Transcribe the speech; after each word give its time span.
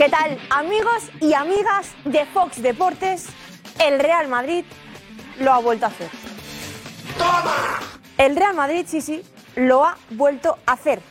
¿Qué 0.00 0.08
tal, 0.08 0.38
amigos 0.48 1.10
y 1.20 1.34
amigas 1.34 1.92
de 2.06 2.24
Fox 2.24 2.62
Deportes? 2.62 3.26
El 3.78 3.98
Real 3.98 4.28
Madrid 4.28 4.64
lo 5.38 5.52
ha 5.52 5.58
vuelto 5.58 5.84
a 5.84 5.88
hacer. 5.90 6.08
¡Toma! 7.18 7.80
El 8.16 8.34
Real 8.34 8.54
Madrid, 8.54 8.86
sí, 8.88 9.02
sí, 9.02 9.22
lo 9.56 9.84
ha 9.84 9.98
vuelto 10.08 10.56
a 10.64 10.72
hacer. 10.72 11.02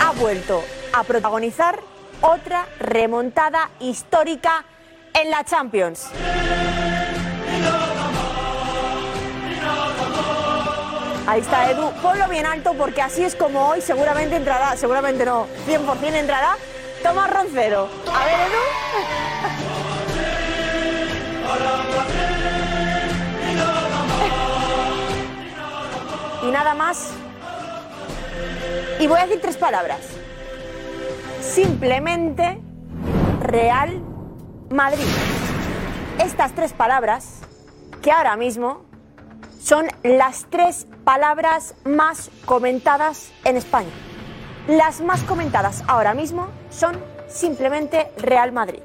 Ha 0.00 0.12
vuelto 0.12 0.62
a 0.92 1.02
protagonizar 1.02 1.80
otra 2.20 2.68
remontada 2.78 3.68
histórica 3.80 4.64
en 5.12 5.28
la 5.28 5.42
Champions. 5.42 6.10
Ahí 11.26 11.40
está 11.40 11.68
Edu, 11.72 11.90
ponlo 12.00 12.28
bien 12.28 12.46
alto 12.46 12.74
porque 12.74 13.02
así 13.02 13.24
es 13.24 13.34
como 13.34 13.70
hoy 13.70 13.80
seguramente 13.80 14.36
entrará, 14.36 14.76
seguramente 14.76 15.24
no, 15.24 15.48
100% 15.66 16.14
entrará 16.14 16.56
Tomás 17.02 17.30
Roncero. 17.30 17.88
A 18.12 18.24
ver, 18.24 18.34
Edu. 18.40 18.58
Y 26.46 26.50
nada 26.50 26.74
más. 26.74 27.12
Y 28.98 29.06
voy 29.06 29.18
a 29.18 29.26
decir 29.26 29.40
tres 29.40 29.56
palabras. 29.56 30.00
Simplemente 31.40 32.60
Real 33.42 34.02
Madrid. 34.70 35.06
Estas 36.18 36.52
tres 36.54 36.72
palabras 36.72 37.40
que 38.02 38.12
ahora 38.12 38.36
mismo 38.36 38.82
son 39.62 39.86
las 40.02 40.46
tres 40.50 40.86
palabras 41.04 41.74
más 41.84 42.30
comentadas 42.44 43.30
en 43.44 43.56
España. 43.56 44.09
Las 44.70 45.00
más 45.00 45.20
comentadas 45.24 45.82
ahora 45.88 46.14
mismo 46.14 46.46
son 46.70 46.96
simplemente 47.26 48.12
Real 48.18 48.52
Madrid. 48.52 48.78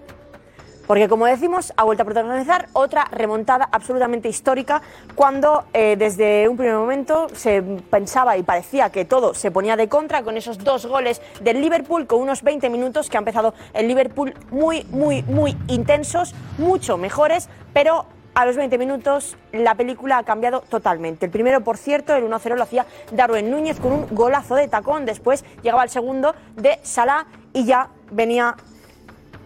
Porque 0.88 1.08
como 1.08 1.28
decimos, 1.28 1.74
ha 1.78 1.84
vuelto 1.84 2.02
a 2.02 2.06
protagonizar 2.06 2.70
otra 2.74 3.06
remontada 3.12 3.70
absolutamente 3.72 4.28
histórica 4.28 4.82
cuando 5.14 5.66
eh, 5.74 5.96
desde 5.96 6.50
un 6.50 6.58
primer 6.58 6.76
momento 6.76 7.28
se 7.36 7.62
pensaba 7.62 8.36
y 8.36 8.42
parecía 8.42 8.90
que 8.90 9.06
todo 9.06 9.36
se 9.36 9.52
ponía 9.52 9.76
de 9.76 9.88
contra 9.88 10.24
con 10.24 10.38
esos 10.38 10.58
dos 10.58 10.88
goles 10.88 11.22
del 11.42 11.62
Liverpool 11.62 12.08
con 12.08 12.20
unos 12.20 12.42
20 12.42 12.68
minutos 12.72 13.08
que 13.08 13.18
ha 13.18 13.20
empezado 13.20 13.54
el 13.76 13.88
Liverpool 13.88 14.34
muy, 14.50 14.86
muy, 14.86 15.22
muy 15.22 15.56
intensos, 15.68 16.34
mucho 16.58 16.98
mejores, 16.98 17.48
pero 17.74 18.08
a 18.36 18.46
los 18.46 18.58
20 18.58 18.78
minutos 18.78 19.38
la 19.54 19.76
película 19.76 20.18
ha 20.18 20.24
cambiado 20.24 20.62
totalmente. 20.62 21.26
El 21.26 21.32
primero, 21.32 21.62
por 21.62 21.78
cierto, 21.78 22.14
el 22.14 22.26
1-0 22.26 22.56
lo 22.56 22.64
hacía 22.64 22.86
Darwin 23.12 23.50
Núñez 23.50 23.80
con 23.80 23.94
un 23.94 24.08
golazo 24.12 24.56
de 24.56 24.68
tacón. 24.68 25.06
Después 25.06 25.44
llegaba 25.64 25.84
el 25.84 25.90
segundo 25.90 26.36
de 26.56 26.80
Salah 26.84 27.26
y 27.54 27.66
ya 27.66 27.90
venía 28.12 28.56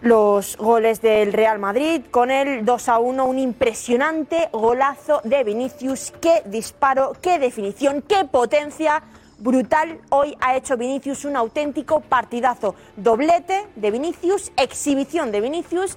los 0.02 0.56
goles 0.56 1.00
del 1.02 1.32
Real 1.32 1.58
Madrid 1.58 2.02
con 2.10 2.30
el 2.30 2.64
2 2.64 2.88
a 2.88 2.98
1, 2.98 3.24
un 3.24 3.38
impresionante 3.38 4.48
golazo 4.52 5.20
de 5.24 5.44
Vinicius. 5.44 6.12
Qué 6.20 6.42
disparo, 6.46 7.12
qué 7.22 7.38
definición, 7.38 8.02
qué 8.02 8.24
potencia 8.24 9.02
brutal. 9.38 9.98
Hoy 10.08 10.36
ha 10.40 10.56
hecho 10.56 10.76
Vinicius 10.76 11.24
un 11.24 11.36
auténtico 11.36 12.00
partidazo. 12.00 12.74
Doblete 12.96 13.66
de 13.76 13.90
Vinicius, 13.90 14.52
exhibición 14.56 15.32
de 15.32 15.40
Vinicius, 15.40 15.96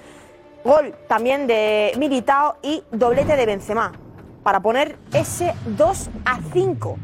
gol 0.64 0.96
también 1.08 1.48
de 1.48 1.92
Militao 1.98 2.58
y 2.62 2.84
doblete 2.92 3.36
de 3.36 3.46
Benzema 3.46 3.92
para 4.44 4.62
poner 4.62 4.98
ese 5.14 5.54
2 5.66 6.10
a 6.26 6.40
5. 6.52 6.98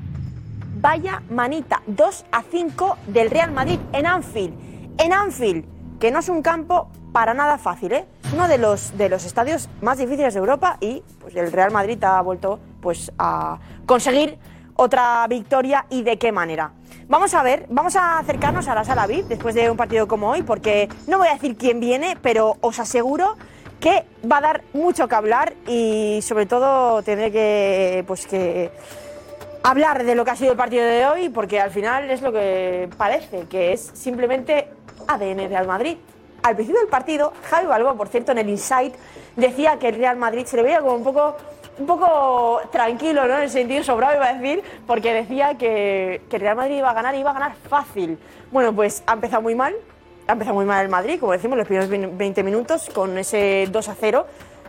Vaya 0.81 1.21
manita, 1.29 1.81
2 1.87 2.25
a 2.31 2.43
5 2.43 2.97
del 3.07 3.29
Real 3.29 3.51
Madrid 3.51 3.79
en 3.93 4.05
Anfield. 4.05 4.53
En 4.97 5.13
Anfield 5.13 5.65
que 5.99 6.11
no 6.11 6.19
es 6.19 6.29
un 6.29 6.41
campo 6.41 6.89
para 7.11 7.33
nada 7.33 7.57
fácil, 7.57 7.91
¿eh? 7.91 8.05
uno 8.33 8.47
de 8.47 8.57
los, 8.57 8.97
de 8.97 9.09
los 9.09 9.25
estadios 9.25 9.69
más 9.81 9.97
difíciles 9.97 10.33
de 10.33 10.39
Europa 10.39 10.77
y 10.79 11.03
pues, 11.19 11.35
el 11.35 11.51
Real 11.51 11.71
Madrid 11.71 12.01
ha 12.03 12.21
vuelto 12.21 12.59
pues, 12.81 13.11
a 13.17 13.59
conseguir 13.85 14.37
otra 14.79 15.27
victoria 15.27 15.85
y 15.89 16.03
de 16.03 16.17
qué 16.17 16.31
manera. 16.31 16.71
Vamos 17.09 17.33
a 17.33 17.43
ver, 17.43 17.65
vamos 17.69 17.97
a 17.97 18.17
acercarnos 18.17 18.67
a 18.69 18.75
la 18.75 18.85
sala 18.85 19.07
VIP 19.07 19.27
después 19.27 19.53
de 19.53 19.69
un 19.69 19.75
partido 19.75 20.07
como 20.07 20.29
hoy, 20.29 20.41
porque 20.41 20.87
no 21.05 21.17
voy 21.17 21.27
a 21.27 21.33
decir 21.33 21.57
quién 21.57 21.81
viene, 21.81 22.17
pero 22.21 22.55
os 22.61 22.79
aseguro 22.79 23.35
que 23.81 24.05
va 24.29 24.37
a 24.37 24.41
dar 24.41 24.63
mucho 24.71 25.07
que 25.09 25.15
hablar 25.15 25.53
y 25.67 26.19
sobre 26.21 26.45
todo 26.45 27.01
tendré 27.03 27.29
que, 27.29 28.05
pues 28.07 28.25
que 28.25 28.71
hablar 29.63 30.05
de 30.05 30.15
lo 30.15 30.23
que 30.23 30.31
ha 30.31 30.35
sido 30.37 30.51
el 30.51 30.57
partido 30.57 30.85
de 30.85 31.05
hoy, 31.07 31.29
porque 31.29 31.59
al 31.59 31.71
final 31.71 32.09
es 32.09 32.21
lo 32.21 32.31
que 32.31 32.89
parece, 32.97 33.47
que 33.49 33.73
es 33.73 33.91
simplemente 33.93 34.69
ADN 35.07 35.49
Real 35.49 35.67
Madrid. 35.67 35.97
Al 36.41 36.55
principio 36.55 36.79
del 36.79 36.89
partido, 36.89 37.33
Javi 37.49 37.67
Balboa, 37.67 37.95
por 37.95 38.07
cierto, 38.07 38.31
en 38.31 38.37
el 38.37 38.49
Insight, 38.49 38.95
decía 39.35 39.77
que 39.77 39.89
el 39.89 39.95
Real 39.95 40.15
Madrid 40.15 40.45
se 40.45 40.55
le 40.55 40.63
veía 40.63 40.79
como 40.79 40.93
un 40.93 41.03
poco, 41.03 41.35
un 41.79 41.85
poco 41.85 42.61
tranquilo, 42.71 43.27
¿no? 43.27 43.35
En 43.37 43.43
el 43.43 43.49
sentido 43.49 43.83
sobrado, 43.83 44.15
iba 44.15 44.27
a 44.27 44.33
decir, 44.33 44.63
porque 44.85 45.13
decía 45.13 45.55
que, 45.55 46.21
que 46.29 46.37
Real 46.37 46.55
Madrid 46.55 46.77
iba 46.77 46.89
a 46.89 46.93
ganar 46.93 47.15
y 47.15 47.19
iba 47.19 47.31
a 47.31 47.33
ganar 47.33 47.55
fácil. 47.69 48.17
Bueno, 48.51 48.73
pues 48.73 49.03
ha 49.07 49.13
empezado 49.13 49.41
muy 49.41 49.55
mal, 49.55 49.75
ha 50.27 50.33
empezado 50.33 50.55
muy 50.55 50.65
mal 50.65 50.83
el 50.83 50.89
Madrid, 50.89 51.19
como 51.19 51.31
decimos, 51.31 51.57
los 51.57 51.67
primeros 51.67 51.89
20 51.89 52.43
minutos, 52.43 52.89
con 52.93 53.17
ese 53.17 53.67
2 53.71 53.89
a 53.89 53.95
0 53.95 54.25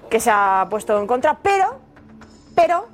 que 0.08 0.20
se 0.20 0.30
ha 0.30 0.66
puesto 0.68 0.98
en 0.98 1.06
contra, 1.06 1.38
pero, 1.40 1.80
pero, 2.54 2.88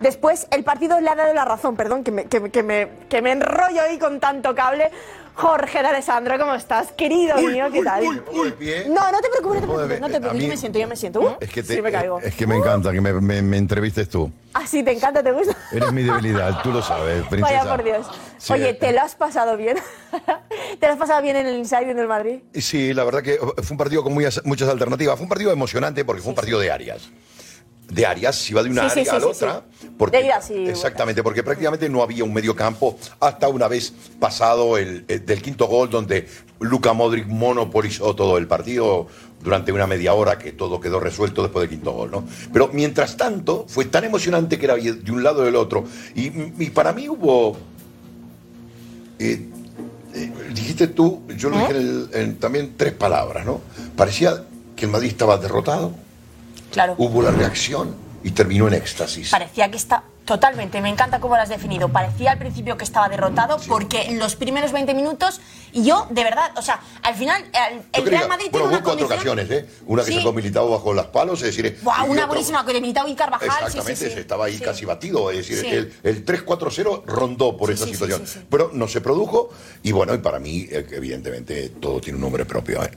después 0.00 0.46
el 0.50 0.64
partido 0.64 1.00
le 1.00 1.08
ha 1.10 1.14
dado 1.14 1.32
la 1.34 1.44
razón, 1.44 1.76
perdón, 1.76 2.04
que 2.04 2.10
me, 2.10 2.24
que, 2.26 2.50
que 2.50 2.62
me, 2.62 2.88
que 3.08 3.22
me 3.22 3.32
enrollo 3.32 3.82
ahí 3.82 3.98
con 3.98 4.20
tanto 4.20 4.54
cable. 4.54 4.90
Jorge 5.36 5.80
de 5.82 5.88
Alessandro, 5.88 6.38
¿cómo 6.38 6.54
estás? 6.54 6.92
Querido 6.92 7.36
mío, 7.38 7.64
¿qué 7.72 7.82
tal? 7.82 8.04
uy, 8.04 8.22
uy, 8.34 8.52
pie. 8.52 8.84
No, 8.88 9.10
no 9.10 9.20
te 9.20 9.28
preocupes, 9.30 9.62
no 9.62 9.66
te 9.66 9.74
preocupes, 9.74 10.00
no 10.00 10.06
te 10.08 10.16
A 10.16 10.20
preocupes. 10.20 10.34
mí- 10.38 10.42
Yo 10.44 10.48
me 10.48 10.56
siento, 10.56 10.78
yo 10.78 10.86
me 10.86 10.94
siento. 10.96 11.20
Uh, 11.22 11.36
Es 11.40 11.50
que, 11.50 11.64
te- 11.64 11.74
sí 11.74 11.82
me 11.82 11.90
caigo. 11.90 12.20
es 12.20 12.36
que 12.36 12.46
me 12.46 12.54
encanta 12.54 12.92
que 12.92 13.00
me, 13.00 13.12
me- 13.14 13.42
me 13.42 13.56
entrevistes 13.58 14.08
tú. 14.08 14.30
Ah, 14.52 14.64
sí, 14.64 14.84
te 14.84 14.92
encanta, 14.92 15.24
te 15.24 15.32
gusta. 15.32 15.56
Eres 15.72 15.90
mi 15.92 16.04
debilidad, 16.04 16.62
tú 16.62 16.70
lo 16.70 16.80
sabes, 16.82 17.26
princesa. 17.26 17.58
Vaya 17.64 17.68
por 17.76 17.82
Dios. 17.84 18.06
Sí, 18.38 18.52
Oye, 18.52 18.68
eh, 18.68 18.74
¿te 18.74 18.92
lo 18.92 19.00
has 19.00 19.16
pasado 19.16 19.56
bien? 19.56 19.76
¿Te 20.78 20.86
lo 20.86 20.92
has 20.92 20.98
pasado 21.00 21.20
bien 21.20 21.34
en 21.34 21.46
el 21.48 21.56
Inside 21.56 21.90
en 21.90 21.98
el 21.98 22.06
Madrid? 22.06 22.38
Sí, 22.54 22.94
la 22.94 23.02
verdad 23.02 23.22
que 23.22 23.36
fue 23.38 23.72
un 23.72 23.76
partido 23.76 24.04
con 24.04 24.14
muy- 24.14 24.26
muchas 24.44 24.68
alternativas. 24.68 25.16
Fue 25.16 25.24
un 25.24 25.28
partido 25.28 25.50
emocionante 25.50 26.04
porque 26.04 26.22
fue 26.22 26.30
un 26.30 26.36
partido 26.36 26.60
de 26.60 26.70
áreas. 26.70 27.10
De 27.90 28.06
áreas, 28.06 28.34
si 28.36 28.54
va 28.54 28.62
de 28.62 28.70
una 28.70 28.88
Sí, 28.88 29.00
área 29.00 29.04
sí, 29.04 29.10
a 29.10 29.12
la 29.14 29.20
sí, 29.20 29.26
otra. 29.26 29.62
Porque, 29.98 30.16
De 30.16 30.70
exactamente, 30.70 31.22
porque 31.22 31.42
prácticamente 31.42 31.88
no 31.88 32.02
había 32.02 32.24
un 32.24 32.32
medio 32.32 32.56
campo 32.56 32.98
hasta 33.20 33.46
una 33.48 33.68
vez 33.68 33.92
pasado 34.18 34.78
el, 34.78 35.04
el 35.06 35.24
del 35.26 35.42
quinto 35.42 35.66
gol, 35.66 35.90
donde 35.90 36.26
Luka 36.60 36.92
Modric 36.94 37.26
monopolizó 37.26 38.14
todo 38.16 38.38
el 38.38 38.46
partido 38.46 39.06
durante 39.42 39.70
una 39.70 39.86
media 39.86 40.14
hora 40.14 40.38
que 40.38 40.52
todo 40.52 40.80
quedó 40.80 40.98
resuelto 40.98 41.42
después 41.42 41.62
del 41.68 41.70
quinto 41.78 41.92
gol, 41.92 42.10
¿no? 42.10 42.24
Pero 42.52 42.70
mientras 42.72 43.16
tanto, 43.18 43.66
fue 43.68 43.84
tan 43.84 44.04
emocionante 44.04 44.58
que 44.58 44.64
era 44.64 44.74
de 44.76 45.12
un 45.12 45.22
lado 45.22 45.42
y 45.42 45.44
del 45.44 45.56
otro. 45.56 45.84
Y, 46.14 46.32
y 46.64 46.70
para 46.70 46.92
mí 46.94 47.08
hubo 47.08 47.56
eh, 49.18 49.46
eh, 50.14 50.32
dijiste 50.54 50.86
tú, 50.88 51.22
yo 51.36 51.50
lo 51.50 51.58
dije 51.58 51.70
en 51.72 51.76
el- 51.76 52.08
en 52.14 52.36
también 52.36 52.74
tres 52.76 52.92
palabras, 52.94 53.44
¿no? 53.44 53.60
Parecía 53.96 54.44
que 54.76 54.86
el 54.86 54.90
Madrid 54.90 55.08
estaba 55.10 55.36
derrotado, 55.38 55.92
Claro. 56.74 56.94
hubo 56.98 57.22
la 57.22 57.30
reacción 57.30 57.94
y 58.22 58.30
terminó 58.32 58.68
en 58.68 58.74
éxtasis. 58.74 59.30
Parecía 59.30 59.70
que 59.70 59.76
está. 59.76 60.02
Totalmente, 60.24 60.80
me 60.80 60.88
encanta 60.88 61.20
cómo 61.20 61.36
lo 61.36 61.42
has 61.42 61.50
definido. 61.50 61.90
Parecía 61.90 62.30
al 62.32 62.38
principio 62.38 62.78
que 62.78 62.84
estaba 62.84 63.10
derrotado 63.10 63.58
porque 63.68 64.04
en 64.04 64.18
los 64.18 64.36
primeros 64.36 64.72
20 64.72 64.94
minutos, 64.94 65.38
y 65.70 65.84
yo, 65.84 66.06
de 66.08 66.24
verdad, 66.24 66.50
o 66.56 66.62
sea, 66.62 66.80
al 67.02 67.14
final, 67.14 67.44
el, 67.44 67.80
Yo 67.80 67.84
el 67.92 68.06
Real 68.06 68.28
Madrid 68.30 68.46
bueno, 68.50 68.50
tiene 68.50 68.62
hubo 68.62 68.68
una 68.68 68.82
cuatro 68.82 69.06
condición. 69.06 69.38
ocasiones, 69.38 69.50
¿eh? 69.50 69.68
Una 69.86 70.02
que 70.02 70.12
Sí. 70.12 70.16
sacó 70.16 70.32
Militao 70.32 70.70
bajo 70.70 70.94
las 70.94 71.08
palos, 71.08 71.42
es 71.42 71.54
decir... 71.54 71.78
Buah, 71.82 72.04
una 72.04 72.12
otro- 72.22 72.28
buenísima 72.28 72.64
con 72.64 72.72
Militao 72.72 73.06
y 73.06 73.14
Carvajal. 73.14 73.50
sí, 73.50 73.54
sí, 73.58 73.64
Exactamente, 73.66 74.08
sí. 74.08 74.14
se 74.14 74.20
estaba 74.20 74.46
ahí 74.46 74.58
casi 74.60 74.86
batido, 74.86 75.30
es 75.30 75.46
decir, 75.46 75.66
el, 75.66 75.92
el 76.02 76.24
3-4-0 76.24 77.02
rondó 77.04 77.58
por 77.58 77.70
esa 77.70 77.84
situación. 77.84 78.24
Pero 78.48 78.70
no 78.72 78.88
se 78.88 79.02
produjo 79.02 79.50
y 79.82 79.92
bueno, 79.92 80.14
y 80.14 80.18
para 80.18 80.38
mí, 80.38 80.66
eh, 80.70 80.86
que 80.88 80.96
evidentemente, 80.96 81.68
todo 81.68 82.00
tiene 82.00 82.16
un 82.16 82.22
nombre 82.22 82.46
propio, 82.46 82.82
¿eh? 82.82 82.90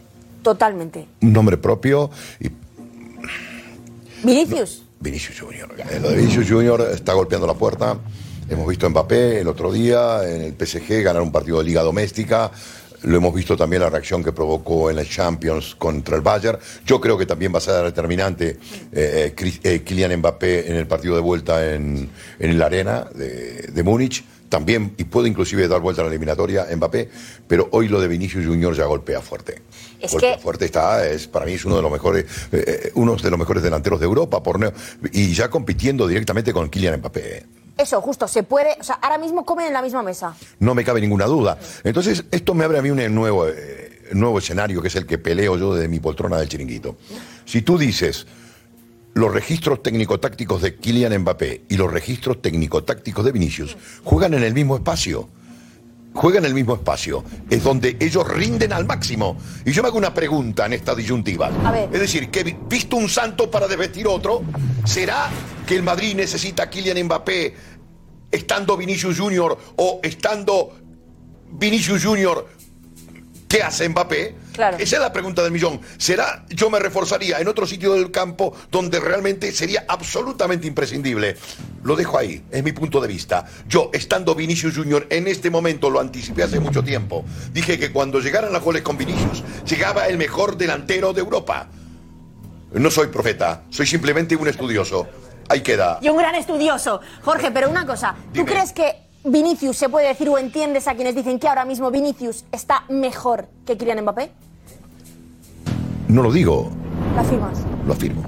Totalmente. 0.43 1.05
Un 1.21 1.33
nombre 1.33 1.57
propio 1.57 2.09
y 2.39 2.47
Vinicius. 4.23 4.83
Vinicius 4.99 5.39
Junior. 5.39 5.69
Lo 6.01 6.09
de 6.09 6.15
Vinicius 6.17 6.49
Junior 6.49 6.89
está 6.93 7.13
golpeando 7.13 7.45
la 7.45 7.53
puerta. 7.53 7.97
Hemos 8.49 8.67
visto 8.67 8.85
a 8.85 8.89
Mbappé 8.89 9.41
el 9.41 9.47
otro 9.47 9.71
día 9.71 10.21
en 10.27 10.41
el 10.41 10.53
PSG 10.53 11.03
ganar 11.03 11.21
un 11.21 11.31
partido 11.31 11.59
de 11.59 11.65
liga 11.65 11.81
doméstica. 11.83 12.51
Lo 13.03 13.17
hemos 13.17 13.33
visto 13.33 13.55
también 13.55 13.81
la 13.83 13.89
reacción 13.89 14.23
que 14.23 14.31
provocó 14.31 14.89
en 14.89 14.95
la 14.95 15.05
Champions 15.05 15.75
contra 15.75 16.15
el 16.15 16.21
Bayern. 16.21 16.57
Yo 16.85 16.99
creo 16.99 17.17
que 17.17 17.27
también 17.27 17.53
va 17.53 17.59
a 17.59 17.61
ser 17.61 17.83
determinante 17.83 18.57
eh, 18.91 19.33
eh, 19.37 19.53
eh, 19.63 19.83
Kylian 19.83 20.17
Mbappé 20.17 20.69
en 20.71 20.77
el 20.77 20.87
partido 20.87 21.13
de 21.15 21.21
vuelta 21.21 21.73
en, 21.73 22.09
en 22.39 22.57
la 22.57 22.65
arena 22.65 23.07
de, 23.13 23.67
de 23.71 23.83
Múnich. 23.83 24.23
También, 24.49 24.93
y 24.97 25.03
puede 25.03 25.27
inclusive 25.27 25.67
dar 25.67 25.81
vuelta 25.81 26.01
a 26.01 26.05
la 26.05 26.09
eliminatoria 26.09 26.67
Mbappé, 26.73 27.09
pero 27.47 27.67
hoy 27.71 27.89
lo 27.89 27.99
de 27.99 28.07
Vinicius 28.07 28.45
Junior 28.45 28.73
ya 28.73 28.85
golpea 28.85 29.21
fuerte. 29.21 29.61
Es 29.99 30.11
golpea 30.11 30.35
que- 30.37 30.41
fuerte 30.41 30.65
está, 30.65 31.05
es, 31.05 31.27
para 31.27 31.45
mí 31.45 31.53
es 31.53 31.65
uno 31.65 31.75
de 31.75 31.81
los 31.81 31.91
mejores, 31.91 32.23
eh, 32.53 32.63
eh, 32.67 32.91
uno 32.95 33.15
de 33.17 33.29
los 33.29 33.39
mejores 33.39 33.61
delanteros 33.61 33.99
de 33.99 34.05
Europa, 34.05 34.41
por 34.41 34.57
neo- 34.59 34.71
y 35.11 35.33
ya 35.33 35.49
compitiendo 35.49 36.07
directamente 36.07 36.53
con 36.53 36.69
Kylian 36.69 36.99
Mbappé. 36.99 37.45
Eso, 37.77 38.01
justo, 38.01 38.27
se 38.27 38.41
puede. 38.43 38.75
O 38.79 38.83
sea, 38.83 38.95
ahora 38.95 39.17
mismo 39.17 39.45
comen 39.45 39.67
en 39.67 39.73
la 39.73 39.81
misma 39.81 40.01
mesa. 40.01 40.35
No 40.59 40.73
me 40.73 40.83
cabe 40.83 40.99
ninguna 41.01 41.25
duda. 41.25 41.59
Entonces, 41.83 42.23
esto 42.31 42.53
me 42.55 42.63
abre 42.63 42.79
a 42.79 42.81
mí 42.81 42.89
un 42.89 43.13
nuevo, 43.13 43.47
eh, 43.47 44.01
nuevo 44.13 44.39
escenario 44.39 44.81
que 44.81 44.87
es 44.87 44.95
el 44.95 45.05
que 45.05 45.17
peleo 45.19 45.57
yo 45.57 45.75
desde 45.75 45.87
mi 45.87 45.99
poltrona 45.99 46.37
del 46.37 46.47
chiringuito. 46.49 46.95
Si 47.45 47.61
tú 47.61 47.77
dices 47.77 48.25
los 49.17 49.33
registros 49.33 49.81
técnico-tácticos 49.81 50.61
de 50.61 50.75
Kylian 50.75 51.17
Mbappé 51.21 51.63
y 51.69 51.75
los 51.75 51.91
registros 51.91 52.39
técnico-tácticos 52.39 53.25
de 53.25 53.31
Vinicius 53.31 53.75
juegan 54.03 54.35
en 54.35 54.43
el 54.43 54.53
mismo 54.53 54.75
espacio. 54.75 55.27
Juegan 56.13 56.45
en 56.45 56.49
el 56.49 56.53
mismo 56.53 56.75
espacio. 56.75 57.23
Es 57.49 57.63
donde 57.63 57.97
ellos 57.99 58.27
rinden 58.27 58.73
al 58.73 58.85
máximo. 58.85 59.35
Y 59.65 59.71
yo 59.71 59.81
me 59.81 59.89
hago 59.89 59.97
una 59.97 60.13
pregunta 60.13 60.67
en 60.67 60.73
esta 60.73 60.93
disyuntiva. 60.93 61.47
A 61.63 61.71
ver. 61.71 61.89
Es 61.91 61.99
decir, 61.99 62.29
que 62.29 62.57
visto 62.69 62.95
un 62.95 63.09
santo 63.09 63.49
para 63.49 63.67
desvestir 63.67 64.07
otro, 64.07 64.43
¿será 64.85 65.29
que 65.65 65.75
el 65.75 65.81
Madrid 65.81 66.15
necesita 66.15 66.63
a 66.63 66.69
Kylian 66.69 67.03
Mbappé 67.05 67.55
estando 68.31 68.77
Vinicius 68.77 69.19
Junior 69.19 69.57
o 69.77 69.99
estando 70.03 70.75
Vinicius 71.53 72.05
Junior 72.05 72.47
¿Qué 73.47 73.63
hace 73.63 73.87
Mbappé? 73.87 74.35
Claro. 74.53 74.77
Esa 74.77 74.95
es 74.97 75.01
la 75.01 75.13
pregunta 75.13 75.41
del 75.41 75.51
millón. 75.51 75.79
¿Será 75.97 76.43
yo 76.49 76.69
me 76.69 76.79
reforzaría 76.79 77.39
en 77.39 77.47
otro 77.47 77.65
sitio 77.65 77.93
del 77.93 78.11
campo 78.11 78.53
donde 78.69 78.99
realmente 78.99 79.51
sería 79.53 79.85
absolutamente 79.87 80.67
imprescindible? 80.67 81.37
Lo 81.83 81.95
dejo 81.95 82.17
ahí, 82.17 82.43
es 82.51 82.63
mi 82.63 82.73
punto 82.73 82.99
de 82.99 83.07
vista. 83.07 83.45
Yo, 83.67 83.89
estando 83.93 84.35
Vinicius 84.35 84.75
Junior, 84.75 85.07
en 85.09 85.27
este 85.27 85.49
momento 85.49 85.89
lo 85.89 86.01
anticipé 86.01 86.43
hace 86.43 86.59
mucho 86.59 86.83
tiempo. 86.83 87.23
Dije 87.53 87.79
que 87.79 87.91
cuando 87.91 88.19
llegaran 88.19 88.51
las 88.51 88.61
goles 88.61 88.81
con 88.81 88.97
Vinicius, 88.97 89.43
llegaba 89.65 90.07
el 90.07 90.17
mejor 90.17 90.57
delantero 90.57 91.13
de 91.13 91.21
Europa. 91.21 91.69
No 92.73 92.91
soy 92.91 93.07
profeta, 93.07 93.63
soy 93.69 93.85
simplemente 93.85 94.35
un 94.35 94.47
estudioso. 94.49 95.07
Ahí 95.47 95.61
queda. 95.61 95.99
Y 96.01 96.09
un 96.09 96.17
gran 96.17 96.35
estudioso. 96.35 96.99
Jorge, 97.21 97.51
pero 97.51 97.69
una 97.69 97.85
cosa, 97.85 98.13
¿tú 98.33 98.39
Dime. 98.41 98.45
crees 98.45 98.73
que 98.73 99.06
Vinicius 99.23 99.77
se 99.77 99.89
puede 99.89 100.07
decir 100.07 100.29
o 100.29 100.37
entiendes 100.37 100.87
a 100.87 100.95
quienes 100.95 101.15
dicen 101.15 101.39
que 101.39 101.47
ahora 101.47 101.65
mismo 101.65 101.91
Vinicius 101.91 102.45
está 102.51 102.83
mejor 102.89 103.47
que 103.65 103.77
Kylian 103.77 104.01
Mbappé? 104.01 104.31
No 106.07 106.21
lo 106.23 106.31
digo, 106.31 106.69
¿Lo 107.15 107.21
afirmas? 107.21 107.59
lo 107.85 107.93
afirmo. 107.93 108.23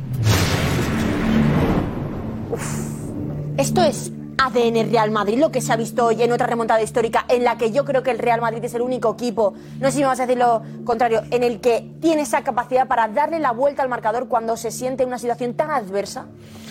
Esto 3.58 3.82
es 3.84 4.12
ADN 4.38 4.90
Real 4.92 5.12
Madrid, 5.12 5.38
lo 5.38 5.52
que 5.52 5.62
se 5.62 5.72
ha 5.72 5.76
visto 5.76 6.06
hoy 6.06 6.22
en 6.24 6.32
otra 6.32 6.48
remontada 6.48 6.82
histórica 6.82 7.26
en 7.28 7.44
la 7.44 7.58
que 7.58 7.72
yo 7.72 7.84
creo 7.86 8.04
que 8.04 8.12
el 8.12 8.20
Real 8.20 8.42
Madrid 8.42 8.64
es 8.64 8.74
el 8.74 8.82
único 8.82 9.14
equipo, 9.14 9.54
no 9.80 9.88
sé 9.90 9.98
si 9.98 10.00
me 10.02 10.08
vas 10.08 10.20
a 10.20 10.26
decir 10.26 10.38
lo 10.42 10.62
contrario, 10.86 11.24
en 11.32 11.44
el 11.44 11.60
que 11.60 11.90
tiene 12.02 12.22
esa 12.24 12.42
capacidad 12.44 12.88
para 12.88 13.08
darle 13.10 13.40
la 13.40 13.52
vuelta 13.52 13.84
al 13.84 13.90
marcador 13.90 14.28
cuando 14.28 14.56
se 14.58 14.72
siente 14.72 15.04
en 15.04 15.10
una 15.10 15.20
situación 15.20 15.54
tan 15.54 15.72
adversa. 15.72 16.26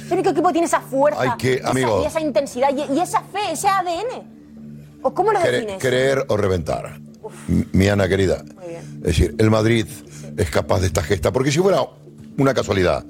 El 0.09 0.13
único 0.15 0.31
equipo 0.31 0.51
tiene 0.53 0.67
esa 0.67 0.81
fuerza, 0.81 1.21
Hay 1.21 1.31
que, 1.39 1.55
esa- 1.55 1.71
amigo. 1.71 2.01
y 2.03 2.07
esa 2.07 2.21
intensidad 2.21 2.69
y, 2.75 2.93
y 2.95 3.01
esa 3.01 3.21
fe, 3.23 3.53
ese 3.53 3.69
ADN. 3.69 4.39
¿O 5.03 5.15
cómo 5.15 5.33
lo 5.33 5.39
Cre- 5.41 5.51
defines? 5.53 5.79
creer 5.79 6.25
o 6.29 6.37
reventar. 6.37 7.01
Mi 7.73 7.89
Ana 7.89 8.09
querida. 8.09 8.43
Es 8.99 9.03
decir, 9.03 9.35
el 9.39 9.51
Madrid 9.51 9.87
es 10.37 10.51
capaz 10.51 10.81
de 10.81 10.87
esta 10.89 11.03
gesta. 11.03 11.33
Porque 11.33 11.53
si 11.53 11.59
fuera 11.59 11.83
una 12.39 12.55
casualidad, 12.55 13.05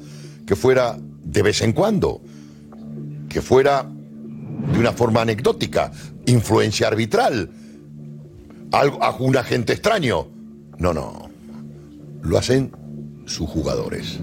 que 0.47 0.57
fuera 0.57 0.97
de 1.23 1.43
vez 1.43 1.63
en 1.63 1.73
cuando, 1.73 2.21
que 3.29 3.41
fuera 3.43 3.85
de 3.87 4.79
una 4.79 4.93
forma 4.93 5.23
anecdótica, 5.23 5.93
influencia 6.27 6.89
arbitral, 6.89 7.51
algo, 8.73 9.03
a 9.03 9.15
un 9.17 9.37
agente 9.37 9.73
extraño. 9.73 10.27
No, 10.79 10.93
no. 10.93 11.29
Lo 12.23 12.39
hacen 12.39 12.73
sus 13.27 13.49
jugadores. 13.49 14.19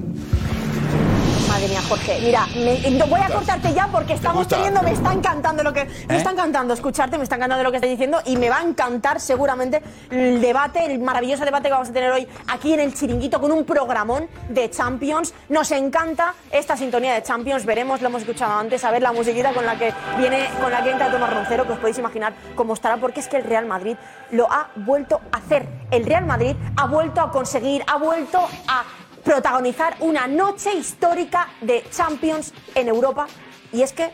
Madre 1.55 1.69
mía, 1.69 1.81
Jorge, 1.87 2.19
mira, 2.21 2.45
me- 2.53 2.91
no 2.91 3.07
voy 3.07 3.21
a 3.21 3.29
cortarte 3.29 3.73
ya 3.73 3.87
porque 3.87 4.11
estamos 4.11 4.45
teniendo, 4.45 4.81
me 4.81 4.91
está 4.91 5.13
encantando 5.13 5.63
lo 5.63 5.71
que, 5.71 5.85
me 6.09 6.17
está 6.17 6.31
encantando 6.31 6.73
escucharte, 6.73 7.17
me 7.17 7.23
está 7.23 7.37
encantando 7.37 7.63
lo 7.63 7.71
que 7.71 7.77
estás 7.77 7.89
diciendo 7.89 8.19
y 8.25 8.35
me 8.35 8.49
va 8.49 8.57
a 8.57 8.63
encantar 8.63 9.21
seguramente 9.21 9.81
el 10.11 10.41
debate, 10.41 10.85
el 10.85 10.99
maravilloso 10.99 11.45
debate 11.45 11.69
que 11.69 11.71
vamos 11.71 11.87
a 11.87 11.93
tener 11.93 12.11
hoy 12.11 12.27
aquí 12.49 12.73
en 12.73 12.81
el 12.81 12.93
chiringuito 12.93 13.39
con 13.39 13.53
un 13.53 13.63
programón 13.63 14.27
de 14.49 14.69
Champions. 14.69 15.33
Nos 15.47 15.71
encanta 15.71 16.33
esta 16.51 16.75
sintonía 16.75 17.13
de 17.13 17.23
Champions, 17.23 17.63
veremos, 17.65 18.01
lo 18.01 18.09
hemos 18.09 18.23
escuchado 18.23 18.51
antes, 18.59 18.83
a 18.83 18.91
ver 18.91 19.01
la 19.01 19.13
musiquita 19.13 19.53
con 19.53 19.65
la 19.65 19.77
que 19.77 19.93
viene, 20.17 20.49
con 20.61 20.69
la 20.73 20.83
que 20.83 20.91
entra 20.91 21.09
Tomás 21.09 21.33
Roncero, 21.33 21.65
que 21.65 21.71
os 21.71 21.79
podéis 21.79 21.97
imaginar 21.99 22.33
cómo 22.55 22.73
estará, 22.73 22.97
porque 22.97 23.21
es 23.21 23.29
que 23.29 23.37
el 23.37 23.45
Real 23.45 23.65
Madrid 23.65 23.95
lo 24.31 24.51
ha 24.51 24.67
vuelto 24.75 25.21
a 25.31 25.37
hacer. 25.37 25.65
El 25.89 26.05
Real 26.05 26.25
Madrid 26.25 26.53
ha 26.75 26.85
vuelto 26.87 27.21
a 27.21 27.31
conseguir, 27.31 27.81
ha 27.87 27.95
vuelto 27.95 28.45
a 28.67 28.83
protagonizar 29.25 29.97
una 29.99 30.27
noche 30.27 30.73
histórica 30.73 31.49
de 31.59 31.83
Champions 31.91 32.53
en 32.75 32.87
Europa. 32.87 33.27
Y 33.73 33.81
es 33.81 33.91
que 33.91 34.09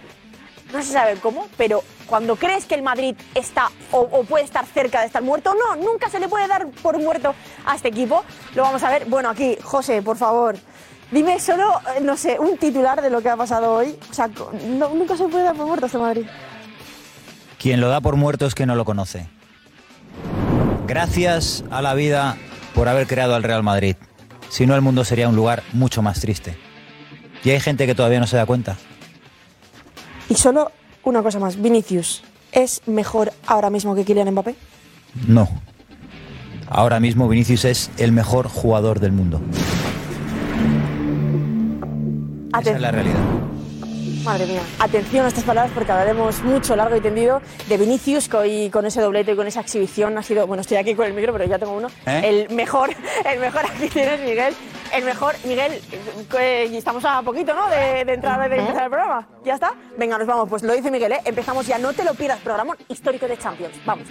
no 0.74 0.82
se 0.82 0.94
sabe 0.94 1.16
cómo, 1.18 1.48
pero 1.58 1.84
cuando 2.08 2.38
crees 2.38 2.66
que 2.66 2.76
el 2.76 2.82
Madrid 2.82 3.16
está 3.36 3.70
o, 3.92 4.24
puede 4.24 4.46
estar 4.46 4.66
cerca 4.66 5.02
de 5.02 5.08
estar 5.08 5.22
muerto, 5.22 5.54
no, 5.54 5.76
nunca 5.76 6.10
se 6.10 6.20
le 6.20 6.28
puede 6.30 6.48
dar 6.48 6.68
por 6.82 6.98
muerto 6.98 7.36
a 7.66 7.76
este 7.76 7.90
equipo. 7.90 8.24
Lo 8.56 8.64
vamos 8.64 8.82
a 8.84 8.90
ver. 8.90 9.06
Bueno, 9.06 9.30
aquí, 9.30 9.58
José, 9.62 10.02
por 10.02 10.18
favor. 10.18 10.56
Dime 11.12 11.40
solo, 11.42 11.70
eh, 11.98 12.00
no 12.02 12.16
sé, 12.16 12.40
un 12.40 12.58
titular 12.58 13.02
de 13.02 13.10
lo 13.10 13.22
que 13.22 13.28
ha 13.30 13.36
pasado 13.36 13.74
hoy. 13.74 13.98
O 14.10 14.14
sea, 14.14 14.30
no- 14.66 14.90
nunca 14.90 15.18
se 15.18 15.26
puede 15.28 15.44
dar 15.44 15.56
por 15.56 15.68
muerto 15.68 15.86
este 15.88 15.98
Madrid. 15.98 16.26
Quien 17.60 17.82
lo 17.82 17.90
da 17.90 18.00
por 18.00 18.16
muerto 18.16 18.46
es 18.46 18.56
que 18.56 18.66
no 18.66 18.76
lo 18.76 18.86
conoce. 18.86 19.28
Gracias 20.88 21.64
a 21.70 21.82
la 21.82 21.94
vida 21.94 22.38
por 22.74 22.88
haber 22.88 23.08
creado 23.08 23.36
al 23.36 23.44
Real 23.44 23.62
Madrid. 23.64 23.96
Si 24.52 24.68
no, 24.68 24.76
el 24.76 24.82
mundo 24.82 25.06
sería 25.06 25.30
un 25.30 25.36
lugar 25.38 25.64
mucho 25.72 26.02
más 26.02 26.20
triste. 26.20 26.58
Y 27.42 27.52
hay 27.52 27.62
gente 27.62 27.86
que 27.86 27.96
todavía 27.96 28.20
no 28.20 28.28
se 28.28 28.36
da 28.36 28.46
cuenta. 28.46 28.76
Y 30.28 30.36
solo 30.36 30.74
una 31.04 31.24
cosa 31.24 31.40
más. 31.40 31.62
Vinicius, 31.62 32.22
¿es 32.52 32.82
mejor 32.86 33.32
ahora 33.48 33.70
mismo 33.70 33.96
que 33.96 34.04
Kylian 34.04 34.30
Mbappé? 34.32 34.56
No. 35.26 35.48
Ahora 36.70 37.00
mismo 37.00 37.30
Vinicius 37.30 37.64
es 37.64 37.92
el 37.98 38.12
mejor 38.12 38.50
jugador 38.50 39.00
del 39.00 39.14
mundo. 39.14 39.42
Esa 42.60 42.72
es 42.72 42.82
la 42.82 42.92
realidad. 42.92 43.24
Madre 44.24 44.46
mía, 44.46 44.62
atención 44.80 45.26
a 45.26 45.30
estas 45.30 45.44
palabras 45.44 45.72
porque 45.74 45.92
hablaremos 45.92 46.44
mucho, 46.44 46.76
largo 46.76 46.96
y 46.96 47.02
tendido 47.02 47.42
de 47.68 47.78
Vinicius, 47.78 48.30
que 48.30 48.38
hoy 48.38 48.70
con 48.70 48.86
ese 48.86 49.02
doblete 49.02 49.32
y 49.32 49.36
con 49.36 49.48
esa 49.48 49.62
exhibición 49.62 50.16
ha 50.18 50.22
sido, 50.22 50.46
bueno, 50.46 50.62
estoy 50.62 50.78
aquí 50.78 50.94
con 50.94 51.08
el 51.08 51.14
micro, 51.14 51.34
pero 51.34 51.46
ya 51.46 51.58
tengo 51.58 51.74
uno, 51.74 51.88
¿Eh? 52.06 52.22
el 52.24 52.56
mejor, 52.56 52.92
el 53.26 53.40
mejor 53.40 53.66
aquí 53.66 53.88
tienes, 53.90 54.20
Miguel, 54.20 54.54
el 54.94 55.04
mejor, 55.06 55.36
Miguel, 55.44 55.82
y 56.72 56.78
estamos 56.78 57.04
a 57.04 57.24
poquito, 57.24 57.56
¿no?, 57.56 57.68
de, 57.70 58.06
de 58.06 58.14
entrar, 58.14 58.48
de 58.48 58.58
empezar 58.58 58.84
el 58.84 58.90
programa, 58.90 59.28
¿ya 59.44 59.56
está? 59.56 59.74
Venga, 59.98 60.18
nos 60.20 60.28
vamos, 60.28 60.48
pues 60.50 60.62
lo 60.62 60.74
dice 60.74 60.92
Miguel, 60.92 61.14
¿eh? 61.14 61.22
Empezamos 61.26 61.66
ya, 61.66 61.80
no 61.80 61.94
te 61.94 62.04
lo 62.04 62.14
pierdas, 62.14 62.40
programa 62.42 62.78
histórico 62.90 63.28
de 63.28 63.38
Champions, 63.38 63.76
vamos. 63.86 64.08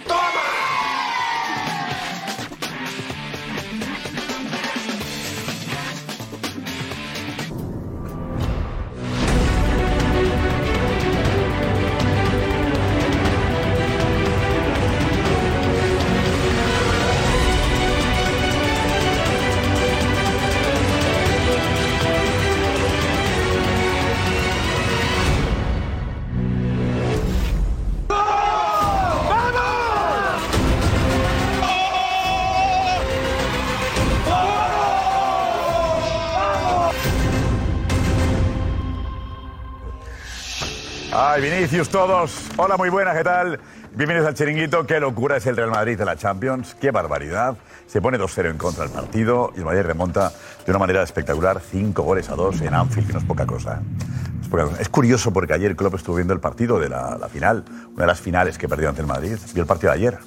Vinicius, 41.41 41.89
todos. 41.89 42.49
Hola, 42.57 42.77
muy 42.77 42.89
buenas, 42.89 43.17
¿qué 43.17 43.23
tal? 43.23 43.59
Bienvenidos 43.95 44.27
al 44.27 44.35
chiringuito. 44.35 44.85
Qué 44.85 44.99
locura 44.99 45.37
es 45.37 45.47
el 45.47 45.57
Real 45.57 45.71
Madrid 45.71 45.97
de 45.97 46.05
la 46.05 46.15
Champions. 46.15 46.75
Qué 46.79 46.91
barbaridad. 46.91 47.57
Se 47.87 47.99
pone 47.99 48.19
2-0 48.19 48.51
en 48.51 48.57
contra 48.59 48.83
del 48.83 48.93
partido 48.93 49.51
y 49.55 49.59
el 49.59 49.65
Madrid 49.65 49.81
remonta 49.81 50.31
de 50.63 50.71
una 50.71 50.77
manera 50.77 51.01
espectacular. 51.01 51.59
5 51.59 52.03
goles 52.03 52.29
a 52.29 52.35
2 52.35 52.61
en 52.61 52.75
Anfield, 52.75 53.07
que 53.07 53.13
no 53.13 53.19
es 53.19 53.25
poca 53.25 53.47
cosa. 53.47 53.81
¿eh? 53.81 54.65
Es, 54.79 54.89
curioso 54.89 55.33
porque 55.33 55.53
ayer 55.53 55.75
Klopp 55.75 55.95
estuvo 55.95 56.17
viendo 56.17 56.35
el 56.35 56.39
partido 56.39 56.79
de 56.79 56.89
la, 56.89 57.17
final, 57.31 57.65
una 57.93 58.03
de 58.03 58.07
las 58.07 58.21
finales 58.21 58.59
que 58.59 58.69
perdió 58.69 58.89
ante 58.89 59.01
el 59.01 59.07
Madrid. 59.07 59.37
Vio 59.55 59.63
el 59.63 59.67
partido 59.67 59.93
de 59.93 59.97
ayer. 59.97 60.19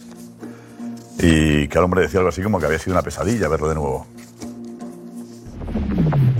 Y 1.18 1.68
que 1.68 1.78
el 1.78 1.85
hombre 1.85 2.00
decía 2.00 2.18
algo 2.18 2.30
así 2.30 2.42
como 2.42 2.59
que 2.59 2.66
había 2.66 2.80
sido 2.80 2.94
una 2.94 3.02
pesadilla 3.02 3.49
verlo 3.49 3.68
de 3.68 3.75
nuevo. 3.76 4.06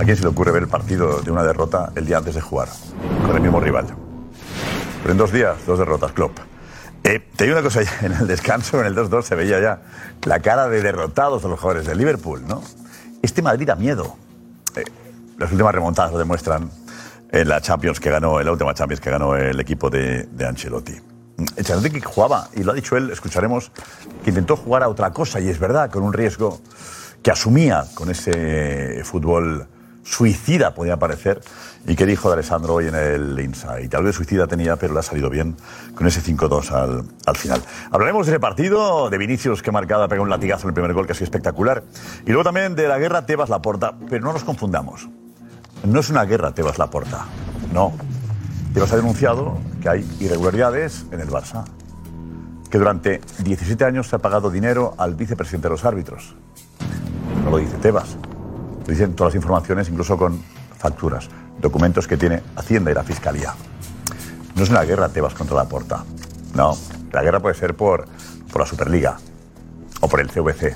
¿A 0.01 0.03
quién 0.03 0.17
se 0.17 0.23
le 0.23 0.27
ocurre 0.27 0.51
ver 0.51 0.63
el 0.63 0.69
partido 0.69 1.21
de 1.21 1.31
una 1.31 1.43
derrota 1.43 1.93
el 1.95 2.05
día 2.05 2.17
antes 2.17 2.35
de 2.35 2.41
jugar 2.41 2.67
con 3.25 3.37
el 3.37 3.41
mismo 3.41 3.61
rival? 3.61 4.04
En 5.05 5.17
dos 5.17 5.31
días, 5.31 5.55
dos 5.67 5.77
derrotas, 5.77 6.13
Klopp. 6.13 6.39
Eh, 7.03 7.19
te 7.35 7.43
digo 7.43 7.55
una 7.55 7.63
cosa, 7.63 7.81
en 8.01 8.13
el 8.13 8.25
descanso, 8.25 8.79
en 8.79 8.87
el 8.87 8.95
2-2, 8.95 9.21
se 9.21 9.35
veía 9.35 9.59
ya 9.59 9.81
la 10.23 10.39
cara 10.39 10.67
de 10.67 10.81
derrotados 10.81 11.43
de 11.43 11.49
los 11.49 11.59
jugadores 11.59 11.85
del 11.85 11.99
Liverpool, 11.99 12.41
¿no? 12.47 12.63
Este 13.21 13.43
Madrid 13.43 13.67
da 13.67 13.75
miedo. 13.75 14.15
Eh, 14.75 14.83
las 15.37 15.51
últimas 15.51 15.75
remontadas 15.75 16.11
lo 16.11 16.17
demuestran 16.17 16.71
en 17.31 17.47
la 17.47 17.61
Champions 17.61 17.99
que 17.99 18.09
ganó, 18.09 18.39
en 18.39 18.47
la 18.47 18.51
última 18.51 18.73
Champions 18.73 18.99
que 18.99 19.11
ganó 19.11 19.35
el 19.35 19.59
equipo 19.59 19.91
de, 19.91 20.23
de 20.23 20.47
Ancelotti. 20.47 20.95
Ancelotti 21.55 21.91
que 21.91 22.01
jugaba, 22.01 22.49
y 22.55 22.63
lo 22.63 22.71
ha 22.71 22.75
dicho 22.75 22.97
él, 22.97 23.11
escucharemos, 23.11 23.71
que 24.23 24.31
intentó 24.31 24.57
jugar 24.57 24.81
a 24.81 24.89
otra 24.89 25.11
cosa, 25.11 25.39
y 25.39 25.49
es 25.49 25.59
verdad, 25.59 25.91
con 25.91 26.01
un 26.01 26.13
riesgo 26.13 26.61
que 27.21 27.29
asumía 27.29 27.85
con 27.93 28.09
ese 28.09 29.03
fútbol 29.03 29.67
suicida, 30.05 30.73
podía 30.73 30.97
parecer, 30.97 31.41
y 31.87 31.95
que 31.95 32.05
dijo 32.05 32.29
de 32.29 32.35
Alessandro 32.35 32.75
hoy 32.75 32.87
en 32.87 32.95
el 32.95 33.39
Inside. 33.39 33.89
Tal 33.89 34.03
vez 34.03 34.15
suicida 34.15 34.47
tenía, 34.47 34.77
pero 34.77 34.93
le 34.93 34.99
ha 34.99 35.03
salido 35.03 35.29
bien 35.29 35.57
con 35.95 36.07
ese 36.07 36.21
5-2 36.21 36.71
al, 36.71 37.03
al 37.25 37.35
final. 37.35 37.61
Hablaremos 37.91 38.27
de 38.27 38.33
ese 38.33 38.39
partido, 38.39 39.09
de 39.09 39.17
Vinicius 39.17 39.61
que 39.61 39.71
marcada 39.71 40.07
pegó 40.07 40.23
un 40.23 40.29
latigazo 40.29 40.63
en 40.63 40.69
el 40.69 40.73
primer 40.75 40.93
gol, 40.93 41.05
que 41.07 41.11
ha 41.11 41.15
sido 41.15 41.25
espectacular, 41.25 41.83
y 42.25 42.27
luego 42.27 42.43
también 42.43 42.75
de 42.75 42.87
la 42.87 42.99
guerra 42.99 43.25
Tebas-Laporta, 43.25 43.95
pero 44.09 44.23
no 44.23 44.31
nos 44.31 44.43
confundamos. 44.43 45.09
No 45.83 45.99
es 45.99 46.09
una 46.09 46.23
guerra 46.23 46.53
Tebas-Laporta, 46.53 47.25
no. 47.73 47.93
Tebas 48.73 48.93
ha 48.93 48.97
denunciado 48.97 49.57
que 49.81 49.89
hay 49.89 50.17
irregularidades 50.19 51.05
en 51.11 51.19
el 51.19 51.29
Barça, 51.29 51.65
que 52.69 52.77
durante 52.77 53.21
17 53.39 53.85
años 53.85 54.07
se 54.07 54.17
ha 54.17 54.19
pagado 54.19 54.51
dinero 54.51 54.93
al 54.97 55.15
vicepresidente 55.15 55.67
de 55.67 55.71
los 55.71 55.85
árbitros. 55.85 56.35
No 57.43 57.51
lo 57.51 57.57
dice 57.57 57.77
Tebas, 57.77 58.17
dicen 58.87 59.15
todas 59.15 59.33
las 59.33 59.41
informaciones, 59.41 59.89
incluso 59.89 60.17
con 60.17 60.41
facturas, 60.77 61.29
documentos 61.59 62.07
que 62.07 62.17
tiene 62.17 62.41
Hacienda 62.55 62.91
y 62.91 62.93
la 62.93 63.03
Fiscalía. 63.03 63.53
No 64.55 64.63
es 64.63 64.69
una 64.69 64.83
guerra 64.83 65.09
Tebas 65.09 65.33
contra 65.33 65.55
la 65.55 65.65
Porta. 65.65 66.03
No, 66.53 66.77
la 67.11 67.23
guerra 67.23 67.39
puede 67.39 67.55
ser 67.55 67.75
por, 67.75 68.05
por 68.51 68.61
la 68.61 68.67
Superliga 68.67 69.17
o 70.01 70.07
por 70.07 70.21
el 70.21 70.29
CVC. 70.29 70.75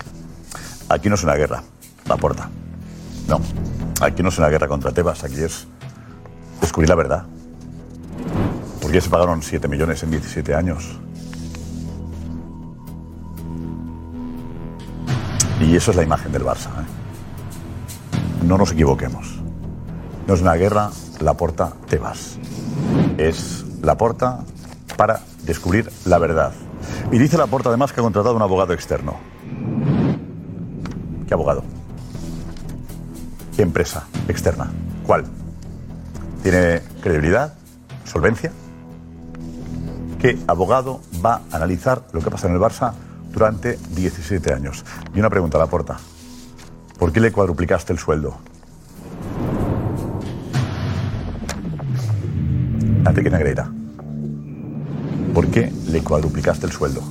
Aquí 0.90 1.10
no 1.10 1.16
es 1.16 1.24
una 1.24 1.36
guerra, 1.36 1.64
la 2.08 2.18
Porta. 2.18 2.50
No, 3.28 3.40
aquí 4.02 4.24
no 4.24 4.30
es 4.30 4.38
una 4.38 4.50
guerra 4.50 4.68
contra 4.68 4.92
Tebas, 4.92 5.24
aquí 5.24 5.42
es 5.42 5.68
descubrir 6.60 6.90
la 6.90 6.96
verdad. 6.96 7.26
¿Por 8.82 8.92
qué 8.92 9.02
se 9.02 9.10
pagaron 9.10 9.44
7 9.44 9.68
millones 9.68 10.02
en 10.04 10.12
17 10.12 10.56
años? 10.56 10.98
Y 15.62 15.76
eso 15.76 15.92
es 15.92 15.98
la 15.98 16.04
imagen 16.04 16.32
del 16.32 16.44
Barça. 16.44 16.70
¿eh? 16.70 16.99
No 18.44 18.58
nos 18.58 18.72
equivoquemos. 18.72 19.40
No 20.28 20.34
es 20.34 20.42
una 20.42 20.56
guerra, 20.56 20.92
la 21.20 21.34
porta 21.36 21.74
Tebas. 21.88 22.38
Es 23.18 23.66
la 23.82 23.98
porta 23.98 24.40
para 24.96 25.22
descubrir 25.44 25.92
la 26.06 26.18
verdad. 26.18 26.54
Y 27.12 27.18
dice 27.18 27.38
la 27.38 27.48
porta 27.48 27.70
además 27.70 27.92
que 27.92 28.00
ha 28.00 28.04
contratado 28.04 28.36
un 28.36 28.42
abogado 28.42 28.74
externo. 28.74 29.16
¿Qué 31.28 31.34
abogado? 31.34 31.64
¿Qué 33.56 33.62
empresa 33.62 34.08
externa? 34.28 34.72
¿Cuál? 35.06 35.26
¿Tiene 36.44 36.82
credibilidad? 37.02 37.54
¿Solvencia? 38.06 38.52
¿Qué 40.20 40.38
abogado 40.48 41.02
va 41.24 41.42
a 41.52 41.56
analizar 41.56 42.04
lo 42.14 42.22
que 42.22 42.30
pasa 42.32 42.48
en 42.48 42.54
el 42.54 42.60
Barça 42.60 42.94
durante 43.32 43.78
17 43.96 44.54
años? 44.54 44.86
Y 45.14 45.20
una 45.20 45.30
pregunta 45.30 45.58
a 45.58 45.62
la 45.62 45.68
porta. 45.68 45.98
¿Por 47.00 47.14
qué 47.14 47.22
le 47.22 47.32
cuadruplicaste 47.32 47.94
el 47.94 48.00
sueldo? 48.00 48.38
Enrique 53.08 53.30
Negreira. 53.30 53.72
¿Por 55.34 55.48
qué 55.48 55.72
le 55.88 56.04
cuadruplicaste 56.04 56.66
el 56.66 56.74
sueldo? 56.74 57.02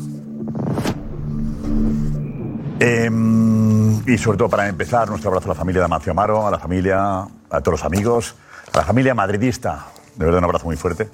Em, 2.80 4.06
y 4.06 4.18
sobre 4.18 4.36
todo 4.36 4.50
para 4.50 4.68
empezar, 4.68 5.08
nuestro 5.08 5.30
abrazo 5.30 5.46
a 5.46 5.54
la 5.54 5.58
familia 5.58 5.80
de 5.80 5.86
Amancio 5.86 6.12
Amaro, 6.12 6.46
a 6.46 6.50
la 6.50 6.58
familia, 6.58 7.22
a 7.22 7.60
todos 7.62 7.80
los 7.80 7.84
amigos, 7.84 8.34
a 8.74 8.78
la 8.78 8.84
familia 8.84 9.14
madridista. 9.14 9.86
De 10.16 10.26
verdad, 10.26 10.38
un 10.38 10.44
abrazo 10.44 10.66
muy 10.66 10.76
fuerte. 10.76 11.08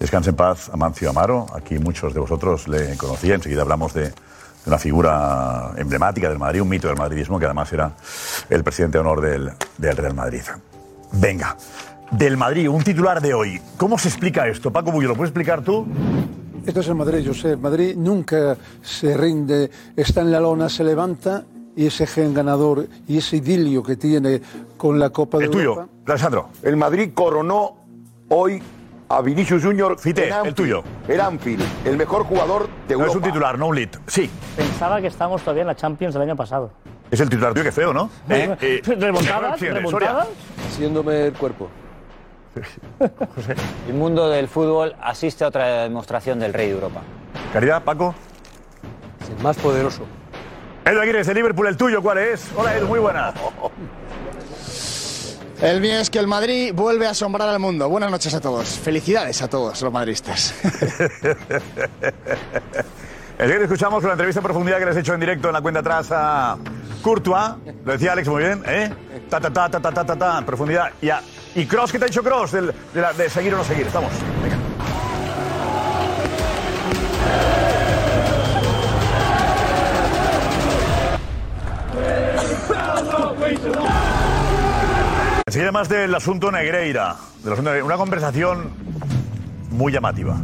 Descanse 0.00 0.30
en 0.30 0.36
paz, 0.36 0.70
Amancio 0.72 1.10
Amaro. 1.10 1.46
Aquí 1.54 1.78
muchos 1.78 2.14
de 2.14 2.20
vosotros 2.20 2.68
le 2.68 2.96
conocían. 2.96 3.34
Enseguida 3.34 3.62
hablamos 3.62 3.92
de, 3.92 4.12
de 4.68 4.74
una 4.74 4.78
figura 4.78 5.72
emblemática 5.76 6.28
del 6.28 6.38
Madrid, 6.38 6.60
un 6.60 6.68
mito 6.68 6.88
del 6.88 6.96
madridismo, 6.96 7.38
que 7.38 7.46
además 7.46 7.72
era 7.72 7.92
el 8.50 8.62
presidente 8.62 8.98
de 8.98 9.00
honor 9.00 9.22
del, 9.22 9.50
del 9.78 9.96
Real 9.96 10.14
Madrid. 10.14 10.42
Venga, 11.12 11.56
del 12.10 12.36
Madrid, 12.36 12.68
un 12.68 12.82
titular 12.82 13.22
de 13.22 13.32
hoy. 13.32 13.60
¿Cómo 13.78 13.96
se 13.96 14.08
explica 14.08 14.46
esto? 14.46 14.70
Paco 14.70 14.92
Bullo, 14.92 15.08
¿lo 15.08 15.16
puedes 15.16 15.30
explicar 15.30 15.62
tú? 15.62 15.86
Esto 16.66 16.80
es 16.80 16.88
el 16.88 16.96
Madrid, 16.96 17.26
José. 17.26 17.56
Madrid 17.56 17.96
nunca 17.96 18.58
se 18.82 19.16
rinde, 19.16 19.70
está 19.96 20.20
en 20.20 20.30
la 20.30 20.40
lona, 20.40 20.68
se 20.68 20.84
levanta 20.84 21.44
y 21.74 21.86
ese 21.86 22.06
gen 22.06 22.34
ganador 22.34 22.86
y 23.06 23.16
ese 23.16 23.36
idilio 23.36 23.82
que 23.82 23.96
tiene 23.96 24.42
con 24.76 24.98
la 24.98 25.08
Copa 25.08 25.38
de 25.38 25.44
El 25.44 25.50
tuyo. 25.50 25.88
Alessandro. 26.06 26.50
El 26.62 26.76
Madrid 26.76 27.12
coronó 27.14 27.74
hoy 28.28 28.62
a 29.08 29.22
Vinicius 29.22 29.62
Junior. 29.64 29.98
Fite, 29.98 30.26
en 30.26 30.32
Anfield, 30.32 30.48
el 30.48 30.54
tuyo. 30.54 30.84
En 31.08 31.20
Anfield, 31.20 31.64
el 31.84 31.96
mejor 31.96 32.24
jugador 32.24 32.68
de 32.86 32.94
No 32.94 33.00
Europa. 33.00 33.10
es 33.10 33.16
un 33.16 33.22
titular, 33.22 33.58
no 33.58 33.66
un 33.68 33.76
lead. 33.76 33.88
Sí, 34.06 34.30
Pensaba 34.56 35.00
que 35.00 35.06
estábamos 35.06 35.42
todavía 35.42 35.62
en 35.62 35.68
la 35.68 35.76
Champions 35.76 36.14
del 36.14 36.22
año 36.22 36.36
pasado. 36.36 36.70
es 37.10 37.20
el 37.20 37.28
titular 37.28 37.52
tuyo, 37.52 37.64
qué 37.64 37.72
feo, 37.72 37.92
¿no? 37.92 38.10
Eh, 38.28 38.56
eh, 38.60 38.82
¿Remontadas? 38.98 39.60
¿Remontadas? 39.60 40.28
haciéndome 40.68 41.26
el 41.26 41.32
cuerpo. 41.32 41.68
El 43.88 43.94
mundo 43.94 44.28
del 44.28 44.48
fútbol 44.48 44.96
asiste 45.00 45.44
a 45.44 45.48
otra 45.48 45.82
demostración 45.84 46.40
del 46.40 46.52
rey 46.52 46.66
de 46.68 46.74
Europa. 46.74 47.02
Caridad, 47.52 47.84
Paco. 47.84 48.14
Es 49.22 49.28
el 49.28 49.40
más 49.44 49.56
poderoso. 49.58 50.02
Edu 50.84 51.00
Aguirre, 51.00 51.22
de 51.22 51.34
Liverpool, 51.34 51.68
el 51.68 51.76
tuyo, 51.76 52.02
¿cuál 52.02 52.18
es? 52.18 52.50
Hola, 52.56 52.76
Edu, 52.76 52.88
muy 52.88 52.98
buena. 52.98 53.32
El 55.60 55.80
mío 55.80 55.98
es 55.98 56.08
que 56.10 56.18
el 56.20 56.26
Madrid 56.28 56.72
vuelve 56.72 57.06
a 57.06 57.10
asombrar 57.10 57.48
al 57.48 57.58
mundo. 57.58 57.88
Buenas 57.88 58.10
noches 58.10 58.32
a 58.34 58.40
todos. 58.40 58.68
Felicidades 58.78 59.42
a 59.42 59.48
todos 59.48 59.80
los 59.82 59.92
madridistas. 59.92 60.54
El 63.38 63.46
día 63.48 63.58
que 63.58 63.64
escuchamos 63.64 64.00
con 64.00 64.08
la 64.08 64.14
entrevista 64.14 64.40
en 64.40 64.44
profundidad 64.44 64.78
que 64.78 64.86
les 64.86 64.96
he 64.96 65.00
hecho 65.00 65.14
en 65.14 65.20
directo 65.20 65.46
en 65.48 65.52
la 65.54 65.60
cuenta 65.60 65.78
atrás 65.78 66.08
a 66.10 66.56
Courtois, 67.02 67.50
lo 67.84 67.92
decía 67.92 68.10
Alex 68.12 68.26
muy 68.28 68.42
bien, 68.42 68.64
¿eh? 68.66 68.90
Ta, 69.30 69.38
ta, 69.40 69.52
ta, 69.52 69.68
ta, 69.70 69.78
ta, 69.80 69.92
ta, 69.92 70.04
ta, 70.04 70.16
ta, 70.16 70.38
en 70.38 70.44
profundidad. 70.44 70.90
Y, 71.00 71.08
a- 71.10 71.22
y 71.54 71.64
Cross, 71.66 71.92
¿qué 71.92 71.98
te 72.00 72.06
ha 72.06 72.08
dicho 72.08 72.22
Cross? 72.24 72.50
Del- 72.52 72.74
de, 72.92 73.00
la- 73.00 73.12
de 73.12 73.30
seguir 73.30 73.54
o 73.54 73.58
no 73.58 73.64
seguir. 73.64 73.86
Estamos. 73.86 74.10
Venga. 74.42 74.56
Enseguida 85.48 85.72
más 85.72 85.88
del 85.88 86.14
asunto 86.14 86.52
Negreira. 86.52 87.16
Del 87.42 87.54
asunto. 87.54 87.70
Una 87.82 87.96
conversación 87.96 88.70
muy 89.70 89.90
llamativa. 89.90 90.36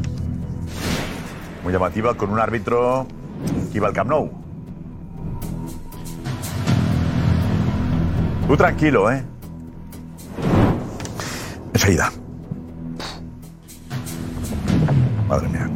Muy 1.62 1.74
llamativa 1.74 2.14
con 2.14 2.30
un 2.30 2.40
árbitro 2.40 3.06
que 3.70 3.76
iba 3.76 3.88
al 3.88 3.92
Camp 3.92 4.08
Nou. 4.08 4.30
Tú 8.48 8.56
tranquilo, 8.56 9.12
¿eh? 9.12 9.22
Enseguida. 11.74 12.10
Madre 15.28 15.48
mía. 15.50 15.68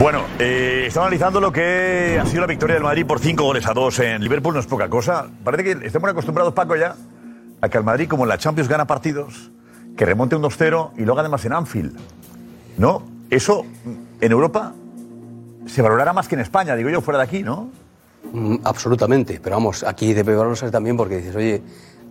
Bueno, 0.00 0.24
eh, 0.40 0.86
estamos 0.88 1.06
analizando 1.06 1.40
lo 1.40 1.52
que 1.52 2.18
ha 2.20 2.26
sido 2.26 2.40
la 2.40 2.48
victoria 2.48 2.74
del 2.74 2.82
Madrid 2.82 3.06
por 3.06 3.20
5 3.20 3.44
goles 3.44 3.64
a 3.68 3.72
2 3.72 4.00
en 4.00 4.22
Liverpool. 4.24 4.52
No 4.52 4.58
es 4.58 4.66
poca 4.66 4.88
cosa. 4.88 5.28
Parece 5.44 5.62
que 5.62 5.86
estamos 5.86 6.10
acostumbrados, 6.10 6.52
Paco, 6.54 6.74
ya 6.74 6.96
a 7.60 7.68
que 7.68 7.78
el 7.78 7.84
Madrid, 7.84 8.08
como 8.08 8.24
en 8.24 8.28
la 8.28 8.38
Champions, 8.38 8.68
gana 8.68 8.86
partidos, 8.86 9.50
que 9.96 10.04
remonte 10.04 10.36
un 10.36 10.42
2-0 10.42 10.92
y 10.96 11.02
luego 11.02 11.20
además 11.20 11.44
en 11.44 11.52
Anfield. 11.52 11.96
¿No? 12.76 13.02
Eso 13.30 13.64
en 14.20 14.32
Europa 14.32 14.74
se 15.66 15.82
valorará 15.82 16.12
más 16.12 16.28
que 16.28 16.34
en 16.34 16.40
España, 16.40 16.76
digo 16.76 16.90
yo, 16.90 17.00
fuera 17.00 17.18
de 17.18 17.24
aquí, 17.24 17.42
¿no? 17.42 17.68
Mm, 18.32 18.56
absolutamente, 18.64 19.40
pero 19.42 19.56
vamos, 19.56 19.84
aquí 19.84 20.12
debe 20.12 20.34
valorarse 20.34 20.70
también 20.70 20.96
porque 20.96 21.18
dices, 21.18 21.36
oye, 21.36 21.62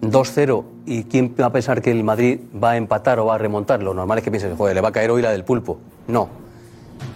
2-0 0.01 0.63
y 0.85 1.03
quién 1.05 1.35
va 1.39 1.47
a 1.47 1.51
pensar 1.51 1.81
que 1.81 1.91
el 1.91 2.03
Madrid 2.03 2.39
va 2.61 2.71
a 2.71 2.77
empatar 2.77 3.19
o 3.19 3.25
va 3.25 3.35
a 3.35 3.37
remontar. 3.37 3.81
Lo 3.81 3.93
normal 3.93 4.17
es 4.17 4.23
que 4.23 4.31
pienses, 4.31 4.55
joder, 4.57 4.75
le 4.75 4.81
va 4.81 4.89
a 4.89 4.91
caer 4.91 5.11
hoy 5.11 5.21
la 5.21 5.31
del 5.31 5.43
pulpo. 5.43 5.79
No. 6.07 6.29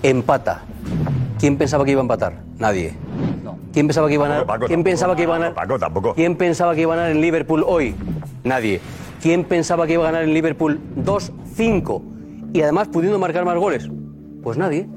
Empata. 0.04 0.64
¿Quién 1.40 1.58
pensaba 1.58 1.86
que 1.86 1.92
iba 1.92 2.02
a 2.02 2.04
empatar? 2.04 2.42
Nadie. 2.58 2.94
¿Quién 3.74 3.88
pensaba 3.88 4.08
que 4.08 4.16
iba 4.16 4.26
a 4.26 4.30
ganar? 4.30 4.46
Paco, 4.46 4.66
¿Quién 4.66 4.80
tampoco. 4.80 4.84
pensaba 4.92 5.16
que 5.16 5.24
iba 5.24 5.36
a 5.36 5.40
ganar? 5.40 5.54
Paco, 5.54 5.78
tampoco. 5.80 6.14
¿Quién 6.16 6.36
pensaba 6.36 6.74
que 6.74 6.82
iba 6.82 6.94
a 6.94 6.98
ganar 6.98 7.12
en 7.12 7.22
Liverpool 7.22 7.64
hoy? 7.68 7.94
Nadie. 8.44 8.80
¿Quién 9.22 9.44
pensaba 9.44 9.86
que 9.86 9.94
iba 9.94 10.04
a 10.04 10.12
ganar 10.12 10.24
en 10.24 10.34
Liverpool 10.34 10.80
2-5 10.96 12.02
y 12.54 12.62
además 12.62 12.88
pudiendo 12.88 13.20
marcar 13.20 13.46
más 13.46 13.58
goles? 13.58 13.88
Pues 14.42 14.58
nadie. 14.58 14.88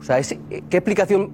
O 0.00 0.04
sea, 0.04 0.18
es- 0.18 0.36
¿qué 0.68 0.76
explicación 0.76 1.30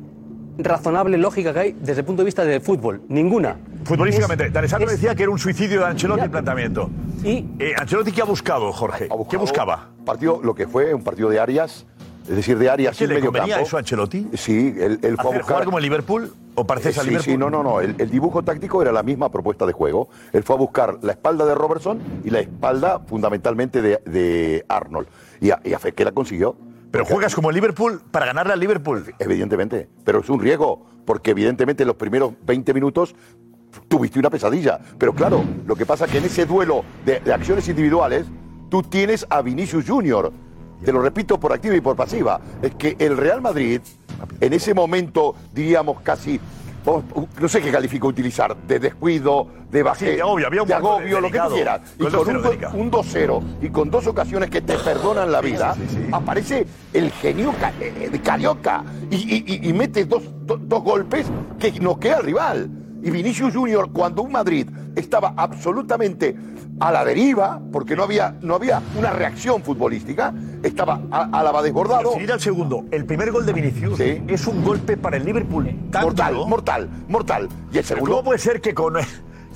razonable, 0.58 1.18
lógica 1.18 1.52
que 1.52 1.58
hay 1.58 1.72
desde 1.80 2.00
el 2.00 2.06
punto 2.06 2.22
de 2.22 2.26
vista 2.26 2.44
del 2.44 2.60
fútbol? 2.60 3.02
Ninguna. 3.08 3.56
Futbolísticamente, 3.84 4.46
Es- 4.46 4.52
D'Alessandro 4.52 4.88
es- 4.90 5.00
decía 5.00 5.14
que 5.14 5.22
era 5.24 5.32
un 5.32 5.38
suicidio 5.38 5.80
de 5.80 5.86
Ancelotti 5.86 6.20
Ya. 6.20 6.24
el 6.24 6.30
planteamiento. 6.30 6.90
Y 7.24 7.46
Eh, 7.58 7.74
Ancelotti, 7.76 8.12
¿qué 8.12 8.22
ha 8.22 8.26
buscado, 8.26 8.72
Jorge? 8.72 9.04
Ha 9.10 9.14
buscado 9.14 9.28
¿Qué 9.30 9.36
buscaba? 9.36 9.88
Partido, 10.04 10.40
lo 10.42 10.54
que 10.54 10.66
fue 10.66 10.94
un 10.94 11.02
partido 11.02 11.28
de 11.28 11.38
Arias, 11.40 11.86
es 12.28 12.36
decir, 12.36 12.58
de 12.58 12.68
¿Qué 12.90 12.94
sin 12.94 13.08
le 13.08 13.14
medio 13.16 13.32
campo. 13.32 13.54
eso 13.66 13.76
a 13.76 13.80
Ancelotti? 13.80 14.28
Sí, 14.34 14.74
él, 14.78 14.98
él 15.00 15.00
fue 15.00 15.08
a 15.08 15.12
¿Hacer, 15.14 15.22
buscar. 15.24 15.42
jugar 15.42 15.64
como 15.64 15.78
el 15.78 15.84
Liverpool 15.84 16.32
o 16.54 16.66
parecerse 16.66 16.98
Eh, 16.98 17.00
al 17.00 17.04
sí, 17.06 17.10
Liverpool? 17.10 17.32
sí, 17.32 17.38
no, 17.38 17.50
no, 17.50 17.62
no. 17.62 17.80
El, 17.80 17.94
el 17.98 18.10
dibujo 18.10 18.42
táctico 18.42 18.82
era 18.82 18.92
la 18.92 19.02
misma 19.02 19.30
propuesta 19.30 19.64
de 19.66 19.72
juego. 19.72 20.08
Él 20.32 20.42
fue 20.42 20.56
a 20.56 20.58
buscar 20.58 20.98
la 21.02 21.12
espalda 21.12 21.44
de 21.46 21.54
Robertson 21.54 21.98
y 22.24 22.30
la 22.30 22.40
espalda 22.40 23.00
fundamentalmente 23.00 23.80
de, 23.82 24.00
de 24.04 24.64
Arnold. 24.68 25.08
Y 25.40 25.50
a, 25.50 25.60
y 25.64 25.72
a 25.72 25.78
fe 25.78 25.92
que 25.92 26.04
la 26.04 26.12
consiguió. 26.12 26.56
Pero 26.90 27.04
juegas 27.04 27.34
como 27.34 27.50
el 27.50 27.54
Liverpool 27.54 28.00
para 28.10 28.26
ganarle 28.26 28.52
al 28.54 28.60
Liverpool. 28.60 29.04
Evidentemente, 29.18 29.88
pero 30.04 30.20
es 30.20 30.28
un 30.30 30.40
riesgo, 30.40 30.86
porque 31.04 31.30
evidentemente 31.32 31.82
en 31.82 31.86
los 31.88 31.96
primeros 31.96 32.32
20 32.46 32.72
minutos 32.74 33.14
tuviste 33.88 34.18
una 34.18 34.30
pesadilla. 34.30 34.80
Pero 34.98 35.12
claro, 35.14 35.44
lo 35.66 35.76
que 35.76 35.84
pasa 35.86 36.06
es 36.06 36.10
que 36.12 36.18
en 36.18 36.24
ese 36.24 36.46
duelo 36.46 36.84
de, 37.04 37.20
de 37.20 37.32
acciones 37.32 37.68
individuales, 37.68 38.26
tú 38.70 38.82
tienes 38.82 39.26
a 39.30 39.42
Vinicius 39.42 39.84
Junior. 39.86 40.32
Te 40.84 40.92
lo 40.92 41.00
repito 41.02 41.38
por 41.38 41.52
activa 41.52 41.74
y 41.76 41.80
por 41.80 41.96
pasiva. 41.96 42.40
Es 42.62 42.74
que 42.74 42.96
el 42.98 43.16
Real 43.16 43.40
Madrid, 43.40 43.80
en 44.40 44.52
ese 44.52 44.74
momento, 44.74 45.34
diríamos 45.52 46.00
casi, 46.02 46.40
no 47.40 47.48
sé 47.48 47.60
qué 47.60 47.70
califico 47.70 48.06
utilizar, 48.08 48.56
de 48.56 48.78
descuido, 48.78 49.46
de 49.70 49.82
bajé, 49.82 50.10
Sí, 50.12 50.16
de 50.16 50.22
agobio, 50.22 50.46
había 50.46 50.62
un 50.62 50.68
de 50.68 50.74
momento 50.78 50.96
agobio, 50.98 51.20
lo 51.20 51.30
que 51.30 51.54
quieras. 51.54 51.80
Y 51.98 52.02
Con 52.04 52.06
el 52.06 52.12
con 52.12 52.26
2-0 52.26 52.36
un, 52.36 52.42
do- 52.42 52.48
delicado. 52.50 52.78
un 52.78 52.90
2-0 52.90 53.42
y 53.62 53.68
con 53.70 53.90
dos 53.90 54.06
ocasiones 54.06 54.48
que 54.50 54.60
te 54.62 54.78
perdonan 54.78 55.30
la 55.30 55.40
vida, 55.42 55.76
aparece 56.12 56.66
el 56.94 57.10
genio 57.10 57.52
ca- 57.60 57.72
eh, 57.80 58.08
de 58.10 58.20
Carioca 58.22 58.82
y, 59.10 59.16
y- 59.16 59.44
y- 59.46 59.68
y 59.68 59.72
mete 59.74 60.04
dos, 60.06 60.22
do- 60.46 60.56
dos 60.56 60.82
golpes 60.82 61.26
que 61.58 61.72
noquea 61.80 62.16
al 62.18 62.22
rival. 62.24 62.70
Y 63.02 63.10
Vinicius 63.10 63.54
Junior, 63.54 63.92
cuando 63.92 64.22
un 64.22 64.32
Madrid 64.32 64.68
estaba 64.96 65.34
absolutamente 65.36 66.34
a 66.80 66.92
la 66.92 67.04
deriva, 67.04 67.60
porque 67.72 67.96
no 67.96 68.04
había, 68.04 68.34
no 68.40 68.54
había 68.54 68.82
una 68.96 69.10
reacción 69.10 69.62
futbolística, 69.62 70.32
estaba 70.62 71.00
a, 71.10 71.38
a 71.38 71.42
la 71.42 71.62
desbordado. 71.62 72.18
Ir 72.20 72.32
al 72.32 72.40
segundo, 72.40 72.84
el 72.90 73.04
primer 73.04 73.32
gol 73.32 73.44
de 73.46 73.52
Vinicius 73.52 74.00
es 74.00 74.46
un 74.46 74.64
golpe 74.64 74.96
para 74.96 75.16
el 75.16 75.24
Liverpool. 75.24 75.74
Mortal, 75.92 76.34
mortal, 76.46 76.88
mortal. 77.08 77.48
Y 77.72 77.78
el 77.78 77.84
segundo. 77.84 78.10
¿Cómo 78.10 78.24
puede 78.24 78.38
ser 78.38 78.60
que 78.60 78.74
con 78.74 78.94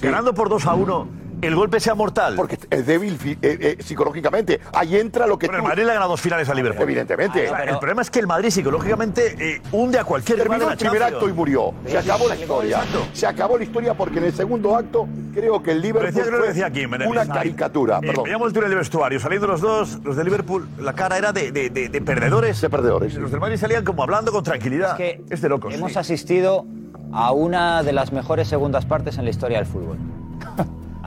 ganando 0.01 0.35
por 0.35 0.49
2 0.49 0.67
a 0.67 0.75
1 0.75 1.22
el 1.43 1.55
golpe 1.55 1.81
sea 1.81 1.95
mortal? 1.95 2.35
Porque 2.37 2.59
es 2.71 2.87
débil 2.87 3.19
eh, 3.25 3.37
eh, 3.43 3.77
psicológicamente. 3.83 4.61
Ahí 4.73 4.97
entra 4.97 5.27
lo 5.27 5.39
que 5.39 5.47
Bueno, 5.47 5.59
el 5.59 5.63
tú- 5.65 5.69
Madrid 5.69 5.85
le 5.85 5.91
ha 5.91 5.95
ganado 5.95 6.11
dos 6.13 6.21
finales 6.21 6.49
al 6.49 6.57
Liverpool. 6.57 6.83
Evidentemente. 6.85 7.47
O 7.47 7.49
sea, 7.57 7.65
el 7.65 7.79
problema 7.79 8.03
es 8.03 8.11
que 8.11 8.19
el 8.21 8.27
Madrid 8.27 8.51
psicológicamente 8.51 9.35
eh, 9.39 9.63
hunde 9.73 9.99
a 9.99 10.05
cualquier 10.05 10.39
Terminó 10.39 10.71
el 10.71 10.77
primer 10.79 11.03
acto 11.03 11.29
y 11.29 11.33
murió. 11.33 11.75
Se 11.87 11.99
acabó 11.99 12.29
la 12.29 12.37
historia. 12.37 12.81
Se 13.13 13.27
acabó 13.27 13.59
la 13.59 13.65
historia 13.65 13.95
porque 13.95 14.19
en 14.19 14.25
el 14.25 14.33
segundo 14.33 14.77
acto 14.77 15.07
creo 15.35 15.63
que 15.63 15.73
el 15.73 15.81
Liverpool 15.83 16.07
decía, 16.13 16.23
que 16.25 16.31
fue 16.31 16.39
lo 16.39 16.47
decía 16.47 16.67
aquí, 16.67 16.85
una 16.85 17.27
caricatura. 17.27 17.99
Eh, 17.99 18.07
Perdón. 18.07 18.25
veíamos 18.25 18.49
el 18.49 18.53
túnel 18.55 18.71
de 18.71 18.77
vestuario, 18.77 19.21
saliendo 19.21 19.47
los 19.47 19.61
dos, 19.61 19.99
los 20.05 20.17
de 20.17 20.25
Liverpool, 20.25 20.69
la 20.79 20.93
cara 20.95 21.19
era 21.19 21.33
de, 21.33 21.53
de- 21.53 21.71
de- 21.71 21.89
de 21.89 22.01
perdedores. 22.01 22.61
De 22.61 22.71
perdedores. 22.71 23.15
Los 23.15 23.31
del 23.31 23.41
Madrid 23.41 23.57
salían 23.57 23.85
como 23.85 24.03
hablando 24.03 24.31
con 24.33 24.45
tranquilidad. 24.45 24.99
Es, 25.01 25.41
de 25.41 25.49
locos. 25.49 25.75
Hemos 25.75 25.93
sí. 25.93 25.99
asistido 25.99 26.65
a 27.13 27.33
una 27.33 27.83
de 27.83 27.93
las 27.93 28.13
mejores 28.13 28.49
segundas 28.49 28.87
partes 28.87 29.19
en 29.19 29.25
la 29.25 29.31
historia 29.31 29.59
del 29.59 29.67
fútbol. 29.67 29.97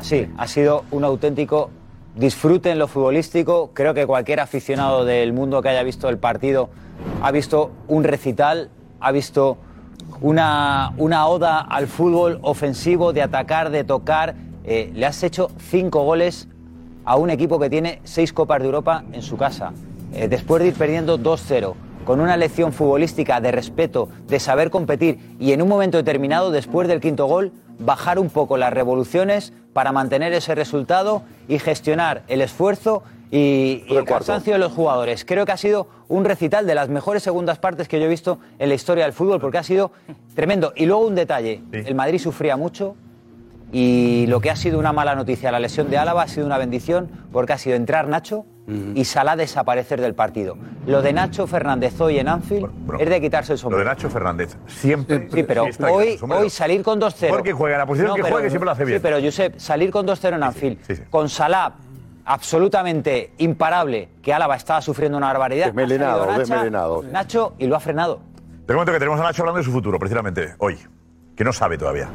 Así, 0.05 0.27
ha 0.37 0.45
sido 0.45 0.83
un 0.91 1.03
auténtico 1.03 1.71
disfrute 2.15 2.69
en 2.69 2.77
lo 2.77 2.87
futbolístico. 2.87 3.71
Creo 3.73 3.95
que 3.95 4.05
cualquier 4.05 4.39
aficionado 4.39 5.03
del 5.03 5.33
mundo 5.33 5.63
que 5.63 5.69
haya 5.69 5.81
visto 5.81 6.09
el 6.09 6.19
partido 6.19 6.69
ha 7.23 7.31
visto 7.31 7.71
un 7.87 8.03
recital, 8.03 8.69
ha 8.99 9.11
visto 9.11 9.57
una, 10.21 10.93
una 10.97 11.25
oda 11.25 11.59
al 11.59 11.87
fútbol 11.87 12.37
ofensivo, 12.43 13.13
de 13.13 13.23
atacar, 13.23 13.71
de 13.71 13.83
tocar. 13.83 14.35
Eh, 14.63 14.91
le 14.93 15.07
has 15.07 15.23
hecho 15.23 15.49
cinco 15.57 16.03
goles 16.03 16.49
a 17.03 17.15
un 17.15 17.31
equipo 17.31 17.57
que 17.57 17.71
tiene 17.71 17.99
seis 18.03 18.31
Copas 18.31 18.59
de 18.59 18.65
Europa 18.65 19.03
en 19.11 19.23
su 19.23 19.37
casa. 19.37 19.73
Eh, 20.13 20.27
después 20.27 20.61
de 20.61 20.67
ir 20.67 20.75
perdiendo 20.75 21.17
2-0, 21.17 21.73
con 22.05 22.19
una 22.19 22.37
lección 22.37 22.73
futbolística 22.73 23.41
de 23.41 23.51
respeto, 23.51 24.07
de 24.27 24.39
saber 24.39 24.69
competir 24.69 25.35
y 25.39 25.53
en 25.53 25.63
un 25.63 25.67
momento 25.67 25.97
determinado, 25.97 26.51
después 26.51 26.87
del 26.87 27.01
quinto 27.01 27.25
gol, 27.25 27.53
bajar 27.79 28.19
un 28.19 28.29
poco 28.29 28.55
las 28.57 28.71
revoluciones 28.71 29.51
para 29.75 29.91
mantener 29.91 30.31
ese 30.31 30.55
resultado 30.55 31.23
y 31.49 31.59
gestionar 31.59 32.23
el 32.29 32.39
esfuerzo 32.39 33.03
y, 33.29 33.83
y 33.89 33.97
el 33.97 34.05
cansancio 34.05 34.53
de 34.53 34.59
los 34.59 34.71
jugadores. 34.71 35.25
Creo 35.25 35.45
que 35.45 35.51
ha 35.51 35.57
sido 35.57 35.89
un 36.07 36.23
recital 36.23 36.65
de 36.65 36.75
las 36.75 36.87
mejores 36.87 37.23
segundas 37.23 37.59
partes 37.59 37.89
que 37.89 37.99
yo 37.99 38.05
he 38.05 38.07
visto 38.07 38.39
en 38.57 38.69
la 38.69 38.75
historia 38.75 39.03
del 39.03 39.11
fútbol 39.11 39.41
porque 39.41 39.57
ha 39.57 39.63
sido 39.63 39.91
tremendo. 40.33 40.71
Y 40.77 40.85
luego 40.85 41.05
un 41.05 41.15
detalle, 41.15 41.61
el 41.73 41.93
Madrid 41.93 42.19
sufría 42.19 42.55
mucho, 42.55 42.95
y 43.73 44.27
lo 44.27 44.39
que 44.39 44.49
ha 44.49 44.55
sido 44.55 44.79
una 44.79 44.93
mala 44.93 45.13
noticia, 45.13 45.51
la 45.51 45.59
lesión 45.59 45.89
de 45.89 45.97
Álava, 45.97 46.21
ha 46.21 46.27
sido 46.29 46.45
una 46.45 46.57
bendición 46.57 47.09
porque 47.33 47.51
ha 47.51 47.57
sido 47.57 47.75
entrar 47.75 48.07
Nacho 48.07 48.45
y 48.67 49.05
Salah 49.05 49.35
desaparecer 49.35 50.01
del 50.01 50.15
partido. 50.15 50.57
Lo 50.87 51.01
de 51.01 51.13
Nacho 51.13 51.45
Fernández 51.45 51.99
hoy 52.01 52.17
en 52.19 52.27
Anfield 52.27 52.69
es 52.99 53.09
de 53.09 53.21
quitarse 53.21 53.53
el 53.53 53.57
Lo 53.57 53.61
sombrero. 53.61 53.83
de 53.83 53.89
Nacho 53.91 54.09
Fernández, 54.09 54.57
siempre. 54.67 55.29
Sí, 55.31 55.43
pero 55.43 55.65
sí 55.71 55.83
hoy, 55.83 56.19
hoy 56.29 56.49
salir 56.49 56.81
con 56.83 56.99
2-0. 56.99 57.27
Porque 57.29 57.53
juega 57.53 57.75
en 57.75 57.79
la 57.79 57.85
posición 57.85 58.15
que 58.15 58.23
pero- 58.23 58.33
juegue, 58.35 58.49
siempre 58.49 58.65
lo 58.65 58.71
hace 58.71 58.85
bien. 58.85 58.97
Sí, 58.99 59.03
pero 59.03 59.17
Josep, 59.23 59.57
salir 59.59 59.91
con 59.91 60.05
2-0 60.07 60.35
en 60.35 60.43
Anfield, 60.43 61.09
con 61.09 61.29
Salah 61.29 61.73
absolutamente 62.25 63.31
imparable, 63.37 64.09
que 64.23 64.33
Álava 64.33 64.55
estaba 64.55 64.81
sufriendo 64.81 65.17
una 65.17 65.27
barbaridad. 65.27 65.67
Desmelenado, 65.67 66.25
Nacha- 66.25 66.37
desmelenado. 66.39 67.03
Nacho 67.03 67.53
y 67.59 67.67
lo 67.67 67.75
ha 67.75 67.79
frenado. 67.79 68.19
Te 68.65 68.73
comento 68.73 68.91
que 68.91 68.97
tenemos 68.99 69.19
a 69.19 69.23
Nacho 69.23 69.43
hablando 69.43 69.59
de 69.59 69.63
su 69.63 69.71
futuro, 69.71 69.99
precisamente 69.99 70.55
hoy, 70.57 70.77
que 71.35 71.43
no 71.43 71.53
sabe 71.53 71.77
todavía. 71.77 72.09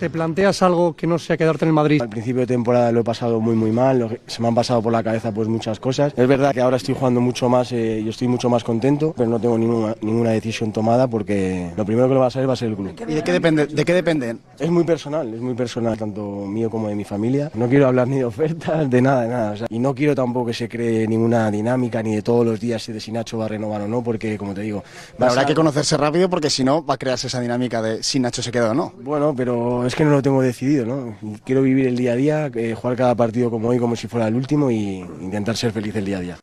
¿Te 0.00 0.08
planteas 0.08 0.62
algo 0.62 0.94
que 0.96 1.06
no 1.06 1.18
sea 1.18 1.36
quedarte 1.36 1.66
en 1.66 1.68
el 1.68 1.74
Madrid? 1.74 2.00
Al 2.00 2.08
principio 2.08 2.40
de 2.40 2.46
temporada 2.46 2.90
lo 2.90 3.00
he 3.00 3.04
pasado 3.04 3.38
muy 3.38 3.54
muy 3.54 3.70
mal, 3.70 4.18
se 4.26 4.40
me 4.40 4.48
han 4.48 4.54
pasado 4.54 4.80
por 4.80 4.90
la 4.92 5.02
cabeza 5.02 5.30
pues 5.30 5.46
muchas 5.46 5.78
cosas. 5.78 6.14
Es 6.16 6.26
verdad 6.26 6.52
que 6.54 6.62
ahora 6.62 6.78
estoy 6.78 6.94
jugando 6.94 7.20
mucho 7.20 7.50
más 7.50 7.70
eh, 7.72 8.00
y 8.02 8.08
estoy 8.08 8.26
mucho 8.26 8.48
más 8.48 8.64
contento, 8.64 9.12
pero 9.14 9.28
no 9.28 9.38
tengo 9.38 9.58
ninguna, 9.58 9.94
ninguna 10.00 10.30
decisión 10.30 10.72
tomada 10.72 11.06
porque 11.06 11.70
lo 11.76 11.84
primero 11.84 12.08
que 12.08 12.14
lo 12.14 12.20
va 12.20 12.28
a 12.28 12.30
saber 12.30 12.48
va 12.48 12.54
a 12.54 12.56
ser 12.56 12.68
el 12.70 12.76
club. 12.76 12.94
¿Y 13.06 13.12
de 13.14 13.22
qué 13.22 13.32
depende? 13.32 13.66
¿De 13.66 13.84
qué 13.84 13.92
depende? 13.92 14.36
Es 14.58 14.70
muy 14.70 14.84
personal, 14.84 15.34
es 15.34 15.40
muy 15.42 15.52
personal, 15.52 15.98
tanto 15.98 16.22
mío 16.46 16.70
como 16.70 16.88
de 16.88 16.94
mi 16.94 17.04
familia. 17.04 17.50
No 17.52 17.68
quiero 17.68 17.86
hablar 17.86 18.08
ni 18.08 18.16
de 18.16 18.24
ofertas, 18.24 18.88
de 18.88 19.02
nada, 19.02 19.22
de 19.24 19.28
nada. 19.28 19.50
o 19.52 19.56
sea, 19.58 19.66
y 19.68 19.78
no 19.78 19.94
quiero 19.94 20.14
tampoco 20.14 20.46
que 20.46 20.54
se 20.54 20.66
cree 20.66 21.06
ninguna 21.06 21.50
dinámica 21.50 22.02
ni 22.02 22.14
de 22.14 22.22
todos 22.22 22.46
los 22.46 22.58
días 22.58 22.86
de 22.86 22.98
si 23.00 23.12
Nacho 23.12 23.36
va 23.36 23.44
a 23.44 23.48
renovar 23.48 23.82
o 23.82 23.86
no, 23.88 24.02
porque 24.02 24.38
como 24.38 24.54
te 24.54 24.62
digo... 24.62 24.82
Habrá 25.18 25.42
a- 25.42 25.46
que 25.46 25.54
conocerse 25.54 25.94
rápido 25.98 26.30
porque 26.30 26.48
si 26.48 26.64
no 26.64 26.82
va 26.82 26.94
a 26.94 26.96
crearse 26.96 27.26
esa 27.26 27.38
dinámica 27.38 27.82
de 27.82 28.02
si 28.02 28.18
Nacho 28.18 28.40
se 28.42 28.50
queda 28.50 28.70
o 28.70 28.74
no. 28.74 28.94
Bueno, 29.02 29.34
pero 29.36 29.89
es 29.90 29.96
que 29.96 30.04
no 30.04 30.12
lo 30.12 30.22
tengo 30.22 30.40
decidido, 30.40 30.86
¿no? 30.86 31.16
Quiero 31.44 31.62
vivir 31.62 31.88
el 31.88 31.96
día 31.96 32.12
a 32.12 32.16
día, 32.16 32.46
eh, 32.54 32.76
jugar 32.76 32.96
cada 32.96 33.16
partido 33.16 33.50
como 33.50 33.68
hoy, 33.68 33.78
como 33.78 33.96
si 33.96 34.06
fuera 34.06 34.28
el 34.28 34.36
último 34.36 34.70
y 34.70 34.98
intentar 35.20 35.56
ser 35.56 35.72
feliz 35.72 35.96
el 35.96 36.04
día 36.04 36.18
a 36.18 36.20
día. 36.20 36.36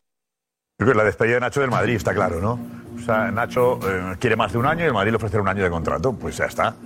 La 0.78 1.02
despedida 1.02 1.34
de 1.34 1.40
Nacho 1.40 1.60
del 1.62 1.70
Madrid 1.70 1.94
está 1.94 2.12
claro, 2.12 2.42
¿no? 2.42 2.58
O 2.94 3.00
sea, 3.00 3.30
Nacho 3.30 3.80
eh, 3.88 4.16
quiere 4.20 4.36
más 4.36 4.52
de 4.52 4.58
un 4.58 4.66
año 4.66 4.84
y 4.84 4.88
el 4.88 4.92
Madrid 4.92 5.12
le 5.12 5.16
ofrecerá 5.16 5.42
un 5.42 5.48
año 5.48 5.64
de 5.64 5.70
contrato. 5.70 6.12
Pues 6.12 6.36
ya 6.36 6.44
está. 6.44 6.76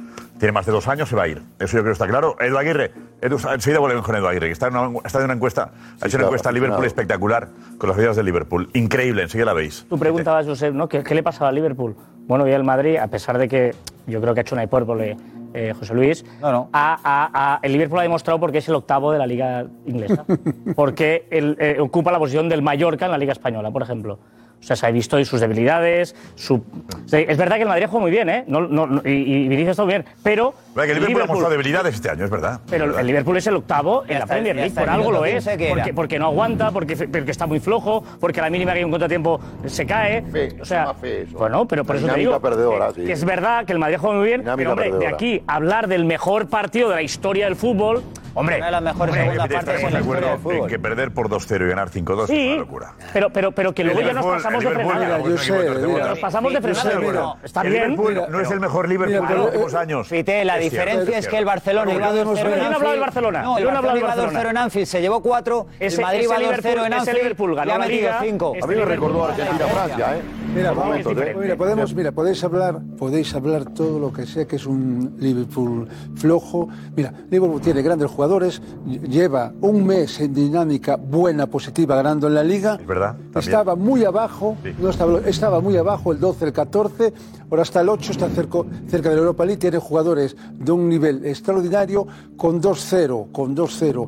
Tiene 0.43 0.51
más 0.55 0.67
de 0.67 0.73
dos 0.73 0.89
años, 0.89 1.09
se 1.09 1.15
va 1.15 1.23
a 1.23 1.29
ir. 1.29 1.41
Eso 1.61 1.77
yo 1.77 1.83
creo 1.83 1.85
que 1.85 1.93
está 1.93 2.09
claro. 2.09 2.35
Edu 2.41 2.59
Aguirre, 2.59 2.91
Edu, 3.21 3.37
enseguida 3.55 3.79
volvemos 3.79 4.05
con 4.05 4.17
Edu 4.17 4.27
Aguirre, 4.27 4.49
que 4.49 4.53
está 4.53 4.67
en 4.67 4.77
una, 4.77 4.99
está 5.05 5.19
en 5.21 5.27
una 5.27 5.35
encuesta, 5.35 5.63
ha 5.63 5.69
hecho 5.69 5.77
una 6.03 6.11
claro, 6.11 6.27
encuesta 6.27 6.49
a 6.49 6.53
Liverpool 6.53 6.85
aficionado. 6.85 6.87
espectacular 6.87 7.49
con 7.79 7.89
las 7.89 7.97
medidas 7.97 8.17
del 8.17 8.27
Liverpool. 8.27 8.69
Increíble, 8.73 9.23
enseguida 9.23 9.45
la 9.47 9.53
veis. 9.53 9.87
Tú 9.89 9.97
preguntabas, 10.01 10.45
Josep, 10.45 10.75
¿no? 10.75 10.89
¿Qué, 10.89 11.05
qué 11.05 11.15
le 11.15 11.23
pasaba 11.23 11.51
a 11.51 11.53
Liverpool? 11.53 11.95
Bueno, 12.27 12.49
y 12.49 12.51
el 12.51 12.65
Madrid, 12.65 12.97
a 12.97 13.07
pesar 13.07 13.39
de 13.39 13.47
que 13.49 13.73
yo 14.09 14.21
creo 14.21 14.35
que 14.35 14.41
ha 14.41 14.43
hecho 14.43 14.57
una 14.57 14.65
hipérbole 14.65 15.17
eh, 15.55 15.75
José 15.79 15.95
Luis, 15.95 16.25
ha- 16.43 16.59
ha- 16.73 17.31
ha- 17.33 17.61
el 17.63 17.71
Liverpool 17.71 18.01
ha 18.01 18.03
demostrado 18.03 18.41
porque 18.41 18.59
es 18.59 18.69
el 18.69 18.75
octavo 18.75 19.13
de 19.13 19.19
la 19.21 19.29
liga 19.29 19.65
inglesa. 19.87 20.25
porque 20.75 21.29
él, 21.31 21.57
eh, 21.61 21.77
ocupa 21.79 22.11
la 22.11 22.19
posición 22.19 22.49
del 22.49 22.63
Mallorca 22.63 23.05
en 23.05 23.13
la 23.13 23.19
liga 23.19 23.31
española, 23.31 23.71
por 23.71 23.83
ejemplo. 23.83 24.19
O 24.62 24.64
sea, 24.64 24.77
se 24.77 24.87
ha 24.87 24.90
visto 24.92 25.18
y 25.18 25.25
sus 25.25 25.40
debilidades. 25.40 26.14
Su... 26.37 26.62
Es 27.11 27.37
verdad 27.37 27.57
que 27.57 27.62
el 27.62 27.68
Madrid 27.68 27.87
juega 27.90 28.01
muy 28.03 28.12
bien, 28.12 28.29
¿eh? 28.31 28.44
No, 28.46 28.61
no, 28.61 28.87
no- 28.87 29.03
y, 29.05 29.11
y 29.11 29.48
Vinicius 29.48 29.70
está 29.72 29.83
muy 29.83 29.92
bien, 29.94 30.05
pero. 30.22 30.55
Que 30.75 30.83
el 30.93 30.95
Liverpool, 31.01 31.23
ha 31.23 31.27
mostrado 31.27 31.51
debilidades 31.51 31.95
este 31.95 32.09
año, 32.11 32.25
es 32.25 32.31
verdad. 32.31 32.61
Pero 32.71 32.85
Es 32.85 32.89
verdad. 32.89 33.01
el 33.01 33.07
Liverpool 33.07 33.37
es 33.37 33.47
el 33.47 33.57
octavo 33.57 34.05
en 34.05 34.15
la 34.15 34.19
está, 34.21 34.27
Premier 34.35 34.57
League, 34.57 34.71
por 34.75 34.89
algo 34.89 35.13
lo 35.13 35.25
es. 35.25 35.35
15 35.45 35.57
que 35.59 35.67
era. 35.67 35.75
Porque, 35.75 35.95
porque 35.95 36.19
no 36.19 36.27
aguanta, 36.27 36.71
porque, 36.71 36.97
porque 37.09 37.31
está 37.31 37.47
muy 37.47 37.61
flojo, 37.61 38.03
porque 38.21 38.41
a 38.41 38.45
la 38.45 38.51
mínima 38.51 38.73
que 38.73 38.79
hay 38.79 38.85
un 38.85 38.91
contratiempo 38.91 39.41
se 39.67 39.85
cae. 39.87 40.25
o 40.61 40.65
sea, 40.65 40.95
bueno, 41.33 41.67
pero 41.69 41.85
por 41.85 41.97
eso 41.97 42.07
te 42.09 42.19
digo 42.19 42.41
perdedora, 42.41 42.89
que, 42.89 42.95
sí. 43.03 43.05
que 43.07 43.13
es 43.13 43.25
verdad 43.25 43.65
que 43.67 43.73
el 43.73 43.79
Madrid 43.79 43.99
juega 44.01 44.17
muy 44.17 44.27
bien, 44.27 44.41
Dinámica 44.41 44.57
pero 44.57 44.71
hombre, 44.71 44.85
de 44.87 44.91
perdedora. 44.93 45.15
aquí 45.15 45.43
a 45.47 45.55
hablar 45.57 45.89
del 45.89 46.05
mejor 46.05 46.49
partido 46.49 46.89
de 46.89 46.95
la 46.97 47.03
historia 47.03 47.45
del 47.47 47.57
fútbol, 47.57 48.03
hombre, 48.35 48.57
Una 48.57 48.67
de 48.67 48.73
las 48.73 48.83
mejores 48.83 49.15
hombre, 49.15 49.33
estaremos 49.37 49.43
en 49.43 49.49
de 49.49 49.49
la 49.49 49.61
historia 49.61 49.91
del 49.93 49.97
acuerdo 50.03 50.33
en 50.35 50.41
fútbol. 50.41 50.69
que 50.71 50.79
perder 50.79 51.11
por 51.13 51.29
2-0 51.29 51.67
y 51.67 51.69
ganar 51.69 51.91
5-2 51.91 52.23
es 52.25 52.27
Sí, 52.31 52.49
una 52.49 52.57
locura. 52.61 52.93
pero, 53.13 53.31
pero, 53.31 53.53
pero 53.53 53.75
que 53.75 53.85
luego 53.85 54.01
ya 54.01 54.13
nos 54.15 54.25
Liverpool- 54.25 54.37
pasamos 54.43 54.65
de 54.65 54.71
Liverpool, 54.71 54.93
frenada. 54.93 55.19
de 55.19 56.09
Nos 56.09 56.19
pasamos 56.19 56.53
de 56.55 56.61
frenada. 56.61 57.37
está 57.45 57.61
El 57.63 57.69
bien. 57.71 57.83
Liverpool 57.91 58.23
no 58.31 58.41
es 58.41 58.51
el 58.51 58.61
mejor 58.61 58.89
Liverpool 58.89 59.29
de 59.29 59.35
los 59.35 59.45
eh, 59.45 59.49
últimos 59.49 59.75
años. 59.75 60.09
Fite, 60.09 60.45
la 60.45 60.55
Es 60.55 60.62
cierto, 60.62 60.62
diferencia 60.64 61.18
es, 61.18 61.29
que 61.29 61.38
el. 61.38 61.44
Barcelona 61.44 61.92
iba 61.92 62.09
podemos 62.09 62.38
2-0 62.38 62.44
ver- 62.44 62.53
en 62.53 62.59
Yo 62.59 62.64
no 62.64 62.72
he 62.72 62.75
hablado 62.75 62.79
del 62.81 62.85
Anfield. 62.85 63.01
Barcelona, 63.01 63.42
No, 63.42 63.59
el 63.59 63.64
Barcelona 63.66 63.98
iba 63.98 64.16
2-0 64.16 64.51
en. 64.51 64.57
Anfield, 64.57 64.87
se 64.87 65.01
llevó 65.01 65.22
4, 65.22 65.66
el 65.81 66.01
Madrid 66.01 66.29
va 66.31 66.37
2-0 66.38 66.87
en 66.87 66.92
Anfield 66.92 67.18
Liverpool 67.18 67.55
ganó 67.55 67.68
y 67.70 67.75
ha 67.75 67.79
la 67.79 67.85
metido 67.87 68.09
Liga. 68.09 68.18
5. 68.22 68.55
A 68.62 68.66
mí 68.66 68.75
me 68.77 68.85
recordó 68.85 69.25
a 69.25 69.29
Argentina-Francia, 69.29 70.16
¿eh? 70.16 70.22
Mira, 70.55 70.73
vamos, 70.73 70.99
¿eh? 70.99 71.35
mira, 71.41 71.57
podemos, 71.57 71.95
mira, 71.95 72.12
podéis 72.12 72.45
hablar, 72.45 72.81
podéis 72.99 73.35
hablar 73.35 73.65
todo 73.73 73.99
lo 73.99 74.12
que 74.12 74.27
sea 74.27 74.45
que 74.47 74.57
es 74.57 74.67
un 74.67 75.15
Liverpool 75.19 75.88
flojo. 76.15 76.69
Mira, 76.95 77.12
Liverpool 77.31 77.61
tiene 77.62 77.81
grandes 77.81 78.11
jugadores, 78.11 78.61
ll- 78.87 79.01
lleva 79.09 79.53
un 79.62 79.87
mes 79.87 80.21
en 80.21 80.35
dinámica 80.35 80.97
buena, 80.97 81.47
positiva, 81.47 81.97
ganando 81.97 82.27
en 82.27 82.35
la 82.35 82.45
liga. 82.45 82.77
Es 82.79 82.87
verdad. 82.87 83.12
también. 83.33 83.37
Estaba 83.38 83.77
muy 83.77 84.05
abajo, 84.05 84.57
Sí. 84.62 84.75
no 84.79 84.91
estaba, 84.91 85.21
estaba 85.21 85.61
muy 85.62 85.77
abajo 85.79 86.12
el 86.12 86.21
12, 86.21 86.45
el 86.45 86.53
14, 86.53 87.15
ahora 87.51 87.62
está 87.62 87.81
el 87.81 87.88
8, 87.88 88.12
está 88.12 88.29
cerca, 88.29 88.59
cerca 88.88 89.09
de 89.09 89.15
la 89.15 89.21
Europa 89.23 89.47
League, 89.47 89.59
tiene 89.59 89.79
jugadores 89.79 90.37
de 90.59 90.71
un 90.71 90.87
nivel 90.87 91.25
extraordinario 91.25 92.07
con 92.37 92.61
2-0, 92.61 93.29
con 93.33 93.57
2-0. 93.57 94.07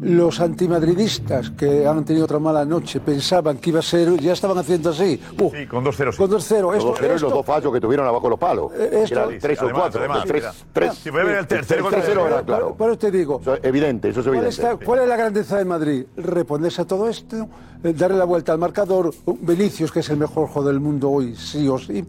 Los 0.00 0.40
antimadridistas 0.40 1.50
que 1.50 1.86
han 1.86 2.04
tenido 2.04 2.24
otra 2.24 2.38
mala 2.38 2.64
noche 2.64 3.00
pensaban 3.00 3.58
que 3.58 3.70
iba 3.70 3.78
a 3.78 3.82
ser, 3.82 4.20
ya 4.20 4.32
estaban 4.32 4.58
haciendo 4.58 4.90
así. 4.90 5.20
Uh, 5.40 5.50
Sí, 5.50 5.66
con 5.66 5.84
2-0. 5.84 6.16
Con 6.16 6.30
2-0. 6.30 6.30
Los 6.30 6.76
Esto- 6.76 6.88
dos 6.88 6.98
ceros 6.98 7.00
y 7.00 7.08
los 7.08 7.14
esto- 7.22 7.30
dos 7.30 7.46
fallos 7.46 7.72
que 7.72 7.80
tuvieron 7.80 8.06
abajo 8.06 8.28
los 8.28 8.38
palos. 8.38 8.72
Eh, 8.74 9.02
esto- 9.04 9.14
Eran 9.20 9.38
tres 9.38 9.58
o 9.60 9.64
Además, 9.64 9.80
cuatro. 9.82 10.00
además, 10.00 10.24
tres, 10.26 10.44
tres. 10.72 10.94
Si 10.94 11.10
puede 11.10 11.24
ver 11.24 11.36
el 11.38 11.46
tercer 11.46 11.82
gol 11.82 11.92
El 11.94 12.00
de- 12.00 12.06
tercero 12.06 12.26
era 12.26 12.42
claro. 12.42 12.74
Por 12.74 12.90
eso 12.90 12.98
te 12.98 13.10
digo, 13.10 13.38
Eso 13.40 13.54
es 13.54 13.60
evidente, 13.64 14.08
eso 14.10 14.20
es 14.20 14.26
¿Cuál, 14.26 14.36
evidente. 14.38 14.62
está- 14.62 14.76
cuál 14.84 15.00
es 15.00 15.08
la 15.08 15.16
grandeza 15.16 15.58
de 15.58 15.64
Madrid? 15.64 16.04
Reponerse 16.16 16.82
a 16.82 16.84
todo 16.86 17.08
esto, 17.08 17.48
eh, 17.82 17.92
darle 17.92 18.18
la 18.18 18.24
vuelta 18.24 18.52
al 18.52 18.58
marcador. 18.58 19.12
Vinicius, 19.26 19.90
que 19.92 20.00
es 20.00 20.10
el 20.10 20.16
mejor 20.16 20.48
jugador 20.48 20.72
del 20.72 20.80
mundo 20.80 21.10
hoy, 21.10 21.34
sí 21.36 21.66
o 21.68 21.78
sí, 21.78 22.04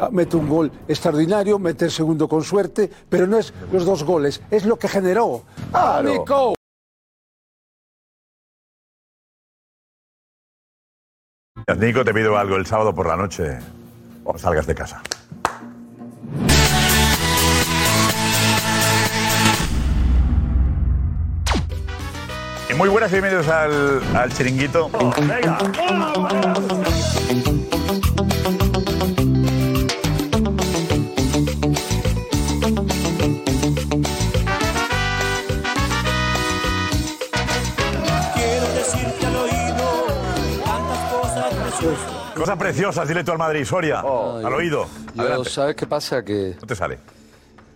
ah, 0.00 0.08
mete 0.12 0.36
un 0.36 0.48
gol 0.48 0.70
extraordinario, 0.88 1.58
mete 1.58 1.86
el 1.86 1.90
segundo 1.90 2.28
con 2.28 2.42
suerte, 2.42 2.90
pero 3.08 3.26
no 3.26 3.38
es 3.38 3.52
los 3.72 3.84
dos 3.84 4.04
goles, 4.04 4.40
es 4.50 4.64
lo 4.66 4.78
que 4.78 4.88
generó. 4.88 5.42
¡Ah, 5.72 6.00
Claro. 6.02 6.08
Nico! 6.20 6.54
Nico, 11.78 12.04
te 12.04 12.12
pido 12.12 12.36
algo 12.36 12.56
el 12.56 12.66
sábado 12.66 12.94
por 12.94 13.06
la 13.06 13.16
noche. 13.16 13.58
O 14.24 14.36
salgas 14.38 14.66
de 14.66 14.74
casa. 14.74 15.02
Y 22.68 22.74
muy 22.74 22.88
buenas 22.88 23.10
y 23.10 23.14
bienvenidos 23.14 23.48
al, 23.48 24.02
al 24.14 24.32
chiringuito. 24.32 24.90
Venga. 25.18 25.58
Cosas 42.40 42.56
preciosas, 42.56 43.06
dile 43.06 43.22
tú 43.22 43.32
al 43.32 43.38
Madrid, 43.38 43.66
Soria. 43.66 44.00
al 44.00 44.54
oído. 44.54 44.86
Yo. 45.14 45.44
¿sabes 45.44 45.76
qué 45.76 45.86
pasa? 45.86 46.24
Que, 46.24 46.56
No 46.58 46.66
te 46.66 46.74
sale. 46.74 46.98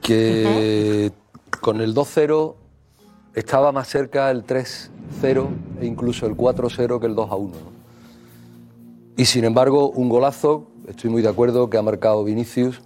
que 0.01 1.13
con 1.61 1.83
el 1.83 1.95
2-0 1.95 2.55
estaba 3.35 3.73
más 3.73 3.89
cerca 3.89 4.31
el 4.31 4.47
3-0 4.47 5.49
e 5.83 5.85
incluso 5.85 6.25
el 6.25 6.35
4-0 6.35 6.99
que 6.99 7.07
el 7.07 7.15
2-1. 7.15 7.51
¿no? 7.51 7.73
Y 9.19 9.27
sin 9.27 9.45
embargo, 9.45 9.91
un 9.91 10.09
golazo, 10.09 10.67
estoy 10.89 11.11
muy 11.11 11.21
de 11.21 11.29
acuerdo, 11.29 11.69
que 11.69 11.77
ha 11.77 11.83
marcado 11.83 12.25
Vinicius, 12.25 12.81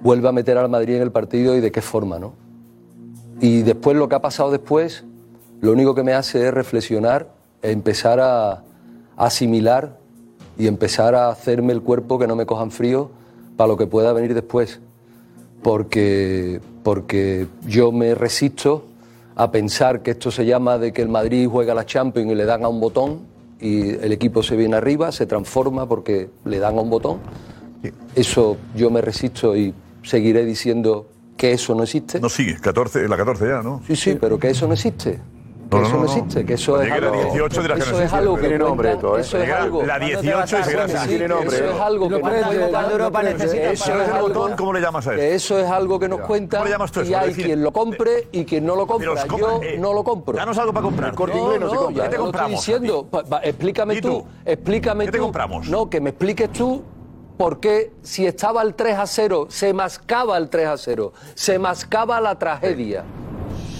vuelve 0.00 0.28
a 0.28 0.32
meter 0.32 0.58
al 0.58 0.68
Madrid 0.68 0.96
en 0.96 1.02
el 1.02 1.12
partido 1.12 1.54
y 1.56 1.60
de 1.60 1.70
qué 1.70 1.82
forma, 1.82 2.18
¿no? 2.18 2.34
Y 3.40 3.62
después 3.62 3.96
lo 3.96 4.08
que 4.08 4.16
ha 4.16 4.20
pasado 4.20 4.50
después, 4.50 5.04
lo 5.60 5.70
único 5.70 5.94
que 5.94 6.02
me 6.02 6.14
hace 6.14 6.48
es 6.48 6.52
reflexionar, 6.52 7.28
e 7.62 7.70
empezar 7.70 8.18
a 8.18 8.64
asimilar 9.16 10.02
y 10.58 10.66
empezar 10.66 11.14
a 11.14 11.28
hacerme 11.28 11.72
el 11.72 11.82
cuerpo 11.82 12.18
que 12.18 12.26
no 12.26 12.36
me 12.36 12.46
cojan 12.46 12.70
frío 12.70 13.10
para 13.56 13.68
lo 13.68 13.76
que 13.76 13.86
pueda 13.86 14.12
venir 14.12 14.34
después. 14.34 14.80
Porque, 15.62 16.60
porque 16.82 17.46
yo 17.66 17.92
me 17.92 18.14
resisto 18.14 18.84
a 19.36 19.50
pensar 19.50 20.02
que 20.02 20.12
esto 20.12 20.30
se 20.30 20.44
llama 20.44 20.78
de 20.78 20.92
que 20.92 21.02
el 21.02 21.08
Madrid 21.08 21.48
juega 21.50 21.74
la 21.74 21.86
Champions 21.86 22.30
y 22.30 22.34
le 22.34 22.44
dan 22.44 22.64
a 22.64 22.68
un 22.68 22.80
botón 22.80 23.20
y 23.60 23.90
el 23.90 24.12
equipo 24.12 24.42
se 24.42 24.56
viene 24.56 24.76
arriba, 24.76 25.10
se 25.10 25.26
transforma 25.26 25.88
porque 25.88 26.28
le 26.44 26.58
dan 26.58 26.78
a 26.78 26.80
un 26.82 26.90
botón. 26.90 27.18
Eso 28.14 28.56
yo 28.76 28.90
me 28.90 29.00
resisto 29.00 29.56
y 29.56 29.74
seguiré 30.02 30.44
diciendo 30.44 31.08
que 31.36 31.52
eso 31.52 31.74
no 31.74 31.82
existe. 31.82 32.20
No 32.20 32.28
sigue, 32.28 32.58
14, 32.60 33.08
la 33.08 33.16
14 33.16 33.48
ya, 33.48 33.62
¿no? 33.62 33.82
Sí, 33.86 33.96
sí, 33.96 34.16
pero 34.20 34.38
que 34.38 34.50
eso 34.50 34.66
no 34.66 34.74
existe. 34.74 35.18
Que 35.74 35.80
No, 35.80 35.86
eso 35.86 35.96
no, 35.96 36.04
existe, 36.04 36.46
que 36.46 36.54
eso 36.54 36.80
es 36.80 36.88
llegue 36.88 37.00
la 37.00 37.08
algo, 37.08 37.22
18 37.22 37.62
dirás 37.62 37.78
que 37.78 37.78
no 37.78 37.84
eso 37.84 37.94
es 37.96 38.00
existe. 38.02 38.16
algo 38.16 38.34
que 38.36 38.40
Tiene 38.42 38.58
nombre 38.58 38.92
esto, 38.92 39.18
¿eh? 39.18 39.20
eso 39.20 39.38
es 39.38 39.50
algo 39.52 39.82
la 39.82 39.98
18 39.98 40.58
y 40.58 40.62
se 40.64 40.72
grasa. 40.72 41.02
Sí, 41.02 41.08
Tiene 41.08 41.28
nombre, 41.28 41.56
eso 41.56 41.64
¿eh? 41.64 41.70
es 41.74 41.80
algo 41.80 42.08
que 42.08 42.14
Europa 42.14 43.22
necesita 43.22 43.70
eso 43.72 43.84
es 43.94 44.08
el 44.08 44.14
algo- 44.14 44.28
botón, 44.28 44.56
¿cómo 44.56 44.72
le 44.72 44.80
llamas 44.80 45.06
a 45.06 45.14
eso? 45.14 45.22
eso 45.22 45.58
es 45.58 45.70
algo 45.70 45.98
que 45.98 46.08
nos 46.08 46.18
¿Cómo 46.18 46.28
cuentan 46.28 46.64
le 46.64 46.70
llamas 46.70 46.92
tú 46.92 47.00
eso? 47.00 47.10
y 47.10 47.14
hay 47.14 47.34
quien 47.34 47.62
lo 47.62 47.72
compre 47.72 48.28
y 48.32 48.44
quien 48.44 48.64
no 48.64 48.76
lo 48.76 48.86
compra. 48.86 49.26
Yo 49.36 49.60
eh, 49.62 49.76
no 49.78 49.92
lo 49.92 50.04
compro. 50.04 50.36
Danos 50.36 50.56
algo 50.58 50.72
para 50.72 50.84
comprar. 50.84 51.14
Corte 51.14 51.36
No, 51.36 51.42
Inglés 51.44 51.60
no 51.60 51.68
se 51.70 51.74
no, 51.74 51.82
compra. 51.82 52.04
¿Qué 52.04 52.10
te 52.10 52.16
compramos 52.16 52.50
diciendo. 52.66 53.08
Explícame 53.42 53.94
¿Y 53.94 54.00
tú, 54.00 54.08
tú? 54.08 54.26
explícame 54.44 55.04
¿Qué 55.06 55.12
te 55.12 55.18
tú. 55.18 55.24
compramos? 55.24 55.68
No, 55.68 55.88
que 55.90 56.00
me 56.00 56.10
expliques 56.10 56.50
tú 56.52 56.82
por 57.36 57.58
qué 57.60 57.92
si 58.02 58.26
estaba 58.26 58.62
el 58.62 58.74
3 58.74 58.96
a 58.98 59.06
0, 59.06 59.46
se 59.50 59.72
mascaba 59.72 60.36
el 60.38 60.48
3 60.48 60.66
a 60.68 60.76
0, 60.76 61.12
se 61.34 61.58
mascaba 61.58 62.20
la 62.20 62.38
tragedia. 62.38 63.04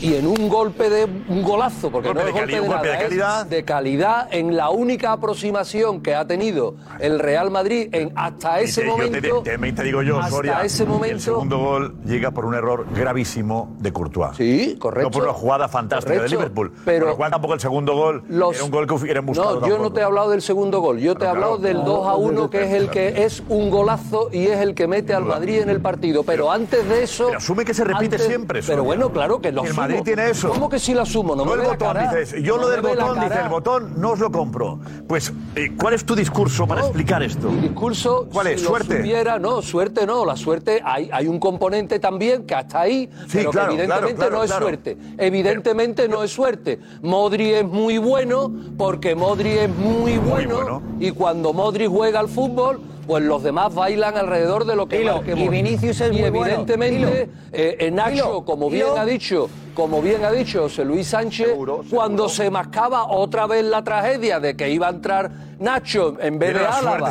Y 0.01 0.17
en 0.17 0.27
un 0.27 0.49
golpe 0.51 0.91
de 0.91 1.05
un 1.05 1.43
golazo, 1.43 1.91
porque 1.91 2.09
Golpe 2.09 2.21
no 2.21 2.25
de 2.27 2.31
es 2.33 2.37
golpe 2.37 2.55
de, 2.57 2.61
un 2.61 2.67
golpe 2.67 2.83
nada, 2.89 2.97
de 2.99 3.03
es 3.05 3.09
calidad. 3.09 3.47
de 3.47 3.65
calidad 3.65 4.29
en 4.33 4.55
la 4.57 4.69
única 4.69 5.13
aproximación 5.13 6.03
que 6.03 6.15
ha 6.15 6.27
tenido 6.27 6.75
el 7.01 7.19
Real 7.19 7.51
Madrid 7.51 7.89
en 7.93 8.13
hasta 8.15 8.61
ese 8.61 8.83
te- 8.83 8.87
momento. 8.87 9.13
te, 9.43 9.51
te- 9.53 9.59
te- 9.59 9.73
te 9.73 9.83
digo 9.83 10.03
yo, 10.03 10.19
hasta 10.19 10.31
Soria, 10.31 10.61
ese 10.63 10.83
el 10.83 10.89
momento. 10.91 11.21
segundo 11.21 11.59
gol 11.59 11.95
llega 12.05 12.33
por 12.33 12.45
un 12.45 12.55
error 12.55 12.87
gravísimo 12.95 13.75
de 13.79 13.93
Courtois. 13.95 14.37
Sí, 14.37 14.77
correcto. 14.79 15.09
No 15.09 15.11
por 15.11 15.23
una 15.25 15.33
jugada 15.33 15.69
fantástica 15.69 16.13
de 16.13 16.19
Correcto, 16.19 16.37
Liverpool. 16.37 16.73
pero 16.85 17.07
lo 17.07 17.17
cual 17.17 17.31
tampoco 17.31 17.55
el 17.55 17.61
segundo 17.61 17.95
gol 17.95 18.25
Los- 18.29 18.57
era 18.57 18.65
un 18.65 18.71
gol 18.71 18.87
que 18.87 18.95
hubiera 18.95 19.21
buscado 19.23 19.61
No, 19.61 19.67
yo 19.67 19.79
no 19.79 19.91
te 19.93 20.01
he 20.01 20.05
hablado 20.05 20.29
del 20.31 20.43
segundo 20.43 20.81
gol. 20.81 20.99
Yo 20.99 21.15
te 21.15 21.25
he 21.25 21.29
hablado 21.29 21.59
claro. 21.59 21.79
del 21.79 21.85
2 21.85 22.07
a 22.07 22.15
1, 22.17 22.51
que 22.51 22.63
es 22.65 22.73
el 22.73 22.91
que 22.91 23.25
es 23.25 23.43
un 23.49 23.71
golazo 23.71 24.29
y 24.33 24.47
es 24.49 24.59
el 24.61 24.75
que 24.75 24.87
mete 24.87 25.15
al 25.15 25.25
Madrid 25.25 25.61
en 25.63 25.71
el 25.71 25.81
partido. 25.81 26.25
Pero 26.25 26.51
antes 26.53 26.87
de 26.89 27.05
eso. 27.05 27.27
Pero 27.27 27.39
asume 27.39 27.65
que 27.65 27.73
se 27.73 27.85
repite 27.85 28.17
antes- 28.17 28.27
siempre, 28.27 28.61
Pero 28.61 28.67
Soria. 28.67 28.83
bueno, 28.83 29.11
claro 29.13 29.41
que 29.41 29.51
lo 29.51 29.63
El 29.63 29.69
asumo. 29.71 29.83
Madrid 29.99 30.05
tiene 30.05 30.31
eso. 30.31 30.49
¿Cómo 30.51 30.69
que 30.69 30.79
sí 30.79 30.95
lo 30.95 31.03
asumo? 31.03 31.35
No, 31.35 31.45
No 31.45 31.51
me 31.57 31.63
el 31.63 31.69
la 31.69 31.75
botón, 31.75 31.97
dices. 31.99 32.43
Yo 32.43 32.57
No 32.57 32.63
lo 32.63 32.69
del 32.69 32.83
la 32.83 32.89
botón, 33.05 33.21
dice 33.21 33.41
el 33.43 33.49
botón, 33.49 33.95
no 33.97 34.11
os 34.13 34.19
lo 34.19 34.31
compro. 34.31 34.79
Pues, 35.07 35.33
eh, 35.57 35.73
¿cuál 35.79 35.95
es 35.95 36.05
tu 36.05 36.15
discurso 36.15 36.67
para 36.67 36.83
explicar 36.83 37.23
esto? 37.23 37.51
Mi 37.51 37.61
discurso, 37.63 38.29
¿Cuál 38.33 38.49
es? 38.49 38.61
si 38.61 38.67
¿Suerte? 38.67 39.25
no, 39.41 39.63
suerte 39.63 40.07
no. 40.07 40.25
La 40.25 40.37
suerte, 40.37 40.81
hay, 40.85 41.11
hay 41.13 41.27
un 41.27 41.39
componente 41.39 41.99
también 41.99 42.45
que 42.47 42.55
hasta 42.55 42.81
ahí, 42.81 43.09
pero 43.33 43.51
claro, 43.51 43.69
que 43.69 43.75
evidentemente 43.75 44.15
claro, 44.15 44.31
claro, 44.31 44.37
no 44.37 44.45
es 44.45 44.51
suerte. 44.51 44.99
Evidentemente 45.19 46.09
no 46.09 46.23
es 46.23 46.31
suerte. 46.31 46.81
Modri 47.03 47.53
es 47.53 47.65
muy 47.65 47.99
bueno 47.99 48.53
porque 48.77 49.15
Modri 49.15 49.51
es 49.59 49.71
muy 49.71 50.19
bueno, 50.19 50.57
bueno. 50.57 50.83
y 51.01 51.11
cuando 51.11 51.53
Modri 51.53 51.87
juega 51.87 52.21
al 52.21 52.29
fútbol, 52.29 52.81
pues 53.07 53.23
los 53.23 53.43
demás 53.43 53.75
bailan 53.75 54.17
alrededor 54.17 54.65
de 54.65 54.77
lo 54.77 54.87
que 54.87 54.99
Dilo, 54.99 55.17
marque 55.17 55.33
y. 55.37 55.49
Vinicius 55.49 56.01
es 56.01 56.13
Y 56.13 56.21
muy 56.21 56.31
bueno. 56.31 56.47
evidentemente 56.47 57.29
eh, 57.53 57.77
eh, 57.81 57.91
Nacho, 57.91 58.11
Dilo, 58.11 58.45
como 58.45 58.71
bien 58.71 58.87
dilo. 58.87 58.99
ha 58.99 59.05
dicho, 59.05 59.49
como 59.75 60.01
bien 60.03 60.25
ha 60.25 60.31
dicho 60.31 60.63
José 60.63 60.85
Luis 60.85 61.07
Sánchez, 61.09 61.49
Seguro, 61.49 61.77
seguro. 61.83 61.91
cuando 61.97 62.29
se 62.29 62.51
mascaba 62.51 63.05
otra 63.09 63.47
vez 63.47 63.65
la 63.65 63.83
tragedia 63.85 64.41
de 64.41 64.57
que 64.57 64.71
iba 64.71 64.87
a 64.87 64.91
entrar 64.91 65.31
Nacho 65.59 66.17
en 66.21 66.39
vez 66.39 66.55
de 66.55 66.65
Álava 66.67 67.11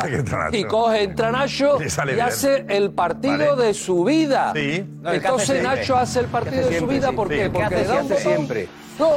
y 0.52 0.64
coge 0.64 1.02
entra 1.02 1.30
Nacho 1.30 1.78
y 1.80 2.20
hace 2.20 2.66
el 2.68 2.90
partido 2.90 3.56
Vale. 3.56 3.66
de 3.66 3.74
su 3.74 4.04
vida. 4.04 4.52
Sí. 4.54 4.84
No, 5.02 5.12
Entonces 5.12 5.50
hace. 5.50 5.62
Nacho 5.62 5.96
hace 5.96 6.20
el 6.20 6.26
partido 6.26 6.60
hace 6.60 6.70
de 6.70 6.78
su 6.78 6.86
siempre, 6.86 6.96
vida 6.98 7.08
sí. 7.10 7.16
¿por 7.16 7.28
qué? 7.28 7.36
¿Qué 7.36 7.50
Porque 7.50 7.64
hace 7.66 7.76
le 7.76 7.84
da 7.84 7.94
un 8.02 8.08
siempre? 8.08 8.18
botón. 8.18 8.32
Siempre. 8.34 8.68
No, 8.98 9.08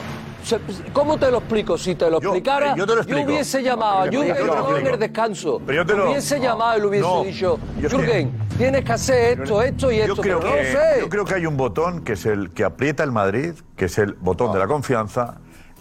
¿Cómo 0.94 1.18
te 1.18 1.30
lo 1.32 1.38
explico? 1.40 1.78
Si 1.78 1.96
te 1.96 2.10
lo 2.10 2.20
Yo- 2.22 2.30
explicara, 2.30 2.76
yo 2.76 2.86
te 2.88 2.96
lo 2.96 3.02
explico. 3.02 3.28
hubiese 3.30 3.62
llamado 3.64 4.00
a 4.00 4.06
Yo 4.06 4.22
te 4.22 4.28
lo 4.30 4.34
Jürgen 4.36 4.48
explico. 4.58 4.78
en 4.80 4.88
el 4.94 5.00
descanso. 5.00 5.62
Pero 5.66 5.82
yo 5.82 5.86
te 5.86 5.94
lo- 5.96 6.10
hubiese 6.12 6.38
no, 6.38 6.44
llamado 6.44 6.78
y 6.78 6.82
le 6.82 6.88
hubiese 6.88 7.08
no. 7.08 7.24
dicho, 7.24 7.60
Yo 7.82 7.90
Jürgen, 7.90 8.32
tienes 8.58 8.84
que 8.86 8.92
hacer 8.94 9.42
esto, 9.42 9.62
esto 9.62 9.92
y 9.92 10.00
esto. 10.00 10.16
Yo 10.16 10.22
creo, 10.22 10.40
pero 10.40 10.50
no 10.52 10.56
que, 10.58 10.64
lo 10.74 10.80
sé. 10.80 11.00
yo 11.02 11.10
creo 11.10 11.26
que 11.26 11.34
hay 11.36 11.46
un 11.46 11.58
botón 11.58 12.04
que 12.04 12.14
es 12.14 12.26
el 12.26 12.52
que 12.52 12.64
aprieta 12.64 13.04
el 13.04 13.12
Madrid, 13.12 13.54
que 13.76 13.86
es 13.86 13.98
el 13.98 14.14
botón 14.14 14.52
de 14.54 14.60
la 14.60 14.68
confianza, 14.68 15.36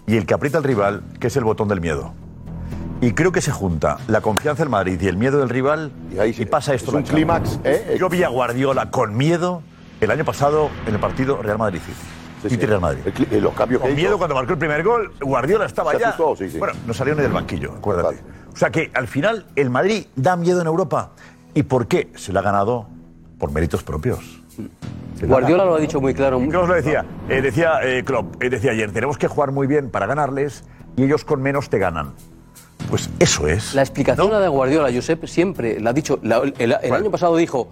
y 0.05 0.17
el 0.17 0.25
que 0.25 0.33
aprieta 0.33 0.57
el 0.57 0.63
rival, 0.63 1.03
que 1.19 1.27
es 1.27 1.35
el 1.37 1.43
botón 1.43 1.67
del 1.67 1.81
miedo. 1.81 2.13
Y 3.01 3.11
creo 3.11 3.31
que 3.31 3.41
se 3.41 3.51
junta 3.51 3.97
la 4.07 4.21
confianza 4.21 4.63
del 4.63 4.69
Madrid 4.69 4.99
y 5.01 5.07
el 5.07 5.17
miedo 5.17 5.37
del 5.39 5.49
rival 5.49 5.91
Y 6.15 6.17
ahí 6.19 6.29
y, 6.31 6.33
se- 6.33 6.45
pasa 6.47 6.73
esto. 6.73 6.89
es 6.91 6.93
un 6.95 7.01
la 7.01 7.07
Champions. 7.07 7.59
clímax, 7.59 7.59
¿eh? 7.91 7.97
Yo 7.99 8.09
vi 8.09 8.23
a 8.23 8.29
Guardiola 8.29 8.89
con 8.89 9.15
miedo 9.15 9.61
el 10.01 10.09
año 10.09 10.25
pasado 10.25 10.69
en 10.87 10.95
el 10.95 10.99
partido 10.99 11.41
Real 11.41 11.57
Madrid-City. 11.59 11.93
Sí, 12.41 12.49
City 12.49 12.61
sí. 12.61 12.67
Real 12.67 12.81
Madrid. 12.81 12.99
El 13.05 13.37
eh, 13.37 13.41
los 13.41 13.53
cambios 13.53 13.81
que 13.81 13.87
Con 13.87 13.97
hizo. 13.97 14.01
miedo 14.01 14.17
cuando 14.17 14.35
marcó 14.35 14.53
el 14.53 14.59
primer 14.59 14.83
gol, 14.83 15.11
Guardiola 15.21 15.65
estaba 15.65 15.91
sí. 16.37 16.57
Bueno, 16.59 16.73
no 16.85 16.93
salió 16.93 17.15
ni 17.15 17.21
del 17.21 17.31
banquillo, 17.31 17.73
acuérdate. 17.73 18.19
O 18.53 18.55
sea 18.55 18.69
que 18.69 18.91
al 18.93 19.07
final 19.07 19.45
el 19.55 19.69
Madrid 19.69 20.05
da 20.15 20.35
miedo 20.35 20.61
en 20.61 20.67
Europa. 20.67 21.11
¿Y 21.53 21.63
por 21.63 21.87
qué? 21.87 22.11
Se 22.15 22.31
lo 22.33 22.39
ha 22.39 22.41
ganado 22.43 22.87
por 23.39 23.51
méritos 23.51 23.83
propios. 23.83 24.41
Guardiola 25.21 25.65
lo 25.65 25.75
ha 25.75 25.79
dicho 25.79 25.99
muy 25.99 26.13
claro. 26.13 26.39
¿Y 26.41 26.49
qué 26.49 26.57
os 26.57 26.67
lo 26.67 26.75
decía? 26.75 27.05
Eh, 27.29 27.41
decía 27.41 27.79
eh, 27.83 28.03
Klopp, 28.03 28.41
eh, 28.41 28.49
decía 28.49 28.71
ayer, 28.71 28.91
tenemos 28.91 29.17
que 29.17 29.27
jugar 29.27 29.51
muy 29.51 29.65
bien 29.65 29.89
para 29.89 30.05
ganarles 30.05 30.63
y 30.95 31.03
ellos 31.03 31.25
con 31.25 31.41
menos 31.41 31.69
te 31.69 31.79
ganan. 31.79 32.13
Pues 32.89 33.09
eso 33.19 33.47
es. 33.47 33.73
La 33.73 33.81
explicación 33.81 34.29
la 34.31 34.39
de 34.39 34.47
Guardiola, 34.47 34.89
Josep, 34.93 35.25
siempre 35.25 35.79
la 35.79 35.89
ha 35.89 35.93
dicho. 35.93 36.19
la- 36.21 36.37
el 36.59 36.77
el 36.81 36.93
año 36.93 37.09
pasado 37.09 37.35
dijo: 37.35 37.69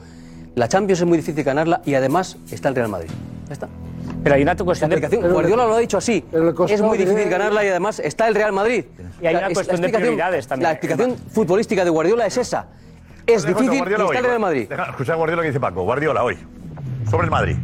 La 0.55 0.67
Champions 0.67 1.01
es 1.01 1.07
muy 1.07 1.17
difícil 1.19 1.43
ganarla 1.43 1.81
y 1.85 1.93
además 1.93 2.37
está 2.49 2.69
el 2.69 2.75
Real 2.75 2.89
Madrid. 2.89 3.09
Ya 3.47 3.53
está. 3.53 3.67
Pero 4.23 4.35
hay 4.35 4.41
una 4.41 4.55
cuestión 4.55 4.89
de. 4.89 4.97
explicación, 4.97 5.31
Guardiola 5.33 5.65
lo 5.65 5.75
ha 5.75 5.79
dicho 5.79 5.97
así. 5.97 6.23
Es 6.69 6.81
muy 6.81 6.97
difícil 6.97 7.29
ganarla 7.29 7.63
y 7.63 7.67
además 7.67 7.99
está 7.99 8.27
el 8.27 8.35
Real 8.35 8.53
Madrid. 8.53 8.85
Y 9.21 9.27
hay 9.27 9.35
una 9.35 9.47
es- 9.47 9.53
cuestión 9.53 9.81
de 9.81 9.89
prioridades 9.89 10.47
también. 10.47 10.63
La 10.63 10.71
explicación 10.71 11.17
futbolística 11.31 11.83
de 11.83 11.89
Guardiola 11.89 12.25
es 12.25 12.37
esa. 12.37 12.67
Es 13.27 13.43
Deja 13.43 13.59
difícil 13.59 13.83
y 13.87 13.93
está 13.93 14.19
el. 14.19 14.25
Real 14.25 14.39
Madrid. 14.39 14.71
A 14.71 15.15
Guardiola 15.15 15.41
que 15.41 15.47
dice 15.49 15.59
Paco. 15.59 15.83
Guardiola 15.83 16.23
hoy. 16.23 16.37
Sobre 17.09 17.25
el 17.25 17.31
Madrid. 17.31 17.57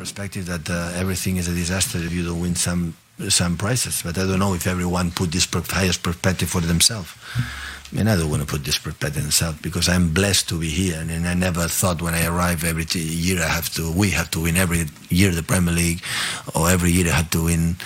perspective 0.00 0.46
that 0.46 0.66
uh, 0.70 0.98
everything 0.98 1.36
is 1.36 1.46
a 1.46 1.52
disaster 1.52 1.98
if 1.98 2.10
you 2.10 2.24
don't 2.24 2.40
win 2.40 2.56
some 2.56 2.94
some 3.28 3.56
prizes. 3.56 4.02
But 4.02 4.16
I 4.16 4.24
don't 4.24 4.38
know 4.38 4.54
if 4.54 4.66
everyone 4.66 5.10
put 5.10 5.30
this 5.30 5.46
per- 5.46 5.62
highest 5.68 6.02
perspective 6.02 6.48
for 6.48 6.62
themselves. 6.62 7.10
I 7.92 7.96
mean, 7.96 8.06
I 8.06 8.16
don't 8.16 8.30
want 8.30 8.42
to 8.42 8.46
put 8.46 8.64
this 8.64 8.78
perspective 8.78 9.22
themselves 9.22 9.60
because 9.60 9.88
I'm 9.88 10.14
blessed 10.14 10.48
to 10.50 10.60
be 10.60 10.68
here, 10.68 10.96
and, 11.00 11.26
I 11.26 11.34
never 11.34 11.66
thought 11.66 12.00
when 12.00 12.14
I 12.14 12.24
arrive 12.26 12.62
every 12.62 12.84
year 13.00 13.42
I 13.42 13.48
have 13.48 13.68
to, 13.74 13.90
we 13.92 14.10
have 14.10 14.30
to 14.32 14.42
win 14.42 14.56
every 14.56 14.86
year 15.08 15.32
the 15.32 15.42
Premier 15.42 15.74
League, 15.74 16.02
or 16.54 16.70
every 16.70 16.92
year 16.92 17.08
I 17.08 17.16
have 17.16 17.30
to 17.30 17.44
win 17.44 17.76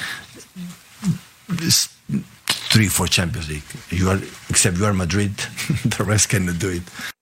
this 1.48 1.88
three, 2.46 2.88
four 2.88 3.06
Champions 3.06 3.48
League. 3.48 3.62
You 3.88 4.10
are, 4.10 4.20
except 4.50 4.76
you 4.76 4.84
are 4.84 4.92
Madrid, 4.92 5.36
the 5.84 6.04
rest 6.06 6.28
cannot 6.28 6.58
do 6.58 6.70
it. 6.70 7.13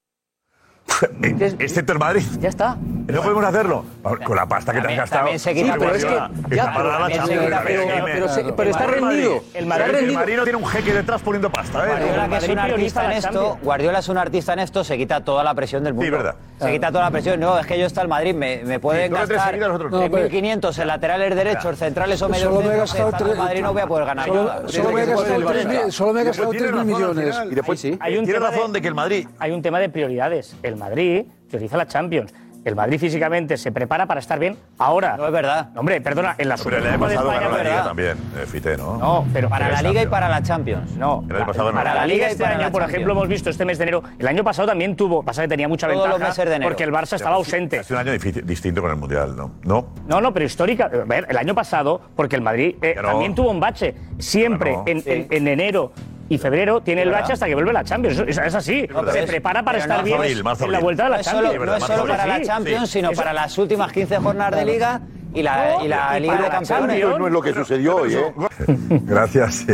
Excepto 1.59 1.93
el 1.93 1.99
Madrid. 1.99 2.23
Ya 2.39 2.49
está. 2.49 2.77
No 3.07 3.21
podemos 3.21 3.43
hacerlo. 3.43 3.85
Con 4.25 4.35
la 4.35 4.45
pasta 4.45 4.71
que 4.73 4.81
te 4.81 4.87
has 4.87 4.97
gastado. 4.97 5.19
también 5.21 5.39
se 5.39 5.53
quita- 5.53 5.73
Sí, 5.73 5.79
pero 5.79 5.95
es 5.95 6.05
que- 6.05 6.11
Guardiola, 6.13 6.47
ya, 6.49 6.55
está 6.55 6.73
pero 6.73 6.73
para 6.73 6.83
la 6.87 6.97
también 6.99 7.11
se 7.11 7.17
Champions, 7.17 7.45
quita- 7.45 7.61
pero- 7.65 7.87
Jaime. 7.87 8.11
pero 8.13 8.29
se- 8.29 8.53
pero 8.53 8.69
está 8.69 8.83
El 8.85 8.89
Madrid- 9.01 9.07
rendido. 9.23 9.43
El 9.53 9.65
Madrid, 9.65 9.85
Madrid- 9.93 10.07
el 10.07 10.13
Madrid 10.13 10.35
no 10.37 10.43
tiene 10.43 10.57
un 10.57 10.65
jeque 10.65 10.93
detrás 10.93 11.21
poniendo 11.21 11.49
pasta. 11.51 11.79
¿eh? 11.83 11.87
Guardiola, 11.89 12.29
que 12.29 12.37
es 12.37 12.49
un 12.49 12.59
artista 12.59 13.05
en 13.05 13.11
esto. 13.11 13.57
Guardiola 13.61 13.99
es 13.99 14.09
un 14.09 14.17
artista 14.17 14.53
en 14.53 14.59
esto, 14.59 14.83
se 14.83 14.97
quita 14.97 15.21
toda 15.23 15.43
la 15.43 15.53
presión 15.53 15.83
del 15.83 15.93
mundo. 15.93 16.05
Sí, 16.05 16.11
verdad. 16.11 16.35
Se 16.59 16.71
quita 16.71 16.87
toda 16.91 17.03
la 17.03 17.11
presión. 17.11 17.39
No, 17.39 17.59
es 17.59 17.65
que 17.65 17.77
yo 17.77 17.85
está 17.85 18.01
el 18.01 18.07
Madrid, 18.07 18.33
me, 18.33 18.61
me 18.63 18.79
pueden 18.79 19.11
gastar 19.11 19.49
seguido 19.49 19.65
a 19.65 19.67
nosotros. 19.69 19.91
No, 19.91 19.99
pero- 20.09 20.29
1.500 20.29 20.77
en 20.79 20.87
laterales 20.87 21.35
derechos, 21.35 21.77
centrales 21.77 22.21
o 22.21 22.29
medios 22.29 22.43
Solo 22.47 22.55
me 22.55 22.61
he 22.61 22.69
centros, 22.69 22.89
gastado 22.91 23.09
estando 23.09 23.25
en 23.25 23.31
tres- 23.37 23.43
Madrid 23.45 23.61
no 23.63 23.73
voy 23.73 23.81
a 23.81 23.87
poder 23.87 24.05
ganar 24.05 24.27
Solo- 24.27 24.43
nada. 24.45 24.61
solo 24.69 24.91
me 24.91 25.01
he 25.01 25.05
gastado 25.05 25.45
tres 25.51 25.65
mil- 25.67 25.91
solo 25.91 26.13
me 26.13 26.21
he 26.21 26.23
gastado 26.23 26.49
Tiene 26.51 26.67
tres 26.67 26.75
mil 26.85 26.93
razón 26.93 27.03
al 27.09 27.15
millones. 27.15 27.35
final. 27.35 27.51
Y 27.51 27.55
después 27.55 27.79
sí. 27.79 27.97
Hay 27.99 28.17
un 28.17 28.23
Tiene 28.25 28.39
tema 28.39 28.51
razón 28.51 28.71
de 28.73 28.81
que 28.81 28.87
el 28.87 28.95
Madrid 28.95 29.27
Hay 29.39 29.51
un 29.51 29.61
tema 29.61 29.79
de 29.79 29.89
prioridades. 29.89 30.55
El 30.63 30.75
Madrid 30.83 31.25
prioriza 31.47 31.77
la 31.77 31.87
Champions. 31.87 32.33
El 32.65 32.75
Madrid 32.77 32.97
físicamente 32.97 33.57
se 33.57 33.73
prepara 33.73 34.05
para 34.05 34.21
estar 34.21 34.39
bien 34.39 34.57
ahora. 34.77 35.17
No 35.17 35.25
es 35.25 35.33
verdad. 35.33 35.69
Hombre, 35.75 35.99
perdona, 35.99 36.33
en 36.37 36.47
la 36.47 36.55
Pero 36.55 36.77
el 36.77 36.87
año 36.87 36.97
pasado 36.99 37.29
España 37.31 37.41
ganó 37.49 37.57
la 37.57 37.63
Liga 37.63 37.83
también, 37.83 38.17
eh, 38.37 38.45
Fite, 38.47 38.77
¿no? 38.77 38.97
No, 38.97 39.25
pero 39.33 39.49
Para 39.49 39.69
la 39.69 39.81
Liga 39.81 40.01
y 40.01 40.07
para 40.07 40.29
la 40.29 40.41
Champions. 40.41 40.95
No, 40.95 41.25
El 41.29 41.35
año 41.35 41.45
pasado 41.45 41.71
no. 41.71 41.77
para 41.77 41.93
la 41.93 42.07
Liga 42.07 42.27
este 42.29 42.41
para 42.41 42.55
año, 42.55 42.61
la 42.63 42.71
por 42.71 42.81
Champions. 42.83 42.93
ejemplo, 42.95 43.13
hemos 43.15 43.27
visto 43.27 43.49
este 43.49 43.65
mes 43.65 43.77
de 43.79 43.83
enero. 43.83 44.03
El 44.17 44.27
año 44.29 44.45
pasado 44.45 44.69
también 44.69 44.95
tuvo, 44.95 45.23
pasa 45.23 45.41
que 45.41 45.49
tenía 45.49 45.67
mucha 45.67 45.87
Todos 45.87 45.99
los 46.07 46.07
ventaja 46.19 46.29
meses 46.31 46.45
de 46.49 46.55
enero. 46.55 46.69
porque 46.69 46.83
el 46.85 46.91
Barça 46.93 47.15
estaba 47.17 47.35
ausente. 47.35 47.79
Ha 47.79 47.83
sido 47.83 47.99
un 47.99 48.07
año 48.07 48.13
difícil- 48.17 48.45
distinto 48.45 48.81
con 48.81 48.91
el 48.91 48.97
Mundial, 48.97 49.35
¿no? 49.35 49.51
No. 49.63 49.87
No, 50.07 50.21
no, 50.21 50.33
pero 50.33 50.45
histórica. 50.45 50.85
A 50.85 51.03
ver, 51.05 51.27
el 51.29 51.35
año 51.37 51.53
pasado, 51.53 51.99
porque 52.15 52.37
el 52.37 52.41
Madrid 52.41 52.75
eh, 52.81 52.95
también 52.95 53.35
tuvo 53.35 53.51
un 53.51 53.59
bache. 53.59 53.93
Siempre 54.19 54.69
Claro. 54.71 54.83
en, 54.87 55.03
en- 55.05 55.27
en 55.29 55.47
enero 55.49 55.91
y 56.33 56.37
febrero 56.37 56.81
tiene 56.81 57.03
el 57.03 57.11
bache 57.11 57.33
hasta 57.33 57.45
que 57.47 57.53
vuelve 57.53 57.71
la 57.73 57.83
Champions. 57.83 58.19
Es, 58.27 58.37
es 58.37 58.55
así. 58.55 58.87
se 59.11 59.19
es- 59.23 59.25
prepara 59.29 59.63
para 59.63 59.77
estar 59.77 59.99
no, 59.99 60.03
bien 60.03 60.17
abril, 60.17 60.43
en 60.61 60.71
la 60.71 60.79
vuelta 60.79 61.03
de 61.03 61.09
No 61.09 61.15
la 61.15 61.21
es 61.21 61.27
solo, 61.27 61.41
Champions. 61.49 61.65
no 61.65 61.75
es 61.77 61.83
solo 61.83 62.07
para 62.07 62.25
la 62.25 62.41
Champions, 62.41 62.89
sí. 62.89 62.99
sino 62.99 63.11
Eso- 63.11 63.21
para 63.21 63.33
las 63.33 63.57
últimas 63.57 63.91
15 63.91 64.17
jornadas 64.17 64.59
de 64.59 64.65
Liga 64.65 65.01
y 65.33 65.41
la, 65.41 65.77
y 65.83 65.87
la 65.87 66.17
y 66.17 66.21
Liga 66.21 66.37
de 66.41 66.49
Campeones. 66.49 67.05
No 67.17 67.27
es 67.27 67.33
lo 67.33 67.41
que 67.41 67.53
sucedió 67.53 67.95
hoy, 67.97 68.13
¿eh? 68.15 68.33
Gracias. 68.89 69.65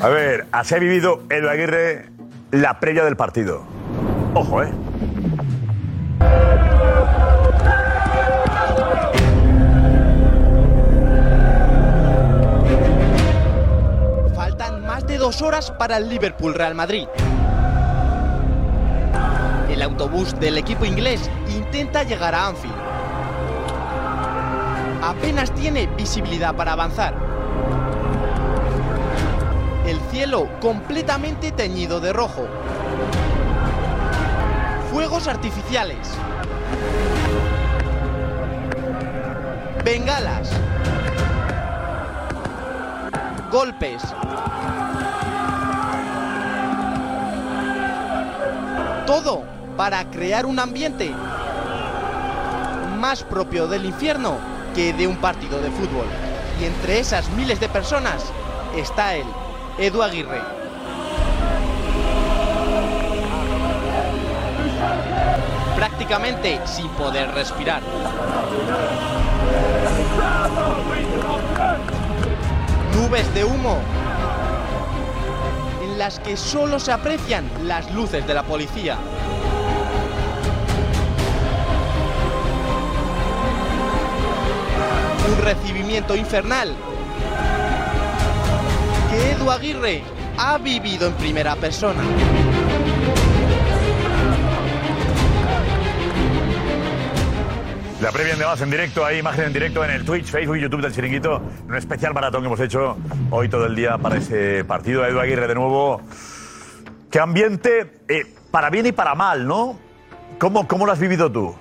A 0.00 0.08
ver, 0.08 0.46
así 0.52 0.74
ha 0.74 0.78
vivido 0.78 1.22
Edu 1.30 1.48
Aguirre 1.48 2.06
la 2.50 2.80
previa 2.80 3.04
del 3.04 3.16
partido. 3.16 3.62
Ojo, 4.34 4.62
¿eh? 4.62 4.68
Dos 15.28 15.42
horas 15.42 15.70
para 15.70 15.98
el 15.98 16.08
Liverpool 16.08 16.54
Real 16.54 16.74
Madrid. 16.74 17.06
El 19.68 19.82
autobús 19.82 20.34
del 20.40 20.56
equipo 20.56 20.86
inglés 20.86 21.30
intenta 21.54 22.02
llegar 22.02 22.34
a 22.34 22.46
Anfield. 22.46 22.74
Apenas 25.02 25.54
tiene 25.54 25.86
visibilidad 25.88 26.54
para 26.54 26.72
avanzar. 26.72 27.12
El 29.86 30.00
cielo 30.10 30.48
completamente 30.62 31.52
teñido 31.52 32.00
de 32.00 32.14
rojo. 32.14 32.46
Fuegos 34.90 35.28
artificiales. 35.28 36.08
Bengalas. 39.84 40.50
Golpes. 43.50 44.02
Todo 49.08 49.42
para 49.78 50.04
crear 50.10 50.44
un 50.44 50.58
ambiente 50.58 51.10
más 52.98 53.22
propio 53.22 53.66
del 53.66 53.86
infierno 53.86 54.36
que 54.74 54.92
de 54.92 55.06
un 55.06 55.16
partido 55.16 55.62
de 55.62 55.70
fútbol. 55.70 56.04
Y 56.60 56.66
entre 56.66 56.98
esas 56.98 57.26
miles 57.30 57.58
de 57.58 57.70
personas 57.70 58.22
está 58.76 59.16
él, 59.16 59.24
Edu 59.78 60.02
Aguirre. 60.02 60.42
Prácticamente 65.74 66.60
sin 66.66 66.88
poder 66.88 67.30
respirar. 67.30 67.80
Nubes 72.94 73.34
de 73.34 73.44
humo 73.46 73.78
las 75.98 76.20
que 76.20 76.36
solo 76.36 76.78
se 76.78 76.92
aprecian 76.92 77.50
las 77.64 77.92
luces 77.92 78.24
de 78.24 78.32
la 78.32 78.44
policía. 78.44 78.96
Un 85.28 85.42
recibimiento 85.42 86.14
infernal 86.14 86.72
que 89.10 89.32
Edu 89.32 89.50
Aguirre 89.50 90.04
ha 90.38 90.56
vivido 90.58 91.08
en 91.08 91.14
primera 91.14 91.56
persona. 91.56 92.00
La 98.08 98.12
previa 98.12 98.32
en 98.32 98.38
demás 98.38 98.58
en 98.62 98.70
directo, 98.70 99.04
hay 99.04 99.18
imagen 99.18 99.44
en 99.44 99.52
directo 99.52 99.84
en 99.84 99.90
el 99.90 100.02
Twitch, 100.02 100.30
Facebook 100.30 100.56
y 100.56 100.62
YouTube 100.62 100.80
del 100.80 100.94
Chiringuito. 100.94 101.42
Un 101.68 101.76
especial 101.76 102.14
maratón 102.14 102.40
que 102.40 102.46
hemos 102.46 102.58
hecho 102.58 102.96
hoy 103.30 103.50
todo 103.50 103.66
el 103.66 103.76
día 103.76 103.98
para 103.98 104.16
ese 104.16 104.64
partido. 104.64 105.04
Edu 105.04 105.20
Aguirre 105.20 105.46
de 105.46 105.54
nuevo. 105.54 106.00
Qué 107.10 107.20
ambiente, 107.20 107.98
eh, 108.08 108.24
para 108.50 108.70
bien 108.70 108.86
y 108.86 108.92
para 108.92 109.14
mal, 109.14 109.46
¿no? 109.46 109.78
¿Cómo, 110.38 110.66
¿Cómo 110.66 110.86
lo 110.86 110.92
has 110.92 110.98
vivido 110.98 111.30
tú? 111.30 111.54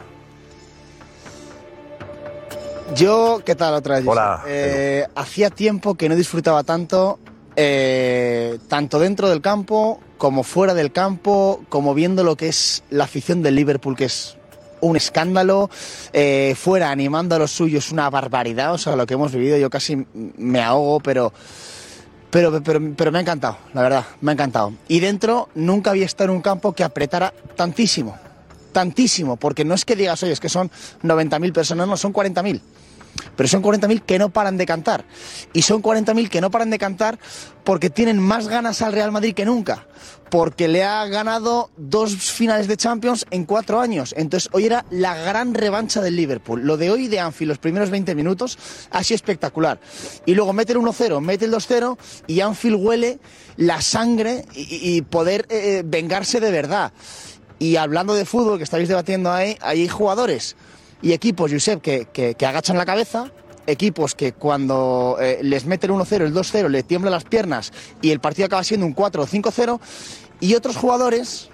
Yo, 2.95 3.41
¿qué 3.45 3.53
tal 3.55 3.73
otra 3.73 3.95
vez? 3.95 4.07
Hola, 4.07 4.43
Eh, 4.47 5.05
hacía 5.15 5.49
tiempo 5.49 5.95
que 5.95 6.07
no 6.07 6.15
disfrutaba 6.15 6.63
tanto, 6.63 7.19
eh, 7.57 8.57
tanto 8.69 8.99
dentro 8.99 9.27
del 9.27 9.41
campo 9.41 9.99
como 10.17 10.43
fuera 10.43 10.73
del 10.73 10.93
campo, 10.93 11.61
como 11.67 11.93
viendo 11.93 12.23
lo 12.23 12.37
que 12.37 12.47
es 12.47 12.85
la 12.89 13.03
afición 13.03 13.43
del 13.43 13.55
Liverpool, 13.55 13.97
que 13.97 14.05
es 14.05 14.36
un 14.81 14.97
escándalo, 14.97 15.69
eh, 16.13 16.55
fuera 16.57 16.91
animando 16.91 17.35
a 17.35 17.39
los 17.39 17.51
suyos 17.51 17.91
una 17.91 18.09
barbaridad, 18.09 18.73
o 18.73 18.77
sea, 18.77 18.95
lo 18.95 19.05
que 19.05 19.15
hemos 19.15 19.31
vivido, 19.31 19.57
yo 19.57 19.69
casi 19.69 20.05
me 20.13 20.61
ahogo, 20.61 20.99
pero... 20.99 21.33
Pero, 22.29 22.61
pero, 22.61 22.81
pero 22.95 23.09
me 23.09 23.19
ha 23.19 23.21
encantado, 23.21 23.57
la 23.73 23.81
verdad, 23.81 24.05
me 24.19 24.31
ha 24.31 24.33
encantado. 24.33 24.73
Y 24.89 24.99
dentro 24.99 25.47
nunca 25.55 25.91
había 25.91 26.05
estado 26.05 26.29
en 26.29 26.35
un 26.35 26.41
campo 26.41 26.73
que 26.73 26.83
apretara 26.83 27.33
tantísimo, 27.55 28.17
tantísimo, 28.73 29.37
porque 29.37 29.63
no 29.63 29.73
es 29.73 29.85
que 29.85 29.95
digas, 29.95 30.21
oye, 30.23 30.33
es 30.33 30.41
que 30.41 30.49
son 30.49 30.69
90.000 31.03 31.53
personas, 31.53 31.87
no, 31.87 31.95
son 31.95 32.11
40.000. 32.11 32.61
Pero 33.35 33.49
son 33.49 33.63
40.000 33.63 34.01
que 34.01 34.19
no 34.19 34.29
paran 34.29 34.57
de 34.57 34.65
cantar. 34.65 35.05
Y 35.53 35.61
son 35.61 35.81
40.000 35.81 36.29
que 36.29 36.41
no 36.41 36.51
paran 36.51 36.69
de 36.69 36.77
cantar 36.77 37.19
porque 37.63 37.89
tienen 37.89 38.19
más 38.19 38.47
ganas 38.47 38.81
al 38.81 38.93
Real 38.93 39.11
Madrid 39.11 39.33
que 39.33 39.45
nunca. 39.45 39.85
Porque 40.29 40.67
le 40.67 40.83
ha 40.83 41.05
ganado 41.07 41.69
dos 41.77 42.15
finales 42.15 42.67
de 42.67 42.75
Champions 42.77 43.25
en 43.31 43.45
cuatro 43.45 43.79
años. 43.79 44.13
Entonces 44.17 44.49
hoy 44.51 44.65
era 44.65 44.85
la 44.89 45.15
gran 45.15 45.53
revancha 45.53 46.01
del 46.01 46.15
Liverpool. 46.15 46.61
Lo 46.63 46.77
de 46.77 46.91
hoy 46.91 47.07
de 47.07 47.19
Anfield, 47.19 47.49
los 47.49 47.57
primeros 47.57 47.89
20 47.89 48.13
minutos, 48.15 48.57
ha 48.91 49.03
sido 49.03 49.15
espectacular. 49.15 49.79
Y 50.25 50.35
luego 50.35 50.53
mete 50.53 50.73
el 50.73 50.79
1-0, 50.79 51.21
mete 51.21 51.45
el 51.45 51.53
2-0 51.53 51.97
y 52.27 52.41
Anfield 52.41 52.77
huele 52.77 53.19
la 53.55 53.81
sangre 53.81 54.45
y, 54.53 55.01
poder 55.03 55.45
eh, 55.49 55.83
vengarse 55.85 56.39
de 56.39 56.51
verdad. 56.51 56.91
Y 57.59 57.77
hablando 57.77 58.13
de 58.13 58.25
fútbol, 58.25 58.57
que 58.57 58.63
estáis 58.63 58.87
debatiendo 58.87 59.31
ahí, 59.31 59.57
hay 59.61 59.87
jugadores 59.87 60.55
y 61.01 61.13
equipos, 61.13 61.51
Josep, 61.51 61.81
que 61.81 62.45
agachan 62.45 62.77
la 62.77 62.85
cabeza, 62.85 63.31
equipos 63.67 64.15
que 64.15 64.33
cuando 64.33 65.17
eh, 65.19 65.39
les 65.43 65.65
meten 65.65 65.91
el 65.91 65.97
1-0, 65.97 66.21
el 66.21 66.33
2-0, 66.33 66.69
le 66.69 66.83
tiemblan 66.83 67.11
las 67.11 67.25
piernas 67.25 67.71
y 68.01 68.11
el 68.11 68.19
partido 68.19 68.47
acaba 68.47 68.63
siendo 68.63 68.85
un 68.85 68.93
4 68.93 69.23
o 69.23 69.27
5-0, 69.27 69.79
y 70.39 70.55
otros 70.55 70.77
jugadores 70.77 71.49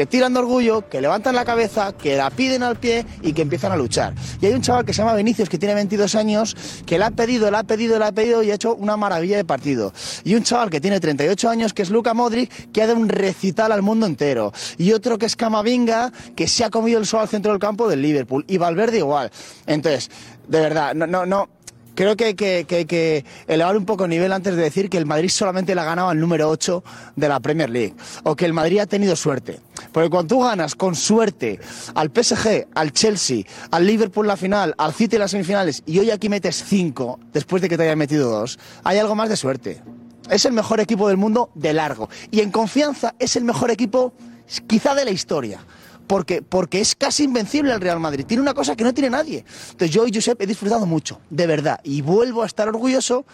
que 0.00 0.06
tiran 0.06 0.32
de 0.32 0.40
orgullo, 0.40 0.88
que 0.88 0.98
levantan 0.98 1.34
la 1.34 1.44
cabeza, 1.44 1.92
que 1.92 2.16
la 2.16 2.30
piden 2.30 2.62
al 2.62 2.76
pie 2.76 3.04
y 3.20 3.34
que 3.34 3.42
empiezan 3.42 3.70
a 3.70 3.76
luchar. 3.76 4.14
Y 4.40 4.46
hay 4.46 4.54
un 4.54 4.62
chaval 4.62 4.86
que 4.86 4.94
se 4.94 5.02
llama 5.02 5.14
Vinicius, 5.14 5.50
que 5.50 5.58
tiene 5.58 5.74
22 5.74 6.14
años, 6.14 6.56
que 6.86 6.98
le 6.98 7.04
ha 7.04 7.10
pedido, 7.10 7.50
le 7.50 7.58
ha 7.58 7.64
pedido, 7.64 7.98
le 7.98 8.06
ha 8.06 8.12
pedido 8.12 8.42
y 8.42 8.50
ha 8.50 8.54
hecho 8.54 8.74
una 8.74 8.96
maravilla 8.96 9.36
de 9.36 9.44
partido. 9.44 9.92
Y 10.24 10.36
un 10.36 10.42
chaval 10.42 10.70
que 10.70 10.80
tiene 10.80 11.00
38 11.00 11.50
años, 11.50 11.74
que 11.74 11.82
es 11.82 11.90
Luka 11.90 12.14
Modric, 12.14 12.72
que 12.72 12.80
ha 12.80 12.86
dado 12.86 12.98
un 12.98 13.10
recital 13.10 13.72
al 13.72 13.82
mundo 13.82 14.06
entero. 14.06 14.54
Y 14.78 14.92
otro 14.92 15.18
que 15.18 15.26
es 15.26 15.36
Camavinga, 15.36 16.10
que 16.34 16.48
se 16.48 16.64
ha 16.64 16.70
comido 16.70 16.98
el 16.98 17.04
sol 17.04 17.20
al 17.20 17.28
centro 17.28 17.52
del 17.52 17.60
campo 17.60 17.86
del 17.86 18.00
Liverpool. 18.00 18.46
Y 18.48 18.56
Valverde 18.56 18.96
igual. 18.96 19.30
Entonces, 19.66 20.10
de 20.48 20.60
verdad, 20.60 20.94
no, 20.94 21.06
no, 21.06 21.26
no. 21.26 21.50
Creo 21.94 22.16
que, 22.16 22.34
que, 22.34 22.64
que, 22.64 23.24
elevar 23.46 23.76
un 23.76 23.84
poco 23.84 24.04
el 24.04 24.10
nivel 24.10 24.32
antes 24.32 24.56
de 24.56 24.62
decir 24.62 24.88
que 24.88 24.98
el 24.98 25.06
Madrid 25.06 25.28
solamente 25.28 25.74
le 25.74 25.80
ha 25.80 25.84
ganado 25.84 26.08
al 26.08 26.20
número 26.20 26.48
8 26.48 26.82
de 27.16 27.28
la 27.28 27.40
Premier 27.40 27.70
League. 27.70 27.94
O 28.24 28.36
que 28.36 28.46
el 28.46 28.52
Madrid 28.52 28.78
ha 28.78 28.86
tenido 28.86 29.16
suerte. 29.16 29.60
Porque 29.92 30.08
cuando 30.08 30.34
tú 30.34 30.42
ganas 30.42 30.74
con 30.74 30.94
suerte 30.94 31.58
al 31.94 32.10
PSG, 32.10 32.68
al 32.74 32.92
Chelsea, 32.92 33.44
al 33.70 33.86
Liverpool 33.86 34.26
la 34.26 34.36
final, 34.36 34.74
al 34.78 34.94
City 34.94 35.18
las 35.18 35.32
semifinales 35.32 35.82
y 35.86 35.98
hoy 35.98 36.10
aquí 36.10 36.28
metes 36.28 36.64
5 36.64 37.18
después 37.32 37.62
de 37.62 37.68
que 37.68 37.76
te 37.76 37.84
hayan 37.84 37.98
metido 37.98 38.30
2, 38.30 38.58
hay 38.84 38.98
algo 38.98 39.14
más 39.14 39.28
de 39.28 39.36
suerte. 39.36 39.82
Es 40.30 40.44
el 40.44 40.52
mejor 40.52 40.80
equipo 40.80 41.08
del 41.08 41.16
mundo 41.16 41.50
de 41.54 41.72
largo. 41.72 42.08
Y 42.30 42.40
en 42.40 42.50
confianza 42.50 43.14
es 43.18 43.36
el 43.36 43.44
mejor 43.44 43.70
equipo 43.70 44.12
quizá 44.66 44.94
de 44.94 45.04
la 45.04 45.10
historia. 45.10 45.60
Porque, 46.10 46.42
porque 46.42 46.80
es 46.80 46.96
casi 46.96 47.22
invencible 47.22 47.72
el 47.72 47.80
Real 47.80 48.00
Madrid. 48.00 48.24
Tiene 48.26 48.42
una 48.42 48.52
cosa 48.52 48.74
que 48.74 48.82
no 48.82 48.92
tiene 48.92 49.10
nadie. 49.10 49.44
Entonces 49.70 49.92
yo 49.92 50.08
y 50.08 50.12
Josep 50.12 50.42
he 50.42 50.46
disfrutado 50.46 50.84
mucho, 50.84 51.20
de 51.30 51.46
verdad. 51.46 51.78
Y 51.84 52.02
vuelvo 52.02 52.42
a 52.42 52.46
estar 52.46 52.66
orgulloso 52.66 53.24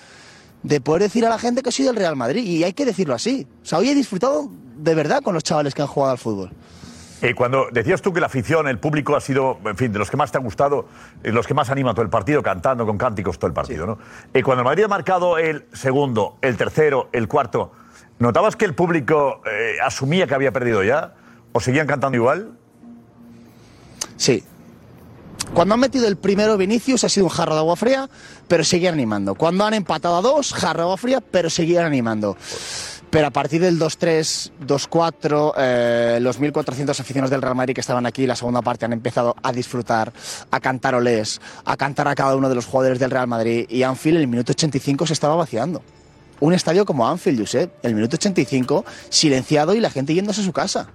de 0.62 0.82
poder 0.82 1.04
decir 1.04 1.24
a 1.24 1.30
la 1.30 1.38
gente 1.38 1.62
que 1.62 1.72
soy 1.72 1.86
del 1.86 1.96
Real 1.96 2.16
Madrid. 2.16 2.44
Y 2.44 2.64
hay 2.64 2.74
que 2.74 2.84
decirlo 2.84 3.14
así. 3.14 3.46
O 3.62 3.64
sea, 3.64 3.78
hoy 3.78 3.88
he 3.88 3.94
disfrutado 3.94 4.50
de 4.76 4.94
verdad 4.94 5.22
con 5.22 5.32
los 5.32 5.42
chavales 5.42 5.72
que 5.72 5.80
han 5.80 5.88
jugado 5.88 6.12
al 6.12 6.18
fútbol. 6.18 6.50
Eh, 7.22 7.34
cuando 7.34 7.68
decías 7.72 8.02
tú 8.02 8.12
que 8.12 8.20
la 8.20 8.26
afición, 8.26 8.68
el 8.68 8.78
público 8.78 9.16
ha 9.16 9.22
sido, 9.22 9.58
en 9.64 9.76
fin, 9.78 9.90
de 9.90 9.98
los 9.98 10.10
que 10.10 10.18
más 10.18 10.30
te 10.30 10.36
ha 10.36 10.42
gustado, 10.42 10.86
eh, 11.22 11.32
los 11.32 11.46
que 11.46 11.54
más 11.54 11.70
anima 11.70 11.94
todo 11.94 12.02
el 12.02 12.10
partido, 12.10 12.42
cantando 12.42 12.84
con 12.84 12.98
cánticos 12.98 13.38
todo 13.38 13.48
el 13.48 13.54
partido, 13.54 13.86
¿no? 13.86 13.98
Eh, 14.34 14.42
cuando 14.42 14.60
el 14.60 14.64
Madrid 14.66 14.84
ha 14.84 14.88
marcado 14.88 15.38
el 15.38 15.64
segundo, 15.72 16.36
el 16.42 16.58
tercero, 16.58 17.08
el 17.12 17.26
cuarto, 17.26 17.72
¿notabas 18.18 18.54
que 18.54 18.66
el 18.66 18.74
público 18.74 19.40
eh, 19.50 19.78
asumía 19.82 20.26
que 20.26 20.34
había 20.34 20.52
perdido 20.52 20.84
ya? 20.84 21.14
¿O 21.52 21.60
seguían 21.60 21.86
cantando 21.86 22.16
igual? 22.16 22.52
Sí. 24.16 24.42
Cuando 25.54 25.74
han 25.74 25.80
metido 25.80 26.08
el 26.08 26.16
primero 26.16 26.56
Vinicius 26.56 27.04
ha 27.04 27.08
sido 27.08 27.26
un 27.26 27.30
jarro 27.30 27.54
de 27.54 27.60
agua 27.60 27.76
fría, 27.76 28.08
pero 28.48 28.64
seguían 28.64 28.94
animando. 28.94 29.34
Cuando 29.34 29.64
han 29.64 29.74
empatado 29.74 30.16
a 30.16 30.22
dos, 30.22 30.52
jarro 30.52 30.78
de 30.78 30.82
agua 30.84 30.96
fría, 30.96 31.20
pero 31.20 31.50
seguían 31.50 31.84
animando. 31.84 32.36
Pero 33.10 33.28
a 33.28 33.30
partir 33.30 33.60
del 33.60 33.78
2-3, 33.78 34.50
2-4, 34.66 35.52
eh, 35.56 36.18
los 36.20 36.40
1.400 36.40 36.90
aficionados 36.90 37.30
del 37.30 37.40
Real 37.40 37.54
Madrid 37.54 37.74
que 37.74 37.80
estaban 37.80 38.04
aquí, 38.04 38.26
la 38.26 38.34
segunda 38.34 38.62
parte, 38.62 38.84
han 38.84 38.92
empezado 38.92 39.36
a 39.42 39.52
disfrutar, 39.52 40.12
a 40.50 40.60
cantar 40.60 40.96
olés, 40.96 41.40
a 41.64 41.76
cantar 41.76 42.08
a 42.08 42.14
cada 42.14 42.34
uno 42.34 42.48
de 42.48 42.56
los 42.56 42.66
jugadores 42.66 42.98
del 42.98 43.10
Real 43.10 43.28
Madrid. 43.28 43.66
Y 43.68 43.84
Anfield 43.84 44.16
en 44.16 44.22
el 44.22 44.28
minuto 44.28 44.52
85 44.52 45.06
se 45.06 45.12
estaba 45.12 45.36
vaciando. 45.36 45.82
Un 46.40 46.52
estadio 46.52 46.84
como 46.84 47.08
Anfield, 47.08 47.40
Josep, 47.40 47.72
el 47.82 47.94
minuto 47.94 48.16
85, 48.16 48.84
silenciado 49.08 49.74
y 49.74 49.80
la 49.80 49.90
gente 49.90 50.12
yéndose 50.12 50.40
a 50.42 50.44
su 50.44 50.52
casa. 50.52 50.88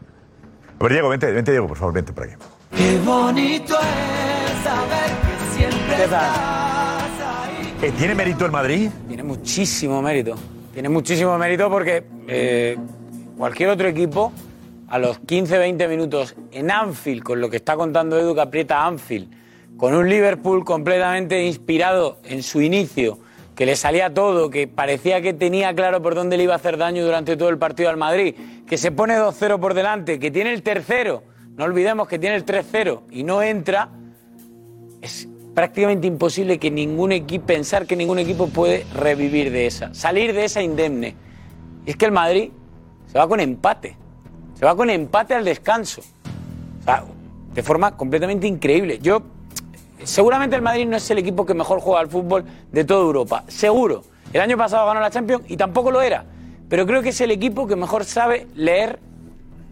A 0.79 0.84
ver, 0.84 0.91
Diego, 0.91 1.10
vente, 1.10 1.31
vente, 1.31 1.51
Diego, 1.51 1.67
por 1.67 1.77
favor, 1.77 1.93
vente 1.93 2.12
por 2.12 2.25
aquí. 2.25 2.36
Qué 2.75 2.99
bonito 3.05 3.75
es 3.75 4.63
saber 4.63 5.10
que 5.21 5.57
siempre 5.57 6.03
estás 6.03 6.21
ahí. 6.21 7.73
Eh, 7.81 7.91
¿Tiene 7.97 8.15
mérito 8.15 8.45
el 8.45 8.51
Madrid? 8.51 8.89
Tiene 9.07 9.23
muchísimo 9.23 10.01
mérito. 10.01 10.36
Tiene 10.73 10.89
muchísimo 10.89 11.38
mérito 11.38 11.69
porque 11.69 12.03
eh, 12.27 12.77
cualquier 13.38 13.69
otro 13.69 13.88
equipo, 13.88 14.31
a 14.88 14.99
los 14.99 15.21
15-20 15.21 15.89
minutos 15.89 16.36
en 16.51 16.71
Anfield, 16.71 17.23
con 17.23 17.41
lo 17.41 17.49
que 17.49 17.57
está 17.57 17.75
contando 17.75 18.19
Edu 18.19 18.36
que 18.36 18.41
aprieta 18.41 18.86
Anfield, 18.86 19.29
con 19.77 19.93
un 19.93 20.07
Liverpool 20.07 20.63
completamente 20.63 21.43
inspirado 21.43 22.19
en 22.23 22.43
su 22.43 22.62
inicio, 22.62 23.19
que 23.55 23.65
le 23.65 23.75
salía 23.75 24.13
todo, 24.13 24.49
que 24.49 24.67
parecía 24.67 25.21
que 25.21 25.34
tenía 25.34 25.73
claro 25.73 26.01
por 26.01 26.15
dónde 26.15 26.38
le 26.38 26.43
iba 26.43 26.53
a 26.53 26.57
hacer 26.57 26.77
daño 26.77 27.03
durante 27.03 27.36
todo 27.36 27.49
el 27.49 27.57
partido 27.57 27.89
al 27.89 27.97
Madrid, 27.97 28.36
que 28.67 28.77
se 28.77 28.91
pone 28.91 29.17
2-0 29.17 29.60
por 29.60 29.73
delante, 29.73 30.19
que 30.19 30.31
tiene 30.31 30.53
el 30.53 30.62
tercero, 30.62 31.23
no 31.62 31.67
olvidemos 31.67 32.08
que 32.08 32.17
tiene 32.17 32.38
el 32.38 32.43
3-0 32.43 33.02
y 33.12 33.24
no 33.24 33.43
entra, 33.43 33.89
es 35.00 35.28
prácticamente 35.54 36.08
imposible 36.08 36.58
que 36.58 36.71
ningún 36.71 37.12
equipo, 37.12 37.45
pensar 37.45 37.86
que 37.86 37.95
ningún 37.95 38.17
equipo 38.17 38.47
puede 38.47 38.84
revivir 38.95 39.52
de 39.52 39.67
esa, 39.67 39.93
salir 39.93 40.34
de 40.34 40.45
esa 40.45 40.63
indemne. 40.63 41.15
Y 41.86 41.91
es 41.91 41.97
que 41.97 42.06
el 42.06 42.13
Madrid 42.13 42.50
se 43.06 43.19
va 43.19 43.28
con 43.28 43.39
empate, 43.39 43.95
se 44.56 44.65
va 44.65 44.76
con 44.76 44.89
empate 44.89 45.36
al 45.36 45.45
descanso, 45.45 46.02
de 47.54 47.62
forma 47.62 47.95
completamente 47.95 48.47
increíble. 48.47 48.97
Yo, 49.00 49.21
seguramente 50.04 50.56
el 50.56 50.63
Madrid 50.63 50.88
no 50.88 50.97
es 50.97 51.12
el 51.12 51.19
equipo 51.19 51.45
que 51.45 51.54
mejor 51.54 51.80
juega 51.80 52.00
al 52.00 52.08
fútbol 52.08 52.43
de 52.71 52.84
toda 52.86 53.02
Europa, 53.02 53.43
seguro. 53.50 54.02
El 54.34 54.41
año 54.41 54.58
pasado 54.58 54.88
ganó 54.88 55.00
la 55.00 55.12
Champions 55.12 55.43
y 55.47 55.58
tampoco 55.58 55.91
lo 55.91 56.02
era, 56.02 56.26
pero 56.67 56.88
creo 56.88 57.04
que 57.04 57.10
es 57.10 57.21
el 57.21 57.30
equipo 57.30 57.67
que 57.67 57.76
mejor 57.76 58.04
sabe 58.04 58.47
leer 58.56 58.97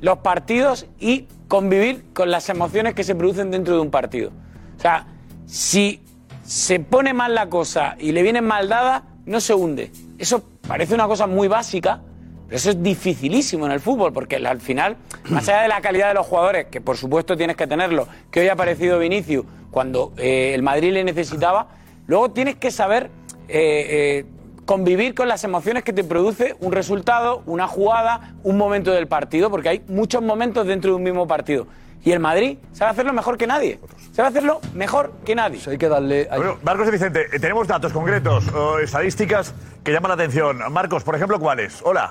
los 0.02 0.19
partidos 0.19 0.86
y 0.99 1.25
convivir 1.49 2.05
con 2.13 2.31
las 2.31 2.47
emociones 2.47 2.93
que 2.93 3.03
se 3.03 3.15
producen 3.15 3.51
dentro 3.51 3.73
de 3.73 3.81
un 3.81 3.91
partido. 3.91 4.31
O 4.77 4.79
sea, 4.79 5.07
si 5.45 5.99
se 6.43 6.79
pone 6.79 7.13
mal 7.13 7.35
la 7.35 7.49
cosa 7.49 7.97
y 7.99 8.13
le 8.13 8.21
viene 8.21 8.39
mal 8.39 8.69
dada, 8.69 9.03
no 9.25 9.41
se 9.41 9.53
hunde. 9.53 9.91
Eso 10.17 10.43
parece 10.67 10.93
una 10.93 11.07
cosa 11.07 11.27
muy 11.27 11.47
básica, 11.47 12.01
pero 12.45 12.55
eso 12.55 12.69
es 12.69 12.81
dificilísimo 12.81 13.65
en 13.65 13.71
el 13.71 13.79
fútbol, 13.79 14.13
porque 14.13 14.35
al 14.38 14.62
final, 14.62 14.97
más 15.29 15.49
allá 15.49 15.63
de 15.63 15.67
la 15.67 15.81
calidad 15.81 16.09
de 16.09 16.13
los 16.13 16.27
jugadores, 16.27 16.67
que 16.67 16.81
por 16.81 16.97
supuesto 16.97 17.35
tienes 17.35 17.57
que 17.57 17.67
tenerlo, 17.67 18.07
que 18.31 18.41
hoy 18.41 18.47
ha 18.47 18.53
aparecido 18.53 18.99
Vinicius 18.99 19.45
cuando 19.71 20.13
eh, 20.17 20.53
el 20.53 20.62
Madrid 20.62 20.93
le 20.93 21.03
necesitaba, 21.03 21.67
luego 22.05 22.29
tienes 22.31 22.55
que 22.55 22.69
saber 22.69 23.09
eh, 23.47 24.21
eh, 24.21 24.25
convivir 24.69 25.15
con 25.15 25.27
las 25.27 25.43
emociones 25.43 25.84
que 25.84 25.93
te 25.93 26.03
produce 26.03 26.55
un 26.60 26.71
resultado, 26.71 27.41
una 27.47 27.67
jugada, 27.67 28.36
un 28.43 28.55
momento 28.55 28.91
del 28.91 29.08
partido, 29.08 29.49
porque 29.49 29.69
hay 29.69 29.84
muchos 29.88 30.21
momentos 30.21 30.67
dentro 30.67 30.91
de 30.91 30.97
un 30.97 31.01
mismo 31.01 31.27
partido. 31.27 31.65
Y 32.03 32.12
el 32.12 32.19
Madrid 32.19 32.60
sabe 32.71 32.91
hacerlo 32.91 33.12
mejor 33.12 33.36
que 33.36 33.47
nadie. 33.47 33.79
Sabe 34.12 34.27
hacerlo 34.27 34.62
mejor 34.75 35.12
que 35.25 35.34
nadie. 35.34 35.60
hay 35.65 35.79
que 35.79 35.89
darle. 35.89 36.27
Bueno, 36.29 36.60
Marcos 36.62 36.88
y 36.88 36.91
Vicente, 36.91 37.25
eh, 37.34 37.39
tenemos 37.39 37.67
datos 37.67 37.91
concretos 37.91 38.47
o 38.49 38.77
estadísticas 38.77 39.55
que 39.84 39.91
llaman 39.91 40.10
la 40.10 40.13
atención. 40.13 40.60
Marcos, 40.71 41.03
por 41.03 41.15
ejemplo, 41.15 41.39
¿cuáles? 41.39 41.82
Hola. 41.84 42.08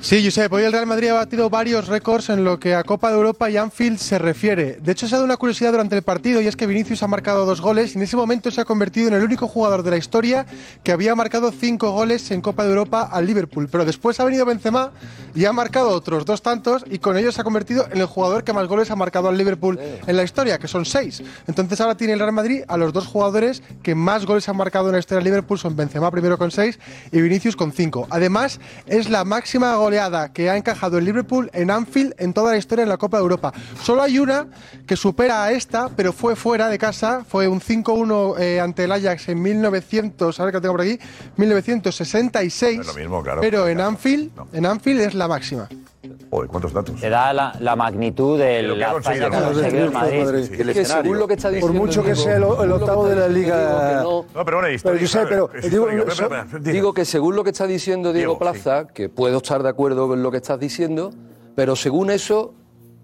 Sí, 0.00 0.24
Josep, 0.24 0.50
hoy 0.52 0.62
el 0.62 0.72
Real 0.72 0.86
Madrid 0.86 1.08
ha 1.08 1.14
batido 1.14 1.50
varios 1.50 1.88
récords 1.88 2.30
en 2.30 2.44
lo 2.44 2.60
que 2.60 2.76
a 2.76 2.84
Copa 2.84 3.10
de 3.10 3.16
Europa 3.16 3.50
y 3.50 3.56
Anfield 3.56 3.98
se 3.98 4.16
refiere. 4.16 4.78
De 4.80 4.92
hecho, 4.92 5.08
se 5.08 5.14
ha 5.14 5.18
dado 5.18 5.24
una 5.24 5.36
curiosidad 5.36 5.72
durante 5.72 5.96
el 5.96 6.02
partido 6.02 6.40
y 6.40 6.46
es 6.46 6.54
que 6.54 6.68
Vinicius 6.68 7.02
ha 7.02 7.08
marcado 7.08 7.44
dos 7.44 7.60
goles 7.60 7.94
y 7.94 7.98
en 7.98 8.04
ese 8.04 8.16
momento 8.16 8.52
se 8.52 8.60
ha 8.60 8.64
convertido 8.64 9.08
en 9.08 9.14
el 9.14 9.24
único 9.24 9.48
jugador 9.48 9.82
de 9.82 9.90
la 9.90 9.96
historia 9.96 10.46
que 10.84 10.92
había 10.92 11.16
marcado 11.16 11.50
cinco 11.50 11.90
goles 11.90 12.30
en 12.30 12.40
Copa 12.40 12.62
de 12.62 12.70
Europa 12.70 13.08
al 13.10 13.26
Liverpool. 13.26 13.68
Pero 13.70 13.84
después 13.84 14.18
ha 14.20 14.24
venido 14.24 14.46
Benzema 14.46 14.92
y 15.34 15.44
ha 15.46 15.52
marcado 15.52 15.90
otros 15.90 16.24
dos 16.24 16.42
tantos 16.42 16.84
y 16.88 17.00
con 17.00 17.16
ello 17.16 17.32
se 17.32 17.40
ha 17.40 17.44
convertido 17.44 17.86
en 17.90 17.98
el 17.98 18.06
jugador 18.06 18.44
que 18.44 18.52
más 18.52 18.68
goles 18.68 18.92
ha 18.92 18.96
marcado 18.96 19.28
al 19.28 19.36
Liverpool 19.36 19.80
en 20.06 20.16
la 20.16 20.22
historia, 20.22 20.58
que 20.58 20.68
son 20.68 20.84
seis. 20.84 21.22
Entonces 21.48 21.80
ahora 21.80 21.96
tiene 21.96 22.12
el 22.12 22.20
Real 22.20 22.32
Madrid 22.32 22.62
a 22.68 22.76
los 22.76 22.92
dos 22.92 23.06
jugadores 23.06 23.64
que 23.82 23.96
más 23.96 24.26
goles 24.26 24.48
han 24.48 24.56
marcado 24.56 24.86
en 24.86 24.92
la 24.92 25.00
historia 25.00 25.18
del 25.18 25.24
Liverpool, 25.24 25.58
son 25.58 25.74
Benzema 25.74 26.10
primero 26.12 26.38
con 26.38 26.52
seis 26.52 26.78
y 27.10 27.20
Vinicius 27.20 27.56
con 27.56 27.72
cinco. 27.72 28.06
Además, 28.10 28.60
es 28.86 29.10
la 29.10 29.24
máxima 29.24 29.72
goleada 29.88 30.30
que 30.34 30.50
ha 30.50 30.56
encajado 30.58 30.98
el 30.98 31.06
Liverpool 31.06 31.50
en 31.54 31.70
Anfield 31.70 32.14
en 32.18 32.34
toda 32.34 32.52
la 32.52 32.58
historia 32.58 32.82
en 32.82 32.90
la 32.90 32.98
Copa 32.98 33.16
de 33.16 33.22
Europa. 33.22 33.54
Solo 33.82 34.02
hay 34.02 34.18
una 34.18 34.46
que 34.86 34.96
supera 34.96 35.44
a 35.44 35.52
esta, 35.52 35.88
pero 35.88 36.12
fue 36.12 36.36
fuera 36.36 36.68
de 36.68 36.78
casa, 36.78 37.24
fue 37.26 37.48
un 37.48 37.62
5-1 37.62 38.38
eh, 38.38 38.60
ante 38.60 38.84
el 38.84 38.92
Ajax 38.92 39.30
en 39.30 39.40
1900, 39.40 40.38
a 40.38 40.44
ver 40.44 40.52
que 40.52 40.60
tengo 40.60 40.74
por 40.74 40.82
aquí, 40.82 40.98
1966. 41.38 42.80
Es 42.80 42.86
lo 42.86 42.94
mismo, 42.94 43.22
claro. 43.22 43.40
Pero 43.40 43.66
en 43.66 43.80
Anfield, 43.80 44.30
en 44.52 44.66
Anfield 44.66 45.00
es 45.00 45.14
la 45.14 45.26
máxima. 45.26 45.70
Joder, 46.30 46.48
¿cuántos 46.48 46.72
datos? 46.72 47.00
Te 47.00 47.10
da 47.10 47.32
la, 47.32 47.52
la 47.60 47.74
magnitud 47.74 48.38
de 48.38 48.62
Lo 48.62 48.76
que 48.76 48.84
ha 48.84 48.92
conseguido 48.92 49.26
hazaña 49.26 49.30
que 49.30 49.36
ha 49.44 49.48
el 49.48 49.54
conseguido 49.54 49.84
el 49.86 49.90
Madrid. 49.92 50.44
Sí. 50.46 50.62
Es 50.62 50.76
que 50.76 50.84
según 50.84 51.18
lo 51.18 51.26
que 51.28 51.34
está 51.34 51.48
Por 51.48 51.54
diciendo. 51.56 51.80
mucho 51.80 52.02
que 52.04 52.14
sea 52.14 52.36
el, 52.36 52.42
el 52.44 52.72
octavo 52.72 53.08
de 53.08 53.16
la 53.16 53.28
liga. 53.28 54.00
No- 54.02 54.24
No, 54.34 54.44
pero 54.44 54.58
bueno, 54.58 54.60
Pero 54.60 54.68
histórico, 54.74 55.00
yo 55.02 55.08
sé, 55.08 55.26
pero 55.28 55.50
es 55.54 55.70
digo, 55.70 55.86
histórico. 55.90 56.10
Espera, 56.12 56.40
espera, 56.42 56.58
diga. 56.60 56.72
Digo 56.72 56.94
que 56.94 57.04
según 57.04 57.34
lo 57.34 57.42
que 57.44 57.50
está 57.50 57.66
diciendo 57.66 58.12
Diego, 58.12 58.34
Diego, 58.34 58.38
Plaza, 58.38 58.86
que 58.86 59.08
puedo 59.08 59.38
estar 59.38 59.62
de 59.62 59.68
acuerdo 59.70 60.06
con 60.06 60.22
lo 60.22 60.30
que 60.30 60.36
estás 60.36 60.60
diciendo, 60.60 61.10
pero 61.56 61.74
según 61.74 62.10
eso 62.10 62.54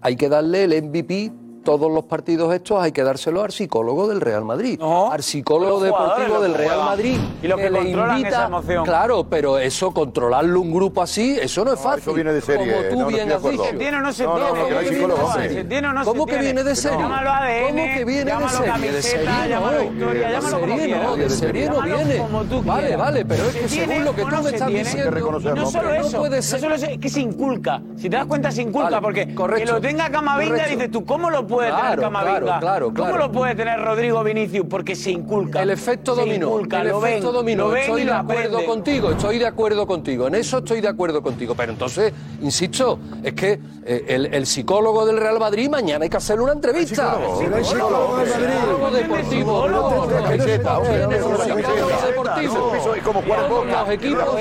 hay 0.01 0.15
que 0.15 0.29
darle 0.29 0.63
el 0.63 0.83
MVP 0.83 1.31
todos 1.65 1.91
los 1.91 2.05
partidos 2.05 2.53
estos 2.53 2.81
hay 2.81 2.93
que 2.93 3.03
dárselo 3.03 3.43
al 3.43 3.51
psicólogo 3.51 4.07
del 4.07 4.21
Real 4.21 4.45
Madrid. 4.45 4.79
al 4.81 5.21
psicólogo 5.21 5.81
deportivo 5.81 6.39
del 6.39 6.53
Real. 6.53 6.79
Madrid. 6.85 7.17
Y 7.43 7.47
los 7.49 7.59
que 7.59 7.69
le 7.69 7.81
invita- 7.89 8.27
esa 8.29 8.45
emoción. 8.45 8.85
Claro, 8.85 9.25
pero 9.29 9.57
eso, 9.57 9.91
controlarlo 9.93 10.61
un 10.61 10.71
grupo 10.73 11.01
así, 11.01 11.37
eso 11.41 11.65
no 11.65 11.73
es 11.73 11.79
fácil. 11.81 12.01
eso 12.03 12.13
viene 12.13 12.31
de 12.31 12.39
serie, 12.41 12.73
Como 12.73 12.87
tú 12.89 12.95
no, 12.95 13.01
no 13.01 13.07
bien 13.07 13.31
has 13.31 13.43
dicho. 13.43 13.63
¿Se 13.65 13.73
tiene 13.73 13.97
o 13.97 14.01
no 14.01 14.13
se 14.13 14.23
¿cómo 14.25 14.37
tiene? 14.37 15.07
no? 15.07 15.33
¿Se 15.33 15.63
tiene 15.65 15.87
o 15.87 15.93
no 15.93 16.03
se 16.03 16.09
¿Cómo 16.09 16.25
que 16.25 16.37
viene 16.37 16.63
de 16.63 16.69
No. 16.69 16.75
serie? 16.75 16.97
Llámalo 16.99 17.31
ADN, 17.31 17.67
¿Cómo 17.67 17.93
que 17.95 18.05
viene 18.05 18.31
de 18.31 18.47
serie? 18.49 18.91
De 18.91 19.01
serie 19.01 19.49
llámalo 19.49 19.77
no. 19.83 19.89
victoria, 19.89 20.27
De 20.27 20.33
llámalo 20.33 20.59
como 20.59 20.67
serie 20.75 20.85
quieras. 20.85 21.03
no, 21.09 21.15
de 21.17 21.29
serie 21.29 21.65
no 21.69 21.73
Llámalo 21.73 21.97
viene. 22.05 22.61
Vale, 22.65 22.95
vale, 22.95 23.25
pero 23.25 23.43
es 23.49 23.55
que 23.55 23.69
según 23.69 24.05
lo 24.05 24.15
que 24.15 24.21
tú 24.21 24.29
no 24.29 24.43
me 24.43 24.49
estás 24.51 24.67
diciendo... 24.67 25.11
No 25.55 25.65
solo 25.71 25.89
no 25.89 25.95
eso, 25.95 26.17
puede 26.19 26.35
no 26.37 26.41
ser. 26.43 26.59
solo 26.59 26.75
eso, 26.75 26.85
es 26.85 26.97
que 26.99 27.09
se 27.09 27.21
inculca. 27.21 27.81
Si 27.97 28.03
te 28.09 28.15
das 28.17 28.25
cuenta, 28.27 28.51
se 28.51 28.61
inculca, 28.61 29.01
porque 29.01 29.27
que 29.27 29.65
lo 29.65 29.81
tenga 29.81 30.09
Camavinga, 30.09 30.65
dices 30.67 30.91
tú, 30.91 31.03
¿cómo 31.05 31.29
lo 31.29 31.47
puede 31.55 31.69
Claro, 31.69 31.83
tener 31.89 31.99
Camavinga? 32.01 32.39
claro, 32.59 32.59
claro, 32.59 32.93
¿Cómo 32.93 33.17
lo 33.17 33.31
puede 33.31 33.55
tener 33.55 33.79
Rodrigo 33.81 34.23
Vinicius? 34.23 34.65
Porque 34.69 34.95
se 34.95 35.11
inculca. 35.11 35.61
El 35.61 35.69
efecto 35.71 36.15
dominó. 36.15 36.47
inculca, 36.47 36.81
el 36.81 36.87
ven, 36.93 36.95
efecto 36.97 37.31
dominó. 37.31 37.75
estoy 37.75 38.03
de 38.03 38.11
acuerdo 38.11 38.65
contigo, 38.65 39.11
estoy 39.11 39.39
de 39.39 39.47
acuerdo 39.47 39.87
contigo. 39.87 40.27
En 40.27 40.35
eso 40.35 40.57
estoy 40.59 40.81
de 40.81 40.87
acuerdo 40.87 41.21
contigo. 41.21 41.55
Pero 41.55 41.71
entonces, 41.71 42.13
insisto, 42.41 42.99
es 43.23 43.33
que 43.33 43.59
eh, 43.85 44.05
el, 44.07 44.25
el 44.33 44.45
psicólogo 44.45 45.05
del 45.05 45.17
Real 45.17 45.39
Madrid 45.39 45.69
mañana 45.69 46.03
hay 46.03 46.09
que 46.09 46.17
hacerle 46.17 46.43
una 46.43 46.53
entrevista. 46.53 47.15
psicólogo? 47.15 47.41
El 47.41 47.45
¿Pero 47.45 47.55
hay 47.57 47.63
psicólogo 47.65 48.17
del 48.17 48.29
Madrid? 48.29 48.45
psicólogo 48.49 48.91
deportivo. 48.91 49.65
Es 52.95 53.03
como. 53.03 53.21
Los 53.65 53.89
equipos 53.89 54.35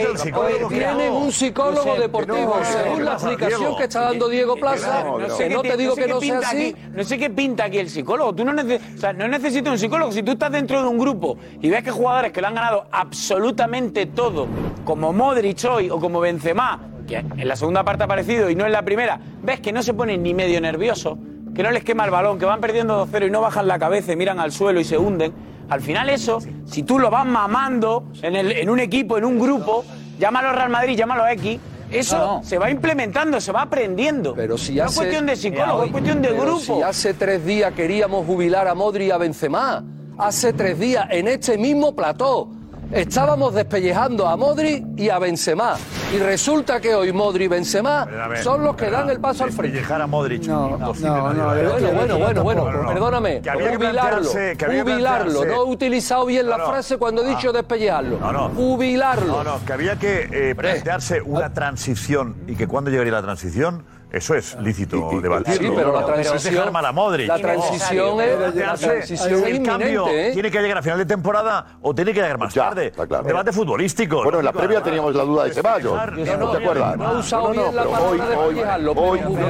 tienen 0.69 1.13
un 1.13 1.33
psicólogo 1.33 1.95
deportivo. 1.97 2.57
Según 2.65 3.05
la 3.05 3.17
Diego. 3.17 3.77
que 3.77 3.85
está 3.85 4.01
dando 4.03 4.29
Diego 4.29 4.57
Plaza, 4.57 5.05
No 5.05 5.63
que 5.63 5.69
te 5.71 5.77
digo 5.77 5.95
que 5.95 6.07
no 6.07 6.21
sea 6.21 6.39
así. 6.39 6.75
No 7.05 7.09
sé 7.09 7.19
qué 7.19 7.29
pinta 7.29 7.65
aquí 7.65 7.77
el 7.79 7.91
psicólogo. 7.91 8.35
Tú 8.35 8.47
no, 8.47 8.53
neces- 8.55 9.15
no 9.15 9.29
necesitas 9.29 9.71
un 9.71 9.79
psicólogo. 9.79 10.11
Si 10.11 10.23
tú 10.23 10.33
estás 10.33 10.51
dentro 10.51 10.81
de 10.81 10.89
un 10.89 10.99
grupo 10.99 11.37
y 11.61 11.69
ves 11.69 11.83
que 11.85 11.91
jugadores 11.91 12.33
que 12.33 12.41
lo 12.41 12.47
han 12.47 12.55
ganado 12.55 12.87
absolutamente 12.91 14.07
todo, 14.07 14.47
como 14.87 15.13
Modric 15.13 15.63
hoy 15.71 15.91
o 15.91 16.01
como 16.01 16.19
Benzema, 16.21 16.81
que 17.07 17.17
en 17.19 17.47
la 17.47 17.57
segunda 17.57 17.85
parte 17.85 18.05
ha 18.05 18.07
aparecido 18.07 18.49
y 18.49 18.55
no 18.55 18.65
en 18.65 18.73
la 18.73 18.81
primera, 18.83 19.21
ves 19.43 19.61
que 19.61 19.71
no 19.71 19.83
se 19.83 19.93
ponen 19.93 20.23
ni 20.23 20.33
medio 20.33 20.59
nerviosos, 20.63 21.19
que 21.55 21.63
no 21.63 21.71
les 21.71 21.85
quema 21.85 22.07
el 22.07 22.11
balón, 22.11 22.39
que 22.39 22.47
van 22.47 22.63
perdiendo 22.63 23.07
2-0 23.07 23.27
y 23.27 23.31
no 23.31 23.43
bajan 23.43 23.69
la 23.69 23.79
cabeza 23.79 24.13
y 24.15 24.17
miran 24.17 24.41
al 24.41 24.51
suelo 24.51 24.81
y 24.81 24.85
se 24.85 24.97
hunden. 24.97 25.31
Al 25.69 25.83
final 25.83 26.09
eso, 26.09 26.39
si 26.65 26.85
tú 26.85 26.99
lo 26.99 27.11
vas 27.11 27.27
mamando 27.27 28.05
en, 28.23 28.35
el- 28.35 28.53
en 28.53 28.71
un 28.71 28.81
equipo, 28.81 29.19
en 29.19 29.27
un 29.27 29.39
grupo, 29.39 29.85
llámalo 30.19 30.53
Real 30.53 30.71
Madrid, 30.71 30.97
llámalo 30.97 31.27
X, 31.29 31.61
eso 31.99 32.19
No, 32.19 32.27
no. 32.39 32.45
se 32.45 32.59
va 32.59 32.71
implementando, 32.71 33.41
se 33.41 33.53
va 33.53 33.63
aprendiendo. 33.63 34.35
Pero 34.35 34.57
si 34.59 34.75
no 34.75 34.85
hace- 34.85 34.93
es 34.93 34.99
cuestión 34.99 35.27
de 35.27 35.37
psicólogo, 35.37 35.85
es 35.85 35.91
cuestión 35.91 36.23
de 36.23 36.29
grupo. 36.33 36.61
Si 36.61 36.83
hace 36.83 37.15
tres 37.15 37.45
días 37.45 37.73
queríamos 37.75 38.27
jubilar 38.27 38.69
a 38.69 38.75
Modri 38.75 39.07
y 39.07 39.11
a 39.11 39.19
Benzema. 39.19 39.85
Hace 40.19 40.53
tres 40.53 40.79
días, 40.79 41.07
en 41.11 41.27
este 41.29 41.59
mismo 41.59 41.95
plató, 41.95 42.49
estábamos 42.95 43.53
despellejando 43.55 44.27
a 44.29 44.37
Modri 44.37 44.85
y 44.97 45.09
a 45.09 45.19
Benzema. 45.19 45.77
Y 46.15 46.19
resulta 46.19 46.81
que 46.81 46.95
hoy 46.95 47.13
Modri 47.13 47.45
y 47.45 47.49
Benzema 47.49 48.07
son 48.43 48.63
los 48.63 48.77
que 48.77 48.89
dan 48.91 49.11
el 49.11 49.21
paso 49.21 49.45
al 49.45 49.51
frente. 49.51 49.77
Despellejar 49.79 50.03
a 50.03 50.07
Modric. 50.07 50.45
No, 50.47 50.77
no, 50.79 50.93
no, 51.33 51.51
haría. 51.51 51.69
bueno, 51.71 51.93
bueno, 51.93 52.19
bueno, 52.19 52.43
bueno, 52.45 52.65
No, 52.65 52.73
no, 52.73 52.83
no. 52.83 52.89
perdóname, 52.89 53.41
Que 53.43 53.51
había 53.51 53.71
que 53.71 53.77
jubilarlo, 53.77 54.31
que 54.57 54.65
había 54.65 54.83
jubilarlo, 54.83 55.45
no 55.45 55.53
he 55.55 55.65
utilizado 55.65 56.27
bien 56.27 56.49
la 56.49 56.57
No, 56.59 56.65
no. 56.65 56.71
frase 56.71 56.97
cuando 56.99 57.23
he 57.25 57.29
dicho 57.29 57.51
Ah. 57.51 57.53
despellejarlo, 57.53 58.19
No, 58.19 58.33
no. 58.33 58.49
jubilarlo. 58.51 59.43
No, 59.43 59.45
no, 59.45 59.65
que 59.65 59.73
había 59.73 59.97
que 59.99 60.29
eh, 60.31 60.55
plantearse 60.55 61.21
una 61.21 61.53
transición 61.53 62.37
y 62.47 62.55
que 62.55 62.67
cuando 62.69 62.91
llegaría 62.91 63.13
la 63.13 63.23
transición, 63.23 63.85
eso 64.17 64.35
es 64.35 64.57
lícito 64.61 65.11
debatirlo. 65.21 65.69
Sí, 65.69 65.73
pero 65.77 65.93
la 65.93 66.01
No, 66.01 66.09
no 66.09 66.15
es 66.15 66.27
transición- 66.27 66.55
dejar 66.55 66.73
mal 66.73 66.87
a 66.87 66.93
Modric. 66.93 67.29
la 67.29 67.39
transición 67.39 68.21
es- 68.21 68.55
la 68.57 68.75
transición 68.75 69.45
el 69.45 69.63
cambio 69.63 70.09
¿eh? 70.09 70.31
tiene 70.33 70.51
que 70.51 70.61
llegar 70.61 70.79
a 70.79 70.83
final 70.83 70.99
de 70.99 71.07
temporada 71.07 71.67
o 71.83 71.95
tiene 71.95 72.13
que 72.13 72.21
llegar 72.21 72.39
más 72.39 72.55
tarde. 72.55 72.91
claro. 72.93 73.23
Debate 73.25 73.53
futbolístico. 73.53 74.23
Bueno, 74.25 74.39
en 74.41 74.45
la 74.45 74.53
previa 74.53 74.83
teníamos 74.83 75.15
la 75.15 75.25
duda 75.25 75.45
de 75.45 75.53
Ceballos. 75.55 75.93
Despejar- 75.93 76.39
¿No 76.39 76.51
te 76.51 76.59
acuerdas? 76.59 76.97
No 76.97 77.07
ha 77.07 77.19
usado 77.19 77.43
No, 77.43 77.49
no, 77.55 77.63
bien 77.63 77.77
la 77.77 77.83
pero 77.83 77.91
palabra 77.93 78.11
hoy- 78.11 78.19
de 78.19 78.37
hoy- 78.37 78.55
despejarlo, 78.55 78.93
hoy- 78.93 79.21
No, 79.21 79.29
hemos 79.29 79.45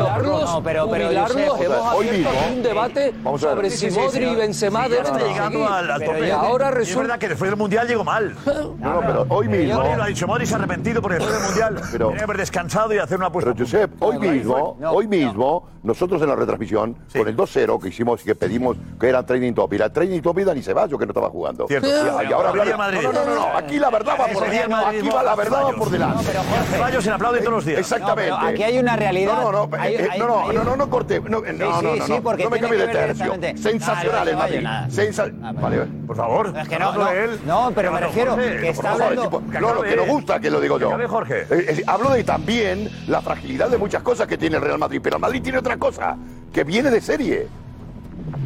hoy 1.95 2.09
abierto 2.09 2.31
un 2.53 2.62
debate 2.62 3.15
sobre 3.39 3.71
si 3.71 3.77
sí, 3.79 3.91
sí, 3.91 3.99
Modri 3.99 4.25
y. 4.29 4.35
Benzema 4.35 4.89
deben 4.89 5.07
está 5.07 5.19
de 5.19 5.25
llegando 5.29 5.69
al, 5.69 6.05
tope. 6.05 6.27
y 6.27 6.31
ahora 6.31 6.67
Y 6.67 6.69
es 6.69 6.75
resulta 6.75 7.03
verdad 7.03 7.19
que 7.19 7.29
después 7.29 7.51
del 7.51 7.59
Mundial 7.59 7.87
llegó 7.89 8.05
mal. 8.05 8.35
No, 8.45 8.77
no, 8.95 9.01
pero 9.01 9.27
hoy 9.29 9.49
mismo. 9.49 9.79
Modric 9.81 9.97
lo 9.97 10.03
ha 10.03 10.07
dicho, 10.07 10.27
Modric 10.27 10.47
se 10.49 10.55
ha 10.55 10.59
arrepentido 10.59 11.03
porque 11.03 11.19
después 11.19 11.37
del 11.39 11.47
Mundial 11.49 11.91
tenía 11.91 12.17
que 12.19 12.25
haber 12.25 12.37
descansado 12.39 12.95
y 12.95 12.99
hacer 12.99 13.19
una 13.19 13.27
apuesta. 13.27 13.53
Pero 13.53 13.65
Josep, 13.65 14.03
hoy 14.03 14.19
mismo, 14.19 14.53
hoy 14.55 15.07
mismo, 15.09 15.68
nosotros 15.82 16.20
en 16.22 16.28
la 16.28 16.36
retransmisión, 16.36 16.96
con 17.16 17.28
el 17.28 17.36
2-0 17.36 17.80
que 17.80 17.88
hicimos 17.88 18.22
y 18.22 18.24
que 18.24 18.34
pedimos 18.34 18.76
que 18.98 19.09
era 19.09 19.24
training 19.24 19.52
topic, 19.52 19.80
era 19.80 19.92
training 19.92 20.20
topic 20.20 20.44
Dani 20.44 20.62
Ceballos 20.62 20.98
que 20.98 21.07
no 21.07 21.11
estaba 21.11 21.30
jugando. 21.30 21.66
Cierto. 21.68 21.88
Y, 21.88 22.28
y 22.28 22.32
ahora 22.32 22.52
Madrid. 22.76 23.00
No, 23.02 23.12
no, 23.12 23.24
no, 23.24 23.34
no, 23.34 23.46
aquí 23.57 23.78
la 23.78 23.90
verdad 23.90 24.14
va 24.20 24.26
por 24.26 24.48
delante. 24.48 24.74
Aquí 24.98 25.09
va 25.09 25.22
la 25.22 25.34
verdad 25.34 25.64
va 25.64 25.72
por 25.72 25.90
delante. 25.90 26.24
Ceballos 26.70 27.05
se 27.05 27.11
aplaude 27.11 27.38
todos 27.40 27.52
los 27.52 27.64
días. 27.64 27.80
Exactamente. 27.80 28.30
No, 28.30 28.38
aquí 28.38 28.62
hay 28.62 28.78
una 28.78 28.96
realidad. 28.96 29.36
No, 29.42 29.52
no, 29.52 29.66
no, 29.66 29.84
eh, 29.84 30.09
no, 30.18 30.26
no, 30.26 30.52
no, 30.52 30.64
no, 30.64 30.76
no 30.76 30.90
corte. 30.90 31.20
No, 31.20 31.40
no, 31.40 31.44
Sí, 31.46 31.52
no, 31.59 31.80
sí, 31.80 31.86
no, 31.86 32.07
sí, 32.07 32.12
no, 32.22 32.32
no 32.36 32.50
me 32.50 32.61
cambie 32.61 32.78
de 32.78 32.88
tercio. 32.88 33.34
Sensacional 33.57 34.28
el 34.28 34.34
no, 34.34 34.40
Madrid. 34.40 34.61
nada. 34.61 34.88
Sensa- 34.90 35.30
Vale, 35.55 35.86
Por 36.07 36.16
favor. 36.16 36.52
Es 36.57 36.68
que 36.68 36.78
no, 36.78 36.88
hablando 36.88 37.05
no, 37.05 37.11
de 37.18 37.24
él. 37.24 37.40
no, 37.46 37.72
pero 37.74 37.92
me 37.92 38.00
refiero 38.00 38.36
que 38.36 38.68
está 38.70 38.92
hablando. 38.92 39.42
no, 39.61 39.74
lo 39.74 39.82
que 39.82 39.96
nos 39.96 40.07
gusta 40.07 40.40
que 40.40 40.50
lo 40.50 40.61
digo 40.61 40.78
yo. 40.78 40.90
Jorge. 41.09 41.42
Eh, 41.42 41.46
eh, 41.50 41.82
hablo 41.86 42.11
de 42.11 42.24
también 42.24 42.90
la 43.07 43.20
fragilidad 43.20 43.68
de 43.68 43.78
muchas 43.78 44.02
cosas 44.02 44.26
que 44.26 44.36
tiene 44.45 44.57
el 44.59 44.62
Real 44.62 44.78
Madrid, 44.78 45.01
pero 45.03 45.16
el 45.16 45.22
Madrid 45.22 45.42
tiene 45.42 45.57
otra 45.59 45.78
cosa, 45.78 46.16
que 46.53 46.64
viene 46.64 46.90
de 46.90 47.01
serie. 47.01 47.49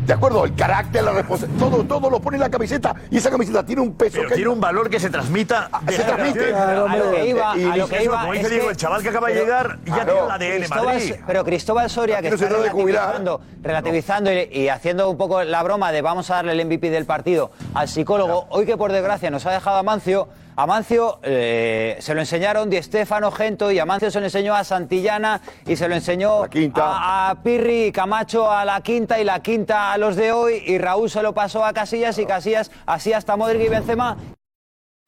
¿De 0.06 0.12
acuerdo? 0.12 0.44
El 0.44 0.54
carácter, 0.54 1.02
la 1.02 1.10
responsabilidad, 1.10 1.58
todo, 1.58 1.84
todo 1.84 2.08
lo 2.08 2.20
pone 2.20 2.36
en 2.36 2.40
la 2.42 2.48
camiseta 2.50 2.94
y 3.10 3.16
esa 3.18 3.30
camiseta 3.30 3.66
tiene 3.66 3.82
un 3.82 3.94
peso 3.94 4.18
Pero 4.18 4.28
que 4.28 4.36
tiene 4.36 4.48
un 4.50 4.60
valor 4.60 4.88
que 4.88 5.00
se 5.00 5.10
transmita. 5.10 5.68
de 5.82 5.92
se 5.96 6.04
transmite. 6.04 6.54
A 6.54 6.96
lo 6.96 7.10
que 7.10 7.26
iba, 7.28 7.58
Y- 7.58 7.64
a 7.64 7.76
lo 7.76 7.88
que 7.88 8.04
iba 8.04 8.20
como 8.20 8.32
dice 8.32 8.48
Diego, 8.48 8.70
el 8.70 8.76
chaval 8.76 9.02
que 9.02 9.08
acaba 9.08 9.26
de 9.26 9.34
pero- 9.34 9.44
llegar 9.44 9.78
ya 9.84 9.94
Claro. 9.94 10.12
tiene 10.12 10.24
el 10.26 10.30
ADN 10.30 10.58
Cristóbal- 10.66 10.94
Madrid. 10.94 11.14
pero 11.26 11.44
Cristóbal 11.44 11.90
Soria, 11.90 12.22
que 12.22 12.28
está 12.28 12.48
relativizando, 12.48 13.40
relativizando 13.60 14.32
y, 14.32 14.36
y 14.52 14.68
haciendo 14.68 15.10
un 15.10 15.16
poco 15.18 15.42
la 15.42 15.62
broma 15.64 15.90
de 15.90 16.00
vamos 16.00 16.30
a 16.30 16.36
darle 16.36 16.52
el 16.52 16.60
MVP 16.60 16.90
del 16.90 17.06
partido 17.06 17.50
al 17.74 17.88
psicólogo, 17.88 18.46
hoy 18.50 18.66
que 18.66 18.76
por 18.76 18.92
desgracia 18.92 19.30
nos 19.30 19.44
ha 19.46 19.50
dejado 19.50 19.78
a 19.78 19.82
Mancio, 19.82 20.28
a 20.58 20.66
Mancio 20.66 21.20
eh, 21.22 21.96
se 22.00 22.14
lo 22.14 22.20
enseñaron 22.20 22.68
Di 22.68 22.82
Stefano, 22.82 23.30
Gento 23.30 23.70
y 23.70 23.78
a 23.78 23.86
Mancio 23.86 24.10
se 24.10 24.18
lo 24.18 24.26
enseñó 24.26 24.56
a 24.56 24.64
Santillana 24.64 25.40
y 25.64 25.76
se 25.76 25.88
lo 25.88 25.94
enseñó 25.94 26.48
A, 26.74 27.30
a 27.30 27.42
Pirri 27.44 27.84
y 27.84 27.92
Camacho 27.92 28.50
a 28.50 28.64
la 28.64 28.80
quinta 28.80 29.20
y 29.20 29.24
la 29.24 29.40
quinta 29.40 29.92
a 29.92 29.98
los 29.98 30.16
de 30.16 30.32
hoy 30.32 30.64
y 30.66 30.78
Raúl 30.78 31.08
se 31.10 31.22
lo 31.22 31.32
pasó 31.32 31.64
a 31.64 31.72
Casillas 31.72 32.18
y 32.18 32.26
Casillas 32.26 32.72
así 32.86 33.12
hasta 33.12 33.36
Modric 33.36 33.66
y 33.66 33.68
Benzema 33.68 34.16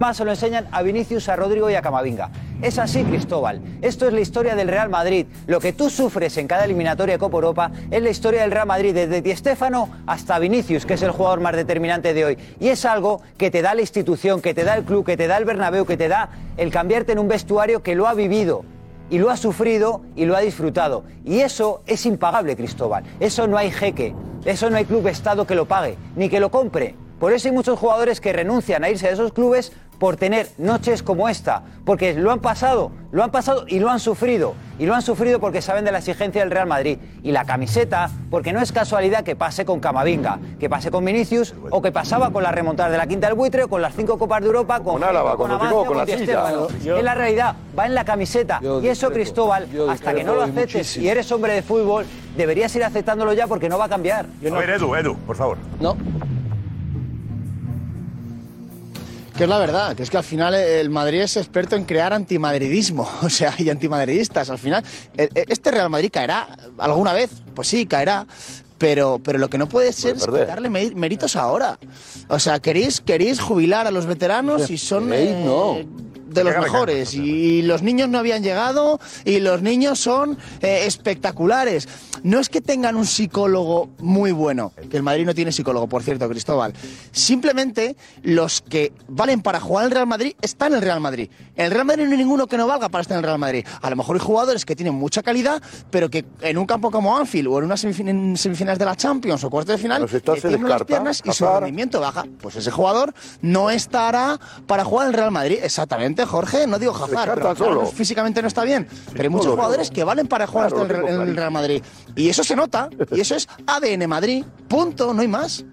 más 0.01 0.17
se 0.17 0.25
lo 0.25 0.31
enseñan 0.31 0.67
a 0.73 0.83
Vinicius, 0.83 1.29
a 1.29 1.37
Rodrigo 1.37 1.71
y 1.71 1.75
a 1.75 1.83
Camavinga. 1.83 2.31
Es 2.63 2.79
así, 2.79 3.05
Cristóbal. 3.05 3.61
Esto 3.83 4.07
es 4.07 4.15
la 4.15 4.21
historia 4.21 4.55
del 4.55 4.69
Real 4.69 4.89
Madrid. 4.89 5.27
Lo 5.47 5.61
que 5.61 5.75
tú 5.75 5.91
sufres 5.91 6.39
en 6.39 6.49
cada 6.49 6.65
eliminatoria 6.65 7.17
de 7.17 7.19
Copa 7.19 7.37
Europa 7.37 7.71
es 7.91 8.03
la 8.03 8.09
historia 8.09 8.41
del 8.41 8.51
Real 8.51 8.67
Madrid, 8.67 8.95
desde 8.95 9.21
Di 9.21 9.37
Stéfano 9.37 9.91
hasta 10.07 10.39
Vinicius, 10.39 10.87
que 10.87 10.95
es 10.95 11.03
el 11.03 11.11
jugador 11.11 11.41
más 11.41 11.55
determinante 11.55 12.15
de 12.15 12.25
hoy. 12.25 12.39
Y 12.59 12.69
es 12.69 12.87
algo 12.87 13.21
que 13.37 13.51
te 13.51 13.61
da 13.61 13.75
la 13.75 13.83
institución, 13.83 14.41
que 14.41 14.55
te 14.55 14.65
da 14.65 14.75
el 14.75 14.85
club, 14.85 15.05
que 15.05 15.19
te 15.19 15.27
da 15.27 15.37
el 15.37 15.45
Bernabéu, 15.45 15.85
que 15.85 15.99
te 15.99 16.09
da 16.09 16.31
el 16.57 16.71
cambiarte 16.71 17.13
en 17.13 17.19
un 17.19 17.29
vestuario 17.29 17.83
que 17.83 17.95
lo 17.95 18.09
ha 18.09 18.15
vivido 18.15 18.65
y 19.11 19.19
lo 19.19 19.29
ha 19.29 19.37
sufrido 19.37 20.01
y 20.17 20.25
lo 20.25 20.35
ha 20.35 20.41
disfrutado. 20.41 21.05
Y 21.27 21.41
eso 21.41 21.83
es 21.87 22.07
impagable, 22.07 22.57
Cristóbal. 22.57 23.05
Eso 23.21 23.47
no 23.47 23.59
hay 23.59 23.71
jeque, 23.71 24.15
eso 24.47 24.71
no 24.71 24.79
hay 24.79 24.87
club 24.87 25.07
Estado 25.09 25.47
que 25.47 25.55
lo 25.55 25.67
pague, 25.67 25.99
ni 26.17 26.31
que 26.31 26.41
lo 26.41 26.51
compre. 26.51 26.95
Por 27.21 27.35
eso 27.35 27.49
hay 27.49 27.55
muchos 27.55 27.79
jugadores 27.79 28.19
que 28.19 28.33
renuncian 28.33 28.83
a 28.83 28.89
irse 28.89 29.07
a 29.07 29.11
esos 29.11 29.35
clubes 29.35 29.73
por 29.99 30.17
tener 30.17 30.49
noches 30.57 31.03
como 31.03 31.29
esta, 31.29 31.63
porque 31.85 32.15
lo 32.15 32.31
han 32.33 32.39
pasado, 32.39 32.91
lo 33.13 33.23
han 33.23 33.31
pasado 33.31 33.67
y 33.69 33.79
lo 33.79 33.91
han 33.91 34.01
sufrido. 34.01 34.55
Y 34.79 34.87
lo 34.87 34.95
han 34.95 35.03
sufrido 35.03 35.39
porque 35.39 35.61
saben 35.61 35.85
de 35.85 35.93
la 35.93 35.99
exigencia 35.99 36.41
del 36.41 36.51
Real 36.51 36.67
Madrid. 36.67 36.97
Y 37.23 37.33
la 37.33 37.45
camiseta, 37.45 38.11
porque 38.31 38.55
no 38.55 38.63
es 38.63 38.73
casualidad 38.73 39.23
que 39.23 39.37
pase 39.37 39.67
con 39.67 39.79
Camavinga, 39.81 40.39
que 40.59 40.71
pase 40.71 40.91
con 40.91 41.05
Vinicius, 41.05 41.55
o 41.71 41.83
que 41.83 41.93
pasaba 41.93 42.31
con 42.31 42.43
las 42.43 42.55
remontadas 42.55 42.91
de 42.91 42.97
la 42.97 43.07
Quinta 43.07 43.27
del 43.27 43.37
Buitre, 43.37 43.65
o 43.65 43.69
con 43.69 43.83
las 43.83 43.95
cinco 43.95 44.19
Copas 44.19 44.41
de 44.41 44.47
Europa, 44.47 44.81
con, 44.81 44.95
Con 44.95 45.05
Álava, 45.05 45.33
Gento, 45.33 45.37
cuando 45.37 45.57
Amancio, 45.57 45.85
con 45.85 45.97
la 45.99 46.07
silla. 46.07 46.99
Es 46.99 47.05
la 47.05 47.15
realidad, 47.15 47.57
va 47.79 47.85
en 47.85 47.95
la 47.95 48.07
camiseta. 48.07 48.61
Yo 48.63 48.81
y 48.81 48.89
eso, 48.89 49.09
discrepo, 49.09 49.13
Cristóbal, 49.13 49.71
yo 49.71 49.91
hasta 49.91 50.15
que 50.15 50.25
no 50.25 50.35
lo 50.35 50.43
aceptes 50.45 50.77
muchísimo. 50.77 51.05
y 51.05 51.09
eres 51.11 51.31
hombre 51.31 51.53
de 51.53 51.61
fútbol, 51.61 52.07
deberías 52.35 52.75
ir 52.75 52.83
aceptándolo 52.83 53.35
ya 53.35 53.47
porque 53.47 53.69
no 53.69 53.77
va 53.77 53.85
a 53.85 53.89
cambiar. 53.91 54.25
A 54.25 54.59
ver, 54.59 54.71
Edu, 54.71 54.95
Edu, 54.95 55.15
por 55.27 55.37
favor. 55.37 55.59
No. 55.79 55.95
Que 59.41 59.45
es 59.45 59.49
la 59.49 59.59
verdad, 59.59 59.97
que 59.97 60.03
es 60.03 60.11
que 60.11 60.19
al 60.19 60.23
final 60.23 60.55
el 60.55 60.91
Madrid 60.91 61.23
es 61.23 61.35
experto 61.39 61.75
en 61.75 61.85
crear 61.87 62.13
antimadridismo, 62.13 63.09
o 63.23 63.31
sea, 63.31 63.55
y 63.57 63.71
antimadridistas. 63.71 64.51
Al 64.51 64.59
final, 64.59 64.85
el- 65.17 65.31
el- 65.35 65.47
este 65.51 65.71
Real 65.71 65.89
Madrid 65.89 66.11
caerá 66.13 66.47
alguna 66.77 67.15
vez, 67.15 67.31
pues 67.55 67.67
sí, 67.69 67.87
caerá. 67.87 68.27
Pero, 68.77 69.19
pero 69.23 69.39
lo 69.39 69.49
que 69.49 69.57
no 69.57 69.67
puede 69.67 69.93
ser 69.95 70.17
es 70.17 70.27
mé- 70.71 70.95
méritos 70.95 71.37
ahora. 71.37 71.79
O 72.29 72.39
sea, 72.39 72.61
queréis, 72.61 73.01
queréis 73.01 73.41
jubilar 73.41 73.87
a 73.87 73.91
los 73.91 74.05
veteranos 74.05 74.69
y 74.71 74.77
son. 74.77 75.11
Eh, 75.15 75.43
no. 75.43 75.79
De 76.31 76.45
los 76.45 76.55
mejores 76.59 77.15
y 77.15 77.63
los 77.63 77.83
niños 77.83 78.09
no 78.09 78.19
habían 78.19 78.43
llegado 78.43 79.01
y 79.25 79.41
los 79.41 79.63
niños 79.63 79.99
son 79.99 80.39
eh, 80.61 80.85
espectaculares. 80.87 81.89
No 82.23 82.39
es 82.39 82.49
que 82.49 82.61
tengan 82.61 82.97
un 82.97 83.07
psicólogo 83.07 83.91
muy 83.99 84.31
bueno, 84.33 84.73
que 84.91 84.97
el 84.97 85.03
Madrid 85.03 85.25
no 85.27 85.35
tiene 85.35 85.53
psicólogo, 85.53 85.89
por 85.89 86.03
cierto, 86.03 86.29
Cristóbal. 86.29 86.75
Simplemente 87.13 87.97
los 88.23 88.61
que 88.61 88.93
valen 89.09 89.41
para 89.43 89.61
jugar 89.61 89.87
el 89.87 89.91
Real 89.91 90.07
Madrid 90.07 90.35
están 90.43 90.73
en 90.73 90.79
el 90.79 90.83
Real 90.83 91.01
Madrid. 91.01 91.31
En 91.57 91.67
el 91.67 91.71
Real 91.73 91.85
Madrid 91.85 92.05
no 92.05 92.13
hay 92.13 92.19
ninguno 92.19 92.47
que 92.47 92.57
no 92.57 92.67
valga 92.67 92.89
para 92.89 93.03
estar 93.03 93.15
en 93.17 93.19
el 93.21 93.25
Real 93.25 93.39
Madrid. 93.39 93.65
A 93.83 93.91
lo 93.91 93.97
mejor 93.97 94.17
hay 94.17 94.21
jugadores 94.23 94.65
que 94.65 94.77
tienen 94.77 94.95
mucha 94.95 95.23
calidad, 95.23 95.63
pero 95.91 96.09
que 96.11 96.25
en 96.43 96.59
un 96.59 96.67
campo 96.67 96.91
como 96.91 97.17
Anfield 97.17 97.49
o 97.49 97.59
en 97.59 97.65
unas 97.65 97.85
semifin- 97.85 98.37
semifinales 98.37 98.79
de 98.79 98.85
la 98.85 98.97
Champions 98.97 99.43
o 99.45 99.51
cuartos 99.51 99.77
de 99.77 99.83
final, 99.83 100.03
le 100.03 100.09
se 100.09 100.21
tiemblan 100.21 100.71
las 100.71 100.85
piernas 100.85 101.23
y 101.25 101.33
su 101.33 101.45
rendimiento 101.61 102.01
baja. 102.01 102.25
Pues 102.41 102.57
ese 102.57 102.71
jugador 102.71 103.15
no 103.43 103.71
estará 103.71 104.39
para 104.67 104.85
jugar 104.85 105.09
el 105.09 105.15
Real 105.15 105.31
Madrid. 105.31 105.59
Exactamente, 105.63 106.20
Jorge. 106.27 106.67
No 106.67 106.79
digo 106.79 106.95
Hazard, 106.95 107.35
pero 107.35 107.55
claro, 107.55 107.87
físicamente 107.87 108.43
no 108.43 108.49
está 108.49 108.65
bien. 108.65 108.87
Pero 109.13 109.23
hay 109.25 109.29
muchos 109.29 109.53
jugadores 109.55 109.91
que 109.91 110.05
valen 110.05 110.27
para 110.27 110.47
jugar 110.47 110.71
Claro, 110.73 110.85
hasta 110.85 111.09
el, 111.11 111.29
el. 111.29 111.37
Real 111.37 111.51
Madrid. 111.51 111.83
Y 112.17 112.29
eso 112.29 112.45
se 112.45 112.57
nota. 112.57 112.89
Y 113.13 113.21
eso 113.21 113.35
es 113.35 113.49
ADN 113.67 114.09
Madrid. 114.09 114.45
Punto. 114.69 115.13
No 115.15 115.23
hay 115.23 115.29
más. 115.29 115.65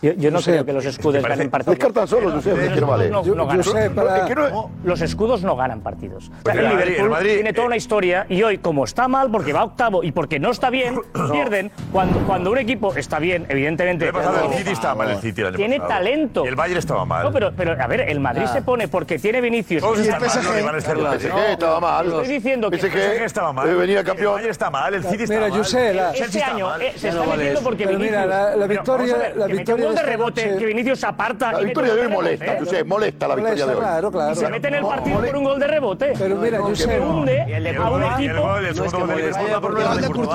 Yo, 0.00 0.12
yo 0.12 0.30
no 0.30 0.38
Josep, 0.38 0.54
creo 0.54 0.64
que 0.66 0.72
los 0.72 0.84
escudos 0.86 1.14
parece- 1.22 1.28
ganen 1.38 1.50
partidos. 1.50 1.76
Descartan 1.76 2.06
solo, 2.08 2.30
Josep, 2.30 2.56
Los 2.56 2.64
es 2.66 2.72
que 2.72 2.80
no 2.80 2.86
vale. 2.86 3.04
escudos 3.06 3.26
Yo- 3.26 3.34
no 3.34 3.46
ganan. 3.46 3.62
Josep, 3.64 3.94
para- 3.94 4.50
no- 4.50 4.70
Los 4.84 5.00
escudos 5.00 5.42
no 5.42 5.56
ganan 5.56 5.80
partidos. 5.80 6.24
O 6.24 6.26
sea, 6.28 6.36
Pues 6.44 6.54
el 6.56 6.60
el 6.60 6.66
Madrid- 6.68 6.84
Liverpool 6.84 7.04
el 7.04 7.10
Madrid- 7.10 7.34
tiene 7.34 7.52
toda 7.52 7.66
una 7.66 7.76
historia 7.76 8.26
y 8.28 8.42
hoy, 8.42 8.58
como 8.58 8.84
está 8.84 9.08
mal, 9.08 9.30
porque 9.30 9.52
va 9.52 9.64
octavo 9.64 10.04
y 10.04 10.12
porque 10.12 10.38
no 10.38 10.50
está 10.52 10.70
bien, 10.70 11.00
pierden. 11.32 11.72
Cuando, 11.92 12.20
cuando 12.20 12.52
un 12.52 12.58
equipo 12.58 12.94
está 12.94 13.18
bien, 13.18 13.46
evidentemente. 13.48 14.12
Pasado 14.12 14.44
el 14.44 14.50
no, 14.50 14.56
City 14.56 14.70
estaba 14.70 14.94
mal, 14.94 15.10
el 15.10 15.18
City 15.18 15.40
el 15.40 15.46
año 15.48 15.56
Tiene 15.56 15.76
pasado. 15.80 15.98
talento. 15.98 16.44
Y 16.44 16.48
el 16.48 16.54
Bayern 16.56 16.78
estaba 16.78 17.04
mal. 17.04 17.24
No, 17.24 17.32
pero, 17.32 17.52
pero 17.56 17.72
a 17.82 17.86
ver, 17.88 18.02
el 18.02 18.20
Madrid 18.20 18.44
Ah. 18.46 18.52
se 18.52 18.62
pone 18.62 18.86
porque 18.88 19.18
tiene 19.18 19.40
Vinicius. 19.40 19.82
Todos 19.82 19.98
están 19.98 20.20
mal, 20.20 20.30
PSG. 20.30 20.44
los 20.44 20.54
rivales 20.54 20.84
están 20.84 21.02
mal. 21.02 21.18
PSG 21.18 21.52
estaba 21.52 21.80
mal. 21.80 22.06
Estoy 22.06 22.28
diciendo 22.28 22.70
que 22.70 22.76
El 22.76 22.82
PSG 22.82 23.24
estaba 23.24 23.52
mal. 23.52 23.68
eh, 23.68 23.74
venía 23.74 24.04
campeón. 24.04 24.28
El 24.28 24.34
Bayern 24.34 24.50
está 24.52 24.70
mal, 24.70 24.94
el 24.94 25.02
City 25.04 25.24
está 25.24 25.34
Mira, 25.34 25.48
mal. 25.48 25.58
yo 25.58 25.64
sé, 25.64 25.90
Este 26.14 26.38
está 26.38 26.46
año 26.54 26.66
mal. 26.66 26.82
eh, 26.82 26.92
se 26.96 27.08
está 27.08 27.20
no 27.20 27.26
vale 27.28 27.36
metiendo 27.38 27.60
porque 27.62 27.84
Pero 27.84 27.98
Vinicius. 27.98 28.20
mira, 28.20 28.26
la- 28.26 28.52
Pero 28.54 28.68
victoria- 28.68 29.16
gol 29.88 29.96
de 29.96 30.02
rebote, 30.02 30.46
noche- 30.46 30.58
que 30.58 30.66
Vinicius 30.66 31.00
se 31.00 31.06
aparta. 31.06 31.52
La 31.52 31.62
y 31.62 31.64
victoria 31.66 31.94
de 31.94 32.00
hoy 32.02 32.08
molesta. 32.12 32.56
Josep, 32.58 32.86
molesta 32.86 33.28
la 33.28 33.34
victoria 33.34 33.66
de 33.66 33.72
hoy. 33.72 33.78
Claro, 33.80 34.10
claro. 34.10 34.32
Y 34.32 34.36
se 34.36 34.48
mete 34.48 34.68
en 34.68 34.74
el 34.74 34.82
partido 34.84 35.20
por 35.20 35.36
un 35.36 35.44
gol 35.44 35.58
de 35.60 35.66
rebote. 35.66 36.12
Pero 36.18 36.36
mira, 36.36 36.58
yo 36.58 36.76
sé. 36.76 37.00
hunde 37.00 37.40
a 37.42 37.90
un 37.90 38.02
equipo. 38.04 38.48
Liverpool. 39.16 40.28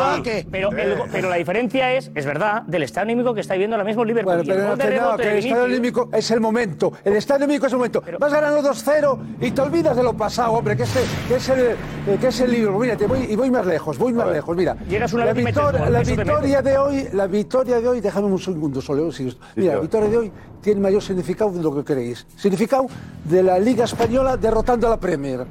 Pero, 1.12 1.30
la 1.30 1.36
diferencia 1.36 1.94
es, 1.94 2.12
es 2.14 2.26
verdad, 2.26 2.64
del 2.64 2.84
estado 2.84 3.04
anímico 3.04 3.34
que 3.34 3.42
está 3.42 3.54
viviendo 3.54 3.76
ahora 3.76 3.86
mismo 3.86 4.04
Liverpool. 4.06 4.36
Bueno, 4.36 4.44
pero 4.48 4.68
gol 4.70 4.78
de 4.78 5.00
no, 5.00 5.18
que 5.18 5.32
el 5.32 5.38
estado 5.46 5.66
anímico 5.66 6.10
es 6.14 6.32
el 6.32 6.42
momento. 6.42 6.94
El 7.04 7.16
estado 7.16 7.44
anímico 7.44 7.66
es 7.68 7.72
el 7.74 7.78
momento. 7.78 8.04
Vas 8.20 8.34
ganando 8.34 8.62
2-0 8.62 9.20
y 9.42 9.52
te 9.52 9.62
olvidas 9.62 9.96
de 9.96 10.04
lo 10.04 10.14
pasado, 10.14 10.54
hombre, 10.54 10.76
que 10.76 10.84
es, 10.84 10.96
el- 10.96 11.04
que 11.28 11.36
es 11.36 11.50
el, 11.50 11.60
eh, 11.60 12.18
que 12.20 12.28
es 12.28 12.40
el 12.42 12.52
libro. 12.52 12.78
Mira, 12.80 12.96
te 12.98 13.08
voy, 13.08 13.26
y 13.30 13.36
voy 13.36 13.52
más 13.52 13.66
lejos, 13.66 13.98
voy 13.98 14.14
más 14.14 14.28
lejos. 14.28 14.56
Mira, 14.56 14.76
Llegas 14.88 15.14
una 15.14 15.26
la, 15.26 15.34
victoria- 15.34 15.90
la 15.90 16.00
victoria 16.02 16.62
de 16.62 16.78
hoy, 16.78 17.08
la 17.14 17.28
victoria 17.28 17.80
de 17.82 17.88
hoy, 17.88 18.02
déjame 18.02 18.28
un 18.28 18.40
segundo 18.40 18.82
solo. 18.82 19.10
esto. 19.10 19.24
Mira, 19.56 19.76
la 19.76 19.80
victoria 19.82 20.10
de 20.10 20.18
hoy 20.18 20.32
tiene 20.62 20.82
mayor 20.82 21.02
significado 21.02 21.52
de 21.52 21.62
lo 21.62 21.76
que 21.76 21.84
creéis. 21.84 22.26
Significado 22.38 22.88
de 23.26 23.44
la 23.44 23.60
Liga 23.60 23.86
Española 23.86 24.38
derrotando 24.38 24.88
a 24.88 24.92
la 24.92 24.98
Premier. 25.00 25.46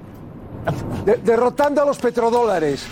De- 1.04 1.16
derrotando 1.16 1.82
a 1.82 1.84
los 1.84 1.98
petrodólares. 1.98 2.84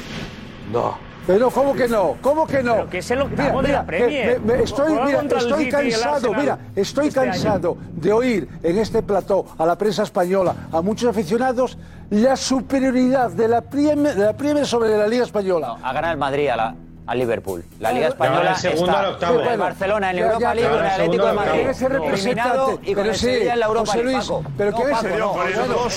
No. 0.73 1.11
Pero 1.27 1.51
¿cómo 1.51 1.75
que 1.75 1.87
no? 1.87 2.17
¿Cómo 2.21 2.47
que 2.47 2.63
no? 2.63 2.75
Pero 2.75 2.91
que 2.91 2.99
es 2.99 3.11
el 3.11 3.21
octavo 3.21 3.63
de 3.63 3.69
la 3.69 3.81
que 3.83 3.87
Premier. 3.87 4.41
me- 4.41 4.57
me- 4.57 4.63
estoy, 4.65 4.89
Juega 4.89 5.05
mira, 5.05 5.19
contra 5.19 5.39
el 5.39 5.45
estoy 5.45 5.65
City 5.65 5.77
y 5.77 5.79
el 5.79 5.93
cansado, 5.93 6.15
Arsenal 6.15 6.41
mira, 6.41 6.59
estoy 6.75 7.07
este 7.09 7.21
año. 7.21 7.31
cansado 7.33 7.77
de 7.95 8.13
oír 8.13 8.49
en 8.63 8.79
este 8.79 9.03
plató 9.03 9.45
a 9.57 9.67
la 9.67 9.77
prensa 9.79 10.03
española, 10.03 10.55
a 10.73 10.81
muchos 10.81 11.09
aficionados, 11.09 11.79
la 12.11 12.35
superioridad 12.37 13.31
de 13.31 13.47
la 13.47 13.61
Premier, 13.61 14.15
de 14.17 14.25
la 14.25 14.37
Premier 14.37 14.67
sobre 14.67 14.97
la 14.97 15.07
Liga 15.07 15.23
Española. 15.25 15.77
Ha 15.83 15.93
ganado 15.93 16.13
el 16.15 16.19
Madrid 16.19 16.49
a 16.49 16.57
la, 16.57 16.75
al 17.11 17.19
Liverpool. 17.19 17.65
La 17.81 17.91
Liga. 17.93 18.09
Española 18.09 18.51
No, 18.51 18.57
está 18.71 19.01
al 19.01 19.07
octavo. 19.15 19.39
con 19.43 19.49
el 19.53 19.59
Barcelona 19.59 20.11
en 20.11 20.17
ya, 20.17 20.23
Europa 20.23 20.41
ya, 20.41 20.55
League, 20.55 20.69
pero 20.69 20.77
con 20.79 20.85
el 20.87 20.91
Atlético 20.93 21.27
de 21.27 21.33
Madrid. 21.33 21.51
octavo. 21.51 21.57
Quiere 21.61 21.75
ser 21.75 21.93
Eliminado 21.93 22.67
representante, 22.67 22.91
y 22.91 22.95
con 22.95 23.03
pero 23.03 23.11
el 23.11 23.17
sí, 23.19 23.21
Sevilla 23.27 23.53
en 23.53 23.61
la 23.61 23.67
Europa 23.67 23.87
José 23.87 23.99
League, 23.99 24.13
Luis, 24.17 24.27
Paco. 24.29 24.45
pero 24.57 24.77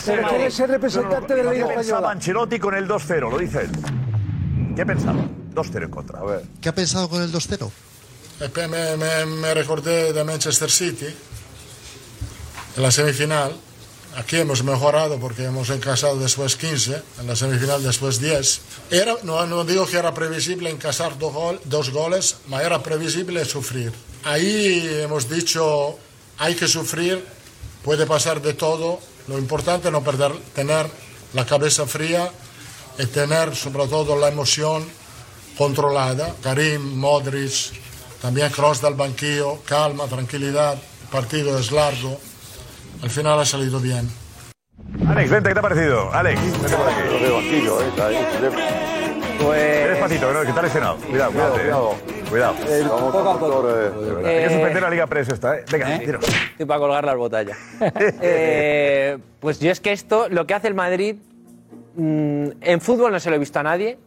pero 0.05 0.27
quiere 0.29 0.51
ser 0.51 0.69
representante 0.71 1.35
de 1.35 1.43
la 1.43 1.51
Liga 1.53 1.67
¿Qué 1.67 1.73
pensaba 1.75 1.97
Española. 1.99 2.11
Ancelotti 2.11 2.59
con 2.59 2.73
el 2.75 2.87
2-0? 2.87 3.29
Lo 3.29 3.37
dice 3.37 3.61
él. 3.61 3.69
¿Qué 4.75 4.85
pensaba? 4.87 5.19
2-0 5.53 5.83
en 5.83 5.89
contra. 5.91 6.19
A 6.19 6.23
ver. 6.23 6.41
¿Qué 6.59 6.69
ha 6.69 6.73
pensado 6.75 7.07
con 7.07 7.21
el 7.21 7.31
2-0? 7.31 7.69
Después 8.39 8.69
me, 8.69 8.97
me- 8.97 9.25
me 9.25 9.53
recordé 9.53 10.11
de 10.13 10.23
Manchester 10.23 10.71
City, 10.71 11.05
en 12.75 12.81
la 12.83 12.89
semifinal. 12.89 13.51
Aquí 14.15 14.37
hemos 14.37 14.63
mejorado 14.63 15.17
porque 15.19 15.43
hemos 15.45 15.69
encasado 15.71 16.17
después 16.19 16.55
15, 16.55 17.01
en 17.19 17.27
la 17.27 17.35
semifinal 17.35 17.81
después 17.81 18.19
10. 18.19 18.61
Era, 18.91 19.15
no, 19.23 19.45
no 19.47 19.63
digo 19.63 19.87
que 19.87 19.97
era 19.97 20.13
previsible 20.13 20.69
encasar 20.69 21.17
dos, 21.17 21.33
gol- 21.33 21.59
dos 21.65 21.89
goles, 21.89 22.35
pero 22.47 22.61
era 22.61 22.83
previsible 22.83 23.43
sufrir. 23.45 23.91
Ahí 24.23 24.87
hemos 25.01 25.27
dicho, 25.29 25.97
hay 26.37 26.53
que 26.53 26.67
sufrir, 26.67 27.25
puede 27.83 28.05
pasar 28.05 28.39
de 28.41 28.53
todo. 28.53 28.99
Lo 29.27 29.39
importante 29.39 29.87
es 29.87 29.91
no 29.91 30.03
perder, 30.03 30.31
tener 30.53 30.85
la 31.33 31.45
cabeza 31.45 31.87
fría 31.87 32.31
y 32.99 33.07
tener 33.07 33.55
sobre 33.55 33.87
todo 33.87 34.15
la 34.15 34.27
emoción 34.27 34.85
controlada. 35.57 36.35
Karim, 36.43 36.81
Modric, 36.99 37.51
también 38.21 38.51
Cross 38.51 38.81
del 38.81 38.93
banquillo, 38.93 39.59
calma, 39.65 40.05
tranquilidad, 40.05 40.73
el 40.75 41.07
partido 41.09 41.57
es 41.57 41.71
largo. 41.71 42.19
Al 43.03 43.09
final 43.09 43.39
ha 43.39 43.45
salido 43.45 43.79
bien. 43.79 44.07
Alex, 45.07 45.29
vente, 45.29 45.49
¿qué 45.49 45.53
te 45.53 45.59
ha 45.59 45.61
parecido? 45.61 46.11
Alex, 46.13 46.41
vente 46.41 46.75
por 46.77 46.87
aquí. 46.87 46.99
Lo 47.11 47.19
de 47.19 47.31
banquillo, 47.31 47.81
eh, 47.81 47.87
está 47.89 48.07
ahí. 48.07 48.17
Pues... 49.41 49.89
Despacito, 49.89 50.27
que 50.27 50.33
no, 50.33 50.41
que 50.41 50.49
está 50.49 50.61
lesionado. 50.61 50.95
Cuidado, 50.97 51.31
cuidado. 51.31 51.53
Cuidado, 51.53 51.95
Cuidado. 52.29 52.55
El 52.69 52.87
poco 52.87 53.19
a 53.29 53.39
poco. 53.39 53.69
eh, 53.69 53.91
Hay 54.17 54.23
que 54.23 54.45
Eh, 54.45 54.49
suspender 54.49 54.81
la 54.83 54.89
Liga 54.89 55.07
Press 55.07 55.29
esta, 55.29 55.57
¿eh? 55.57 55.65
Venga, 55.71 55.95
¿Eh? 55.95 55.99
tiros. 55.99 56.23
Estoy 56.27 56.65
para 56.65 56.79
colgar 56.79 57.03
las 57.05 57.15
botellas. 57.17 57.57
Eh, 58.21 59.17
pues 59.39 59.59
yo 59.59 59.69
es 59.71 59.79
que 59.81 59.91
esto, 59.91 60.29
lo 60.29 60.47
que 60.47 60.53
hace 60.53 60.67
el 60.69 60.73
Madrid, 60.73 61.17
mm, 61.95 62.47
en 62.61 62.81
fútbol 62.81 63.11
no 63.11 63.19
se 63.19 63.29
lo 63.29 63.35
he 63.35 63.39
visto 63.39 63.59
a 63.59 63.63
nadie. 63.63 63.97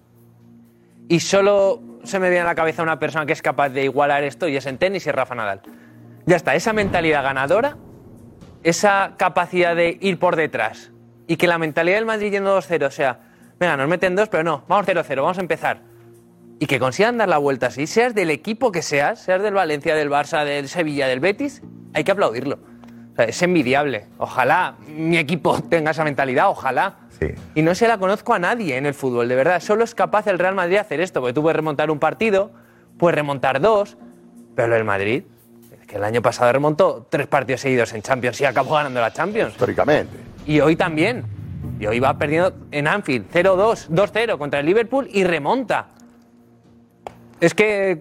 Y 1.08 1.20
solo 1.20 1.80
se 2.02 2.18
me 2.18 2.30
viene 2.30 2.42
a 2.42 2.46
la 2.46 2.54
cabeza 2.54 2.82
una 2.82 2.98
persona 2.98 3.26
que 3.26 3.32
es 3.34 3.42
capaz 3.42 3.68
de 3.68 3.84
igualar 3.84 4.24
esto 4.24 4.48
y 4.48 4.56
es 4.56 4.66
en 4.66 4.78
tenis 4.78 5.06
y 5.06 5.10
es 5.10 5.14
Rafa 5.14 5.34
Nadal. 5.34 5.60
Ya 6.24 6.34
está, 6.36 6.54
esa 6.56 6.72
mentalidad 6.72 7.22
ganadora, 7.22 7.76
esa 8.66 9.14
capacidad 9.16 9.76
de 9.76 9.96
ir 10.00 10.18
por 10.18 10.34
detrás 10.34 10.90
y 11.28 11.36
que 11.36 11.46
la 11.46 11.56
mentalidad 11.56 11.98
del 11.98 12.04
Madrid 12.04 12.32
yendo 12.32 12.58
2-0 12.58 12.90
sea, 12.90 13.20
venga, 13.60 13.76
nos 13.76 13.88
meten 13.88 14.16
dos, 14.16 14.28
pero 14.28 14.42
no, 14.42 14.64
vamos 14.66 14.88
0-0, 14.88 15.16
vamos 15.22 15.38
a 15.38 15.40
empezar. 15.40 15.82
Y 16.58 16.66
que 16.66 16.80
consigan 16.80 17.16
dar 17.16 17.28
la 17.28 17.38
vuelta 17.38 17.68
así, 17.68 17.86
seas 17.86 18.12
del 18.12 18.30
equipo 18.30 18.72
que 18.72 18.82
seas, 18.82 19.22
seas 19.22 19.40
del 19.40 19.54
Valencia, 19.54 19.94
del 19.94 20.10
Barça, 20.10 20.44
del 20.44 20.68
Sevilla, 20.68 21.06
del 21.06 21.20
Betis, 21.20 21.62
hay 21.94 22.02
que 22.02 22.10
aplaudirlo. 22.10 22.58
O 23.12 23.14
sea, 23.14 23.26
es 23.26 23.40
envidiable. 23.40 24.08
Ojalá 24.18 24.74
mi 24.88 25.16
equipo 25.16 25.62
tenga 25.70 25.92
esa 25.92 26.02
mentalidad, 26.02 26.50
ojalá. 26.50 26.96
Y 27.54 27.62
no 27.62 27.72
se 27.76 27.86
la 27.86 27.98
conozco 27.98 28.34
a 28.34 28.40
nadie 28.40 28.76
en 28.76 28.84
el 28.84 28.94
fútbol, 28.94 29.28
de 29.28 29.36
verdad. 29.36 29.60
Solo 29.60 29.84
es 29.84 29.94
capaz 29.94 30.26
el 30.26 30.40
Real 30.40 30.56
Madrid 30.56 30.74
de 30.74 30.80
hacer 30.80 31.00
esto, 31.00 31.20
porque 31.20 31.34
tú 31.34 31.42
puedes 31.42 31.54
remontar 31.54 31.88
un 31.92 32.00
partido, 32.00 32.50
puedes 32.98 33.14
remontar 33.14 33.60
dos, 33.60 33.96
pero 34.56 34.74
el 34.74 34.82
Madrid, 34.82 35.22
que 35.86 35.96
el 35.96 36.04
año 36.04 36.20
pasado 36.20 36.52
remontó 36.52 37.06
tres 37.08 37.26
partidos 37.26 37.60
seguidos 37.60 37.92
en 37.92 38.02
Champions 38.02 38.40
y 38.40 38.44
acabó 38.44 38.74
ganando 38.74 39.00
la 39.00 39.12
Champions. 39.12 39.52
Históricamente. 39.52 40.16
Y 40.46 40.60
hoy 40.60 40.76
también. 40.76 41.24
Y 41.78 41.86
hoy 41.86 42.00
va 42.00 42.16
perdiendo 42.18 42.54
en 42.70 42.88
Anfield 42.88 43.26
0-2, 43.32 43.88
2-0 43.88 44.38
contra 44.38 44.60
el 44.60 44.66
Liverpool 44.66 45.08
y 45.12 45.24
remonta. 45.24 45.88
Es 47.38 47.52
que, 47.52 48.00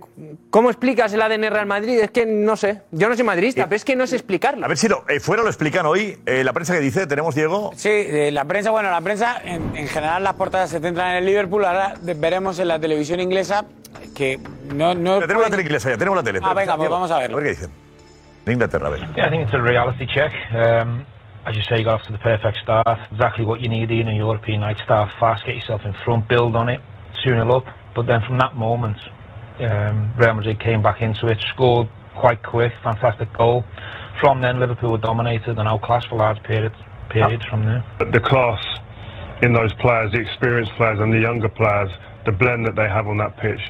¿cómo 0.50 0.70
explicas 0.70 1.12
el 1.12 1.22
ADN 1.22 1.52
Real 1.52 1.66
Madrid? 1.66 2.00
Es 2.00 2.10
que 2.10 2.26
no 2.26 2.56
sé. 2.56 2.84
Yo 2.92 3.10
no 3.10 3.16
soy 3.16 3.26
madridista, 3.26 3.66
pero 3.66 3.76
es 3.76 3.84
que 3.84 3.94
no 3.98 4.08
sé 4.08 4.16
explicarlo. 4.16 4.64
A 4.64 4.70
ver 4.70 4.78
si 4.78 4.88
lo, 4.88 5.04
eh, 5.10 5.20
fuera 5.20 5.44
lo 5.44 5.50
explican 5.50 5.86
hoy. 5.86 6.18
Eh, 6.26 6.42
la 6.46 6.54
prensa 6.54 6.74
que 6.74 6.80
dice, 6.80 7.06
tenemos 7.06 7.36
Diego. 7.36 7.72
Sí, 7.76 7.90
eh, 7.92 8.30
la 8.32 8.46
prensa, 8.46 8.72
bueno, 8.72 8.90
la 8.90 9.02
prensa, 9.02 9.42
en, 9.44 9.76
en 9.76 9.90
general 9.90 10.24
las 10.24 10.36
portadas 10.36 10.70
se 10.70 10.80
centran 10.80 11.12
en 11.12 11.16
el 11.18 11.26
Liverpool, 11.26 11.66
ahora 11.66 11.96
veremos 12.02 12.60
en 12.60 12.70
la 12.70 12.80
televisión 12.80 13.20
inglesa 13.20 13.66
que 14.16 14.40
no... 14.74 14.94
no 14.94 15.20
tenemos 15.20 15.44
la 15.44 15.50
tele 15.50 15.64
inglesa 15.64 15.90
ya, 15.90 15.98
tenemos 15.98 16.18
la 16.18 16.24
tele. 16.24 16.40
Ah, 16.44 16.54
venga, 16.54 16.78
pues 16.78 16.90
vamos 16.90 17.12
a 17.12 17.20
verlo. 17.20 17.38
A 17.38 17.42
ver 17.42 17.50
qué 17.50 17.56
dicen. 17.56 17.72
En 18.46 18.54
Inglaterra, 18.54 18.88
a 18.88 18.90
ver. 18.92 19.00
Yeah, 19.16 19.28
I 19.28 19.30
think 19.30 19.44
it's 19.44 19.54
a 19.54 19.62
reality 19.62 20.06
check. 20.06 20.32
Um, 20.54 21.06
as 21.46 21.56
you 21.56 21.64
say, 21.64 21.78
you 21.78 21.84
got 21.84 22.02
off 22.02 22.08
to 22.08 22.12
the 22.12 22.20
perfect 22.20 22.58
start. 22.64 23.00
Exactly 23.12 23.46
what 23.46 23.60
you 23.60 23.70
need 23.70 23.92
in 23.92 24.08
a 24.08 24.14
European 24.16 24.62
night. 24.62 24.78
Start 24.84 25.12
fast, 25.20 25.46
get 25.46 25.56
yourself 25.56 25.82
in 25.86 25.94
front, 26.04 26.28
build 26.28 26.56
on 26.56 26.70
it, 26.70 26.80
2 27.24 27.32
0 27.32 27.52
up. 27.52 27.66
But 27.96 28.08
then 28.08 28.22
from 28.28 28.38
that 28.40 28.56
moment, 28.56 28.98
um, 29.60 30.14
Real 30.18 30.34
Madrid 30.34 30.60
came 30.60 30.82
back 30.82 31.02
into 31.02 31.28
it, 31.28 31.38
scored 31.54 31.88
quite 32.16 32.44
quick, 32.44 32.74
fantastic 32.84 33.32
goal. 33.38 33.64
From 34.22 34.42
then, 34.42 34.60
Liverpool 34.60 34.92
were 34.92 34.98
dominated 34.98 35.58
and 35.58 35.68
outclassed 35.68 36.08
for 36.08 36.18
large 36.18 36.42
periods, 36.44 36.76
periods 37.10 37.46
from 37.46 37.66
there. 37.66 37.84
But 38.00 38.12
the 38.12 38.20
class 38.20 38.64
in 39.42 39.54
those 39.54 39.74
players, 39.74 40.12
the 40.12 40.20
experienced 40.20 40.72
players 40.78 41.00
and 41.00 41.12
the 41.12 41.20
younger 41.20 41.50
players, 41.50 41.90
the 42.26 42.32
blend 42.32 42.66
that 42.66 42.76
they 42.76 42.88
have 42.88 43.08
on 43.08 43.18
that 43.18 43.38
pitch. 43.38 43.62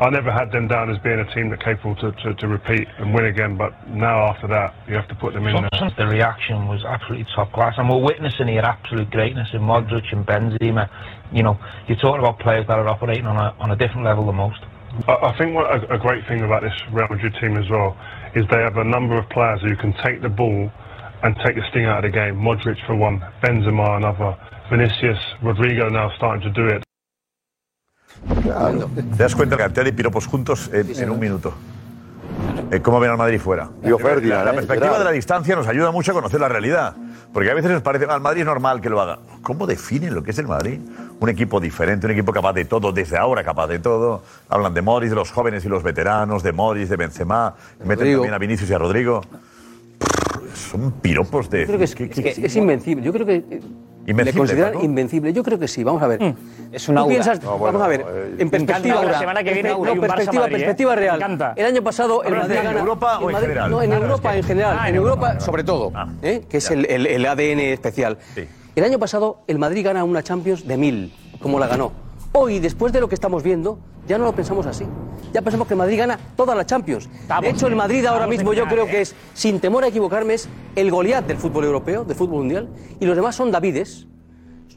I 0.00 0.10
never 0.10 0.32
had 0.32 0.50
them 0.50 0.66
down 0.66 0.90
as 0.90 0.98
being 0.98 1.20
a 1.20 1.34
team 1.34 1.50
that 1.50 1.62
capable 1.62 1.94
to, 1.96 2.10
to, 2.10 2.34
to 2.34 2.48
repeat 2.48 2.88
and 2.98 3.14
win 3.14 3.26
again. 3.26 3.56
But 3.56 3.88
now 3.88 4.26
after 4.26 4.48
that, 4.48 4.74
you 4.88 4.94
have 4.94 5.06
to 5.08 5.14
put 5.14 5.32
them 5.32 5.46
in 5.46 5.54
there. 5.54 5.90
The 5.96 6.06
reaction 6.06 6.66
was 6.66 6.84
absolutely 6.84 7.26
top 7.36 7.52
class, 7.52 7.74
and 7.76 7.88
we're 7.88 8.02
witnessing 8.02 8.48
here 8.48 8.62
absolute 8.62 9.10
greatness 9.10 9.48
in 9.52 9.60
Modric 9.60 10.12
and 10.12 10.26
Benzema. 10.26 10.88
You 11.30 11.44
know, 11.44 11.58
you're 11.86 11.98
talking 11.98 12.18
about 12.18 12.40
players 12.40 12.66
that 12.66 12.78
are 12.78 12.88
operating 12.88 13.26
on 13.26 13.36
a 13.36 13.54
on 13.60 13.70
a 13.70 13.76
different 13.76 14.04
level 14.04 14.26
than 14.26 14.36
most. 14.36 14.60
I, 15.06 15.12
I 15.12 15.38
think 15.38 15.54
what 15.54 15.70
a, 15.70 15.94
a 15.94 15.98
great 15.98 16.26
thing 16.26 16.42
about 16.42 16.62
this 16.62 16.74
Real 16.90 17.06
Madrid 17.08 17.36
team 17.40 17.56
as 17.56 17.70
well 17.70 17.96
is 18.34 18.44
they 18.50 18.58
have 18.58 18.78
a 18.78 18.84
number 18.84 19.16
of 19.16 19.28
players 19.30 19.60
who 19.62 19.76
can 19.76 19.92
take 20.02 20.20
the 20.20 20.28
ball 20.28 20.70
and 21.22 21.36
take 21.46 21.54
the 21.54 21.62
sting 21.70 21.84
out 21.84 22.04
of 22.04 22.10
the 22.10 22.16
game. 22.16 22.36
Modric 22.36 22.84
for 22.86 22.96
one, 22.96 23.20
Benzema 23.42 23.98
another, 23.98 24.36
Vinicius, 24.68 25.22
Rodrigo 25.42 25.88
now 25.88 26.10
starting 26.16 26.42
to 26.42 26.50
do 26.50 26.66
it. 26.66 26.82
¿Te 29.16 29.22
das 29.22 29.34
cuenta 29.34 29.56
que 29.56 29.62
cantidad 29.62 29.84
de 29.84 29.92
piropos 29.92 30.26
juntos 30.26 30.70
en, 30.72 30.96
en 30.96 31.10
un 31.10 31.18
minuto? 31.18 31.52
Eh, 32.70 32.80
¿Cómo 32.80 33.00
ven 33.00 33.10
al 33.10 33.18
Madrid 33.18 33.38
fuera? 33.38 33.68
La, 33.82 34.44
la 34.44 34.50
eh, 34.52 34.54
perspectiva 34.54 34.98
de 34.98 35.04
la 35.04 35.10
distancia 35.10 35.54
nos 35.54 35.66
ayuda 35.66 35.90
mucho 35.90 36.12
a 36.12 36.14
conocer 36.14 36.40
la 36.40 36.48
realidad. 36.48 36.94
Porque 37.32 37.50
a 37.50 37.54
veces 37.54 37.70
nos 37.70 37.82
parece, 37.82 38.04
al 38.04 38.20
Madrid 38.20 38.40
es 38.40 38.46
normal 38.46 38.80
que 38.80 38.90
lo 38.90 39.00
haga. 39.00 39.18
¿Cómo 39.42 39.66
definen 39.66 40.14
lo 40.14 40.22
que 40.22 40.32
es 40.32 40.38
el 40.38 40.46
Madrid? 40.46 40.80
Un 41.18 41.28
equipo 41.28 41.60
diferente, 41.60 42.06
un 42.06 42.12
equipo 42.12 42.32
capaz 42.32 42.52
de 42.52 42.66
todo, 42.66 42.92
desde 42.92 43.16
ahora 43.16 43.42
capaz 43.42 43.68
de 43.68 43.78
todo. 43.78 44.22
Hablan 44.48 44.74
de 44.74 44.82
Morris, 44.82 45.10
de 45.10 45.16
los 45.16 45.30
jóvenes 45.30 45.64
y 45.64 45.68
los 45.68 45.82
veteranos, 45.82 46.42
de 46.42 46.52
Morris, 46.52 46.88
de 46.88 46.96
Benzema. 46.96 47.54
Meten 47.84 48.12
también 48.12 48.34
a 48.34 48.38
Vinicius 48.38 48.68
y 48.70 48.74
a 48.74 48.78
Rodrigo. 48.78 49.22
Son 50.54 50.92
piropos 50.92 51.48
de... 51.48 51.60
Yo 51.60 51.66
creo 51.66 51.78
que 51.78 51.84
es, 51.84 51.94
es, 51.98 52.34
que 52.34 52.46
es 52.46 52.56
invencible. 52.56 53.02
Yo 53.02 53.12
creo 53.12 53.26
que. 53.26 53.60
Invencible, 54.04 54.24
le 54.32 54.38
consideran 54.38 54.72
Paco. 54.72 54.84
invencible. 54.84 55.32
Yo 55.32 55.42
creo 55.42 55.58
que 55.58 55.68
sí. 55.68 55.84
Vamos 55.84 56.02
a 56.02 56.06
ver. 56.08 56.34
Es 56.72 56.88
un 56.88 56.96
¿Tú 56.96 57.00
aura. 57.02 57.14
piensas- 57.14 57.42
No, 57.42 57.56
bueno, 57.58 57.78
vamos 57.78 57.82
a 57.82 57.88
ver. 57.88 58.00
eh, 58.00 58.34
en 58.38 58.50
perspectiva. 58.50 59.04
la 59.04 59.18
semana 59.18 59.44
que 59.44 59.52
viene 59.54 59.68
no, 59.70 59.76
hay 59.76 59.80
un 59.92 59.98
Barça 59.98 60.00
perspectiva, 60.00 60.42
Madrid, 60.42 60.54
¿eh? 60.54 60.58
perspectiva 60.58 60.90
Me 60.90 60.96
real. 61.00 61.16
encanta. 61.16 61.52
El 61.56 61.66
año 61.66 61.82
pasado 61.82 62.22
el 62.22 62.28
¿Hablas 62.34 62.48
Madrid 62.48 62.60
gana. 62.64 62.80
Europa 62.80 63.16
el 63.18 63.24
o 63.24 63.28
en 63.28 63.32
Madrid- 63.32 63.48
general? 63.48 63.70
No, 63.70 63.82
en 63.82 63.92
Ah, 63.92 63.96
Europa 63.96 64.28
es 64.28 64.32
que- 64.32 64.38
en 64.38 64.44
general. 64.44 64.76
Ah, 64.80 64.88
en 64.88 64.94
en 64.94 64.96
Europa, 64.96 65.26
Europa, 65.28 65.44
sobre 65.44 65.64
todo. 65.64 65.92
¿eh? 66.22 66.42
Que 66.48 66.56
es 66.56 66.70
el, 66.70 66.86
el- 66.86 67.06
el 67.06 67.26
ADN 67.26 67.60
especial. 67.72 68.18
El 68.74 68.84
año 68.84 68.98
pasado 68.98 69.38
el 69.46 69.58
Madrid 69.58 69.84
gana 69.84 70.02
una 70.04 70.22
Champions 70.22 70.66
de 70.66 70.76
mil, 70.76 71.14
como 71.40 71.58
la 71.60 71.66
ganó. 71.68 71.92
Hoy, 72.34 72.60
después 72.60 72.94
de 72.94 73.00
lo 73.00 73.08
que 73.08 73.14
estamos 73.14 73.42
viendo, 73.42 73.78
ya 74.08 74.16
no 74.16 74.24
lo 74.24 74.34
pensamos 74.34 74.64
así. 74.66 74.86
Ya 75.34 75.42
pensamos 75.42 75.66
que 75.66 75.74
el 75.74 75.78
Madrid 75.78 75.98
gana 75.98 76.18
toda 76.34 76.54
la 76.54 76.64
Champions. 76.64 77.08
De 77.40 77.50
hecho, 77.50 77.66
el 77.66 77.76
Madrid 77.76 78.06
ahora 78.06 78.26
mismo 78.26 78.54
yo 78.54 78.66
creo 78.66 78.86
¿eh? 78.86 78.90
que 78.90 79.00
es, 79.02 79.14
sin 79.34 79.60
temor 79.60 79.84
a 79.84 79.88
equivocarme, 79.88 80.34
es 80.34 80.48
el 80.74 80.90
Goliat 80.90 81.26
del 81.26 81.36
fútbol 81.36 81.64
europeo, 81.64 82.04
del 82.04 82.16
fútbol 82.16 82.38
mundial, 82.38 82.68
y 83.00 83.04
los 83.04 83.16
demás 83.16 83.36
son 83.36 83.50
Davides. 83.50 84.06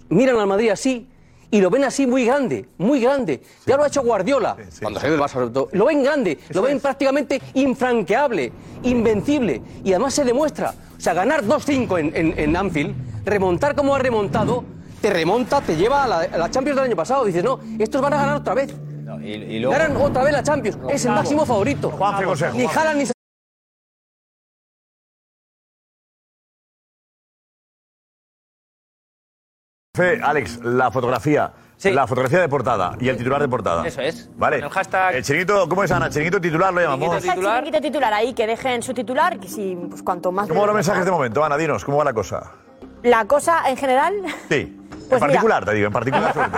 Miran 0.09 0.37
al 0.37 0.47
Madrid 0.47 0.69
así 0.69 1.07
y 1.49 1.61
lo 1.61 1.69
ven 1.69 1.85
así 1.85 2.05
muy 2.05 2.25
grande, 2.25 2.67
muy 2.77 2.99
grande. 2.99 3.41
Ya 3.65 3.77
lo 3.77 3.83
ha 3.83 3.87
hecho 3.87 4.01
Guardiola, 4.03 4.57
cuando 4.81 4.99
se 4.99 5.09
del 5.09 5.19
Barça 5.19 5.29
sobre 5.29 5.49
todo. 5.49 5.69
Lo 5.71 5.85
ven 5.85 6.03
grande, 6.03 6.37
lo 6.49 6.61
ven 6.61 6.81
prácticamente 6.81 7.41
infranqueable, 7.53 8.51
invencible. 8.83 9.61
Y 9.83 9.91
además 9.93 10.13
se 10.13 10.25
demuestra. 10.25 10.73
O 10.97 10.99
sea, 10.99 11.13
ganar 11.13 11.45
2-5 11.45 11.99
en, 11.99 12.15
en, 12.15 12.37
en 12.37 12.55
Anfield, 12.57 12.95
remontar 13.23 13.75
como 13.75 13.95
ha 13.95 13.99
remontado, 13.99 14.65
te 15.05 15.13
remonta, 15.13 15.61
te 15.61 15.75
lleva 15.75 16.03
a 16.03 16.07
la, 16.07 16.19
a 16.21 16.37
la 16.37 16.49
Champions 16.49 16.77
del 16.77 16.85
año 16.85 16.95
pasado. 16.95 17.25
Dices, 17.25 17.43
no, 17.43 17.59
estos 17.77 18.01
van 18.01 18.13
a 18.13 18.17
ganar 18.17 18.35
otra 18.37 18.55
vez. 18.55 18.73
Y, 19.21 19.33
y 19.33 19.59
luego- 19.59 19.77
Ganan 19.77 19.95
otra 19.97 20.23
vez 20.23 20.33
la 20.33 20.41
Champions. 20.41 20.79
Es 20.89 21.05
el 21.05 21.11
máximo 21.11 21.45
favorito. 21.45 21.91
Juanfe 21.91 22.23
Consejo, 22.25 22.57
Ni. 22.57 22.65
Haaland 22.65 22.97
ni 23.01 23.05
Fe, 29.95 30.19
Alex, 30.21 30.59
la 30.63 30.91
fotografía. 30.91 31.53
La 31.83 32.07
fotografía 32.07 32.39
de 32.39 32.47
portada 32.49 32.95
y 32.99 33.09
el 33.09 33.17
titular 33.17 33.41
de 33.41 33.47
portada. 33.49 33.85
Eso 33.85 34.01
es. 34.01 34.29
Vale. 34.37 34.57
Con 34.61 34.69
el 34.69 34.71
hashtag- 34.71 35.13
El 35.15 35.23
chiringuito, 35.23 35.67
¿cómo 35.69 35.83
es 35.83 35.91
Ana? 35.91 36.09
Chiringuito 36.09 36.39
titular 36.41 36.73
lo 36.73 36.81
llamamos. 36.81 37.21
Deja 37.21 37.35
el 37.35 37.41
chiringuito 37.41 37.81
titular 37.81 38.13
ahí, 38.13 38.33
que 38.33 38.47
dejen 38.47 38.81
su 38.81 38.93
titular, 38.93 39.39
que 39.39 39.47
si 39.49 39.75
pues, 39.89 40.01
cuanto 40.01 40.31
más... 40.31 40.47
¿Cómo 40.47 40.61
van 40.61 40.67
los 40.67 40.75
mensajes 40.75 41.03
de 41.05 41.11
momento? 41.11 41.43
Ana, 41.43 41.57
dinos, 41.57 41.83
¿cómo 41.83 41.97
va 41.97 42.05
la 42.05 42.13
cosa? 42.13 42.53
La 43.03 43.25
cosa 43.25 43.69
en 43.69 43.77
general, 43.77 44.13
Sí. 44.49 44.81
Pues 45.09 45.21
en 45.21 45.27
mira. 45.27 45.39
particular, 45.41 45.65
te 45.65 45.73
digo, 45.73 45.87
en 45.87 45.93
particular 45.93 46.33
sobre 46.33 46.49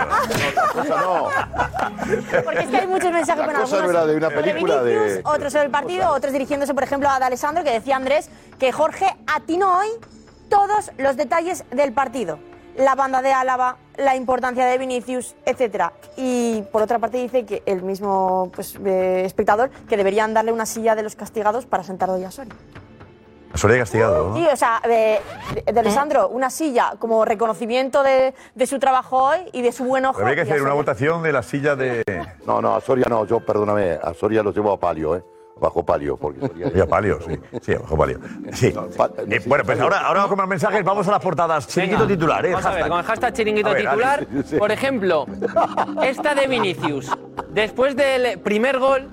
todo. 0.88 1.28
porque 2.44 2.60
es 2.60 2.68
que 2.68 2.76
hay 2.78 2.86
muchos 2.86 3.12
mensajes, 3.12 3.38
La 3.40 3.44
bueno, 3.44 3.60
cosa 3.60 3.76
no 3.76 3.82
algunos 3.82 4.02
era 4.02 4.06
de 4.06 4.16
una 4.16 4.28
película 4.30 4.82
de- 4.82 4.98
Vinicius, 4.98 5.20
otros 5.24 5.52
sobre 5.52 5.64
el 5.66 5.70
partido, 5.70 6.10
otros 6.10 6.32
dirigiéndose, 6.32 6.74
por 6.74 6.82
ejemplo, 6.82 7.08
a 7.08 7.18
D'Alessandro, 7.18 7.64
que 7.64 7.72
decía 7.72 7.96
Andrés 7.96 8.30
que 8.58 8.72
Jorge 8.72 9.06
atinó 9.26 9.78
hoy 9.78 9.88
todos 10.48 10.90
los 10.98 11.16
detalles 11.16 11.64
del 11.70 11.92
partido. 11.92 12.38
La 12.76 12.94
banda 12.94 13.22
de 13.22 13.32
Álava, 13.32 13.76
la 13.96 14.14
importancia 14.14 14.64
de 14.64 14.78
Vinicius, 14.78 15.34
etcétera. 15.44 15.92
Y 16.16 16.62
por 16.72 16.80
otra 16.80 16.98
parte 17.00 17.18
dice 17.18 17.44
que 17.44 17.62
el 17.66 17.82
mismo 17.82 18.52
pues, 18.54 18.76
eh, 18.84 19.24
espectador 19.24 19.70
que 19.88 19.96
deberían 19.96 20.32
darle 20.32 20.52
una 20.52 20.64
silla 20.64 20.94
de 20.94 21.02
los 21.02 21.16
castigados 21.16 21.66
para 21.66 21.82
sentar 21.82 22.08
hoy 22.08 22.22
a 22.22 22.30
Soria. 22.30 22.54
Soria 23.54 23.78
castigado, 23.78 24.28
¿no? 24.30 24.36
Sí, 24.36 24.46
o 24.52 24.56
sea, 24.56 24.80
de, 24.84 25.20
de- 25.64 25.72
de 25.72 25.80
Alessandro, 25.80 26.28
una 26.28 26.50
silla 26.50 26.92
como 26.98 27.24
reconocimiento 27.24 28.02
de, 28.02 28.34
de 28.54 28.66
su 28.66 28.78
trabajo 28.78 29.24
hoy 29.24 29.38
y 29.52 29.62
de 29.62 29.72
su 29.72 29.84
buen 29.84 30.04
ojo. 30.06 30.20
Habría 30.20 30.36
que 30.36 30.42
hacer 30.42 30.62
una 30.62 30.74
votación 30.74 31.22
de 31.22 31.32
la 31.32 31.42
silla 31.42 31.74
de. 31.74 32.04
No, 32.46 32.60
no, 32.60 32.76
a 32.76 32.80
Soria 32.80 33.06
no, 33.08 33.26
yo 33.26 33.40
perdóname, 33.40 33.98
a 34.02 34.14
Soria 34.14 34.42
lo 34.42 34.52
llevo 34.52 34.72
a 34.72 34.78
palio, 34.78 35.16
¿eh? 35.16 35.24
Bajo 35.60 35.84
palio, 35.84 36.16
porque 36.16 36.38
Soria. 36.46 36.70
Sí, 36.72 36.80
a 36.80 36.86
palio, 36.86 37.18
sí. 37.20 37.40
Sí, 37.62 37.74
bajo 37.74 37.96
palio. 37.96 38.20
Sí. 38.52 38.66
Eh, 39.28 39.40
bueno, 39.46 39.64
pues 39.64 39.80
ahora, 39.80 39.98
ahora 40.06 40.20
vamos 40.20 40.28
con 40.28 40.38
más 40.38 40.46
mensajes, 40.48 40.84
vamos 40.84 41.08
a 41.08 41.10
las 41.10 41.20
portadas. 41.20 41.66
Chiringuito 41.66 42.02
Venga, 42.02 42.14
titular, 42.14 42.46
¿eh? 42.46 42.50
Vamos 42.52 42.66
a 42.66 42.70
ver, 42.74 42.88
con 42.88 42.98
el 43.00 43.04
hashtag 43.04 43.32
chiringuito 43.32 43.70
ver, 43.70 43.80
titular, 43.82 44.26
por 44.56 44.70
ejemplo, 44.70 45.26
esta 46.04 46.34
de 46.36 46.46
Vinicius. 46.46 47.10
Después 47.48 47.96
del 47.96 48.38
primer 48.38 48.78
gol, 48.78 49.08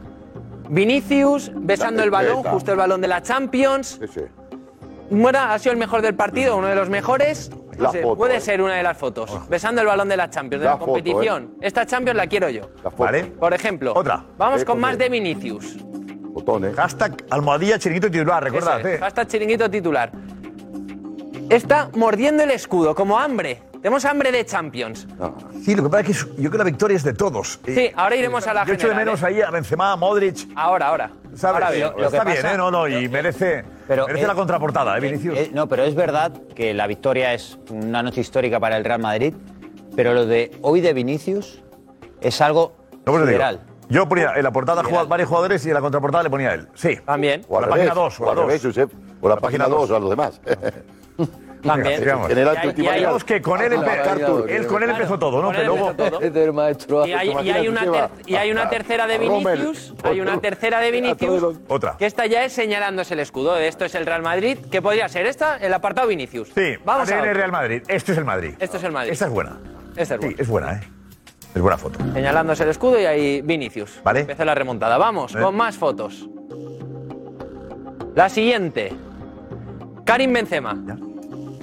Vinicius 0.69 1.51
besando 1.55 2.03
el 2.03 2.09
balón, 2.11 2.43
justo 2.43 2.71
el 2.71 2.77
balón 2.77 3.01
de 3.01 3.07
la 3.07 3.21
Champions. 3.21 3.99
Sí, 4.01 4.07
sí. 4.07 4.21
Muera 5.11 5.53
ha 5.53 5.59
sido 5.59 5.73
el 5.73 5.77
mejor 5.77 6.01
del 6.01 6.15
partido, 6.15 6.57
uno 6.57 6.67
de 6.67 6.75
los 6.75 6.89
mejores. 6.89 7.51
No 7.77 7.83
La 7.83 7.91
sé, 7.91 8.01
foto, 8.01 8.15
puede 8.17 8.37
eh. 8.37 8.41
ser 8.41 8.61
una 8.61 8.75
de 8.75 8.83
las 8.83 8.97
fotos. 8.97 9.49
Besando 9.49 9.81
el 9.81 9.87
balón 9.87 10.07
de 10.07 10.15
la 10.17 10.29
Champions, 10.29 10.61
de 10.61 10.65
La 10.65 10.71
la, 10.71 10.77
foto, 10.77 10.91
competición. 10.93 11.55
Esta 11.61 11.85
Champions 11.85 12.15
la 12.17 12.25
quiero 12.27 12.49
yo. 12.49 12.69
Vale. 12.97 13.25
Por 13.25 13.53
ejemplo. 13.53 13.93
Otra. 13.95 14.23
Vamos 14.37 14.61
Eh, 14.61 14.65
con 14.65 14.75
con 14.75 14.81
más 14.81 14.97
de 14.97 15.09
Vinicius. 15.09 15.77
Botones. 15.83 16.75
Hashtag 16.75 17.23
almohadilla 17.29 17.77
chiringuito 17.77 18.09
titular, 18.09 18.43
recordad, 18.43 18.79
Eso 18.79 18.87
es, 18.89 18.95
¿eh? 18.95 18.99
hashtag 18.99 19.27
chiringuito 19.27 19.69
titular. 19.69 20.11
Está 21.49 21.89
mordiendo 21.95 22.43
el 22.43 22.51
escudo, 22.51 22.95
como 22.95 23.19
hambre. 23.19 23.61
Tenemos 23.85 24.03
hambre 24.05 24.31
de 24.31 24.43
Champions. 24.47 25.05
Sí, 25.63 25.75
lo 25.75 25.83
que 25.83 25.89
pasa 25.89 26.09
es 26.09 26.25
que 26.25 26.41
yo 26.41 26.49
creo 26.49 26.51
que 26.53 26.57
la 26.57 26.63
victoria 26.63 26.97
es 26.97 27.03
de 27.03 27.13
todos. 27.13 27.59
Sí, 27.63 27.91
ahora 27.95 28.15
iremos 28.15 28.47
a 28.47 28.51
la 28.55 28.65
Yo 28.65 28.73
echo 28.73 28.87
de 28.87 28.93
general, 28.95 29.05
menos 29.05 29.21
¿eh? 29.21 29.25
ahí 29.27 29.41
a 29.43 29.51
Benzema, 29.51 29.91
a 29.91 29.95
Modric. 29.95 30.49
Ahora, 30.55 30.87
ahora. 30.87 31.11
¿Sabes? 31.35 31.53
Ahora 31.53 31.69
bien. 31.69 31.83
Lo- 31.83 31.91
lo 31.91 31.97
que 31.97 32.03
Está 32.17 32.23
bien, 32.23 32.35
pasa- 32.37 32.53
¿eh? 32.55 32.57
No, 32.57 32.71
no, 32.71 32.87
y 32.87 33.07
merece, 33.09 33.63
Pero 33.87 34.07
merece 34.07 34.23
es- 34.23 34.27
la 34.27 34.33
contraportada, 34.33 34.97
¿eh, 34.97 35.01
Vinicius? 35.01 35.37
Eh, 35.37 35.51
no, 35.53 35.67
pero 35.67 35.83
es 35.83 35.93
verdad 35.93 36.31
que 36.55 36.73
la 36.73 36.87
victoria 36.87 37.35
es 37.35 37.59
una 37.69 38.01
noche 38.01 38.21
histórica 38.21 38.59
para 38.59 38.75
el 38.75 38.83
Real 38.85 39.01
Madrid, 39.01 39.35
pero 39.95 40.15
lo 40.15 40.25
de 40.25 40.57
hoy 40.63 40.81
de 40.81 40.91
Vinicius 40.91 41.61
es 42.21 42.41
algo 42.41 42.73
No, 42.89 42.89
pues 42.89 43.05
te 43.05 43.11
digo, 43.19 43.27
sideral. 43.27 43.59
Yo 43.89 44.09
ponía 44.09 44.33
en 44.35 44.41
la 44.41 44.51
portada 44.51 44.83
jugad- 44.83 45.07
varios 45.07 45.29
jugadores 45.29 45.63
y 45.63 45.67
en 45.67 45.75
la 45.75 45.81
contraportada 45.81 46.23
le 46.23 46.31
ponía 46.31 46.49
a 46.49 46.53
él. 46.55 46.67
Sí. 46.73 46.97
También. 47.05 47.45
O 47.49 47.59
la 47.61 47.67
al 47.67 47.69
página 47.69 47.93
revés, 47.93 48.03
2, 48.03 48.19
o 48.19 48.23
o 48.23 48.25
la 48.25 48.31
al 48.31 48.35
2. 48.37 48.45
revés, 48.47 48.61
Josep, 48.63 48.91
o 49.21 49.29
la 49.29 49.35
página 49.37 49.67
2 49.67 49.91
a 49.91 49.99
los 49.99 50.09
demás. 50.09 50.41
También. 51.65 52.01
Y 52.77 52.87
hay- 52.87 53.05
que 53.25 53.41
con 53.41 53.61
él, 53.61 53.73
Ah, 53.73 53.75
empe- 53.77 54.03
claro, 54.17 54.45
él 54.47 54.67
con 54.67 54.83
él 54.83 54.89
claro. 54.89 54.91
empezó 54.93 55.19
todo, 55.19 55.41
¿no? 55.41 55.51
Que 55.51 55.63
luego. 55.63 55.91
Este. 56.21 57.09
Y 57.09 57.13
hay, 57.13 57.29
y 57.29 57.31
hay 57.49 57.65
Imagínate, 57.67 57.89
una 57.89 58.09
y 58.25 58.35
hay 58.35 58.51
una 58.51 58.69
tercera 58.69 59.07
de 59.07 59.17
Rommel. 59.17 59.59
Vinicius. 59.59 59.93
Hay 60.03 60.21
una 60.21 60.39
tercera 60.39 60.79
de 60.79 60.91
Vinicius. 60.91 61.57
Otra. 61.67 61.95
Que 61.97 62.05
esta 62.05 62.25
ya 62.25 62.43
es 62.45 62.53
señalándose 62.53 63.13
el 63.13 63.19
escudo. 63.19 63.57
Esto 63.57 63.85
es 63.85 63.95
el 63.95 64.05
Real 64.05 64.21
Madrid. 64.21 64.57
Que 64.71 64.81
podría 64.81 65.07
ser 65.09 65.25
esta, 65.25 65.57
el 65.57 65.73
apartado 65.73 66.07
Vinicius. 66.07 66.49
Sí, 66.55 66.75
Vamos 66.85 67.11
a 67.11 67.21
ver. 67.21 67.35
Real 67.35 67.51
Madrid. 67.51 67.83
Esto 67.87 68.11
es 68.11 68.17
el 68.17 68.25
Madrid. 68.25 68.53
Esto 68.59 68.77
es 68.77 68.83
el 68.83 68.91
Madrid. 68.91 69.11
Esta 69.11 69.25
es 69.25 69.31
buena. 69.31 69.57
Este 69.95 70.01
es 70.03 70.07
Sí, 70.09 70.15
bueno. 70.17 70.35
es 70.39 70.47
buena, 70.47 70.73
¿eh? 70.73 70.81
Es 71.55 71.61
buena 71.61 71.77
foto. 71.77 71.99
Señalándose 72.13 72.63
el 72.63 72.69
escudo 72.69 72.99
y 72.99 73.05
ahí 73.05 73.41
Vinicius. 73.41 74.01
Vale. 74.03 74.21
Empieza 74.21 74.43
la 74.45 74.55
remontada. 74.55 74.97
Vamos, 74.97 75.33
Eh. 75.35 75.39
con 75.39 75.55
más 75.55 75.77
fotos. 75.77 76.27
La 78.13 78.29
siguiente. 78.29 78.93
Karim 80.05 80.33
Benzema. 80.33 80.75
Ya. 80.85 80.97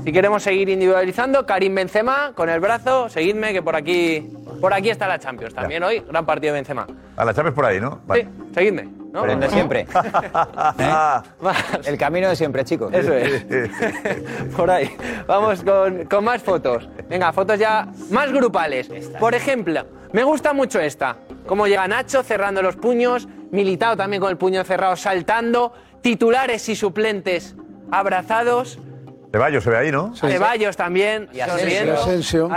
Si 0.05 0.12
queremos 0.12 0.42
seguir 0.42 0.68
individualizando, 0.68 1.46
Karim 1.46 1.74
Benzema 1.74 2.32
con 2.34 2.48
el 2.48 2.59
brazo, 2.61 3.09
seguidme 3.09 3.53
que 3.53 3.62
por 3.62 3.76
aquí 3.76 4.28
por 4.61 4.72
aquí 4.74 4.90
está 4.90 5.07
la 5.09 5.18
Champions. 5.18 5.55
También 5.55 5.82
hoy, 5.82 6.00
gran 6.09 6.24
partido 6.26 6.53
de 6.53 6.59
Benzema. 6.59 6.86
A 7.16 7.24
la 7.24 7.34
Chávez 7.34 7.53
por 7.53 7.64
ahí, 7.64 7.80
¿no? 7.80 8.00
Sí, 8.14 8.26
seguidme. 8.55 8.88
¿no? 9.12 9.22
Pero 9.22 9.32
el 9.32 9.40
de 9.40 9.50
siempre. 9.50 9.86
Ah, 10.34 11.22
El 11.84 11.98
camino 11.98 12.28
de 12.28 12.36
siempre, 12.36 12.64
chicos. 12.64 12.92
Eso 12.92 13.12
es. 13.12 13.44
Por 14.57 14.70
ahí. 14.70 14.90
Vamos 15.26 15.62
con, 15.62 16.05
con 16.07 16.24
más 16.24 16.42
fotos. 16.42 16.88
Venga, 17.09 17.32
fotos 17.32 17.59
ya 17.59 17.88
más 18.11 18.32
grupales. 18.32 18.88
Por 19.20 19.34
ejemplo, 19.34 19.84
me 20.12 20.24
gusta 20.24 20.53
mucho 20.53 20.80
esta. 20.80 21.16
Cómo 21.46 21.66
llega 21.66 21.86
Nacho 21.88 22.22
cerrando 22.22 22.62
los 22.62 22.76
puños, 22.76 23.28
Militao 23.50 23.96
también 23.96 24.20
con 24.20 24.30
el 24.30 24.36
puño 24.36 24.64
cerrado 24.64 24.96
saltando, 24.96 25.72
titulares 26.00 26.68
y 26.68 26.76
suplentes 26.76 27.55
abrazados, 27.90 28.78
Ceballos 29.33 29.64
se 29.64 29.70
ve 29.70 29.78
ahí, 29.78 29.91
¿no? 29.91 30.14
Sí. 30.14 30.26
También. 30.76 31.28
Y 31.33 31.41
Asensio. 31.41 32.51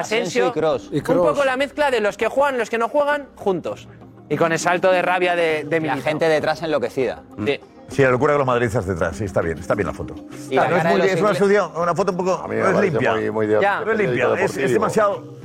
Y 0.47 0.51
Cross. 0.51 0.89
Un 0.91 1.03
poco 1.03 1.45
la 1.45 1.57
mezcla 1.57 1.89
de 1.89 2.01
los 2.01 2.17
que 2.17 2.27
juegan, 2.27 2.57
los 2.57 2.69
que 2.69 2.77
no 2.77 2.89
juegan, 2.89 3.27
juntos. 3.35 3.87
Y 4.29 4.37
con 4.37 4.51
el 4.51 4.59
salto 4.59 4.91
de 4.91 5.01
rabia 5.01 5.35
de, 5.35 5.63
de 5.63 5.79
mi 5.79 5.89
gente 6.01 6.27
detrás 6.27 6.61
enloquecida. 6.61 7.23
Sí. 7.45 7.59
Sí, 7.87 8.01
la 8.01 8.09
locura 8.09 8.33
de 8.33 8.39
los 8.39 8.47
madridistas 8.47 8.85
detrás, 8.87 9.15
sí, 9.15 9.25
está 9.25 9.41
bien, 9.41 9.59
está 9.59 9.75
bien 9.75 9.87
la 9.87 9.93
foto. 9.93 10.15
Es, 10.49 11.21
una, 11.21 11.31
estudio, 11.31 11.71
una 11.75 11.93
foto 11.93 12.11
un 12.11 12.17
poco. 12.17 12.45
no 12.47 12.69
es 12.69 12.81
limpia. 12.81 13.13
No 13.13 13.91
es 13.91 13.97
limpia, 13.97 14.33
es 14.43 14.71
demasiado 14.71 15.35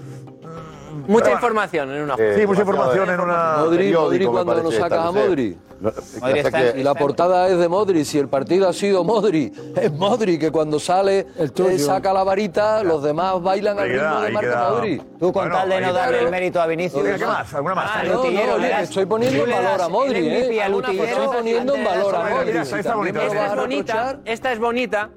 Mucha 1.11 1.33
información 1.33 1.91
en 1.93 2.03
una 2.03 2.15
eh, 2.15 2.37
Sí, 2.39 2.47
mucha 2.47 2.61
información 2.61 3.11
en 3.11 3.21
una. 3.21 3.57
Modri, 3.59 3.93
Modri 3.93 4.27
cuando 4.27 4.63
nos 4.63 4.75
saca 4.75 5.09
a 5.09 5.13
Modri. 5.13 5.59
Eh, 5.83 6.75
y 6.77 6.83
la 6.83 6.95
portada 6.95 7.49
es 7.49 7.59
de 7.59 7.69
Modri. 7.69 8.05
Si 8.05 8.19
el 8.19 8.29
partido 8.29 8.69
ha 8.69 8.73
sido 8.73 9.03
Modri, 9.03 9.53
es 9.77 9.93
Modri 9.93 10.39
que 10.39 10.51
cuando 10.51 10.79
sale, 10.79 11.27
el 11.39 11.53
eh, 11.57 11.79
saca 11.79 12.13
la 12.13 12.23
varita, 12.23 12.85
los 12.85 13.03
demás 13.03 13.43
bailan 13.43 13.79
al 13.79 13.89
ritmo 13.89 14.21
de 14.21 14.31
Marta 14.31 14.71
Modri. 14.71 15.03
Tú 15.19 15.33
con 15.33 15.51
tal 15.51 15.69
de 15.69 15.81
no 15.81 15.93
darle 15.93 16.21
el 16.21 16.31
mérito 16.31 16.61
a 16.61 16.67
Vinicius. 16.67 17.03
¿Qué 17.03 17.27
más? 17.27 17.53
¿Alguna 17.55 17.75
más? 17.75 17.91
Ah, 17.93 18.03
no, 18.05 18.25
no, 18.25 18.67
estoy 18.67 19.07
poniendo 19.07 19.45
en 19.45 19.51
valor 19.51 19.81
a 19.81 19.89
Modri. 19.89 20.29
Estoy 20.29 21.29
poniendo 21.29 21.75
en 21.75 21.85
valor 21.85 22.15
a 22.15 22.31
Modri. 22.31 22.59
Esta 22.59 22.79
es 22.79 23.57
bonita. 23.57 24.21
Esta 24.25 24.53
es 24.53 24.59
bonita. 24.59 25.11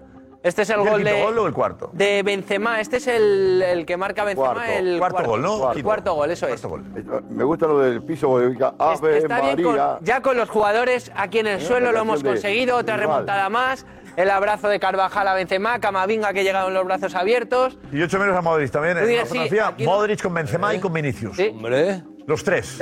Este 0.43 0.63
es 0.63 0.69
el, 0.69 0.81
¿Es 0.81 0.85
el 0.85 0.91
gol, 0.91 1.03
de, 1.05 1.23
gol 1.23 1.39
o 1.39 1.47
el 1.47 1.53
cuarto? 1.53 1.89
de 1.93 2.21
Benzema. 2.21 2.81
Este 2.81 2.97
es 2.97 3.07
el, 3.07 3.85
que 3.87 3.95
marca 3.95 4.25
Benzema. 4.25 4.53
Cuarto. 4.53 4.71
el 4.71 4.99
cuarto, 4.99 5.23
gol, 5.23 5.41
¿no? 5.41 5.59
Cuarto, 5.59 5.83
cuarto 5.83 6.13
gol, 6.15 6.31
eso 6.31 6.47
cuarto 6.47 6.67
es. 6.67 6.71
Gol. 6.71 6.83
Eh, 6.97 7.03
ah, 7.11 7.21
me 7.29 7.43
gusta 7.45 7.67
lo 7.67 7.79
del 7.79 8.03
piso. 8.03 8.35
Ave 8.37 9.17
Está 9.17 9.39
María. 9.39 9.55
Bien 9.55 9.67
con, 9.69 9.79
ya 10.01 10.21
con 10.21 10.35
los 10.35 10.49
jugadores 10.49 11.11
aquí 11.15 11.39
en 11.39 11.47
el 11.47 11.61
suelo 11.61 11.93
lo 11.93 11.99
hemos 11.99 12.21
conseguido. 12.21 12.77
Otra 12.77 12.97
remontada 12.97 13.49
más. 13.49 13.85
El 14.15 14.29
abrazo 14.29 14.67
de 14.67 14.79
Carvajal 14.79 15.27
a 15.27 15.33
Benzema, 15.33 15.79
Camavinga 15.79 16.33
que 16.33 16.43
llegaron 16.43 16.73
los 16.73 16.85
brazos 16.85 17.15
abiertos. 17.15 17.79
Y 17.91 18.01
ocho 18.01 18.19
menos 18.19 18.37
a 18.37 18.41
Modric 18.41 18.69
también. 18.69 18.97
¿eh? 18.97 19.21
En 19.21 19.27
sí, 19.27 19.85
Modric 19.85 20.21
con 20.21 20.33
Benzema 20.35 20.73
y 20.73 20.77
eh, 20.77 20.81
con 20.81 20.93
Vinicius. 20.93 21.39
Hombre. 21.39 22.03
Los 22.25 22.43
tres. 22.43 22.79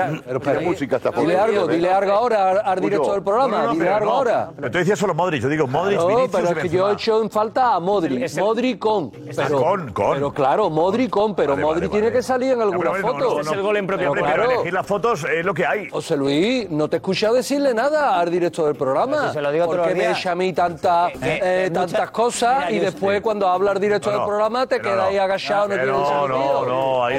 Dile 1.16 1.38
algo, 1.38 1.68
dile 1.68 1.92
algo 1.92 2.12
ahora 2.12 2.52
al 2.64 2.80
director 2.80 3.14
del 3.14 3.24
programa. 3.24 3.68
dile 3.74 3.90
algo 3.90 4.12
ahora. 4.12 4.50
Pero 4.56 4.72
tú 4.72 4.78
decías 4.78 5.00
solo 5.00 5.14
Modric. 5.14 5.42
Yo 5.42 5.50
digo 5.50 5.68
Modric, 5.68 5.98
no, 6.00 6.08
Vinicius 6.08 6.32
pero 6.32 6.50
es 6.50 6.58
que 6.58 6.70
yo 6.70 6.90
he 6.90 6.94
hecho 6.94 7.22
en 7.22 7.30
falta 7.30 7.76
a 7.76 7.80
Modric. 7.80 8.38
Modric 8.38 8.80
con. 8.80 9.12
Pero, 9.12 9.62
con, 9.62 9.92
con. 9.94 10.14
Pero 10.14 10.34
claro, 10.34 10.70
Modric 10.70 11.10
con, 11.10 11.36
pero 11.36 11.58
Modric 11.58 11.92
tiene 11.92 12.12
que 12.12 12.22
salir 12.22 12.54
en 12.54 12.62
algunas 12.62 12.98
fotos. 13.02 13.24
alguna 13.24 13.44
foto. 13.44 13.74
Pero 13.74 13.98
Pero 13.98 14.14
claro, 14.14 14.52
elegir 14.52 14.74
las 14.74 14.86
fotos 14.86 15.24
es 15.24 15.46
lo 15.46 15.54
que 15.54 15.66
hay. 15.66 15.90
José 15.90 16.18
Luis, 16.18 16.70
no 16.70 16.88
te 16.88 16.98
escucha 16.98 17.32
decirle 17.32 17.74
nada 17.74 18.20
al 18.20 18.30
director 18.30 18.66
del 18.68 18.76
programa. 18.76 19.34
Se 19.34 19.42
lo 19.42 19.52
digo 19.52 19.66
porque 19.66 19.96
me 19.96 20.12
echa 20.12 20.32
a 20.32 20.36
mí 20.36 20.54
tanta, 20.54 21.10
eh, 21.22 21.70
tantas 21.74 22.12
cosas 22.12 22.70
y 22.72 22.80
después 22.80 23.22
cuando 23.22 23.48
habla 23.48 23.72
el 23.72 23.80
director 23.80 24.14
del 24.14 24.24
programa 24.24 24.68
te 24.68 24.80
quedas 24.80 25.08
ahí 25.10 25.18
agachado. 25.18 25.68
No, 25.70 26.28
no, 26.28 26.66
no. 26.66 27.12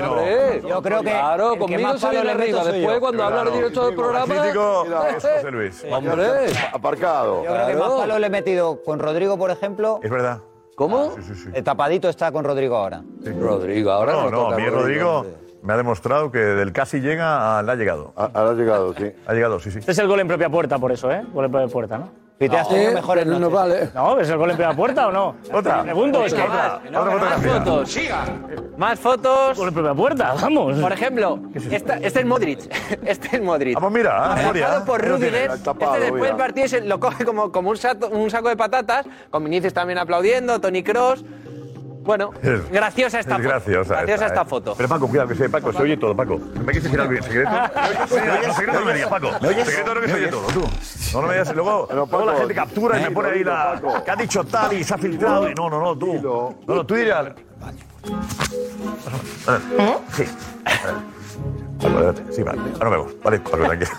Yo 0.68 0.82
creo 0.82 1.02
que 1.02 1.10
Claro, 1.12 1.58
conmigo 1.58 1.98
se 1.98 2.11
Después 2.12 3.00
cuando 3.00 3.24
habla 3.24 3.42
el 3.42 3.52
director 3.52 3.86
del 3.86 3.94
programa... 3.94 4.34
Crítico, 4.34 4.86
José 5.14 5.50
Luis. 5.50 5.84
Hombre. 5.90 6.24
Aparcado. 6.72 7.44
Yo 7.44 7.52
creo 7.52 7.66
que 7.66 7.74
más 7.74 7.90
palo 7.92 8.18
le 8.18 8.26
he 8.26 8.30
metido 8.30 8.82
con 8.82 8.98
Rodrigo, 8.98 9.38
por 9.38 9.50
ejemplo. 9.50 10.00
Es 10.02 10.10
verdad. 10.10 10.40
¿Cómo? 10.74 11.12
Ah, 11.16 11.20
sí, 11.20 11.22
sí, 11.22 11.34
sí. 11.34 11.50
El 11.52 11.64
tapadito 11.64 12.08
está 12.08 12.32
con 12.32 12.44
Rodrigo 12.44 12.76
ahora. 12.76 13.02
Rodrigo, 13.40 13.90
ahora 13.90 14.12
no. 14.12 14.30
No, 14.30 14.50
no, 14.50 14.56
mi 14.56 14.68
Rodrigo 14.68 15.26
me 15.62 15.74
ha 15.74 15.76
demostrado 15.76 16.30
que 16.30 16.38
del 16.38 16.72
casi 16.72 17.00
llega 17.00 17.36
ah, 17.36 17.58
al 17.58 17.70
ha 17.70 17.76
llegado. 17.76 18.12
Ah, 18.16 18.30
ha 18.34 18.52
llegado, 18.52 18.94
sí. 18.94 19.12
Ha 19.26 19.32
llegado, 19.32 19.60
sí, 19.60 19.70
sí. 19.70 19.78
Este 19.78 19.92
es 19.92 19.98
el 19.98 20.08
gol 20.08 20.20
en 20.20 20.28
propia 20.28 20.48
puerta, 20.48 20.78
por 20.78 20.92
eso, 20.92 21.10
¿eh? 21.10 21.24
Gol 21.32 21.44
en 21.44 21.50
propia 21.52 21.68
puerta, 21.68 21.98
¿no? 21.98 22.21
Piteaste 22.42 22.82
eh, 22.82 22.88
no, 22.88 22.94
mejor 22.94 23.24
no 23.24 23.50
vale. 23.50 23.90
No, 23.94 24.16
¿ves 24.16 24.28
el 24.28 24.36
gol 24.36 24.50
en 24.50 24.56
primera 24.56 24.74
puerta 24.74 25.06
o 25.06 25.12
no? 25.12 25.36
Otra. 25.52 25.82
Pregunto, 25.84 26.24
es 26.24 26.34
que. 26.34 26.42
Otra, 26.42 26.80
otra 26.88 27.14
más 27.14 27.46
fotos. 27.46 27.90
Siga. 27.92 28.24
Más 28.76 28.98
fotos. 28.98 29.56
Gol 29.56 29.68
en 29.68 29.74
primera 29.74 29.94
puerta, 29.94 30.34
vamos. 30.40 30.76
Por 30.76 30.92
ejemplo, 30.92 31.38
este 31.70 32.00
es 32.02 32.26
Modric. 32.26 32.58
Este 33.04 33.36
es 33.36 33.42
Modric. 33.42 33.74
Vamos, 33.74 33.92
mira. 33.92 34.32
Ah, 34.32 34.42
Marcado 34.42 34.80
¿eh? 34.80 34.84
por 34.84 35.00
Rudiger. 35.06 35.50
Este 35.52 36.00
después 36.00 36.22
del 36.22 36.36
partido 36.36 36.80
lo 36.84 36.98
coge 36.98 37.24
como 37.24 37.70
un 37.70 38.30
saco 38.30 38.48
de 38.48 38.56
patatas. 38.56 39.06
Con 39.30 39.44
Vinicius 39.44 39.72
también 39.72 39.98
aplaudiendo, 39.98 40.60
Tony 40.60 40.82
Cross. 40.82 41.24
Bueno, 42.02 42.30
graciosa 42.70 43.20
esta 43.20 43.36
foto. 43.36 43.48
Graciosa, 43.48 44.02
esta, 44.02 44.42
¿eh? 44.42 44.44
foto. 44.44 44.74
Pero 44.76 44.88
Paco, 44.88 45.08
cuidado 45.08 45.28
que 45.28 45.34
se 45.34 45.44
oye 45.44 45.50
Paco, 45.50 45.72
se 45.72 45.82
oye 45.82 45.96
todo, 45.96 46.16
Paco. 46.16 46.38
¿Me 46.38 46.72
quieres 46.72 46.84
decir 46.84 47.00
algo 47.00 47.22
secreto? 47.22 47.50
No, 48.42 48.54
secreto 48.54 48.80
no 48.80 48.86
me 48.86 48.94
digas, 48.94 49.08
Paco. 49.08 49.30
Secreto 49.40 49.94
no 49.94 50.00
que 50.00 50.12
oye 50.12 50.28
todo, 50.28 50.46
tú. 50.48 50.60
No, 51.12 51.22
no 51.22 51.28
me 51.28 51.34
digas, 51.34 51.54
luego, 51.54 51.88
luego 51.92 52.24
la 52.24 52.36
gente 52.36 52.54
captura 52.54 53.00
y 53.00 53.02
me 53.04 53.10
pone 53.10 53.28
ahí 53.30 53.44
la... 53.44 53.80
que 54.04 54.10
ha 54.10 54.16
dicho 54.16 54.44
tal 54.44 54.72
y 54.72 54.84
se 54.84 54.94
ha 54.94 54.98
filtrado 54.98 55.48
no, 55.50 55.70
no, 55.70 55.80
no, 55.80 55.96
tú. 55.96 56.14
No, 56.66 56.74
no, 56.74 56.84
tú 56.84 56.94
dirás... 56.94 57.32
Sí. 60.16 60.24
Sí, 62.30 62.42
vale. 62.42 62.60
Ahora 62.74 62.90
vemos. 62.90 63.20
Vale, 63.22 63.40
para 63.40 63.56
que 63.56 63.64
tranquila. 63.64 63.90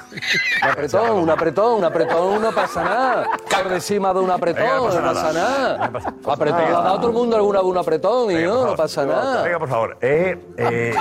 Un 0.64 0.70
apretón, 0.70 1.18
un 1.18 1.30
apretón, 1.30 1.78
un 1.78 1.84
apretón, 1.84 2.42
no 2.42 2.52
pasa 2.52 2.84
nada. 2.84 3.30
Por 3.64 3.74
encima 3.74 4.14
de 4.14 4.20
un 4.20 4.32
apretón, 4.32 4.66
no 4.66 5.02
pasa 5.02 5.34
nada. 5.34 5.92
Pasa 5.92 6.14
nada. 6.14 6.34
Apretón, 6.34 7.02
todo 7.02 7.08
el 7.08 7.14
mundo 7.14 7.36
alguna 7.36 7.60
de 7.60 7.66
un 7.66 7.78
apretón 7.78 8.32
y 8.32 8.44
no, 8.44 8.68
no 8.68 8.76
pasa 8.76 9.06
nada. 9.06 9.44
Venga, 9.44 9.60
por 9.60 9.70
favor. 9.70 9.98
Eh, 10.02 10.38
eh 10.58 10.96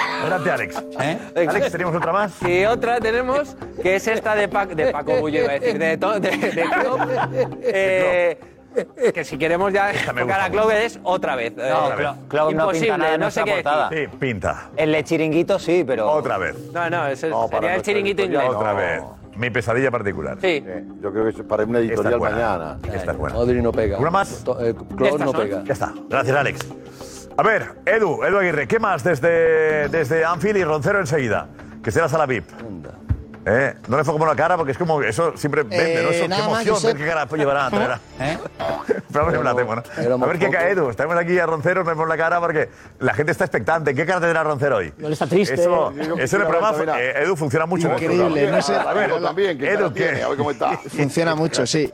Alex. 0.52 0.82
¿Eh? 1.00 1.18
Alex, 1.48 1.72
¿tenemos 1.72 1.94
otra 1.94 2.12
más? 2.12 2.42
Y 2.42 2.64
otra 2.64 3.00
tenemos, 3.00 3.56
que 3.80 3.96
es 3.96 4.06
esta 4.08 4.34
de, 4.34 4.48
de 4.74 4.92
Paco 4.92 5.12
Bullo, 5.20 5.44
iba 5.44 5.52
a 5.52 5.58
decir, 5.58 5.78
de, 5.78 5.96
de, 5.96 6.20
de, 6.20 6.68
eh, 7.62 8.38
que 9.14 9.24
si 9.24 9.38
queremos 9.38 9.72
ya 9.72 9.92
tocar 10.18 10.40
a 10.40 10.50
Clove 10.50 10.84
es 10.84 10.98
otra 11.02 11.36
vez. 11.36 11.54
No, 11.56 11.62
eh, 11.62 11.72
otra 11.72 11.96
vez. 11.96 12.54
No 12.56 12.70
pinta 12.70 12.98
nada 12.98 13.18
no 13.18 13.30
sé 13.30 13.42
qué 13.44 13.62
Sí, 13.90 14.16
pinta. 14.18 14.70
El 14.76 14.92
de 14.92 15.04
chiringuito 15.04 15.58
sí, 15.58 15.84
pero... 15.86 16.10
Otra 16.10 16.38
vez. 16.38 16.56
No, 16.72 16.88
no, 16.90 17.06
eso 17.06 17.48
sería 17.50 17.74
el 17.74 17.82
chiringuito 17.82 18.22
inglés. 18.22 18.44
Otra 18.48 18.72
vez. 18.72 19.02
Mi 19.36 19.50
pesadilla 19.50 19.90
particular. 19.90 20.36
Sí. 20.40 20.62
Eh, 20.66 20.84
yo 21.00 21.10
creo 21.10 21.24
que 21.24 21.30
es 21.30 21.46
para 21.46 21.64
una 21.64 21.78
editorial 21.78 22.20
mañana. 22.20 22.78
Esta 22.92 23.12
eh, 23.12 23.16
buena. 23.16 23.62
No 23.62 23.72
pega. 23.72 23.98
¿Una 23.98 24.10
más? 24.10 24.44
Eh, 24.60 24.74
no 25.18 25.32
pega. 25.32 25.64
Ya 25.64 25.72
está. 25.72 25.94
Gracias, 26.08 26.36
Alex. 26.36 26.66
A 27.36 27.42
ver, 27.42 27.76
Edu, 27.86 28.22
Edu 28.24 28.38
Aguirre, 28.38 28.68
¿qué 28.68 28.78
más 28.78 29.02
desde, 29.02 29.88
desde 29.88 30.24
Anfield 30.24 30.58
y 30.58 30.64
Roncero 30.64 31.00
enseguida? 31.00 31.48
Que 31.82 31.90
serás 31.90 32.12
a 32.12 32.18
la 32.18 32.26
VIP. 32.26 32.44
Anda. 32.60 32.90
¿Eh? 33.44 33.74
No 33.88 33.96
le 33.96 34.04
fue 34.04 34.12
como 34.12 34.24
la 34.24 34.36
cara 34.36 34.56
porque 34.56 34.72
es 34.72 34.78
como. 34.78 35.02
Eso 35.02 35.36
siempre 35.36 35.64
vende, 35.64 36.02
¿no? 36.02 36.10
Eso, 36.10 36.24
eh, 36.24 36.28
qué 36.28 36.42
emoción 36.42 36.76
¿Eh? 36.76 36.86
ver 36.86 36.96
qué 36.96 37.06
cara 37.06 37.26
llevará. 37.26 37.70
Traerá. 37.70 38.00
¿Eh? 38.20 38.38
Pero, 39.12 39.26
pero, 39.26 39.42
la 39.42 39.54
temo, 39.54 39.74
¿no? 39.74 39.82
a 40.24 40.26
ver 40.28 40.38
qué 40.38 40.48
cae, 40.48 40.72
Edu. 40.72 40.90
Estamos 40.90 41.16
aquí 41.16 41.38
a 41.38 41.46
Roncero, 41.46 41.84
vemos 41.84 42.08
la 42.08 42.16
cara 42.16 42.40
porque 42.40 42.70
la 43.00 43.14
gente 43.14 43.32
está 43.32 43.44
expectante. 43.44 43.94
¿Qué 43.94 44.06
cara 44.06 44.20
tendrá 44.20 44.44
Roncero 44.44 44.76
hoy? 44.76 44.92
No, 44.96 45.08
está 45.08 45.26
triste. 45.26 45.54
Eso, 45.54 45.92
eso 46.18 46.36
en 46.36 46.42
el 46.42 46.48
programa. 46.48 46.72
Eh, 46.98 47.22
Edu 47.24 47.34
funciona 47.34 47.66
mucho. 47.66 47.92
Increíble. 47.92 48.50
No 48.50 48.62
sé. 48.62 48.76
A 48.76 48.92
ver, 48.92 49.20
también. 49.20 49.58
¿qué 49.58 49.72
Edu, 49.72 49.92
¿qué? 49.92 50.04
Tiene? 50.04 50.22
A 50.22 50.28
ver 50.28 50.38
cómo 50.38 50.50
está. 50.52 50.78
Funciona 50.78 51.34
mucho, 51.34 51.66
sí. 51.66 51.92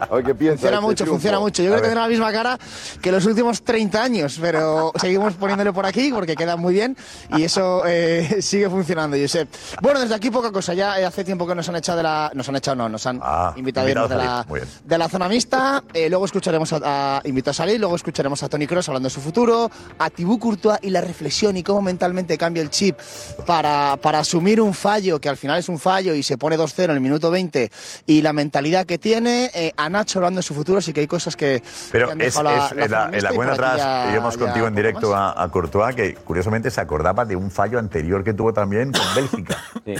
A 0.00 0.14
ver 0.14 0.24
qué 0.24 0.34
piensa. 0.34 0.54
Funciona 0.54 0.76
este 0.76 0.86
mucho, 0.86 1.04
triunfo. 1.04 1.12
funciona 1.14 1.38
mucho. 1.38 1.62
Yo 1.62 1.68
creo 1.70 1.82
que 1.82 1.88
tendrá 1.88 2.02
la 2.02 2.08
misma 2.08 2.32
cara 2.32 2.58
que 3.02 3.12
los 3.12 3.26
últimos 3.26 3.62
30 3.62 4.02
años, 4.02 4.38
pero 4.40 4.90
seguimos 4.98 5.34
poniéndole 5.34 5.72
por 5.72 5.84
aquí 5.84 6.10
porque 6.12 6.34
queda 6.34 6.56
muy 6.56 6.72
bien 6.72 6.96
y 7.36 7.44
eso 7.44 7.82
eh, 7.86 8.38
sigue 8.40 8.70
funcionando, 8.70 9.18
Josep. 9.18 9.48
Bueno, 9.82 10.00
desde 10.00 10.14
aquí 10.14 10.30
poca 10.30 10.50
cosa. 10.50 10.61
Pues 10.62 10.66
cosa, 10.66 10.74
ya 10.74 11.00
eh, 11.00 11.04
hace 11.04 11.24
tiempo 11.24 11.44
que 11.44 11.56
nos 11.56 11.68
han 11.68 11.74
echado 11.74 11.96
de 11.96 12.04
la. 12.04 12.30
Nos 12.34 12.48
han 12.48 12.54
echado, 12.54 12.76
no, 12.76 12.88
nos 12.88 13.04
han 13.04 13.18
ah, 13.20 13.52
invitado, 13.56 13.88
invitado 13.88 14.06
de, 14.06 14.16
la, 14.16 14.46
de, 14.84 14.98
la, 14.98 15.08
zona 15.08 15.28
mixta. 15.28 15.82
Eh, 15.92 16.08
luego 16.08 16.24
escucharemos 16.24 16.72
a, 16.72 17.16
a 17.16 17.22
Invito 17.24 17.50
a 17.50 17.52
salir, 17.52 17.80
luego 17.80 17.96
escucharemos 17.96 18.40
a 18.44 18.48
Tony 18.48 18.68
Cross 18.68 18.88
hablando 18.88 19.08
de 19.08 19.10
su 19.12 19.20
futuro, 19.20 19.68
a 19.98 20.08
Tibú 20.08 20.38
Courtois 20.38 20.78
y 20.82 20.90
la 20.90 21.00
reflexión 21.00 21.56
y 21.56 21.64
cómo 21.64 21.82
mentalmente 21.82 22.38
cambia 22.38 22.62
el 22.62 22.70
chip 22.70 22.96
para, 23.44 23.96
para 24.00 24.20
asumir 24.20 24.60
un 24.60 24.72
fallo, 24.72 25.20
que 25.20 25.28
al 25.28 25.36
final 25.36 25.58
es 25.58 25.68
un 25.68 25.80
fallo 25.80 26.14
y 26.14 26.22
se 26.22 26.38
pone 26.38 26.56
2-0 26.56 26.84
en 26.84 26.90
el 26.92 27.00
minuto 27.00 27.32
20, 27.32 27.68
y 28.06 28.22
la 28.22 28.32
mentalidad 28.32 28.86
que 28.86 28.98
tiene, 28.98 29.50
eh, 29.54 29.72
a 29.76 29.88
Nacho 29.88 30.20
hablando 30.20 30.38
de 30.38 30.44
su 30.44 30.54
futuro, 30.54 30.78
así 30.78 30.92
que 30.92 31.00
hay 31.00 31.08
cosas 31.08 31.34
que. 31.34 31.60
Pero 31.90 32.16
que 32.16 32.26
es, 32.26 32.36
es 32.36 32.42
la, 32.42 32.70
en 32.70 32.90
la, 32.90 33.10
en 33.12 33.22
la 33.24 33.32
cuenta 33.32 33.54
atrás, 33.54 34.12
íbamos 34.12 34.36
contigo 34.36 34.68
en 34.68 34.76
directo 34.76 35.12
a, 35.12 35.42
a, 35.42 35.48
Courtois, 35.48 35.96
que 35.96 36.14
curiosamente 36.14 36.70
se 36.70 36.80
acordaba 36.80 37.24
de 37.24 37.34
un 37.34 37.50
fallo 37.50 37.80
anterior 37.80 38.22
que 38.22 38.32
tuvo 38.32 38.52
también 38.52 38.92
con 38.92 39.14
Bélgica. 39.16 39.58
sí 39.84 39.94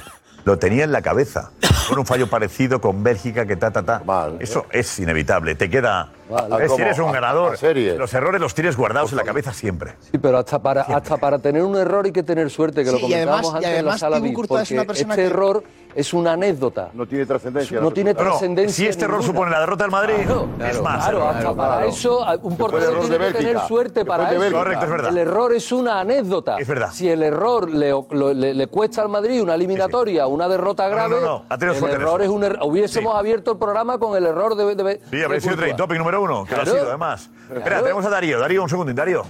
lo 0.45 0.59
tenía 0.59 0.85
en 0.85 0.93
la 0.93 1.03
cabeza. 1.03 1.51
Con 1.89 1.99
un 1.99 2.07
fallo 2.07 2.29
parecido 2.29 2.81
con 2.81 3.03
Bélgica, 3.03 3.47
que 3.47 3.57
ta, 3.57 3.71
ta, 3.71 3.83
ta. 3.83 4.03
Eso 4.41 4.67
es 4.71 4.99
inevitable. 4.99 5.55
Te 5.55 5.69
queda 5.69 6.11
Vale. 6.33 6.65
Eres 6.65 6.99
un 6.99 7.13
ganador. 7.13 7.59
Los 7.99 8.15
errores 8.15 8.41
los 8.41 8.55
tienes 8.55 8.77
guardados 8.77 9.13
en 9.13 9.19
la 9.19 9.25
cabeza 9.25 9.53
siempre. 9.53 9.95
Sí, 10.11 10.19
pero 10.19 10.39
hasta 10.39 10.61
para, 10.61 10.83
hasta 10.83 11.17
para 11.17 11.39
tener 11.39 11.63
un 11.63 11.77
error 11.77 12.05
hay 12.05 12.13
que 12.13 12.23
tener 12.23 12.51
suerte, 12.51 12.85
que 12.85 12.93
lo 12.93 13.01
comentábamos 13.01 13.55
antes 13.55 13.71
en 13.71 13.85
la 13.85 13.99
sala 13.99 14.19
VIP, 14.19 14.47
porque 14.47 14.63
es 14.63 14.71
una 14.71 14.83
este 14.83 15.25
error 15.25 15.63
es 15.95 16.15
una 16.15 16.33
anécdota. 16.33 16.91
No 16.95 17.07
tiene 17.07 17.27
trascendencia. 17.27 17.81
No 17.81 17.91
tiene 17.91 18.15
trascendencia. 18.15 18.75
Si 18.75 18.87
este 18.87 19.05
error 19.05 19.23
supone 19.23 19.51
la 19.51 19.61
derrota 19.61 19.85
del 19.85 19.91
Madrid, 19.91 20.15
es 20.15 20.81
más. 20.81 21.09
Claro, 21.09 21.29
hasta 21.29 21.55
para 21.55 21.87
eso 21.87 22.25
un 22.43 22.57
portero 22.57 23.01
tiene 23.01 23.19
que 23.19 23.33
tener 23.35 23.59
suerte 23.61 24.05
para 24.05 24.33
eso. 24.33 25.09
El 25.09 25.19
error 25.19 25.53
es 25.53 25.73
una 25.73 26.01
anécdota. 26.01 26.57
Es 26.59 26.69
verdad. 26.69 26.91
Si 26.93 27.09
el 27.09 27.23
error 27.23 27.71
le, 27.71 28.67
cuesta 28.69 29.03
al 29.03 29.09
Madrid 29.09 29.43
una 29.43 29.55
eliminatoria, 29.55 30.27
una 30.27 30.49
derrota 30.49 30.89
grave, 30.89 31.17
no, 31.21 31.21
no. 31.21 31.45
Ha 31.49 31.55
el 31.55 31.85
error 31.85 32.23
es 32.23 32.29
un 32.29 32.45
error. 32.45 32.59
Hubiésemos 32.63 33.15
abierto 33.15 33.53
el 33.53 33.59
programa 33.59 33.99
con 33.99 34.17
el 34.17 34.27
error 34.27 34.55
de... 34.57 35.01
Sí, 35.11 35.23
habría 35.23 35.41
sido 35.41 35.57
topic 35.77 35.99
número 35.99 36.22
uno, 36.23 36.45
que 36.45 36.55
lo 36.55 36.61
ha 36.61 36.65
Claro. 36.65 36.79
sido 36.79 36.89
además. 36.89 37.31
Claro. 37.47 37.59
Espera, 37.61 37.83
tenemos 37.83 38.05
a 38.07 38.11
Darío. 38.11 38.39
Darío, 38.39 38.63
un 38.63 38.69
segundín, 38.69 38.97
Darío. 38.97 39.25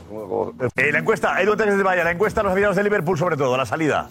Eh, 0.76 0.92
la 0.92 0.98
encuesta, 0.98 1.40
Edu 1.42 1.52
antes 1.52 1.74
se 1.76 1.82
vaya, 1.82 2.04
la 2.04 2.10
encuesta 2.12 2.40
a 2.40 2.44
los 2.44 2.52
aficionados 2.52 2.76
de 2.76 2.84
Liverpool 2.84 3.18
sobre 3.18 3.36
todo, 3.36 3.56
la 3.56 3.66
salida. 3.66 4.08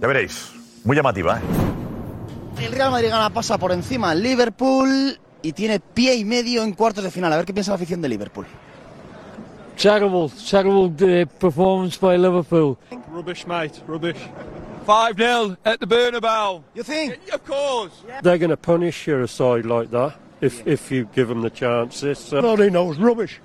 Ya 0.00 0.08
veréis, 0.08 0.52
muy 0.84 0.96
llamativa, 0.96 1.38
¿eh? 1.38 1.42
El 2.64 2.72
Real 2.72 2.90
Madrid 2.90 3.08
gana, 3.10 3.30
pasa 3.30 3.58
por 3.58 3.72
encima 3.72 4.14
Liverpool 4.14 5.18
y 5.42 5.52
tiene 5.52 5.80
pie 5.80 6.14
y 6.14 6.24
medio 6.24 6.62
en 6.62 6.72
cuartos 6.74 7.02
de 7.04 7.10
final. 7.10 7.32
A 7.32 7.36
ver 7.36 7.44
qué 7.44 7.52
piensa 7.52 7.72
la 7.72 7.76
afición 7.76 8.00
de 8.00 8.08
Liverpool. 8.08 8.46
Terrible, 9.76 10.28
terrible 10.50 11.22
uh, 11.22 11.26
performance 11.40 11.98
by 11.98 12.16
Liverpool. 12.16 12.76
Rubbish, 13.12 13.46
mate, 13.46 13.80
rubbish. 13.86 14.16
5 14.86 15.14
0 15.16 15.56
at 15.64 15.78
the 15.80 15.86
Bernabeu. 15.86 16.62
You 16.74 16.82
think? 16.84 17.14
Of 17.32 17.44
course. 17.46 17.92
They're 18.22 18.38
going 18.38 18.50
to 18.50 18.56
punish 18.56 19.06
your 19.06 19.26
side 19.26 19.64
like 19.64 19.90
that 19.90 20.12
if 20.42 20.66
if 20.66 20.90
you 20.90 21.08
give 21.14 21.28
them 21.28 21.40
the 21.40 21.50
chance. 21.50 22.02
It's, 22.02 22.32
uh, 22.32 22.40
Bloody 22.40 22.68
knows 22.68 22.98
rubbish. 22.98 23.40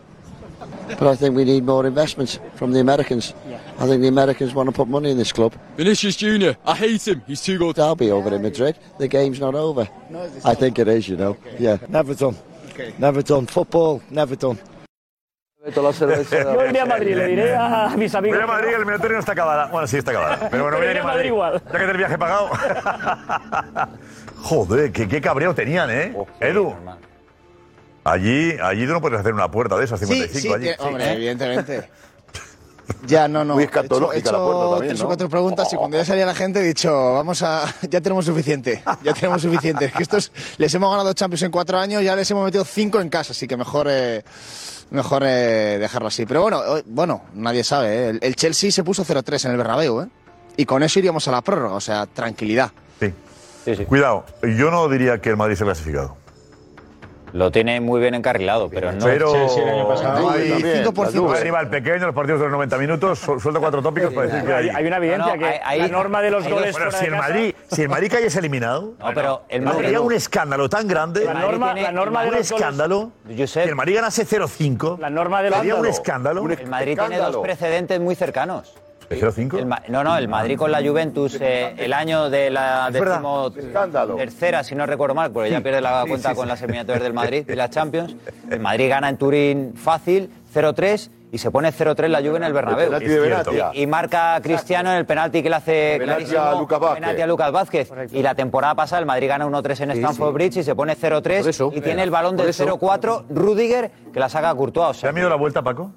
But 0.88 1.04
I 1.04 1.16
think 1.16 1.36
we 1.36 1.44
need 1.44 1.64
more 1.64 1.86
investment 1.86 2.40
from 2.56 2.72
the 2.72 2.80
Americans. 2.80 3.34
I 3.78 3.86
think 3.86 4.02
the 4.02 4.08
Americans 4.08 4.54
want 4.54 4.68
to 4.68 4.74
put 4.74 4.88
money 4.88 5.12
in 5.12 5.18
this 5.18 5.32
club. 5.32 5.54
Vinicius 5.78 6.16
Junior, 6.16 6.58
I 6.66 6.76
hate 6.76 7.08
him. 7.08 7.22
He's 7.28 7.42
too 7.42 7.58
good. 7.58 7.76
Derby 7.76 8.12
over 8.12 8.34
in 8.34 8.42
Madrid. 8.42 8.76
The 8.98 9.08
game's 9.08 9.40
not 9.40 9.54
over. 9.54 9.88
I 10.44 10.56
think 10.56 10.80
it 10.80 10.88
is, 10.88 11.08
you 11.08 11.16
know. 11.16 11.38
Yeah. 11.60 11.78
Never 11.88 12.16
done. 12.16 12.36
Never 12.98 13.22
done. 13.22 13.46
Football, 13.46 14.02
never 14.10 14.36
done. 14.36 14.58
la 15.76 15.94
cerveza. 15.94 16.44
Yo 16.44 16.66
iré 16.66 16.80
a 16.80 16.86
Madrid, 16.86 17.16
le 17.16 17.28
diré 17.28 17.56
a 17.56 17.94
mis 17.98 18.14
amigos. 18.16 18.38
Voy 18.38 18.44
a 18.44 18.48
Madrid, 18.48 18.70
el 18.70 18.76
eliminatorio 18.76 19.14
no 19.16 19.20
está 19.20 19.34
acabada. 19.34 19.68
Bueno, 19.68 19.88
sí 19.88 19.98
está 19.98 20.12
acabada. 20.12 20.50
Pero 20.50 20.64
bueno, 20.64 20.78
voy 20.78 20.88
a 20.88 20.92
ir 20.92 21.00
a 21.00 21.04
Madrid. 21.04 21.28
igual. 21.28 21.62
Ya 21.66 21.72
que 21.72 21.78
tenés 21.78 21.92
el 21.92 21.98
viaje 21.98 22.18
pagado. 22.18 22.50
Joder, 24.48 24.92
qué, 24.94 25.08
qué 25.10 25.20
cabreo 25.20 25.54
tenían, 25.54 25.90
¿eh? 25.92 26.16
Edu. 26.40 26.74
Allí, 28.04 28.54
allí 28.64 28.86
tú 28.88 28.94
no 28.94 29.02
puedes 29.02 29.20
hacer 29.20 29.34
una 29.34 29.52
puerta 29.52 29.76
de 29.78 29.84
esas, 29.84 30.00
55 30.00 30.56
allí. 30.56 30.64
que- 30.66 30.76
hombre, 30.80 31.12
evidentemente. 31.14 31.90
Ya, 33.06 33.28
no, 33.28 33.44
no. 33.44 33.56
Muy 33.56 33.64
He 33.64 33.66
hecho- 33.68 33.80
escatológica 33.80 34.16
he 34.16 34.20
hecho 34.22 34.32
la 34.32 34.38
puerta 34.38 34.70
también, 34.70 34.88
tres 34.88 35.00
¿no? 35.00 35.04
o 35.04 35.08
cuatro 35.10 35.28
preguntas 35.30 35.74
y 35.74 35.76
cuando 35.76 35.98
ya 35.98 36.06
salía 36.06 36.26
la 36.26 36.34
gente 36.34 36.62
he 36.62 36.64
dicho, 36.64 37.14
vamos 37.16 37.42
a, 37.44 37.66
ya 37.90 38.00
tenemos 38.00 38.24
suficiente, 38.26 38.82
ya 39.04 39.14
tenemos 39.14 39.42
suficiente. 39.42 39.86
Es 39.86 39.92
que 39.94 40.04
estos, 40.04 40.32
les 40.58 40.74
hemos 40.74 40.90
ganado 40.90 41.12
Champions 41.14 41.42
en 41.44 41.52
cuatro 41.52 41.78
años, 41.78 42.02
ya 42.02 42.16
les 42.16 42.32
hemos 42.32 42.46
metido 42.46 42.64
cinco 42.64 43.02
en 43.02 43.10
casa, 43.10 43.34
así 43.34 43.46
que 43.46 43.58
mejor, 43.58 43.88
eh, 43.90 44.24
mejor 44.92 45.24
eh, 45.26 45.78
dejarlo 45.78 46.08
así. 46.08 46.26
Pero 46.26 46.44
bueno, 46.44 46.78
eh, 46.78 46.84
bueno, 46.86 47.24
nadie 47.34 47.66
sabe, 47.66 47.90
¿eh? 47.94 48.10
el, 48.12 48.20
el 48.22 48.36
Chelsea 48.38 48.72
se 48.72 48.86
puso 48.86 49.04
0-3 49.04 49.44
en 49.48 49.52
el 49.52 49.58
Bernabéu, 49.58 50.04
¿eh? 50.04 50.08
Y 50.56 50.66
con 50.66 50.82
eso 50.82 50.98
iríamos 51.00 51.28
a 51.28 51.32
la 51.32 51.42
prórroga, 51.42 51.76
o 51.76 51.82
sea, 51.82 52.06
tranquilidad. 52.06 52.72
Sí. 53.76 53.86
Cuidado, 53.86 54.26
yo 54.44 54.72
no 54.72 54.88
diría 54.90 55.20
que 55.20 55.30
el 55.30 55.38
Madrid 55.38 55.56
se 55.56 55.64
ha 55.64 55.66
clasificado. 55.68 56.16
Lo 57.34 57.52
tiene 57.52 57.82
muy 57.82 58.00
bien 58.00 58.16
encarrilado, 58.16 58.70
pero 58.70 58.94
no. 58.94 59.04
Pero 59.06 59.32
Hay 59.34 60.52
hay 60.54 60.62
5%. 60.84 61.34
Hay 61.36 61.44
rival 61.44 61.70
pequeño, 61.70 62.06
los 62.06 62.16
partidos 62.16 62.40
de 62.40 62.46
los 62.46 62.54
90 62.54 62.78
minutos, 62.78 63.20
su- 63.20 63.38
suelta 63.40 63.60
cuatro 63.60 63.82
tópicos 63.82 64.14
para 64.14 64.28
decir 64.28 64.46
que 64.48 64.54
hay. 64.54 64.70
Hay, 64.70 64.86
una 64.88 64.96
evidencia 64.98 65.28
No, 65.28 65.34
no, 65.36 65.40
que 65.40 65.60
hay- 65.64 65.82
la 65.82 65.88
norma 65.90 66.22
de 66.22 66.32
los 66.32 66.46
hay 66.46 66.52
goles 66.54 66.72
Bueno, 66.72 66.92
si 66.92 67.06
el 67.06 67.12
Madrid, 67.12 67.56
si 67.70 67.82
el 67.82 67.90
Madrid 67.90 68.12
cayese 68.12 68.40
eliminado, 68.40 68.94
No, 68.98 69.14
pero 69.14 69.44
el 69.50 69.62
Madrid- 69.62 69.82
sería 69.82 70.02
un 70.02 70.14
escándalo 70.14 70.70
tan 70.70 70.88
grande. 70.88 71.26
La 71.26 71.34
norma- 71.34 71.74
la 71.74 71.92
norma 71.92 72.22
de 72.24 72.30
un 72.30 72.36
los 72.38 72.50
goles- 72.50 72.52
escándalo. 72.62 73.12
Si 73.46 73.60
el 73.60 73.76
Madrid 73.76 73.96
ganase 73.96 74.26
0-5, 74.26 74.98
La 75.00 75.10
norma 75.10 75.44
de 75.44 75.50
los 75.50 75.60
sería 75.60 75.76
un 75.76 75.82
goles- 75.82 75.96
escándalo. 75.96 76.50
El 76.50 76.68
Madrid 76.68 76.98
tiene 76.98 77.18
dos 77.18 77.38
precedentes 77.38 78.00
muy 78.00 78.16
cercanos. 78.16 78.74
¿De 79.10 79.20
0-5? 79.22 79.58
El 79.58 79.66
Ma- 79.66 79.82
no, 79.88 80.04
no, 80.04 80.18
el 80.18 80.28
Madrid 80.28 80.58
con 80.58 80.72
la 80.72 80.82
Juventus 80.82 81.38
eh, 81.40 81.74
el 81.78 81.94
año 81.94 82.30
de 82.30 82.50
la 82.50 82.90
décimo 82.92 83.52
tercera, 84.18 84.64
si 84.64 84.76
no 84.76 84.86
recuerdo 84.86 85.16
mal, 85.16 85.32
porque 85.32 85.50
ya 85.50 85.62
pierde 85.62 85.80
la 85.82 86.04
Sí, 86.04 86.10
cuenta 86.10 86.30
sí, 86.32 86.36
con 86.36 86.46
sí. 86.46 86.50
las 86.50 86.62
eliminatorias 86.62 87.04
del 87.04 87.14
Madrid 87.14 87.46
y 87.50 87.56
la 87.56 87.70
Champions. 87.70 88.16
El 88.50 88.60
Madrid 88.60 88.90
gana 88.90 89.08
en 89.10 89.18
Turín 89.18 89.74
fácil, 89.76 90.30
0-3, 90.54 91.10
y 91.32 91.38
se 91.38 91.52
pone 91.52 91.72
0-3 91.74 92.08
la 92.08 92.20
Juve 92.20 92.38
en 92.38 92.44
el 92.44 92.54
Bernabéu. 92.54 92.90
Y, 93.74 93.82
y 93.82 93.88
marca 93.88 94.40
Cristiano 94.42 94.92
en 94.92 94.98
el 94.98 95.06
penalti 95.06 95.42
que 95.44 95.50
le 95.50 95.56
hace 95.58 95.96
Penalti 96.00 96.24
clarísimo 96.26 96.42
a 96.42 96.60
Lucas 96.60 96.80
Vázquez. 96.80 97.00
penalti 97.02 97.22
a 97.22 97.28
Lucas 97.28 97.52
Vázquez. 97.52 97.92
Y 98.14 98.22
la 98.24 98.36
temporada 98.36 98.76
pasada 98.76 99.00
el 99.00 99.06
Madrid 99.06 99.28
gana 99.28 99.46
1-3 99.46 99.82
en 99.84 99.92
Sí, 99.92 99.98
Stamford 100.00 100.30
sí. 100.30 100.34
Bridge 100.34 100.58
y 100.58 100.64
se 100.64 100.76
pone 100.76 100.96
0-3 100.96 101.22
Por 101.42 101.50
eso. 101.50 101.72
y 101.74 101.82
tiene 101.82 102.04
el 102.04 102.12
balón 102.12 102.38
del 102.38 102.50
eso. 102.50 102.66
0-4 102.66 103.26
Rudiger 103.30 103.92
que 104.14 104.20
la 104.20 104.30
saca 104.30 104.50
a 104.50 104.56
Courtois. 104.56 104.90
O 104.90 104.94
sea, 104.94 105.02
¿Te 105.02 105.10
ha 105.10 105.14
miedo 105.14 105.30
la 105.30 105.36
vuelta, 105.36 105.62
Paco? 105.62 105.92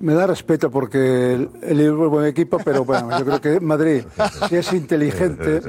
Me 0.00 0.14
da 0.14 0.26
respeto 0.28 0.70
porque 0.70 1.34
el, 1.34 1.50
el 1.62 1.76
Liverpool 1.78 2.04
es 2.06 2.10
buen 2.10 2.26
equipo, 2.26 2.58
pero 2.64 2.84
bueno, 2.84 3.18
yo 3.18 3.24
creo 3.24 3.40
que 3.40 3.60
Madrid, 3.60 4.04
si 4.48 4.56
es 4.56 4.72
inteligente, 4.72 5.60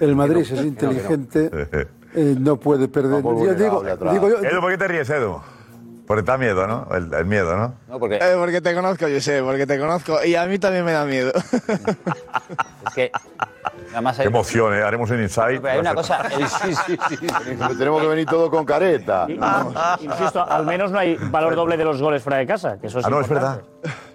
el 0.00 0.14
Madrid, 0.16 0.44
si 0.44 0.54
es 0.54 0.64
inteligente, 0.64 1.50
eh, 2.14 2.36
no 2.38 2.56
puede 2.56 2.86
perder. 2.88 3.22
Yo 3.46 3.54
digo, 3.54 3.82
digo 4.12 4.28
yo- 4.28 4.42
Edu, 4.48 4.60
¿por 4.60 4.70
qué 4.70 4.78
te 4.78 4.88
ríes, 4.88 5.10
Edu? 5.10 5.36
Porque 6.12 6.24
te 6.26 6.30
da 6.32 6.36
miedo, 6.36 6.66
¿no? 6.66 6.86
El, 6.94 7.12
el 7.14 7.24
miedo, 7.24 7.56
¿no? 7.56 7.74
No, 7.88 7.98
porque... 7.98 8.16
Eh, 8.16 8.34
porque 8.38 8.60
te 8.60 8.74
conozco, 8.74 9.08
yo 9.08 9.18
sé, 9.18 9.42
porque 9.42 9.66
te 9.66 9.78
conozco. 9.78 10.22
Y 10.22 10.34
a 10.34 10.44
mí 10.44 10.58
también 10.58 10.84
me 10.84 10.92
da 10.92 11.06
miedo. 11.06 11.32
Es 12.86 12.94
que. 12.94 13.12
Además 13.92 14.16
Qué 14.18 14.24
emoción, 14.24 14.74
¿eh? 14.74 14.82
Haremos 14.82 15.08
un 15.10 15.22
insight. 15.22 15.60
Pero 15.62 15.72
hay 15.72 15.78
una 15.78 15.94
cosa. 15.94 16.20
el- 16.28 16.98
Pero 17.58 17.76
tenemos 17.78 18.02
que 18.02 18.08
venir 18.08 18.26
todo 18.26 18.50
con 18.50 18.64
careta. 18.66 19.26
Insisto, 20.00 20.44
al 20.46 20.66
menos 20.66 20.90
no 20.90 20.98
hay 20.98 21.16
valor 21.30 21.54
doble 21.54 21.76
de 21.76 21.84
los 21.84 22.02
goles 22.02 22.22
fuera 22.22 22.38
de 22.38 22.46
casa. 22.46 22.78
Que 22.80 22.88
eso 22.88 22.98
es 22.98 23.06
Ah, 23.06 23.10
no, 23.10 23.20
es 23.20 23.26
importante. 23.28 23.64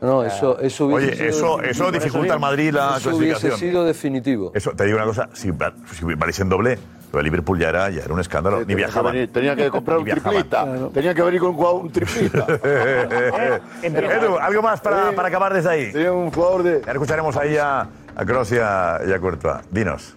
No, 0.01 0.23
eso, 0.23 0.59
eso 0.59 0.85
hubiese 0.87 1.13
Oye, 1.13 1.29
eso, 1.29 1.57
sido- 1.57 1.61
eso 1.63 1.91
dificulta 1.91 2.33
al 2.33 2.39
Madrid 2.39 2.71
la 2.73 2.97
Eso 2.97 3.09
hubiese 3.15 3.31
clasificación. 3.33 3.59
sido 3.59 3.85
definitivo. 3.85 4.51
Eso, 4.53 4.71
te 4.71 4.83
digo 4.83 4.97
una 4.97 5.05
cosa, 5.07 5.29
si, 5.33 5.51
si 5.93 6.05
vais 6.05 6.39
en 6.39 6.49
doble, 6.49 6.77
lo 7.11 7.17
de 7.19 7.23
Liverpool 7.23 7.57
ya 7.59 7.69
era, 7.69 7.89
ya 7.89 8.01
era 8.03 8.13
un 8.13 8.19
escándalo, 8.19 8.59
ni 8.59 8.65
Tenía 8.65 8.75
que 8.75 8.91
viajaban. 8.91 9.13
venir- 9.13 9.31
Tenía 9.31 9.55
que 9.55 9.69
comprar 9.69 9.97
un 9.99 10.05
triplita. 10.05 10.67
Tenía 10.93 11.13
que 11.13 11.21
venir 11.21 11.39
con 11.39 11.49
un 11.51 11.55
jugador- 11.55 11.81
un 11.83 11.91
triplita. 11.91 12.45
Edu, 13.83 14.37
¿algo 14.37 14.61
más 14.61 14.81
para, 14.81 15.11
para 15.13 15.27
acabar 15.29 15.53
desde 15.53 15.69
ahí? 15.69 15.91
Sería 15.91 16.11
un 16.11 16.31
jugador 16.31 16.63
de... 16.63 16.81
Ya 16.85 16.91
escucharemos 16.91 17.37
ahí 17.37 17.55
a, 17.57 17.87
a 18.15 18.25
Kroos 18.25 18.51
y 18.51 18.57
a, 18.57 18.99
y 19.07 19.13
a 19.13 19.19
Courtois. 19.19 19.57
Dinos. 19.71 20.16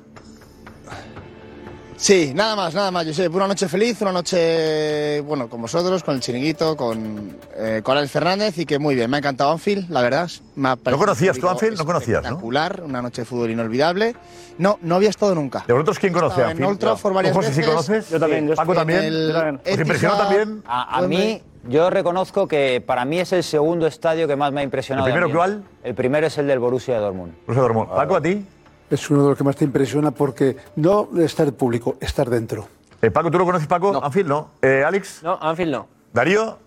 Sí, 2.00 2.32
nada 2.34 2.56
más, 2.56 2.74
nada 2.74 2.90
más. 2.90 3.04
Yo 3.04 3.12
sé, 3.12 3.28
una 3.28 3.46
noche 3.46 3.68
feliz, 3.68 4.00
una 4.00 4.10
noche, 4.12 5.20
bueno, 5.20 5.50
con 5.50 5.60
vosotros, 5.60 6.02
con 6.02 6.14
el 6.14 6.20
chiringuito, 6.22 6.74
con, 6.74 7.36
eh, 7.54 7.82
con 7.84 7.94
Alex 7.94 8.10
Fernández 8.10 8.56
y 8.56 8.64
que 8.64 8.78
muy 8.78 8.94
bien. 8.94 9.10
Me 9.10 9.18
ha 9.18 9.20
encantado 9.20 9.52
Anfield, 9.52 9.90
la 9.90 10.00
verdad. 10.00 10.30
Me 10.56 10.70
ha 10.70 10.76
parecido 10.76 10.98
conocías 10.98 11.38
tú 11.38 11.46
Anfield? 11.46 11.76
No 11.76 11.84
conocías, 11.84 12.22
¿no? 12.22 12.28
Espectacular, 12.28 12.82
una 12.86 13.02
noche 13.02 13.20
de 13.20 13.26
fútbol 13.26 13.50
inolvidable. 13.50 14.16
No, 14.56 14.78
no 14.80 14.94
había 14.94 15.10
estado 15.10 15.34
nunca. 15.34 15.62
¿De 15.66 15.74
vosotros 15.74 15.98
quién 15.98 16.14
conoce 16.14 16.40
a 16.42 16.48
Estaba 16.48 16.50
en 16.52 16.56
Anfield? 16.56 16.70
Old 16.70 16.78
Trafford 16.80 17.14
varias 17.14 17.34
¿Tú, 17.34 17.38
José, 17.40 17.52
sí 17.52 17.58
veces. 17.60 17.70
conoces? 17.74 18.08
Yo 18.10 18.18
también, 18.18 18.48
yo 18.48 18.54
¿Paco 18.54 18.74
también? 18.74 19.04
el. 19.04 19.60
¿Os 19.70 19.78
impresionó 19.78 20.16
también? 20.16 20.62
A, 20.66 20.96
a 20.98 21.02
mí, 21.02 21.42
yo 21.68 21.90
reconozco 21.90 22.48
que 22.48 22.82
para 22.84 23.04
mí 23.04 23.20
es 23.20 23.30
el 23.34 23.42
segundo 23.44 23.86
estadio 23.86 24.26
que 24.26 24.36
más 24.36 24.52
me 24.54 24.62
ha 24.62 24.64
impresionado. 24.64 25.06
¿El 25.06 25.12
primero 25.12 25.42
ambiente. 25.42 25.68
El 25.84 25.94
primero 25.94 26.26
es 26.26 26.38
el 26.38 26.46
del 26.46 26.60
Borussia 26.60 26.98
Dortmund. 26.98 27.34
Borussia 27.46 27.60
Dortmund. 27.62 27.90
Paco, 27.90 28.16
¿a 28.16 28.22
ti? 28.22 28.42
Es 28.90 29.10
uno 29.10 29.22
de 29.22 29.28
los 29.30 29.38
que 29.38 29.44
más 29.44 29.56
te 29.56 29.64
impresiona 29.64 30.10
porque 30.10 30.56
no 30.76 31.08
estar 31.18 31.46
en 31.46 31.54
público, 31.54 31.96
estar 32.00 32.28
dentro. 32.28 32.66
Eh, 33.00 33.10
Paco, 33.10 33.30
¿tú 33.30 33.38
lo 33.38 33.44
conoces, 33.44 33.66
Paco? 33.66 34.02
Anfield, 34.04 34.28
¿no? 34.28 34.50
Eh, 34.60 34.82
¿Alex? 34.86 35.22
No, 35.22 35.38
Anfield 35.40 35.72
no. 35.72 35.88
¿Darío? 36.12 36.58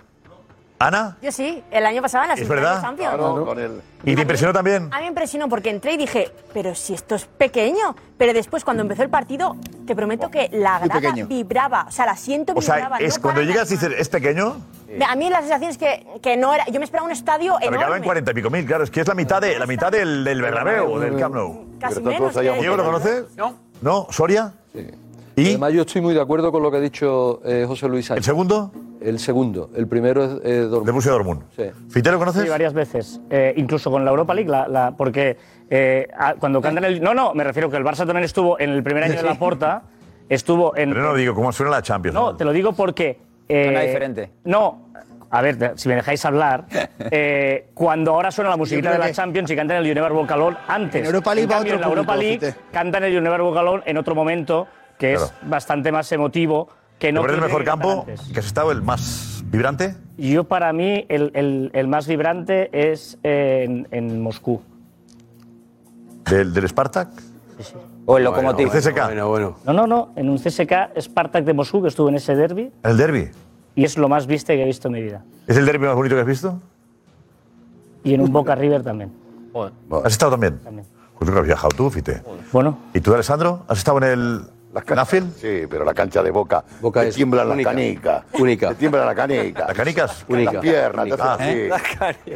¿Ana? 0.79 1.17
Yo 1.21 1.31
sí, 1.31 1.63
el 1.71 1.85
año 1.85 2.01
pasado 2.01 2.23
en 2.25 2.27
la 2.29 2.33
¿Es 2.33 2.39
semifinal 2.41 2.63
verdad? 2.63 2.75
de 2.77 3.05
Champions. 3.05 3.83
¿Y 4.03 4.15
te 4.15 4.21
impresionó 4.21 4.51
también? 4.51 4.89
A 4.91 4.97
mí 4.97 5.03
me 5.03 5.07
impresionó 5.07 5.47
porque 5.47 5.69
entré 5.69 5.93
y 5.93 5.97
dije, 5.97 6.29
pero 6.53 6.75
si 6.75 6.93
esto 6.93 7.15
es 7.15 7.25
pequeño. 7.25 7.95
Pero 8.17 8.33
después, 8.33 8.65
cuando 8.65 8.83
empezó 8.83 9.01
el 9.03 9.09
partido, 9.09 9.55
te 9.87 9.95
prometo 9.95 10.29
que 10.29 10.49
la 10.51 10.79
Muy 10.79 10.89
grada 10.89 11.01
pequeño. 11.01 11.27
vibraba. 11.27 11.85
O 11.87 11.91
sea, 11.91 12.03
el 12.05 12.11
asiento 12.11 12.53
O 12.55 12.61
sea, 12.61 12.75
vibraba. 12.75 12.97
es 12.97 13.15
no 13.15 13.21
cuando 13.21 13.41
para 13.41 13.51
llegas 13.51 13.71
y 13.71 13.75
dices, 13.75 13.93
¿es 13.97 14.09
pequeño? 14.09 14.57
A 15.07 15.15
mí 15.15 15.29
la 15.29 15.39
sensación 15.39 15.69
es 15.71 15.77
que, 15.77 16.05
que 16.21 16.35
no 16.37 16.53
era. 16.53 16.65
Yo 16.67 16.79
me 16.79 16.85
esperaba 16.85 17.05
un 17.05 17.11
estadio 17.13 17.53
Me 17.55 17.59
quedaba 17.61 17.77
en 17.77 17.83
enorme. 17.87 18.05
40 18.05 18.31
y 18.31 18.33
pico 18.33 18.49
mil, 18.49 18.65
claro. 18.65 18.83
Es 18.83 18.91
que 18.91 19.01
es 19.01 19.07
la 19.07 19.15
mitad, 19.15 19.41
de, 19.41 19.57
la 19.57 19.65
mitad 19.65 19.91
del, 19.91 20.23
del 20.25 20.41
Bernabéu, 20.41 20.91
o 20.91 20.99
del 20.99 21.17
Camp 21.17 21.33
Nou. 21.35 21.65
Casi 21.79 21.95
Pero 22.01 22.05
menos. 22.09 22.33
que- 22.33 22.41
¿Diego 22.41 22.75
lo 22.77 22.83
conoces? 22.83 23.23
No. 23.37 23.55
¿No? 23.81 24.07
¿Soria? 24.11 24.53
¿Y? 25.35 25.47
Además, 25.49 25.73
yo 25.73 25.81
estoy 25.81 26.01
muy 26.01 26.13
de 26.13 26.21
acuerdo 26.21 26.51
con 26.51 26.61
lo 26.61 26.69
que 26.69 26.77
ha 26.77 26.81
dicho 26.81 27.41
eh, 27.43 27.65
José 27.67 27.87
Luis 27.87 28.05
Sánchez. 28.05 28.19
¿El 28.19 28.23
segundo? 28.25 28.71
El 29.03 29.19
segundo. 29.19 29.69
El 29.75 29.87
primero 29.87 30.23
es 30.23 30.31
eh, 30.43 30.57
Dortmund. 30.61 30.85
De 30.85 30.91
Borussia 30.91 31.11
Dortmund. 31.11 31.41
Sí. 31.55 31.63
¿Fitero 31.89 32.17
conoces? 32.19 32.43
Sí, 32.43 32.49
varias 32.49 32.73
veces. 32.73 33.19
Eh, 33.29 33.53
incluso 33.57 33.91
con 33.91 34.03
la 34.05 34.11
Europa 34.11 34.33
League, 34.33 34.49
la, 34.49 34.67
la- 34.67 34.91
porque 34.91 35.37
eh, 35.69 36.07
a- 36.17 36.35
cuando 36.35 36.61
cantan 36.61 36.85
el. 36.85 37.01
No, 37.01 37.13
no, 37.13 37.33
me 37.33 37.43
refiero 37.43 37.69
que 37.69 37.77
el 37.77 37.83
Barça 37.83 38.05
también 38.05 38.23
estuvo 38.23 38.59
en 38.59 38.69
el 38.69 38.83
primer 38.83 39.03
año 39.03 39.15
de 39.15 39.23
la 39.23 39.35
Porta. 39.35 39.83
Estuvo 40.29 40.75
en. 40.77 40.89
Pero 40.91 41.03
no 41.03 41.13
digo, 41.15 41.35
¿cómo 41.35 41.51
suena 41.51 41.71
la 41.71 41.81
Champions? 41.81 42.13
No, 42.15 42.35
te 42.35 42.45
lo 42.45 42.51
digo 42.53 42.73
porque. 42.73 43.19
eh, 43.49 43.63
Suena 43.65 43.81
diferente. 43.81 44.29
No. 44.45 44.89
A 45.29 45.41
ver, 45.41 45.73
si 45.77 45.89
me 45.89 45.95
dejáis 45.95 46.23
hablar, 46.25 46.65
eh, 47.11 47.69
cuando 47.73 48.11
ahora 48.13 48.29
suena 48.29 48.51
la 48.51 48.57
musiquita 48.57 48.91
de 48.91 48.99
la 48.99 49.07
que- 49.07 49.13
Champions 49.13 49.49
y 49.49 49.55
cantan 49.55 49.83
el 49.83 49.99
Walk 49.99 50.31
Alone 50.31 50.57
antes. 50.67 51.01
En 51.01 51.07
Europa 51.07 51.33
League 51.33 51.47
va 51.47 51.55
cambio, 51.55 51.73
otro 51.73 51.75
en 51.75 51.81
la 51.81 51.87
Europa 51.87 52.13
público, 52.13 52.29
League 52.41 52.53
Fite. 52.53 52.65
cantan 52.71 53.03
el 53.03 53.27
Walk 53.41 53.57
Alone 53.57 53.83
en 53.87 53.97
otro 53.97 54.13
momento 54.13 54.67
que 54.99 55.13
es 55.13 55.33
bastante 55.47 55.91
más 55.91 56.11
emotivo 56.11 56.69
que 57.03 57.09
¿Te 57.09 57.11
no 57.11 57.25
el 57.25 57.41
mejor 57.41 57.65
campo 57.65 58.05
que 58.05 58.39
has 58.39 58.45
estado, 58.45 58.71
el 58.71 58.81
más 58.81 59.43
vibrante? 59.47 59.97
Yo 60.17 60.45
para 60.45 60.71
mí 60.71 61.05
el, 61.09 61.31
el- 61.33 61.69
el 61.73 61.87
más 61.89 62.07
vibrante 62.07 62.69
es 62.71 63.17
en, 63.23 63.89
en 63.91 64.21
Moscú. 64.21 64.61
¿Del, 66.29 66.53
del 66.53 66.69
Spartak? 66.69 67.09
O 68.05 68.17
el 68.17 68.23
Lokomotiv. 68.23 68.69
El 68.73 68.79
CSK. 68.81 69.03
Bueno, 69.03 69.27
bueno. 69.27 69.55
No, 69.65 69.73
no, 69.73 69.85
no, 69.85 70.13
en 70.15 70.29
un 70.29 70.37
CSK 70.37 70.97
Spartak 70.97 71.43
de 71.43 71.53
Moscú 71.53 71.81
que 71.81 71.89
estuvo 71.89 72.07
en 72.07 72.15
ese 72.15 72.35
derby 72.37 72.71
¿El 72.83 72.95
derby? 72.95 73.31
y 73.75 73.83
es 73.83 73.97
lo 73.97 74.07
más 74.07 74.25
viste 74.25 74.55
que 74.55 74.63
he 74.63 74.65
visto 74.65 74.87
en 74.87 74.93
mi 74.93 75.01
vida. 75.01 75.25
¿Es 75.45 75.57
el 75.57 75.65
derby 75.65 75.85
más 75.85 75.95
bonito 75.95 76.15
que 76.15 76.21
has 76.21 76.27
visto? 76.27 76.61
Y 78.05 78.13
en 78.13 78.21
un 78.21 78.31
Boca 78.31 78.55
River 78.55 78.81
también. 78.81 79.11
¿Has 80.05 80.13
estado 80.13 80.31
también? 80.31 80.57
También. 80.59 80.87
Pues 81.19 81.29
que 81.29 81.37
has 81.37 81.45
viajado 81.45 81.69
tú, 81.75 81.89
Fite. 81.89 82.21
Bueno, 82.53 82.77
¿Y 82.93 83.01
tú, 83.01 83.13
Alessandro? 83.13 83.63
¿Has 83.67 83.77
estado 83.79 83.97
en 83.97 84.03
el 84.05 84.41
Las 84.73 84.83
can- 84.85 85.33
Sí, 85.39 85.67
pero 85.69 85.85
la 85.85 85.93
cancha 85.93 86.23
de 86.23 86.31
Boca. 86.31 86.63
Boca 86.81 87.01
te 87.01 87.09
es 87.09 87.15
tiemblan 87.15 87.47
las 87.47 87.55
única. 87.55 87.69
canicas. 87.69 88.23
Única. 88.39 88.69
Te 88.69 88.75
tiemblan 88.75 89.05
las 89.05 89.15
canicas. 89.15 89.67
¿Las 89.67 89.77
canicas? 89.77 90.25
Las 90.27 90.55
piernas. 90.57 91.05
te 91.05 91.13
Ah, 91.19 91.33
hacen 91.35 91.47
así. 91.49 91.59
¿eh? 91.59 91.67
Las 91.69 91.81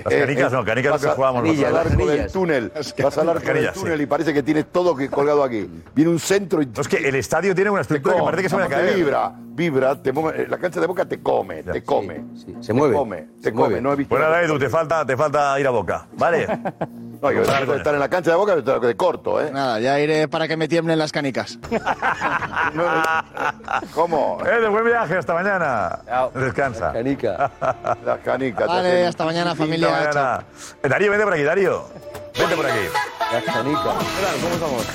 canicas 0.04 0.52
no, 0.54 0.64
canicas 0.64 0.92
vas 0.92 1.02
lo 1.02 1.08
que 1.08 1.12
a- 1.12 1.16
jugábamos 1.16 1.44
Vas 1.44 1.50
al 1.52 1.58
nosotros. 1.58 1.80
arco 1.92 1.98
del 1.98 2.08
Canillas. 2.08 2.32
túnel. 2.34 2.72
Vas 2.76 3.18
al 3.18 3.30
arco 3.30 3.40
del 3.40 3.48
Canillas, 3.48 3.74
sí. 3.74 3.80
túnel 3.82 4.02
y 4.02 4.06
parece 4.06 4.34
que 4.34 4.44
tienes 4.44 4.66
todo 4.72 4.96
colgado 5.10 5.44
aquí. 5.44 5.68
Viene 5.96 6.12
un 6.12 6.20
centro 6.20 6.62
y. 6.62 6.68
No, 6.68 6.82
es 6.82 6.88
que 6.88 6.98
el 6.98 7.16
estadio 7.16 7.56
tiene 7.56 7.70
una 7.72 7.82
estructura 7.82 8.16
que 8.18 8.22
parece 8.22 8.44
que 8.44 8.50
se 8.50 8.56
va 8.56 8.66
a 8.66 8.70
caer. 8.70 8.96
vibra, 8.96 9.32
vibra. 9.36 10.02
Te 10.02 10.14
mueve- 10.14 10.48
la 10.48 10.58
cancha 10.60 10.80
de 10.80 10.86
Boca 10.88 11.06
te 11.06 11.20
come, 11.22 11.64
te 11.64 11.84
come. 11.84 12.24
Se 12.62 12.72
mueve. 12.72 12.94
Te 12.94 12.98
come, 13.00 13.28
te 13.42 13.52
come. 13.52 13.82
No 13.82 13.94
he 13.94 13.96
visto. 13.96 14.18
Nada, 14.20 14.44
Edu, 14.44 14.60
te 14.60 14.70
falta, 14.70 15.04
te 15.06 15.18
falta 15.18 15.60
ir 15.60 15.66
a 15.66 15.72
Boca. 15.72 16.06
¿Vale? 16.16 16.46
No, 17.22 17.32
yo 17.32 17.42
de 17.42 17.78
estar 17.78 17.94
en 17.94 18.00
la 18.00 18.10
cancha 18.10 18.32
de 18.32 18.38
Boca 18.38 18.56
te 18.62 18.80
de 18.88 18.96
corto, 18.96 19.42
¿eh? 19.42 19.50
Nada, 19.52 19.80
ya 19.80 20.00
iré 20.00 20.28
para 20.28 20.48
que 20.48 20.56
me 20.58 20.68
tiemblen 20.68 21.00
las 21.00 21.12
canicas. 21.12 21.58
¿Cómo? 23.94 24.40
Edu, 24.46 24.72
buen 24.72 24.86
viaje, 24.86 25.18
hasta 25.18 25.34
mañana. 25.34 26.00
Descansa. 26.34 26.94
Canica. 26.94 27.52
Las 28.06 28.20
canicas. 28.20 28.68
Vale, 28.68 29.06
hasta 29.08 29.26
mañana, 29.26 29.56
familia. 29.56 29.88
Hasta 29.88 30.22
mañana. 30.22 30.46
Eh, 30.84 30.90
Darío, 30.90 31.12
vente 31.12 31.24
por 31.26 31.34
aquí, 31.34 31.44
Darío. 31.44 31.86
Vente 32.38 32.56
por 32.56 32.66
aquí. 32.66 32.80
Las 33.34 33.44
canicas. 33.44 33.84
¿Cómo 34.42 34.54
estamos? 34.54 34.86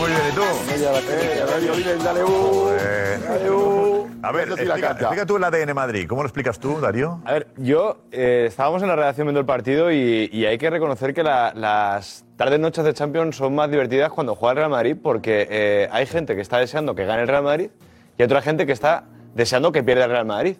muy 0.00 0.10
bien, 0.10 0.22
¿y 0.30 0.34
tú? 0.34 0.42
Eh, 0.42 1.44
Darío, 1.46 1.74
dile, 1.74 1.96
dale, 1.96 2.24
uh. 2.24 2.70
Dale, 3.28 3.50
uh. 3.50 4.08
A 4.22 4.32
ver, 4.32 4.44
sí 4.56 4.64
la 4.64 4.74
explica, 4.74 4.90
explica 4.92 5.26
tú 5.26 5.36
el 5.36 5.44
ADN 5.44 5.74
Madrid. 5.74 6.06
¿Cómo 6.08 6.22
lo 6.22 6.28
explicas 6.28 6.58
tú, 6.58 6.80
Darío? 6.80 7.20
A 7.24 7.32
ver, 7.32 7.48
yo 7.56 7.98
eh, 8.12 8.44
estábamos 8.48 8.82
en 8.82 8.88
la 8.88 8.96
redacción 8.96 9.26
viendo 9.26 9.40
el 9.40 9.46
partido 9.46 9.90
y, 9.90 10.28
y 10.32 10.44
hay 10.46 10.58
que 10.58 10.70
reconocer 10.70 11.14
que 11.14 11.22
la- 11.22 11.52
las 11.54 12.24
tardes 12.36 12.60
noches 12.60 12.84
de 12.84 12.92
Champions 12.94 13.36
son 13.36 13.54
más 13.54 13.70
divertidas 13.70 14.10
cuando 14.12 14.34
juega 14.34 14.52
el 14.52 14.56
Real 14.58 14.70
Madrid 14.70 14.96
porque 15.02 15.46
eh, 15.50 15.88
hay 15.90 16.06
gente 16.06 16.34
que 16.34 16.40
está 16.42 16.58
deseando 16.58 16.94
que 16.94 17.04
gane 17.06 17.22
el 17.22 17.28
Real 17.28 17.42
Madrid 17.44 17.70
y 18.18 18.22
otra 18.22 18.42
gente 18.42 18.66
que 18.66 18.72
está 18.72 19.04
deseando 19.34 19.72
que 19.72 19.82
pierda 19.82 20.04
el 20.04 20.10
Real 20.10 20.26
Madrid. 20.26 20.56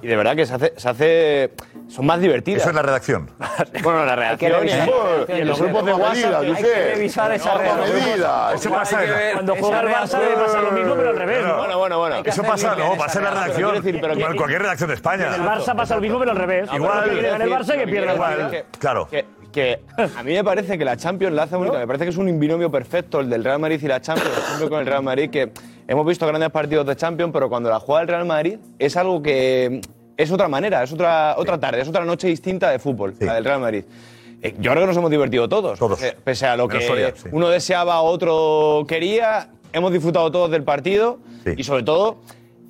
Y 0.00 0.06
de 0.06 0.16
verdad 0.16 0.34
que 0.34 0.46
se 0.46 0.54
hace, 0.54 0.72
se 0.76 0.88
hace 0.88 1.50
son 1.88 2.06
más 2.06 2.18
divertidas. 2.18 2.62
Eso 2.62 2.70
es 2.70 2.76
la 2.76 2.82
redacción. 2.82 3.30
Bueno, 3.82 4.04
la 4.06 4.16
redacción 4.16 4.66
y, 4.66 4.70
y 4.70 5.40
en 5.42 5.46
los 5.48 5.60
grupos 5.60 5.84
de 5.84 5.92
WhatsApp. 5.92 6.42
hay 6.42 6.54
que 6.54 6.94
revisar 6.94 7.32
esa 7.32 7.54
redacción. 7.58 8.20
Eso 8.54 8.70
pasa 8.70 9.04
en 9.04 9.10
la- 9.10 9.32
Cuando 9.34 9.54
juega 9.56 9.80
el 9.80 9.88
Barça 9.88 10.18
debe 10.18 10.34
pasar 10.36 10.62
lo 10.64 10.70
mismo, 10.72 10.94
pero 10.94 11.10
al 11.10 11.16
revés. 11.16 11.44
¿no? 11.46 11.58
Bueno, 11.58 11.78
bueno, 11.78 11.98
bueno. 11.98 12.16
Eso 12.24 12.42
pasa, 12.42 12.74
no, 12.74 12.96
pasa 12.96 13.18
en 13.18 13.24
la 13.26 13.30
redacción. 13.32 13.74
Decir, 13.74 13.98
pero 14.00 14.14
en 14.14 14.18
que- 14.18 14.36
cualquier 14.36 14.62
redacción 14.62 14.88
de 14.88 14.94
España. 14.94 15.26
En 15.28 15.34
el 15.42 15.46
Barça 15.46 15.76
pasa 15.76 15.94
lo 15.96 16.00
mismo, 16.00 16.18
pero 16.18 16.30
al 16.30 16.38
revés. 16.38 16.68
Igual. 16.72 17.10
Que 17.10 17.22
gane 17.22 17.44
el 17.44 17.50
Barça 17.50 17.74
y 17.74 17.78
que 17.80 17.86
pierda 17.86 18.32
el. 18.32 18.50
Que- 18.50 18.64
Claro. 18.78 19.08
Que, 19.08 19.24
que 19.52 19.80
a 20.16 20.22
mí 20.22 20.32
me 20.34 20.42
parece 20.44 20.76
que 20.78 20.84
la 20.84 20.96
Champions 20.96 21.34
la 21.34 21.42
hace 21.44 21.56
bonita. 21.56 21.78
Me 21.78 21.86
parece 21.86 22.04
que 22.04 22.10
es 22.10 22.16
un 22.16 22.38
binomio 22.40 22.70
perfecto 22.70 23.20
el 23.20 23.28
del 23.28 23.44
Real 23.44 23.58
Madrid 23.58 23.78
y 23.82 23.86
la 23.88 24.00
Champions. 24.00 24.30
Siempre 24.46 24.68
con 24.70 24.80
el 24.80 24.86
Real 24.86 25.02
Madrid 25.02 25.28
que 25.30 25.52
hemos 25.88 26.06
visto 26.06 26.26
grandes 26.26 26.50
partidos 26.50 26.86
de 26.86 26.96
Champions, 26.96 27.32
pero 27.32 27.48
cuando 27.48 27.68
la 27.70 27.80
juega 27.80 28.02
el 28.02 28.08
Real 28.08 28.24
Madrid 28.26 28.58
es 28.78 28.96
algo 28.96 29.22
que 29.22 29.80
es 30.16 30.30
otra 30.32 30.48
manera, 30.48 30.82
es 30.82 30.92
otra, 30.92 31.34
otra 31.36 31.58
tarde, 31.58 31.80
es 31.82 31.88
otra 31.88 32.04
noche 32.04 32.28
distinta 32.28 32.70
de 32.70 32.78
fútbol, 32.78 33.14
la 33.20 33.34
del 33.34 33.44
Real 33.44 33.60
Madrid. 33.60 33.84
Eh, 34.42 34.54
Yo 34.58 34.70
creo 34.70 34.82
que 34.82 34.86
nos 34.88 34.96
hemos 34.96 35.10
divertido 35.10 35.48
todos. 35.48 35.78
Pese, 35.78 36.16
pese 36.24 36.46
a 36.46 36.56
lo 36.56 36.68
que 36.68 36.80
Soria, 36.80 37.12
sí. 37.14 37.28
uno 37.32 37.48
deseaba, 37.48 38.00
otro 38.00 38.84
quería, 38.88 39.48
hemos 39.72 39.92
disfrutado 39.92 40.30
todos 40.30 40.50
del 40.50 40.62
partido 40.64 41.18
y 41.56 41.62
sobre 41.64 41.82
todo 41.82 42.16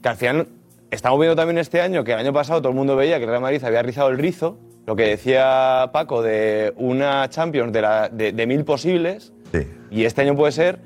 que 0.02 0.08
al 0.08 0.16
final 0.16 0.48
estamos 0.90 1.18
viendo 1.18 1.34
también 1.36 1.58
este 1.58 1.80
año 1.80 2.04
que 2.04 2.12
el 2.12 2.18
año 2.18 2.32
pasado 2.32 2.60
todo 2.60 2.70
el 2.70 2.76
mundo 2.76 2.94
veía 2.96 3.16
que 3.18 3.24
el 3.24 3.30
Real 3.30 3.42
Madrid 3.42 3.62
había 3.64 3.82
rizado 3.82 4.08
el 4.10 4.18
rizo, 4.18 4.58
lo 4.86 4.94
que 4.94 5.04
decía 5.04 5.90
Paco 5.92 6.22
de 6.22 6.72
una 6.76 7.28
Champions 7.30 7.72
de, 7.72 7.82
la- 7.82 8.08
de- 8.08 8.32
de 8.32 8.46
mil 8.46 8.64
posibles 8.64 9.32
y 9.90 10.04
este 10.04 10.22
año 10.22 10.36
puede 10.36 10.52
ser, 10.52 10.78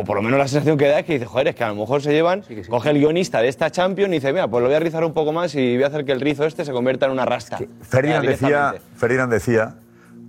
o 0.00 0.04
por 0.04 0.16
lo 0.16 0.22
menos 0.22 0.38
la 0.38 0.48
sensación 0.48 0.78
que 0.78 0.88
da 0.88 1.00
es 1.00 1.04
que 1.06 1.14
dice, 1.14 1.26
joder, 1.26 1.48
es 1.48 1.54
que 1.54 1.64
a 1.64 1.68
lo 1.68 1.74
mejor 1.74 2.00
se 2.02 2.12
llevan, 2.12 2.42
coge 2.68 2.90
el 2.90 2.98
guionista 2.98 3.40
de 3.42 3.48
esta 3.48 3.70
Champions 3.70 4.10
y 4.10 4.14
dice, 4.14 4.32
mira, 4.32 4.48
pues 4.48 4.62
lo 4.62 4.68
voy 4.68 4.76
a 4.76 4.80
rizar 4.80 5.04
un 5.04 5.12
poco 5.12 5.32
más 5.32 5.54
y 5.54 5.74
voy 5.74 5.84
a 5.84 5.88
hacer 5.88 6.04
que 6.04 6.12
el 6.12 6.20
rizo 6.20 6.44
este 6.44 6.64
se 6.64 6.72
convierta 6.72 7.06
en 7.06 7.12
una 7.12 7.24
rasta. 7.26 7.58
Ferdinand 7.82 8.26
decía. 8.26 8.74
Ferdinand 8.96 9.32
decía 9.32 9.74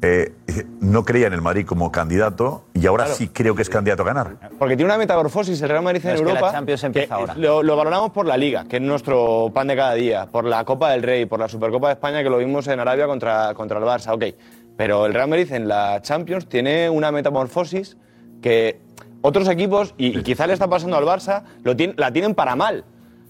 eh, 0.04 0.34
dice, 0.48 0.66
no 0.80 1.06
creía 1.06 1.28
en 1.28 1.34
el 1.34 1.42
Madrid 1.44 1.64
como 1.64 1.92
candidato 1.92 2.66
y 2.74 2.88
ahora 2.88 3.04
Claro. 3.04 3.18
sí 3.18 3.28
creo 3.28 3.54
que 3.54 3.62
es 3.62 3.70
candidato 3.70 4.02
a 4.02 4.06
ganar. 4.06 4.32
Porque 4.58 4.76
tiene 4.76 4.90
una 4.92 4.98
metamorfosis 4.98 5.62
el 5.62 5.70
Real 5.70 5.84
Madrid 5.84 6.02
en 6.04 6.08
No, 6.08 6.14
es 6.16 6.20
que 6.22 6.26
la 6.26 6.32
Europa. 6.32 6.52
Champions 6.54 6.84
empieza 6.84 7.08
que 7.08 7.14
ahora. 7.14 7.36
Lo, 7.36 7.62
lo 7.62 7.76
valoramos 7.76 8.10
por 8.12 8.26
la 8.26 8.36
Liga, 8.36 8.66
que 8.68 8.78
es 8.78 8.82
nuestro 8.82 9.52
pan 9.54 9.68
de 9.68 9.76
cada 9.76 9.94
día, 9.94 10.26
por 10.26 10.46
la 10.46 10.66
Copa 10.66 10.90
del 10.92 11.04
Rey, 11.04 11.26
por 11.28 11.40
la 11.40 11.48
Supercopa 11.48 11.88
de 11.90 11.94
España, 11.94 12.24
que 12.24 12.32
lo 12.32 12.40
vimos 12.40 12.68
en 12.68 12.80
Arabia 12.80 13.06
contra, 13.06 13.54
contra 13.54 13.78
el 13.78 13.84
Barça, 13.84 14.12
ok. 14.16 14.36
Pero 14.76 15.06
el 15.06 15.14
Real 15.14 15.28
Madrid 15.30 15.52
en 15.52 15.68
la 15.68 16.02
Champions 16.02 16.48
tiene 16.50 16.90
una 16.90 17.12
metamorfosis 17.12 17.96
que 18.42 18.80
otros 19.22 19.48
equipos, 19.48 19.94
y, 19.98 20.18
y 20.20 20.24
quizá 20.24 20.48
le 20.48 20.54
está 20.54 20.68
pasando 20.68 20.98
al 20.98 21.06
Barça, 21.06 21.44
lo 21.64 21.76
tien- 21.76 21.94
la 21.98 22.12
tienen 22.12 22.36
para 22.36 22.56
mal. 22.56 22.84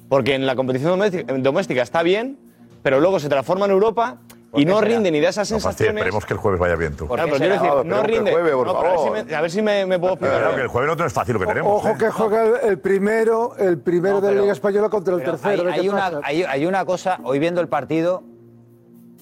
Porque 0.10 0.36
en 0.36 0.46
la 0.46 0.56
competición 0.56 0.92
doméstica, 0.92 1.34
doméstica 1.38 1.82
está 1.82 2.04
bien, 2.04 2.38
pero 2.84 3.00
luego 3.00 3.20
se 3.20 3.30
transforma 3.30 3.66
en 3.66 3.72
Europa 3.72 4.18
y 4.54 4.66
no 4.66 4.82
rinde 4.82 5.10
ni 5.12 5.22
da 5.22 5.30
esas 5.30 5.50
No, 5.50 5.60
fastidia, 5.62 5.92
sensaciones. 5.92 6.02
esperemos 6.02 6.26
que 6.26 6.34
el 6.34 6.40
jueves 6.40 6.60
vaya 6.60 6.76
bien 6.76 6.96
tú. 6.98 7.08
Claro, 7.08 7.24
pero 7.26 7.38
quiero 7.38 7.54
decir, 7.54 7.70
no 7.86 8.04
rinde. 8.04 8.32
No, 8.32 8.38
pero 8.44 8.78
a 8.78 8.84
ver 8.84 9.00
si 9.00 9.10
me- 9.30 9.36
a 9.36 9.42
ver 9.42 9.52
si 9.52 9.62
me, 9.62 9.86
me 9.86 10.00
puedo 10.00 10.14
explicar. 10.16 10.40
Claro, 10.42 10.56
que 10.56 10.62
el 10.64 10.68
jueves 10.68 10.98
no 10.98 11.06
es 11.06 11.14
fácil 11.14 11.34
lo 11.36 11.40
que 11.40 11.46
tenemos. 11.46 11.72
Ojo 11.74 11.88
¿eh? 11.90 11.96
que 11.98 12.10
juega 12.10 12.44
el, 12.44 12.70
el 12.72 12.80
primero, 12.80 13.56
el 13.58 13.78
primero 13.80 14.20
de 14.20 14.34
la 14.36 14.42
Liga 14.42 14.52
Española 14.54 14.90
contra 14.90 15.14
el 15.16 15.22
Pero 15.22 15.32
tercero. 15.38 15.62
hay, 15.62 15.68
¿de 15.68 15.74
qué 15.74 15.80
hay 15.80 15.88
una, 15.90 16.02
pasa? 16.02 16.20
hay, 16.24 16.44
hay 16.44 16.66
una 16.66 16.84
cosa, 16.84 17.20
hoy 17.24 17.40
viendo 17.40 17.62
el 17.62 17.70
partido, 17.70 18.24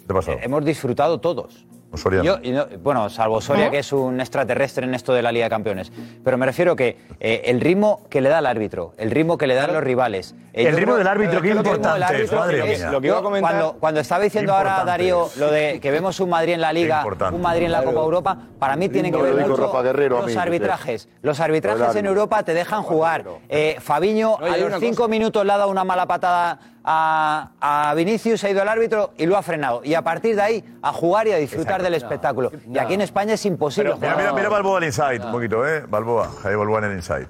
¿Qué 0.07 0.13
pasó? 0.15 0.31
eh, 0.31 0.39
hemos 0.41 0.65
disfrutado 0.65 1.19
todos. 1.19 1.67
Soria. 1.95 2.21
Yo- 2.21 2.37
no- 2.39 2.67
bueno, 2.83 3.09
salvo 3.09 3.41
Soria, 3.41 3.69
que 3.71 3.79
es 3.79 3.91
un 3.91 4.19
extraterrestre 4.21 4.85
en 4.85 4.93
esto 4.93 5.13
de 5.13 5.21
la 5.21 5.31
Liga 5.31 5.45
de 5.45 5.49
Campeones. 5.49 5.91
Pero 6.23 6.37
me 6.37 6.45
refiero 6.45 6.75
que 6.75 6.97
eh, 7.19 7.41
el 7.45 7.61
ritmo 7.61 8.01
que 8.09 8.21
le 8.21 8.29
da 8.29 8.39
el 8.39 8.45
árbitro, 8.45 8.93
el 8.97 9.11
ritmo 9.11 9.37
que 9.37 9.47
le 9.47 9.55
dan 9.55 9.73
los 9.73 9.83
rivales. 9.83 10.35
eh, 10.53 10.63
El 10.67 10.71
yo 10.71 10.77
ritmo 10.77 10.85
creo- 10.93 10.97
del 10.97 11.07
árbitro, 11.07 11.41
qué 11.41 11.49
el 11.49 11.57
ritmo 11.57 11.63
del 11.63 11.71
importante 11.77 12.05
es, 12.05 12.09
árbitro 12.11 12.39
madre 12.39 12.73
es- 12.73 12.79
mía. 12.79 12.91
Lo 12.91 13.01
que 13.01 13.07
iba 13.07 13.17
a 13.17 13.21
comentar- 13.21 13.51
Cuando, 13.51 13.73
cuando 13.79 13.99
estaba 14.01 14.23
diciendo 14.23 14.53
ahora 14.53 14.83
Darío 14.83 15.29
lo 15.37 15.51
de 15.51 15.79
que 15.79 15.91
vemos 15.91 16.19
un 16.19 16.29
Madrid 16.29 16.53
en 16.53 16.61
la 16.61 16.73
Liga, 16.73 17.03
un 17.31 17.41
Madrid 17.41 17.65
en 17.65 17.71
la 17.71 17.83
Copa 17.83 17.99
Europa, 18.01 18.37
para 18.59 18.75
mí 18.75 18.89
tienen 18.89 19.11
que 19.11 19.21
ver 19.21 19.33
mucho 19.47 19.81
Guerrero 19.81 20.17
los 20.21 20.27
mí, 20.27 20.35
arbitrajes. 20.35 21.07
Los 21.21 21.37
Lo 21.39 21.43
arbitrajes 21.45 21.95
en. 21.95 22.05
Europa 22.05 22.43
te 22.43 22.53
dejan 22.53 22.83
jugar. 22.83 23.23
Eh, 23.49 23.77
Fabiño 23.79 24.37
No, 24.39 24.45
a 24.45 24.57
los 24.57 24.79
cinco 24.79 24.97
cosa. 24.97 25.07
minutos 25.09 25.45
le 25.45 25.53
ha 25.53 25.57
dado 25.57 25.69
una 25.69 25.83
mala 25.83 26.05
patada 26.07 26.59
a, 26.83 27.51
a 27.59 27.93
Vinicius, 27.93 28.43
ha 28.43 28.49
ido 28.49 28.61
al 28.61 28.69
árbitro 28.69 29.11
y 29.17 29.25
lo 29.25 29.37
ha 29.37 29.41
frenado. 29.43 29.81
Y 29.83 29.93
a 29.95 30.01
partir 30.01 30.35
de 30.35 30.41
ahí 30.41 30.63
a 30.81 30.91
jugar 30.93 31.27
y 31.27 31.31
a 31.31 31.37
disfrutar 31.37 31.81
del 31.81 31.93
espectáculo. 31.93 32.51
Y 32.71 32.77
aquí 32.77 32.93
en 32.93 33.01
España 33.01 33.33
es 33.33 33.45
imposible 33.45 33.93
Mira, 33.95 34.11
jugar. 34.11 34.17
mira, 34.17 34.33
mira 34.33 34.49
Balboa 34.49 34.77
al 34.77 34.83
inside, 34.85 35.19
un 35.25 35.31
poquito, 35.31 35.67
¿eh? 35.67 35.83
Balboa, 35.87 36.29
Javier 36.41 36.57
Balboa 36.57 36.79
en 36.79 36.85
el 36.85 36.93
inside. 36.97 37.27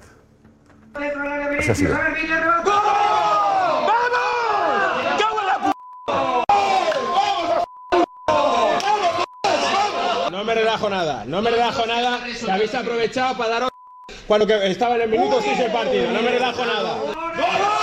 Así 1.58 1.70
ha 1.70 1.74
sido. 1.74 1.96
No 10.30 10.44
me 10.44 10.54
relajo 10.54 10.88
nada, 10.88 11.24
no 11.26 11.42
me 11.42 11.50
relajo 11.50 11.84
nada. 11.86 12.20
Que 12.44 12.50
habéis 12.50 12.74
aprovechado 12.74 13.36
para 13.36 13.50
daros 13.50 13.70
cuando 14.26 14.46
que 14.46 14.70
estaba 14.70 14.94
en 14.94 15.02
el 15.02 15.08
minuto 15.10 15.40
6 15.42 15.58
del 15.58 15.72
partido. 15.72 16.10
No 16.12 16.22
me 16.22 16.30
relajo 16.30 16.64
nada. 16.64 17.79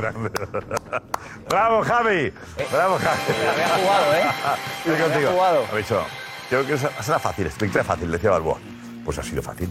Grande. 0.00 0.30
Bravo, 1.48 1.82
Javi. 1.82 2.32
Bravo, 2.72 2.98
Javi. 2.98 3.20
Había 3.52 3.68
jugado, 3.68 4.14
¿eh? 4.14 4.22
Estoy 4.78 4.92
Había 4.94 5.04
contigo. 5.04 5.30
jugado. 5.32 5.64
Ha 5.72 5.76
dicho, 5.76 6.04
yo 6.50 6.58
creo 6.58 6.66
que 6.66 6.74
esa- 6.74 7.02
será 7.02 7.18
fácil, 7.18 7.46
es 7.46 7.58
victoria 7.58 7.84
fácil, 7.84 8.10
decía 8.10 8.30
Balboa. 8.30 8.58
Pues 9.04 9.18
ha 9.18 9.22
sido 9.22 9.42
fácil. 9.42 9.68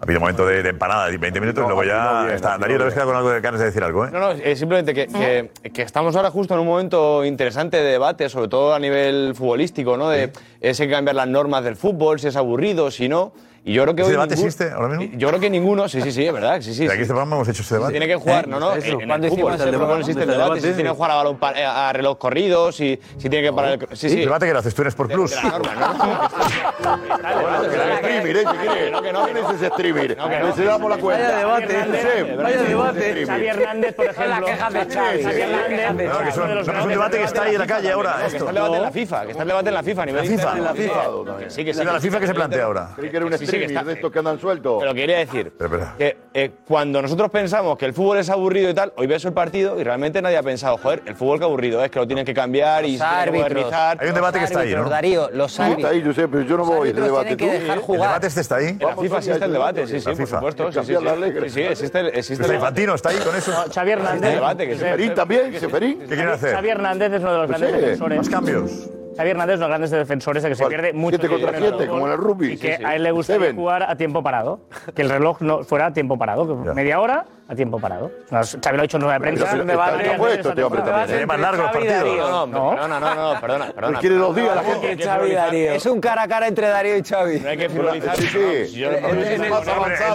Ha 0.00 0.04
habido 0.04 0.18
un 0.18 0.22
momento 0.22 0.44
de, 0.46 0.64
de 0.64 0.70
empanada 0.70 1.06
de 1.08 1.16
20 1.16 1.40
minutos 1.40 1.62
y 1.62 1.66
luego 1.66 1.84
ya 1.84 2.22
bien, 2.24 2.34
está. 2.34 2.58
Darío, 2.58 2.76
no 2.76 2.80
te 2.80 2.84
ves 2.86 2.94
quedado 2.94 3.10
con 3.10 3.16
algo 3.18 3.30
de 3.30 3.40
ganas 3.40 3.60
de 3.60 3.66
decir 3.66 3.84
algo, 3.84 4.04
¿eh? 4.04 4.10
No, 4.12 4.18
no, 4.18 4.30
es 4.32 4.58
simplemente 4.58 4.92
que, 4.94 5.06
que- 5.06 5.70
que 5.70 5.82
estamos 5.82 6.16
ahora 6.16 6.30
justo 6.30 6.54
en 6.54 6.60
un 6.60 6.66
momento 6.66 7.24
interesante 7.24 7.76
de 7.76 7.84
debate, 7.92 8.28
sobre 8.28 8.48
todo 8.48 8.74
a 8.74 8.80
nivel 8.80 9.32
futbolístico, 9.36 9.96
¿no? 9.96 10.08
De 10.08 10.32
si 10.60 10.66
hay 10.82 10.88
que 10.88 10.90
cambiar 10.90 11.14
las 11.14 11.28
normas 11.28 11.62
del 11.62 11.76
fútbol, 11.76 12.18
si 12.18 12.26
es 12.28 12.34
aburrido, 12.36 12.90
si 12.90 13.08
no. 13.08 13.32
Y 13.64 13.74
yo 13.74 13.82
creo 13.84 13.94
que 13.94 14.02
¿Ese 14.02 14.08
hoy 14.08 14.12
debate 14.14 14.34
ningún- 14.34 14.46
existe 14.48 14.70
ahora 14.72 14.88
mismo? 14.96 15.16
Yo 15.18 15.28
creo 15.28 15.38
que 15.40 15.48
ninguno, 15.48 15.88
sí, 15.88 16.00
sí, 16.02 16.10
sí, 16.10 16.26
es 16.26 16.32
verdad, 16.32 16.60
sí, 16.60 16.74
sí. 16.74 16.84
Aquí 16.86 16.96
sí. 16.96 17.02
este 17.02 17.06
programa 17.14 17.36
hemos 17.36 17.48
hecho 17.48 17.62
ese 17.62 17.74
debate. 17.74 17.92
Tiene 17.92 18.08
que 18.08 18.16
jugar, 18.16 18.44
¿Eh? 18.44 18.48
no, 18.48 18.58
no. 18.58 18.72
Eso. 18.74 18.86
En, 18.94 19.00
en 19.02 19.06
¿Cuándo 19.08 19.26
el 19.28 19.32
fútbol, 19.32 19.52
el 19.52 19.58
fútbol 19.58 19.72
no 19.72 19.78
debate? 19.78 20.00
existe 20.00 20.22
el 20.24 20.30
¿El 20.30 20.36
debate. 20.36 20.60
Si 20.60 20.66
tiene 20.66 20.82
que 20.82 20.96
jugar 20.96 21.10
a, 21.12 21.14
balón 21.14 21.36
pa- 21.38 21.52
eh, 21.52 21.64
a 21.64 21.92
reloj 21.92 22.18
corrido, 22.18 22.72
si, 22.72 22.98
si 23.18 23.28
tiene 23.30 23.46
que 23.48 23.52
parar 23.54 23.72
el. 23.72 23.96
Sí, 23.96 24.08
sí. 24.10 24.18
¿El 24.18 24.24
debate 24.24 24.46
que 24.46 24.52
lo 24.52 24.58
haces 24.58 24.74
tú 24.74 24.82
en 24.82 24.88
Sport 24.88 25.12
Plus? 25.12 25.30
De 25.30 25.36
la 25.36 25.42
norma, 25.42 25.74
¿no? 25.76 26.28
streamer, 27.98 28.36
¿eh? 28.36 28.44
Si 28.50 28.56
quiere. 28.56 28.92
¿Quién 29.24 29.36
es 29.36 29.50
ese 29.54 29.66
streamer? 29.68 30.16
No, 30.16 30.28
que 30.28 30.38
no. 30.40 30.48
Ese 30.48 30.64
damos 30.64 30.90
la 30.90 30.96
cuenta. 30.96 31.22
Vaya 31.24 31.38
debate, 31.38 32.36
vaya 32.42 32.62
debate. 32.62 33.26
Xavi 33.26 33.46
Hernández, 33.46 33.94
por 33.94 34.04
ejemplo. 34.06 34.28
Las 34.28 34.40
quejas 34.44 34.72
de 34.72 34.94
Xavi. 34.94 35.22
Xavi 35.22 35.40
Hernández. 35.40 36.08
No, 36.10 36.18
que 36.18 36.28
es 36.28 36.36
un- 36.36 36.54
no, 36.54 36.60
es 36.80 36.88
debate 36.88 37.18
que 37.18 37.24
está 37.24 37.42
ahí 37.42 37.52
en 37.52 37.58
la 37.60 37.66
calle 37.66 37.92
ahora. 37.92 38.16
Que 38.18 38.26
esto. 38.26 38.36
está 38.38 38.48
el 38.50 38.54
debate 38.56 38.76
en 38.76 38.82
la 38.82 38.90
FIFA, 38.90 39.24
que 39.24 39.30
está 39.30 39.42
el 39.42 39.48
debate 39.48 39.68
en 39.68 39.74
la 39.74 39.82
FIFA 39.82 40.02
a 40.02 40.06
nivel 40.06 40.24
La 40.24 40.30
FIFA. 40.30 40.54
La. 40.58 41.36
Que 41.38 41.50
sí, 41.50 41.64
que 41.64 41.72
sí. 41.74 41.78
Sí, 41.80 41.84
la 41.86 42.00
FIFA 42.00 42.20
que 42.20 42.26
se 42.26 42.34
plantea 42.34 42.64
ahora. 42.64 42.88
Creí 42.96 43.10
que 43.10 43.16
era 43.16 43.26
un 43.26 43.32
Sí, 43.52 43.58
que 43.58 43.64
está- 43.66 43.84
de 43.84 43.92
estos 43.94 44.10
que 44.12 44.18
andan 44.18 44.38
sueltos. 44.40 44.76
Pero 44.80 44.94
quería 44.94 45.18
decir 45.18 45.52
que 45.98 46.16
eh, 46.34 46.50
cuando 46.66 47.00
nosotros 47.02 47.30
pensamos 47.30 47.76
que 47.78 47.84
el 47.86 47.92
fútbol 47.94 48.18
es 48.18 48.28
aburrido 48.30 48.70
y 48.70 48.74
tal, 48.74 48.92
hoy 48.96 49.06
ves 49.06 49.24
el 49.24 49.32
partido 49.32 49.78
y 49.80 49.84
realmente 49.84 50.20
nadie 50.22 50.36
ha 50.36 50.42
pensado, 50.42 50.76
joder, 50.78 51.02
el 51.06 51.14
fútbol 51.14 51.38
que 51.38 51.44
aburrido 51.44 51.84
es, 51.84 51.90
que 51.90 51.98
lo 51.98 52.06
tienen 52.06 52.24
que 52.24 52.34
cambiar 52.34 52.84
y 52.84 52.92
Los 52.92 53.00
árbitros. 53.02 53.42
modernizar. 53.50 53.98
Hay 54.00 54.08
un 54.08 54.14
debate 54.14 54.38
que 54.38 54.44
está 54.44 54.60
ahí, 54.60 54.74
¿no? 54.74 54.88
Darío, 54.88 55.30
los 55.32 55.52
Sí, 55.52 55.62
está 55.76 55.88
ahí, 55.88 56.02
Josep, 56.04 56.30
pero 56.30 56.42
yo 56.44 56.56
no 56.56 56.64
voy 56.64 56.88
árbitros 56.90 57.06
debate. 57.06 57.36
que 57.36 57.46
dejar 57.52 57.76
¿El 57.76 57.82
jugar. 57.82 58.08
debate 58.08 58.26
este 58.26 58.40
está 58.40 58.56
ahí? 58.56 58.66
En 58.68 58.78
la 58.78 58.96
FIFA 58.96 59.16
existe 59.18 59.44
el 59.44 59.52
debate, 59.52 59.80
debate. 59.80 59.86
sí, 59.92 60.00
sí, 60.00 60.06
La 60.06 60.12
por 60.16 60.24
FIFA. 60.26 60.36
supuesto. 60.38 60.72
Sí, 60.72 61.50
sí, 61.50 61.60
existe, 61.62 62.00
el- 62.00 62.06
existe 62.08 62.32
¿Está 62.34 62.46
el 62.46 62.54
Infantino? 62.54 62.94
¿Está 62.94 63.08
ahí 63.10 63.16
con 63.18 63.36
eso? 63.36 63.50
No, 63.52 63.72
Xavi 63.72 63.90
Hernández. 63.90 64.28
el 64.30 64.34
debate, 64.36 64.76
Seferín 64.78 65.14
también, 65.14 65.60
Seferín. 65.60 65.98
¿Qué 66.00 66.06
quieren 66.06 66.28
hacer? 66.28 66.54
Xavi 66.54 66.68
Hernández 66.70 67.12
es 67.12 67.20
uno 67.20 67.32
de 67.32 67.38
los 67.38 67.46
Pues 67.46 67.60
grandes 67.60 67.80
defensores. 67.80 68.18
Más 68.18 68.28
cambios. 68.28 68.90
Xavi 69.16 69.30
Hernández 69.30 69.54
es 69.54 69.58
uno 69.58 69.66
de 69.66 69.68
los 69.68 69.68
grandes 69.68 69.90
defensores 69.90 70.42
de 70.42 70.48
que 70.48 70.54
se 70.54 70.62
¿Cuál? 70.62 70.70
pierde 70.70 70.92
mucho 70.92 71.18
contra 71.18 71.36
tiempo 71.50 71.58
siete, 71.58 71.72
fútbol 71.72 71.88
como 71.88 72.06
en 72.06 72.12
el 72.12 72.18
rugby. 72.18 72.52
Y 72.52 72.56
que 72.56 72.72
Sí, 72.72 72.76
sí. 72.78 72.84
a 72.84 72.96
él 72.96 73.02
le 73.02 73.10
gustaría 73.12 73.40
Seven. 73.40 73.56
jugar 73.56 73.82
a 73.84 73.96
tiempo 73.96 74.22
parado. 74.22 74.60
Que 74.94 75.02
el 75.02 75.10
reloj 75.10 75.40
no 75.40 75.64
fuera 75.64 75.86
a 75.86 75.92
tiempo 75.92 76.16
parado. 76.18 76.46
Que 76.64 76.72
media 76.72 77.00
hora 77.00 77.26
a 77.52 77.54
tiempo 77.54 77.78
parado. 77.78 78.10
Xavi 78.30 78.76
lo 78.76 78.80
ha 78.80 78.82
dicho 78.82 78.96
en 78.96 79.02
nueva 79.02 79.18
prensa. 79.18 79.46
Pero 79.50 79.62
un 79.62 79.68
debate 79.68 79.92
está- 79.92 80.04
está 80.06 80.16
puesto 80.18 80.48
este 80.48 80.62
hombre 80.64 80.82
también, 80.82 81.08
Sería 81.08 81.26
más 81.26 81.40
largo 81.40 81.64
el 81.64 81.70
partido. 81.70 82.16
No, 82.16 82.46
no, 82.46 82.70
perdona, 82.70 83.00
no, 83.00 83.14
no, 83.34 83.40
perdona, 83.40 83.72
perdona. 83.72 83.98
Quiere 84.00 84.14
dos 84.16 84.36
días 84.36 84.56
la 84.56 84.62
gente. 84.62 85.74
Es 85.76 85.86
un 85.86 86.00
cara 86.00 86.22
a 86.22 86.28
cara 86.28 86.48
entre 86.48 86.68
Darío 86.68 86.96
y 86.96 87.02
Xavi. 87.02 87.40
No 87.40 87.48
hay 87.48 87.56
que 87.58 87.68
frivolizar. 87.68 88.16
Sí, 88.16 88.82
El- 88.82 89.40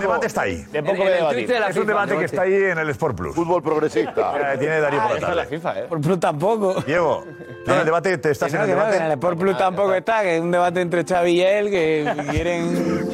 debate 0.01 0.27
está 0.27 0.41
ahí. 0.41 0.65
De 0.71 0.79
a 0.79 0.81
de 0.81 1.69
Es 1.69 1.77
un 1.77 1.87
debate 1.87 2.17
que 2.17 2.25
está 2.25 2.41
ahí 2.43 2.53
en 2.55 2.77
el 2.77 2.89
Sport 2.89 3.15
Plus. 3.17 3.35
Fútbol 3.35 3.61
progresista. 3.61 4.53
Eh, 4.53 4.57
Tiene 4.59 4.79
Darío 4.79 4.99
por 5.01 5.09
la 5.09 5.15
en 5.15 5.21
la 5.37 5.45
tarde. 5.45 5.79
¿eh? 5.79 5.85
Por 5.87 6.01
Plus 6.01 6.19
tampoco. 6.19 6.73
Diego, 6.81 7.23
¿tú 7.65 7.71
en 7.71 7.79
el 7.79 7.85
debate 7.85 8.17
te 8.17 8.31
estás 8.31 8.53
en 8.53 8.61
el 8.61 8.65
que 8.67 8.71
en 8.71 8.77
el 8.79 8.85
debate? 8.91 9.13
Sport 9.13 9.39
Plus 9.39 9.57
tampoco 9.57 9.93
está, 9.93 10.21
que 10.23 10.35
es 10.37 10.41
un 10.41 10.51
debate 10.51 10.81
entre 10.81 11.03
Xavi 11.05 11.31
y 11.31 11.41
él, 11.41 11.69
que 11.69 12.13
quieren 12.31 13.06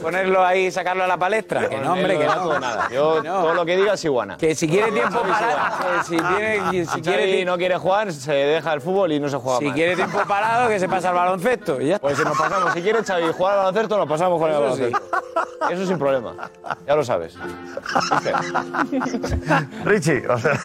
ponerlo 0.00 0.44
ahí, 0.44 0.70
sacarlo 0.70 1.04
a 1.04 1.06
la 1.06 1.16
palestra. 1.16 1.68
Que 1.68 1.78
no, 1.78 1.92
hombre, 1.92 2.18
que 2.18 2.26
No, 2.26 2.58
nada. 2.58 2.88
Yo, 2.90 3.22
No. 3.22 3.42
todo 3.42 3.54
lo 3.54 3.64
que 3.66 3.76
diga 3.76 3.94
es 3.94 4.04
iguana. 4.04 4.36
Que 4.36 4.54
si 4.54 4.68
quiere 4.68 4.90
tiempo 4.92 5.20
parado, 5.22 5.98
que 5.98 6.04
si 6.04 6.16
tiene, 6.16 6.70
si 6.70 6.86
Si 6.86 7.00
quiere, 7.02 7.44
no 7.44 7.56
quiere 7.56 7.76
jugar, 7.78 8.12
se 8.12 8.32
deja 8.32 8.72
el 8.72 8.80
fútbol 8.80 9.12
y 9.12 9.20
no 9.20 9.28
se 9.28 9.36
juega 9.36 9.58
si 9.58 9.70
quiere 9.72 9.94
tiempo 9.96 10.18
parado, 10.26 10.68
que 10.68 10.78
se 10.80 10.88
pasa 10.88 11.10
al 11.10 11.14
baloncesto. 11.16 11.80
y 11.80 11.88
ya. 11.88 11.98
Pues 11.98 12.16
si 12.18 12.24
nos 12.24 12.36
pasamos, 12.38 12.72
si 12.72 12.82
quiere 12.82 13.02
Xavi 13.04 13.32
jugar 13.32 13.52
al 13.54 13.58
baloncesto, 13.60 13.98
nos 13.98 14.08
pasamos 14.08 14.40
con 14.40 14.50
el 14.50 14.56
Eso 14.56 14.76
sí. 14.76 14.82
baloncesto. 14.82 15.20
Eso 15.70 15.86
sin 15.86 15.98
problema. 15.98 16.34
Ya 16.86 16.94
lo 16.96 17.04
sabes. 17.04 17.34
Richie, 19.84 20.26
o 20.28 20.38
sea. 20.38 20.62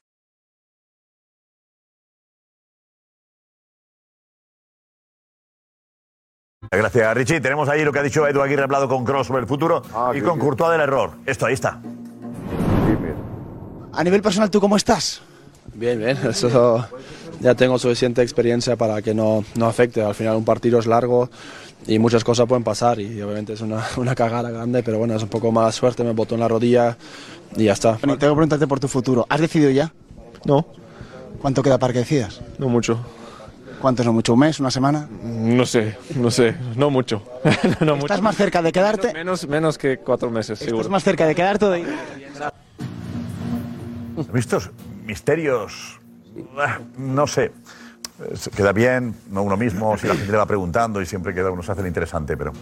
Gracias, 6.78 7.14
Richie. 7.16 7.40
Tenemos 7.42 7.68
ahí 7.70 7.84
lo 7.84 7.92
que 7.92 8.00
ha 8.00 8.04
dicho 8.04 8.28
Edu 8.28 8.42
Aguirre 8.42 8.64
hablado 8.64 8.88
con 8.88 9.04
Cross 9.06 9.28
sobre 9.28 9.42
el 9.42 9.48
futuro 9.48 9.82
Ah, 9.94 10.12
y 10.16 10.22
con 10.22 10.34
bien. 10.36 10.40
Courtois 10.46 10.72
del 10.72 10.82
error. 10.82 11.12
Esto, 11.26 11.46
ahí 11.46 11.54
está. 11.54 11.80
A 13.94 14.04
nivel 14.04 14.22
personal, 14.22 14.50
¿tú 14.50 14.60
cómo 14.60 14.76
estás? 14.76 15.22
Bien, 15.74 15.98
bien, 16.00 16.18
eso 16.30 16.86
ya 17.40 17.56
tengo 17.56 17.78
suficiente 17.78 18.22
experiencia 18.22 18.76
para 18.76 19.02
que 19.02 19.14
no, 19.14 19.44
no 19.56 19.66
afecte. 19.68 20.02
Al 20.02 20.16
final 20.16 20.36
un 20.36 20.46
partido 20.46 20.80
es 20.80 20.86
largo 20.86 21.30
y 21.88 22.00
muchas 22.00 22.24
cosas 22.24 22.46
pueden 22.48 22.64
pasar 22.64 23.00
y 23.00 23.22
obviamente 23.22 23.54
es 23.54 23.62
una, 23.62 23.84
una 23.98 24.16
cagada 24.16 24.50
grande, 24.52 24.84
pero 24.84 24.98
bueno, 24.98 25.16
es 25.16 25.24
un 25.24 25.30
poco 25.30 25.52
mala 25.52 25.72
suerte, 25.72 26.04
me 26.04 26.12
botó 26.12 26.36
en 26.36 26.42
la 26.42 26.48
rodilla 26.48 26.98
y 27.56 27.66
ya 27.66 27.74
está. 27.74 27.92
Bueno, 28.02 28.18
tengo 28.18 28.34
que 28.34 28.38
preguntarte 28.38 28.68
por 28.68 28.80
tu 28.80 28.88
futuro. 28.88 29.26
¿Has 29.30 29.40
decidido 29.42 29.72
ya? 29.72 29.92
No, 30.46 30.66
¿Cuánto 31.42 31.62
queda 31.62 31.78
para 31.78 31.94
que 31.94 32.00
decidas? 32.00 32.42
no 32.58 32.70
mucho. 32.70 33.00
¿Cuánto 33.86 34.02
es 34.02 34.08
no 34.08 34.14
mucho? 34.14 34.34
¿Un 34.34 34.40
mes? 34.40 34.60
¿Una 34.60 34.72
semana? 34.72 35.08
No 35.22 35.64
sé, 35.64 35.96
no 36.16 36.32
sé, 36.32 36.56
no 36.76 36.90
mucho. 36.90 37.22
no 37.82 37.94
mucho. 37.94 38.08
¿Estás 38.08 38.22
más 38.24 38.36
cerca 38.36 38.64
de 38.64 38.72
quedarte? 38.72 39.14
Menos, 39.14 39.48
menos 39.48 39.78
que 39.78 40.00
cuatro 40.00 40.32
meses, 40.32 40.58
seguro. 40.58 40.78
¿Estás 40.78 40.92
más 40.92 41.04
cerca 41.04 41.28
de 41.28 41.36
quedarte 41.36 41.66
o 41.66 41.70
de 41.70 41.82
ir? 41.82 41.96
Estos 44.34 44.72
misterios, 45.06 46.00
ah, 46.58 46.80
no 46.98 47.28
sé. 47.28 47.52
Queda 48.56 48.72
bien, 48.72 49.14
no 49.30 49.44
uno 49.44 49.56
mismo, 49.56 49.96
si 50.00 50.08
la 50.08 50.16
gente 50.16 50.32
le 50.32 50.38
va 50.40 50.48
preguntando 50.48 51.00
y 51.00 51.06
siempre 51.06 51.36
queda 51.36 51.52
uno 51.52 51.62
se 51.62 51.72
hace 51.72 51.82
el 51.82 51.88
interesante, 51.88 52.36
pero 52.36 52.54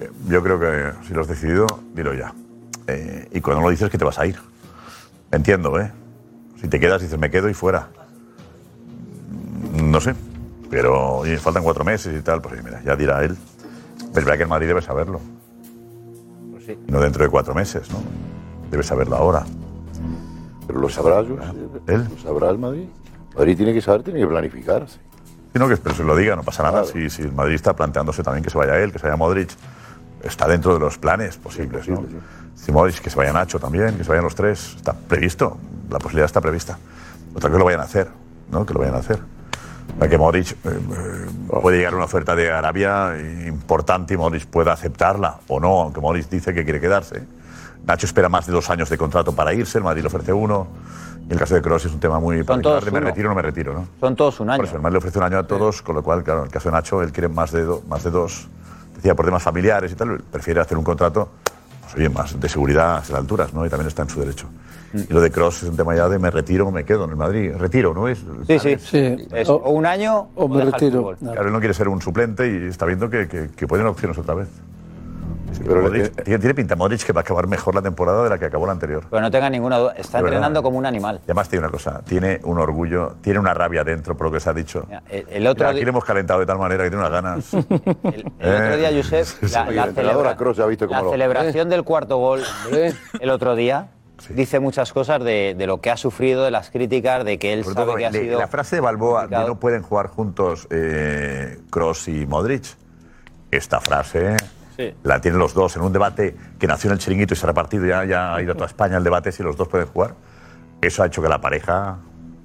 eh, 0.00 0.10
yo 0.28 0.42
creo 0.42 0.60
que 0.60 1.06
si 1.06 1.14
lo 1.14 1.22
has 1.22 1.28
decidido, 1.28 1.64
dilo 1.94 2.12
ya. 2.12 2.34
Eh, 2.88 3.26
y 3.32 3.40
cuando 3.40 3.62
lo 3.62 3.70
dices 3.70 3.88
que 3.88 3.96
te 3.96 4.04
vas 4.04 4.18
a 4.18 4.26
ir. 4.26 4.38
Entiendo, 5.32 5.80
¿eh? 5.80 5.90
Si 6.60 6.68
te 6.68 6.78
quedas, 6.78 7.00
dices 7.00 7.18
me 7.18 7.30
quedo 7.30 7.48
y 7.48 7.54
fuera. 7.54 7.88
No 9.72 9.98
sé. 10.02 10.14
Pero 10.70 11.18
oye, 11.18 11.38
faltan 11.38 11.62
cuatro 11.62 11.84
meses 11.84 12.14
y 12.18 12.22
tal, 12.22 12.40
pues 12.40 12.62
mira, 12.62 12.82
ya 12.84 12.94
dirá 12.96 13.24
él. 13.24 13.36
Pero 13.98 14.08
es 14.08 14.24
verdad 14.24 14.36
que 14.36 14.42
el 14.42 14.48
Madrid 14.48 14.66
debe 14.68 14.82
saberlo. 14.82 15.20
No 16.86 17.00
dentro 17.00 17.24
de 17.24 17.30
cuatro 17.30 17.54
meses, 17.54 17.90
¿no? 17.90 17.98
Debe 18.70 18.82
saberlo 18.82 19.16
ahora. 19.16 19.44
Pero 20.66 20.80
lo 20.80 20.88
sabrá, 20.88 21.22
Jus. 21.22 21.40
¿Él? 21.86 22.06
Lo 22.10 22.18
sabrá 22.18 22.50
el 22.50 22.58
Madrid. 22.58 22.88
Madrid 23.34 23.56
tiene 23.56 23.72
que 23.72 23.80
saber, 23.80 24.02
tiene 24.02 24.20
que 24.20 24.26
planificar. 24.26 24.86
Sí, 24.88 24.98
no, 25.54 25.66
que 25.66 25.78
pero 25.78 25.94
se 25.94 26.04
lo 26.04 26.14
diga, 26.14 26.36
no 26.36 26.42
pasa 26.42 26.62
nada. 26.62 26.84
Si, 26.84 27.08
si 27.08 27.22
el 27.22 27.32
Madrid 27.32 27.54
está 27.54 27.74
planteándose 27.74 28.22
también 28.22 28.44
que 28.44 28.50
se 28.50 28.58
vaya 28.58 28.78
él, 28.78 28.92
que 28.92 28.98
se 28.98 29.06
vaya 29.06 29.16
Modric, 29.16 29.50
está 30.22 30.46
dentro 30.46 30.74
de 30.74 30.80
los 30.80 30.98
planes 30.98 31.38
posibles. 31.38 31.88
¿no? 31.88 32.04
Si 32.54 32.70
Modric, 32.70 33.00
que 33.00 33.08
se 33.08 33.16
vaya 33.16 33.32
Nacho 33.32 33.58
también, 33.58 33.96
que 33.96 34.04
se 34.04 34.10
vayan 34.10 34.24
los 34.24 34.34
tres, 34.34 34.74
está 34.76 34.92
previsto, 34.92 35.56
la 35.90 35.98
posibilidad 35.98 36.26
está 36.26 36.42
prevista. 36.42 36.78
Otra 37.34 37.50
que 37.50 37.56
lo 37.56 37.64
vayan 37.64 37.80
a 37.80 37.84
hacer, 37.84 38.08
¿no? 38.50 38.66
Que 38.66 38.74
lo 38.74 38.80
vayan 38.80 38.96
a 38.96 38.98
hacer. 38.98 39.20
Para 39.96 40.10
que 40.10 40.18
Modric 40.18 40.52
eh, 40.52 40.56
eh, 40.64 41.26
puede 41.60 41.78
llegar 41.78 41.94
una 41.94 42.04
oferta 42.04 42.34
de 42.36 42.50
Arabia 42.50 43.14
importante 43.46 44.14
y 44.14 44.16
Modric 44.16 44.46
pueda 44.46 44.72
aceptarla 44.72 45.38
o 45.48 45.58
no, 45.60 45.80
aunque 45.82 46.00
Modric 46.00 46.28
dice 46.28 46.52
que 46.54 46.64
quiere 46.64 46.80
quedarse. 46.80 47.22
Nacho 47.86 48.06
espera 48.06 48.28
más 48.28 48.46
de 48.46 48.52
dos 48.52 48.68
años 48.70 48.88
de 48.90 48.98
contrato 48.98 49.34
para 49.34 49.52
irse, 49.54 49.78
el 49.78 49.84
Madrid 49.84 50.02
le 50.02 50.08
ofrece 50.08 50.32
uno. 50.32 50.68
Y 51.28 51.32
el 51.32 51.38
caso 51.38 51.54
de 51.54 51.62
Kroos 51.62 51.84
es 51.84 51.92
un 51.92 52.00
tema 52.00 52.18
muy 52.20 52.42
particular 52.42 52.84
de 52.84 52.90
me 52.90 52.98
uno. 52.98 53.06
retiro 53.08 53.28
o 53.28 53.30
no 53.30 53.34
me 53.36 53.42
retiro, 53.42 53.74
¿no? 53.74 53.86
Son 54.00 54.16
todos 54.16 54.40
un 54.40 54.48
año. 54.50 54.56
Por 54.58 54.66
eso, 54.66 54.76
el 54.76 54.82
Madrid 54.82 54.94
le 54.94 54.98
ofrece 54.98 55.18
un 55.18 55.24
año 55.24 55.38
a 55.38 55.46
todos, 55.46 55.82
con 55.82 55.94
lo 55.94 56.02
cual, 56.02 56.22
claro, 56.24 56.40
en 56.40 56.46
el 56.46 56.52
caso 56.52 56.68
de 56.70 56.74
Nacho, 56.74 57.02
él 57.02 57.12
quiere 57.12 57.28
más 57.28 57.52
de, 57.52 57.64
do- 57.64 57.82
más 57.88 58.02
de 58.04 58.10
dos. 58.10 58.48
Decía, 58.96 59.14
por 59.14 59.26
temas 59.26 59.42
familiares 59.42 59.92
y 59.92 59.94
tal, 59.94 60.18
prefiere 60.20 60.60
hacer 60.60 60.78
un 60.78 60.84
contrato, 60.84 61.28
pues 61.82 61.94
oye, 61.96 62.08
más 62.08 62.38
de 62.38 62.48
seguridad 62.48 62.92
a 62.96 62.98
las 63.00 63.10
alturas, 63.12 63.52
¿no? 63.52 63.64
Y 63.66 63.68
también 63.68 63.88
está 63.88 64.02
en 64.02 64.08
su 64.08 64.20
derecho. 64.20 64.46
Y 64.94 65.12
lo 65.12 65.20
de 65.20 65.30
Cross 65.30 65.62
es 65.64 65.68
un 65.70 65.76
tema 65.76 65.94
ya 65.94 66.08
de 66.08 66.18
me 66.18 66.30
retiro 66.30 66.66
o 66.66 66.70
me 66.70 66.84
quedo 66.84 67.04
en 67.04 67.10
el 67.10 67.16
Madrid. 67.16 67.52
Retiro, 67.56 67.92
¿no 67.94 68.08
es? 68.08 68.18
Sí, 68.46 68.58
sí. 68.78 69.28
Es 69.32 69.48
o 69.48 69.58
un 69.70 69.84
año 69.86 70.28
o, 70.34 70.48
me 70.48 70.64
fútbol. 70.72 71.16
Claro, 71.18 71.46
él 71.46 71.52
no 71.52 71.58
quiere 71.58 71.74
ser 71.74 71.88
un 71.88 72.00
suplente 72.00 72.46
y 72.50 72.66
está 72.68 72.86
viendo 72.86 73.10
que, 73.10 73.28
que, 73.28 73.48
que 73.54 73.66
pueden 73.66 73.86
opciones 73.86 74.16
otra 74.18 74.34
vez. 74.34 74.48
Es 75.50 75.58
que 75.60 75.64
Pero 75.64 75.88
Modric- 75.88 76.24
tiene, 76.24 76.38
tiene 76.38 76.54
pinta 76.54 76.76
Modric 76.76 77.02
que 77.04 77.12
va 77.14 77.20
a 77.20 77.22
acabar 77.22 77.46
mejor 77.46 77.74
la 77.74 77.80
temporada 77.80 78.22
de 78.22 78.28
la 78.28 78.38
que 78.38 78.44
acabó 78.44 78.66
la 78.66 78.72
anterior. 78.72 79.04
Pero 79.08 79.22
no 79.22 79.30
tenga 79.30 79.48
ninguna 79.48 79.78
duda. 79.78 79.92
Está 79.96 80.18
verdad. 80.18 80.28
entrenando 80.34 80.62
como 80.62 80.76
un 80.76 80.84
animal. 80.84 81.20
Y 81.22 81.24
además 81.24 81.48
tiene 81.48 81.64
una 81.64 81.72
cosa, 81.72 82.02
tiene 82.04 82.38
un 82.44 82.58
orgullo, 82.58 83.16
tiene 83.22 83.38
una 83.38 83.54
rabia 83.54 83.82
dentro 83.82 84.14
por 84.14 84.26
lo 84.26 84.32
que 84.32 84.40
se 84.40 84.50
ha 84.50 84.52
dicho. 84.52 84.86
El, 85.08 85.26
el 85.30 85.46
otro, 85.46 85.62
Mira, 85.64 85.70
aquí 85.70 85.78
di- 85.78 85.84
le 85.86 85.88
hemos 85.90 86.04
calentado 86.04 86.40
de 86.40 86.46
tal 86.46 86.58
manera 86.58 86.84
que 86.84 86.90
tiene 86.90 87.06
unas 87.06 87.12
ganas. 87.12 87.54
el 87.54 88.54
otro 88.54 88.76
día, 88.76 88.90
Josep, 88.94 89.26
la, 89.50 89.62
Oye, 89.68 89.74
la 89.76 89.82
el 89.84 89.88
entrenador 89.88 89.94
celebra- 90.26 90.30
a 90.30 90.36
Kroos 90.36 90.56
ya 90.58 90.64
ha 90.64 90.66
visto 90.66 90.86
cómo 90.86 90.98
la 90.98 91.04
lo- 91.04 91.10
celebración 91.12 91.68
del 91.70 91.82
cuarto 91.82 92.18
gol 92.18 92.42
el 93.20 93.30
otro 93.30 93.54
día 93.56 93.88
dice 94.30 94.60
muchas 94.60 94.92
cosas 94.92 95.22
de, 95.22 95.54
de 95.56 95.66
lo 95.66 95.80
que 95.80 95.90
ha 95.90 95.96
sufrido, 95.96 96.44
de 96.44 96.50
las 96.50 96.70
críticas, 96.70 97.24
de 97.24 97.38
que 97.38 97.52
él 97.52 97.62
Sobre 97.64 97.74
sabe 97.74 97.86
todo, 97.86 97.96
que 97.96 98.06
ha 98.06 98.10
le- 98.10 98.20
sido... 98.20 98.38
la 98.38 98.48
frase 98.48 98.76
de 98.76 98.80
Balboa 98.80 99.26
de 99.26 99.36
no 99.38 99.58
pueden 99.60 99.82
jugar 99.82 100.08
juntos 100.08 100.66
eh, 100.70 101.58
Cross 101.70 102.08
y 102.08 102.26
Modric. 102.26 102.64
Esta 103.50 103.80
frase 103.80 104.36
la 105.02 105.20
tienen 105.20 105.40
los 105.40 105.54
dos 105.54 105.74
en 105.76 105.82
un 105.82 105.92
debate 105.92 106.36
que 106.58 106.66
nació 106.66 106.88
en 106.90 106.92
el 106.94 106.98
chiringuito 106.98 107.34
y 107.34 107.36
se 107.36 107.46
ha 107.46 107.48
repartido, 107.48 107.84
ya, 107.86 108.04
ya 108.04 108.34
ha 108.34 108.42
ido 108.42 108.52
a 108.52 108.54
toda 108.54 108.66
España 108.66 108.96
el 108.96 109.04
debate 109.04 109.32
si 109.32 109.42
los 109.42 109.56
dos 109.56 109.66
pueden 109.68 109.86
jugar. 109.88 110.14
Eso 110.80 111.02
ha 111.02 111.06
hecho 111.06 111.20
que 111.20 111.28
la 111.28 111.40
pareja 111.40 111.98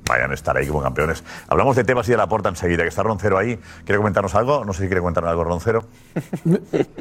vayan 0.07 0.31
a 0.31 0.33
estar 0.33 0.55
ahí 0.57 0.67
como 0.67 0.81
campeones. 0.81 1.23
Hablamos 1.47 1.75
de 1.75 1.83
temas 1.83 2.07
y 2.07 2.11
de 2.11 2.17
la 2.17 2.27
porta 2.27 2.49
enseguida, 2.49 2.83
que 2.83 2.89
está 2.89 3.03
Roncero 3.03 3.37
ahí. 3.37 3.59
¿Quiere 3.85 3.97
comentarnos 3.97 4.35
algo? 4.35 4.65
No 4.65 4.73
sé 4.73 4.83
si 4.83 4.87
quiere 4.87 5.01
comentarnos 5.01 5.31
algo, 5.31 5.43
Roncero. 5.43 5.83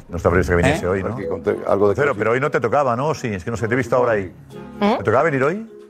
No 0.09 0.17
está 0.17 0.29
previsto 0.29 0.53
que 0.53 0.57
viniese 0.57 0.85
¿Eh? 0.85 0.89
hoy, 0.89 1.03
¿no? 1.03 1.17
Algo 1.67 1.89
de 1.89 1.95
Roncero, 1.95 2.15
pero 2.15 2.33
hoy 2.33 2.41
no 2.41 2.51
te 2.51 2.61
tocaba, 2.61 2.97
¿no? 2.97 3.15
Sí, 3.15 3.29
es 3.29 3.45
que 3.45 3.51
no 3.51 3.57
sé, 3.57 3.67
te 3.67 3.75
he 3.75 3.77
visto 3.77 3.97
ahora 3.97 4.13
ahí. 4.13 4.33
¿Eh? 4.81 4.95
¿Te 4.99 5.05
tocaba 5.05 5.23
venir 5.25 5.43
hoy? 5.43 5.82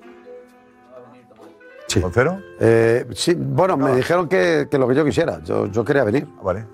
Sí. 1.93 2.01
¿Roncero? 2.01 2.41
Eh, 2.59 3.05
sí, 3.15 3.35
bueno, 3.37 3.77
me 3.77 3.95
dijeron 3.95 4.27
que, 4.27 4.67
que 4.71 4.79
lo 4.79 4.89
que 4.89 4.95
yo 4.95 5.05
quisiera. 5.05 5.41
Yo, 5.45 5.67
yo 5.67 5.85
quería 5.85 6.05
venir. 6.05 6.27
Vale. 6.43 6.65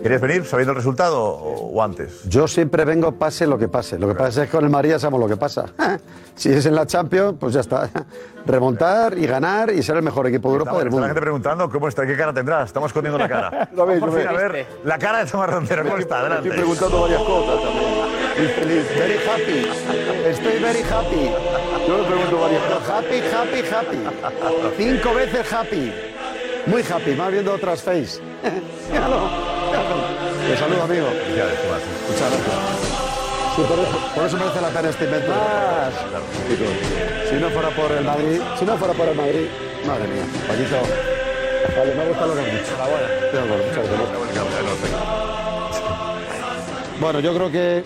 ¿Querías 0.00 0.20
venir 0.20 0.44
sabiendo 0.44 0.70
el 0.70 0.76
resultado 0.76 1.20
o, 1.20 1.82
antes? 1.82 2.22
Yo 2.28 2.46
siempre 2.46 2.84
vengo 2.84 3.10
pase 3.12 3.48
lo 3.48 3.58
que 3.58 3.66
pase. 3.66 3.98
Lo 3.98 4.06
que 4.06 4.14
pasa 4.14 4.44
es 4.44 4.48
que 4.48 4.56
con 4.56 4.64
el 4.64 4.70
María 4.70 4.98
sabemos 5.00 5.20
lo 5.20 5.28
que 5.28 5.36
pasa. 5.36 5.66
Si 6.36 6.48
es 6.50 6.64
en 6.64 6.74
la 6.74 6.86
Champions, 6.86 7.36
pues 7.38 7.52
ya 7.52 7.60
está. 7.60 7.90
Remontar 8.46 9.18
y 9.18 9.26
ganar 9.26 9.70
y 9.70 9.82
ser 9.82 9.96
el 9.98 10.02
mejor 10.02 10.26
equipo 10.26 10.48
de 10.48 10.54
Europa 10.54 10.70
del 10.70 10.78
está 10.78 10.88
la 10.88 10.90
mundo. 10.92 11.06
gente 11.08 11.20
preguntando 11.20 11.68
cómo 11.68 11.86
está, 11.86 12.06
qué 12.06 12.16
cara 12.16 12.32
tendrá. 12.32 12.62
Estamos 12.62 12.88
escondiendo 12.88 13.18
la 13.18 13.28
cara. 13.28 13.68
Veis, 13.86 14.00
Por 14.00 14.18
fin, 14.18 14.26
a 14.26 14.32
ver, 14.32 14.66
la 14.84 14.96
cara 14.98 15.18
de 15.22 15.30
Tomás 15.30 15.50
Roncero, 15.50 15.82
¿cómo 15.82 15.98
está? 15.98 16.20
Adelante. 16.20 16.48
Estoy 16.48 16.62
preguntando 16.62 17.02
varias 17.02 17.22
cosas 17.22 17.62
también. 17.62 17.90
Estoy 18.30 18.48
feliz, 18.64 18.84
very 18.96 19.18
happy. 19.28 20.28
Estoy 20.30 20.62
very 20.62 20.82
happy. 20.82 21.30
Yo 21.86 21.98
le 21.98 22.04
pregunto 22.04 22.40
varias 22.40 22.62
cosas. 22.62 22.69
Happy, 22.90 23.20
happy, 23.32 23.62
happy. 23.72 23.98
Cinco 24.76 25.14
veces 25.14 25.52
happy. 25.52 25.92
Muy 26.66 26.82
happy, 26.82 27.14
más 27.14 27.30
viendo 27.30 27.54
otras 27.54 27.82
face. 27.82 28.20
Míralo. 28.90 29.28
Te 30.48 30.56
saludo, 30.56 30.82
amigo. 30.82 31.06
Muchas 31.06 32.30
gracias. 32.30 33.00
Sí, 33.54 33.62
por, 33.62 33.78
eso, 33.78 33.98
por 34.14 34.26
eso 34.26 34.36
merece 34.36 34.60
la 34.60 34.68
pena 34.68 34.88
este 34.88 35.04
invento. 35.04 35.32
Si 37.28 37.34
no 37.36 37.50
fuera 37.50 37.70
por 37.70 37.92
el 37.92 38.04
Madrid, 38.04 38.40
si 38.58 38.64
no 38.64 38.76
fuera 38.76 38.94
por 38.94 39.08
el 39.08 39.16
Madrid, 39.16 39.46
madre 39.86 40.08
mía, 40.08 40.24
Paquito. 40.48 40.76
Vale, 41.76 41.94
me 41.94 42.02
ha 42.02 42.08
gustado 42.08 42.34
lo 42.34 42.34
que 42.34 42.40
has 42.40 42.52
dicho. 42.52 42.72
Estoy 42.72 43.32
de 43.32 43.44
acuerdo, 43.44 43.64
muchas 43.66 43.84
gracias. 43.86 44.10
Bueno, 47.00 47.20
yo 47.20 47.34
creo 47.34 47.50
que 47.52 47.84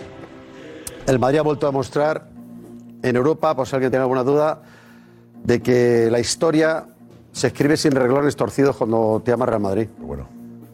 el 1.07 1.19
Madrid 1.19 1.39
ha 1.39 1.43
vuelto 1.43 1.67
a 1.67 1.71
mostrar 1.71 2.27
en 3.03 3.15
Europa, 3.15 3.55
por 3.55 3.67
si 3.67 3.75
alguien 3.75 3.91
tiene 3.91 4.01
alguna 4.01 4.23
duda, 4.23 4.61
de 5.45 5.61
que 5.61 6.09
la 6.11 6.19
historia 6.19 6.85
se 7.31 7.47
escribe 7.47 7.77
sin 7.77 7.91
reglones 7.91 8.35
torcidos 8.35 8.75
cuando 8.75 9.21
te 9.23 9.31
llama 9.31 9.45
Real 9.45 9.61
Madrid. 9.61 9.87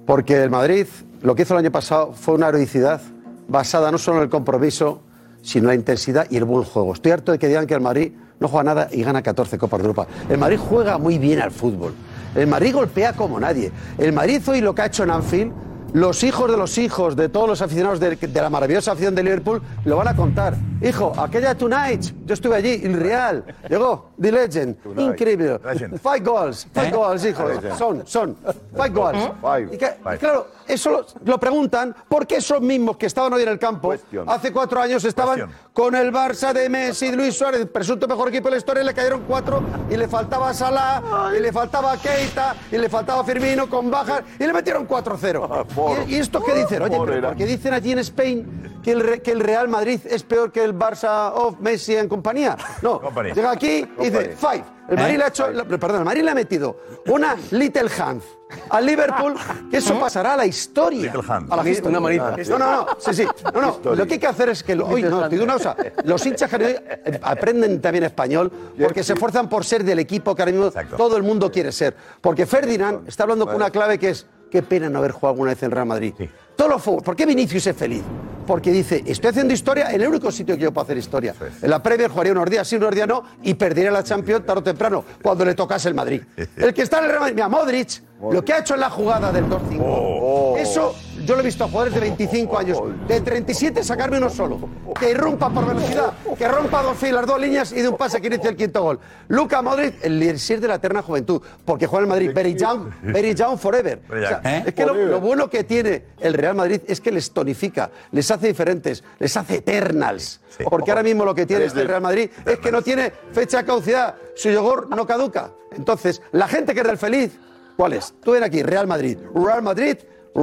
Porque 0.05 0.41
el 0.41 0.49
Madrid, 0.49 0.87
lo 1.21 1.35
que 1.35 1.43
hizo 1.43 1.53
el 1.53 1.59
año 1.59 1.71
pasado 1.71 2.13
fue 2.13 2.35
una 2.35 2.49
heroicidad 2.49 3.01
basada 3.47 3.91
no 3.91 3.97
solo 3.97 4.17
en 4.17 4.23
el 4.23 4.29
compromiso, 4.29 5.01
sino 5.41 5.63
en 5.63 5.67
la 5.67 5.75
intensidad 5.75 6.27
y 6.29 6.37
el 6.37 6.45
buen 6.45 6.63
juego. 6.63 6.93
Estoy 6.93 7.11
harto 7.11 7.31
de 7.31 7.39
que 7.39 7.47
digan 7.47 7.67
que 7.67 7.73
el 7.73 7.81
Madrid 7.81 8.13
no 8.39 8.47
juega 8.47 8.63
nada 8.63 8.87
y 8.91 9.03
gana 9.03 9.21
14 9.21 9.57
Copas 9.57 9.79
de 9.79 9.87
Europa. 9.87 10.07
El 10.29 10.37
Madrid 10.37 10.57
juega 10.57 10.97
muy 10.97 11.17
bien 11.17 11.41
al 11.41 11.51
fútbol. 11.51 11.93
El 12.35 12.47
Madrid 12.47 12.73
golpea 12.73 13.13
como 13.13 13.39
nadie. 13.39 13.71
El 13.97 14.13
Madrid 14.13 14.41
hoy 14.47 14.61
lo 14.61 14.73
que 14.73 14.83
ha 14.83 14.85
hecho 14.85 15.03
en 15.03 15.11
Anfield, 15.11 15.51
los 15.93 16.23
hijos 16.23 16.49
de 16.49 16.57
los 16.57 16.77
hijos 16.77 17.15
de 17.15 17.27
todos 17.27 17.49
los 17.49 17.61
aficionados 17.61 17.99
de, 17.99 18.15
de 18.15 18.41
la 18.41 18.49
maravillosa 18.49 18.93
afición 18.93 19.13
de 19.13 19.23
Liverpool 19.23 19.61
lo 19.83 19.97
van 19.97 20.07
a 20.07 20.15
contar. 20.15 20.55
Hijo, 20.81 21.11
aquella 21.17 21.55
Tonight, 21.55 22.01
yo 22.25 22.33
estuve 22.33 22.55
allí, 22.55 22.81
el 22.83 22.93
Real, 22.93 23.43
llegó, 23.69 24.10
The 24.21 24.31
Legend, 24.31 24.77
increíble. 24.99 25.59
Five 26.01 26.19
goals, 26.19 26.67
five 26.73 26.87
¿Eh? 26.87 26.91
goals, 26.91 27.25
hijo, 27.25 27.47
Legend. 27.47 27.77
son, 27.77 28.07
son, 28.07 28.37
five 28.75 28.89
goals. 28.89 29.31
Five. 29.41 29.69
Y, 29.73 29.77
que- 29.77 29.95
y 30.13 30.17
claro, 30.17 30.47
eso 30.67 30.89
lo, 30.91 31.05
lo 31.25 31.39
preguntan 31.39 31.95
porque 32.07 32.35
esos 32.37 32.61
mismos 32.61 32.97
que 32.97 33.07
estaban 33.07 33.33
hoy 33.33 33.41
en 33.43 33.49
el 33.49 33.57
campo, 33.59 33.93
hace 34.27 34.51
cuatro 34.53 34.79
años 34.79 35.03
estaban 35.05 35.49
con 35.73 35.95
el 35.95 36.11
Barça 36.13 36.53
de 36.53 36.69
Messi 36.69 37.07
y 37.07 37.11
Luis 37.13 37.35
Suárez, 37.35 37.65
presunto 37.65 38.07
mejor 38.07 38.29
equipo 38.29 38.45
de 38.49 38.51
la 38.51 38.57
historia, 38.57 38.83
le 38.83 38.93
cayeron 38.93 39.23
cuatro 39.27 39.63
y 39.89 39.97
le 39.97 40.07
faltaba 40.07 40.53
Salah, 40.53 41.31
y 41.35 41.39
le 41.41 41.51
faltaba 41.51 41.97
Keita, 41.97 42.55
y 42.71 42.77
le 42.77 42.89
faltaba 42.89 43.23
Firmino 43.23 43.67
con 43.69 43.89
bajas, 43.89 44.21
y 44.37 44.45
le 44.45 44.53
metieron 44.53 44.87
4-0. 44.87 46.05
¿Y, 46.07 46.15
y 46.15 46.19
estos 46.19 46.43
qué 46.43 46.53
dicen? 46.53 46.81
Oye, 46.83 46.97
pero 47.05 47.27
porque 47.29 47.45
dicen 47.45 47.73
allí 47.73 47.91
en 47.93 47.99
Spain 47.99 48.79
que 48.83 48.91
el, 48.91 49.21
que 49.21 49.31
el 49.31 49.39
Real 49.39 49.67
Madrid 49.67 49.99
es 50.05 50.23
peor 50.23 50.51
que 50.51 50.63
el 50.63 50.77
Barça 50.77 51.31
of 51.33 51.59
Messi 51.59 51.95
en 51.95 52.07
compañía. 52.09 52.57
No, 52.81 53.01
llega 53.33 53.51
aquí 53.51 53.87
y 53.99 54.09
dice, 54.11 54.35
five. 54.37 54.63
El 54.89 54.97
Madrid 54.97 55.17
le 55.17 55.23
ha 55.23 55.27
hecho, 55.27 55.49
la- 55.51 55.63
perdón, 55.65 55.99
el 55.99 56.05
Madrid 56.05 56.21
le 56.23 56.31
ha 56.31 56.35
metido 56.35 56.77
una 57.07 57.35
Little 57.51 57.89
Hand 57.97 58.21
al 58.69 58.85
Liverpool, 58.85 59.35
que 59.69 59.77
eso 59.77 59.97
pasará 59.97 60.33
a 60.33 60.37
la 60.37 60.45
historia. 60.45 61.03
Little 61.03 61.21
hand. 61.27 61.51
A 61.51 61.55
la 61.55 61.61
Una 61.61 61.69
historia. 61.71 61.99
manita. 62.01 62.35
No, 62.49 62.57
no, 62.59 62.71
no, 62.71 62.87
sí, 62.99 63.13
sí. 63.13 63.27
No, 63.53 63.61
no, 63.61 63.95
lo 63.95 64.05
que 64.05 64.13
hay 64.15 64.19
que 64.19 64.27
hacer 64.27 64.49
es 64.49 64.61
que, 64.63 64.75
lo- 64.75 64.87
oye, 64.87 65.09
no, 65.09 65.21
te 65.23 65.29
digo 65.29 65.45
una 65.45 65.53
cosa, 65.53 65.75
los 66.03 66.25
hinchas 66.25 66.49
que 66.49 66.83
eh, 67.05 67.19
aprenden 67.23 67.79
también 67.79 68.03
español 68.03 68.51
porque 68.81 69.03
se 69.03 69.13
esfuerzan 69.13 69.47
por 69.47 69.63
ser 69.63 69.83
del 69.85 69.99
equipo 69.99 70.35
que 70.35 70.41
ahora 70.41 70.51
mismo 70.51 70.71
todo 70.97 71.15
el 71.15 71.23
mundo 71.23 71.49
quiere 71.49 71.71
ser. 71.71 71.95
Porque 72.19 72.45
Ferdinand 72.45 73.07
está 73.07 73.23
hablando 73.23 73.45
con 73.45 73.55
una 73.55 73.69
clave 73.69 73.97
que 73.97 74.09
es, 74.09 74.25
qué 74.49 74.61
pena 74.61 74.89
no 74.89 74.99
haber 74.99 75.11
jugado 75.11 75.29
alguna 75.35 75.51
vez 75.51 75.63
en 75.63 75.71
Real 75.71 75.85
Madrid. 75.85 76.13
Todos 76.57 76.69
los 76.71 76.81
fútbol. 76.83 77.01
¿Por 77.03 77.15
qué 77.15 77.25
Vinicius 77.25 77.65
es 77.67 77.75
feliz? 77.77 78.03
Porque 78.45 78.71
dice, 78.71 79.03
estoy 79.05 79.29
haciendo 79.29 79.53
historia 79.53 79.91
en 79.91 80.01
el 80.01 80.07
único 80.07 80.31
sitio 80.31 80.55
que 80.55 80.63
yo 80.63 80.71
puedo 80.71 80.83
hacer 80.83 80.97
historia. 80.97 81.33
En 81.61 81.69
la 81.69 81.81
Premier 81.81 82.09
jugaría 82.09 82.31
unos 82.33 82.49
días 82.49 82.67
sí, 82.67 82.75
unos 82.75 82.93
días 82.93 83.07
no, 83.07 83.23
y 83.43 83.53
perdería 83.53 83.91
la 83.91 84.03
Champions 84.03 84.45
tarde 84.45 84.59
o 84.59 84.63
temprano, 84.63 85.05
cuando 85.21 85.45
le 85.45 85.53
tocase 85.53 85.87
el 85.87 85.95
Madrid. 85.95 86.21
El 86.57 86.73
que 86.73 86.81
está 86.81 86.99
en 86.99 87.05
el 87.05 87.09
Real 87.09 87.21
Madrid, 87.21 87.35
mira, 87.35 87.49
Modric, 87.49 88.01
lo 88.31 88.43
que 88.43 88.53
ha 88.53 88.59
hecho 88.59 88.75
en 88.75 88.81
la 88.81 88.89
jugada 88.89 89.31
del 89.31 89.45
2-5, 89.45 90.57
eso 90.57 90.95
yo 91.25 91.35
lo 91.35 91.41
he 91.41 91.45
visto 91.45 91.63
a 91.63 91.67
jugadores 91.67 91.93
de 91.93 91.99
25 91.99 92.57
años, 92.57 92.79
de 93.07 93.21
37 93.21 93.83
sacarme 93.83 94.17
uno 94.17 94.29
solo, 94.29 94.59
que 94.99 95.11
irrumpa 95.11 95.49
por 95.49 95.65
velocidad, 95.65 96.13
que 96.37 96.47
rompa 96.47 96.81
dos 96.83 96.97
filas, 96.97 97.25
dos 97.25 97.39
líneas 97.39 97.71
y 97.71 97.81
de 97.81 97.87
un 97.87 97.97
pase 97.97 98.21
que 98.21 98.27
inicia 98.27 98.49
el 98.49 98.55
quinto 98.55 98.81
gol. 98.83 98.99
Luca 99.27 99.61
Modric, 99.61 99.95
el 100.03 100.21
elixir 100.21 100.59
de 100.59 100.67
la 100.67 100.75
eterna 100.75 101.01
juventud, 101.01 101.41
porque 101.65 101.87
juega 101.87 102.05
en 102.05 102.11
el 102.11 102.15
Madrid, 102.15 102.31
very 102.33 102.55
young, 102.55 102.89
very 103.01 103.33
young 103.33 103.57
forever. 103.57 104.01
O 104.09 104.13
sea, 104.19 104.41
¿Eh? 104.43 104.63
Es 104.67 104.73
que 104.73 104.85
lo, 104.85 104.93
lo 104.93 105.19
bueno 105.19 105.49
que 105.49 105.63
tiene 105.63 106.03
el 106.19 106.33
Real 106.33 106.55
Madrid 106.55 106.81
es 106.87 107.01
que 107.01 107.11
les 107.11 107.31
tonifica, 107.31 107.91
les 108.11 108.29
hace 108.31 108.47
diferentes, 108.47 109.03
les 109.19 109.35
hace 109.37 109.55
eternals. 109.55 110.41
Porque 110.69 110.91
ahora 110.91 111.03
mismo 111.03 111.25
lo 111.25 111.33
que 111.33 111.45
tiene 111.45 111.65
este 111.65 111.83
Real 111.83 112.01
Madrid 112.01 112.29
es 112.45 112.59
que 112.59 112.71
no 112.71 112.81
tiene 112.81 113.11
fecha 113.31 113.57
de 113.59 113.65
caducidad, 113.65 114.15
su 114.35 114.49
yogur 114.49 114.89
no 114.89 115.05
caduca. 115.07 115.51
Entonces, 115.71 116.21
la 116.31 116.47
gente 116.47 116.73
que 116.73 116.81
es 116.81 116.87
del 116.87 116.97
feliz, 116.97 117.39
¿cuál 117.77 117.93
es? 117.93 118.13
Tú 118.23 118.31
ven 118.31 118.43
aquí, 118.43 118.61
Real 118.61 118.87
Madrid. 118.87 119.17
Real 119.33 119.61
Madrid, 119.61 119.97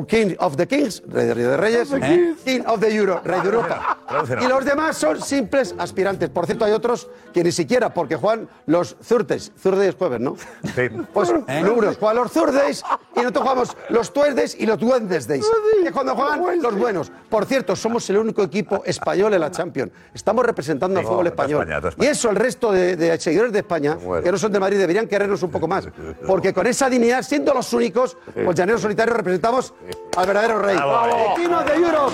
King 0.07 0.35
of 0.39 0.57
the 0.57 0.67
Kings, 0.67 1.03
Rey 1.07 1.27
de, 1.27 1.35
Rey 1.35 1.45
de 1.45 1.57
Reyes, 1.57 1.93
¿Eh? 1.93 2.35
King 2.45 2.61
of 2.67 2.81
the 2.81 2.95
Euro, 2.95 3.21
Rey 3.25 3.41
de 3.41 3.47
Europa. 3.49 3.99
Y 4.41 4.47
los 4.47 4.65
demás 4.65 4.97
son 4.97 5.21
simples 5.21 5.75
aspirantes. 5.79 6.29
Por 6.31 6.47
cierto, 6.47 6.65
hay 6.65 6.73
otros 6.73 7.09
que 7.33 7.43
ni 7.43 7.53
siquiera, 7.53 7.93
porque 7.93 8.17
juegan 8.17 8.49
los 8.67 8.97
Thursdays. 8.97 9.51
Thursdays 9.63 9.91
es 9.91 9.95
jueves, 9.95 10.21
¿no? 10.21 10.37
Sí. 10.75 10.89
Pues 11.13 11.33
números, 11.63 11.97
juegan 11.99 12.17
los 12.17 12.33
Thursdays 12.33 12.83
y 13.17 13.21
nosotros 13.21 13.43
jugamos 13.43 13.77
los 13.89 14.13
Tuesdays 14.13 14.57
y 14.59 14.67
los 14.67 14.83
Wednesdays. 14.83 15.47
Que 15.83 15.91
cuando 15.93 16.15
juegan 16.15 16.63
los 16.63 16.77
buenos. 16.77 17.11
Por 17.29 17.47
cierto, 17.47 17.75
somos 17.75 18.09
el 18.11 18.19
único 18.19 18.43
equipo 18.43 18.83
español 18.85 19.35
en 19.35 19.41
la 19.41 19.51
Champions. 19.51 19.93
Estamos 20.15 20.45
representando 20.45 21.01
al 21.01 21.07
fútbol 21.07 21.27
español. 21.27 21.71
España, 21.71 21.95
Y 21.99 22.07
eso 22.07 22.31
el 22.31 22.37
resto 22.37 22.73
de, 22.73 22.97
de 22.97 23.19
seguidores 23.19 23.53
de 23.53 23.61
España, 23.61 23.97
que 24.23 24.31
no 24.31 24.39
son 24.39 24.53
de 24.53 24.61
Madrid, 24.61 24.79
deberían 24.79 25.07
querernos 25.09 25.43
un 25.43 25.51
poco 25.51 25.67
más. 25.67 25.89
Porque 26.27 26.53
con 26.53 26.67
esa 26.67 26.89
dignidad, 26.91 27.23
siendo 27.23 27.55
los 27.55 27.73
únicos, 27.73 28.17
pues 28.45 28.57
llaneros 28.57 28.83
solitarios 28.83 29.17
representamos 29.17 29.75
al 30.17 30.27
verdadero 30.27 30.59
rey. 30.59 30.77
Eh. 30.77 30.81
Of 30.81 31.65
the 31.67 31.77
Europe. 31.79 32.13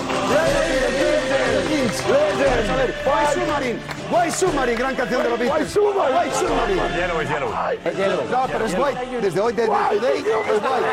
White 3.05 3.33
Submarine. 3.33 3.79
White 4.11 4.31
Submarine, 4.31 4.77
gran 4.77 4.95
canción 4.95 5.23
de 5.23 5.29
los 5.29 5.39
Beatles. 5.39 5.75
White 5.75 6.33
Submarine. 6.35 6.81
Yellow 6.95 7.21
es 7.21 7.29
yellow. 7.29 7.49
No, 8.29 8.47
pero 8.47 8.65
es 8.65 8.73
white. 8.77 9.21
Desde 9.21 9.39
hoy, 9.39 9.53
desde 9.53 9.67
today, 9.67 10.17
es 10.17 10.61
white. 10.61 10.87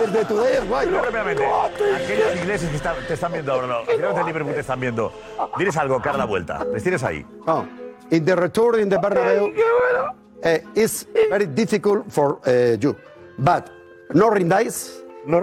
Desde 0.00 0.24
today 0.24 0.52
es 0.54 0.64
white. 0.70 0.90
Rápidamente, 0.90 1.44
aquellos 1.44 2.36
ingleses 2.36 2.70
que 2.70 2.78
te 3.08 3.14
están 3.14 3.32
viendo 3.32 3.52
ahora, 3.52 3.66
no, 3.66 3.78
aquellos 3.78 4.14
de 4.14 4.24
Liverpool 4.24 4.54
te 4.54 4.60
están 4.60 4.80
viendo, 4.80 5.12
diles 5.58 5.76
algo, 5.76 6.00
cara 6.00 6.18
la 6.18 6.26
vuelta. 6.26 6.64
Les 6.72 6.82
tienes 6.82 7.02
ahí. 7.02 7.26
Oh, 7.46 7.64
in 8.10 8.24
the 8.24 8.36
return 8.36 8.80
in 8.80 8.88
the 8.88 8.98
Bernabeu, 8.98 9.52
uh, 10.44 10.58
it's 10.74 11.06
very 11.28 11.46
difficult 11.46 12.04
for 12.10 12.38
uh, 12.46 12.76
you, 12.78 12.94
but 13.38 13.70
no 14.12 14.30
rindáis. 14.30 15.03
No 15.26 15.40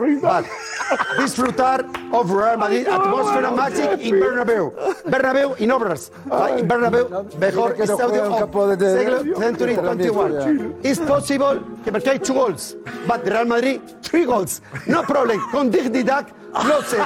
disfrutar 1.18 1.86
of 2.12 2.30
Real 2.32 2.58
Madrid 2.58 2.88
atmosphere 2.88 3.52
magic 3.52 4.02
in 4.02 4.20
Bernabeu. 4.20 4.74
Bernabeu 5.06 5.56
in 5.60 5.72
obras. 5.72 6.12
In 6.58 6.68
Bernabeu, 6.68 7.08
mejor 7.40 7.76
no 7.78 7.84
estadio 7.84 8.24
of 8.44 8.78
de- 8.78 9.36
century 9.38 9.76
de 9.76 9.82
la 9.82 9.96
21. 9.96 10.76
It's 10.84 11.00
possible 11.00 11.62
que 11.84 11.92
marque 11.92 12.20
two 12.22 12.34
goals, 12.34 12.76
but 13.08 13.26
Real 13.26 13.46
Madrid 13.46 13.82
three 14.02 14.26
goals. 14.26 14.62
No 14.88 15.04
problem. 15.04 15.40
Con 15.52 15.72
dignidad, 15.72 16.28
closer. 16.52 17.02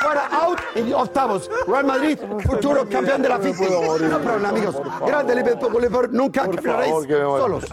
Fuera 0.00 0.28
out 0.42 0.58
en 0.74 0.94
octavos. 0.94 1.50
Real 1.66 1.84
Madrid, 1.86 2.18
futuro 2.46 2.88
campeón 2.88 3.22
de 3.22 3.28
la 3.28 3.38
FIFA. 3.38 3.64
No 4.08 4.18
problem, 4.20 4.46
amigos. 4.46 4.76
Grande 5.06 5.34
Liverpool, 5.34 6.08
nunca 6.12 6.44
solos. 6.44 7.64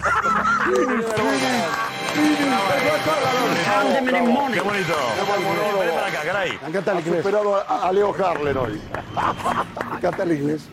Qué 4.54 4.62
bonito. 4.62 4.94
Ven 5.80 5.94
para 5.96 6.08
acá, 6.08 6.20
caray. 6.26 6.58
Me 6.62 6.68
encanta 6.70 6.92
el 6.92 6.98
Ha 6.98 7.02
inglés. 7.02 7.24
superado 7.24 7.64
a, 7.68 7.92
Leo 7.92 8.14
Harlen 8.16 8.58
hoy. 8.58 8.82
Me 9.92 9.98
encanta 9.98 10.24
el 10.24 10.32
inglés. 10.32 10.68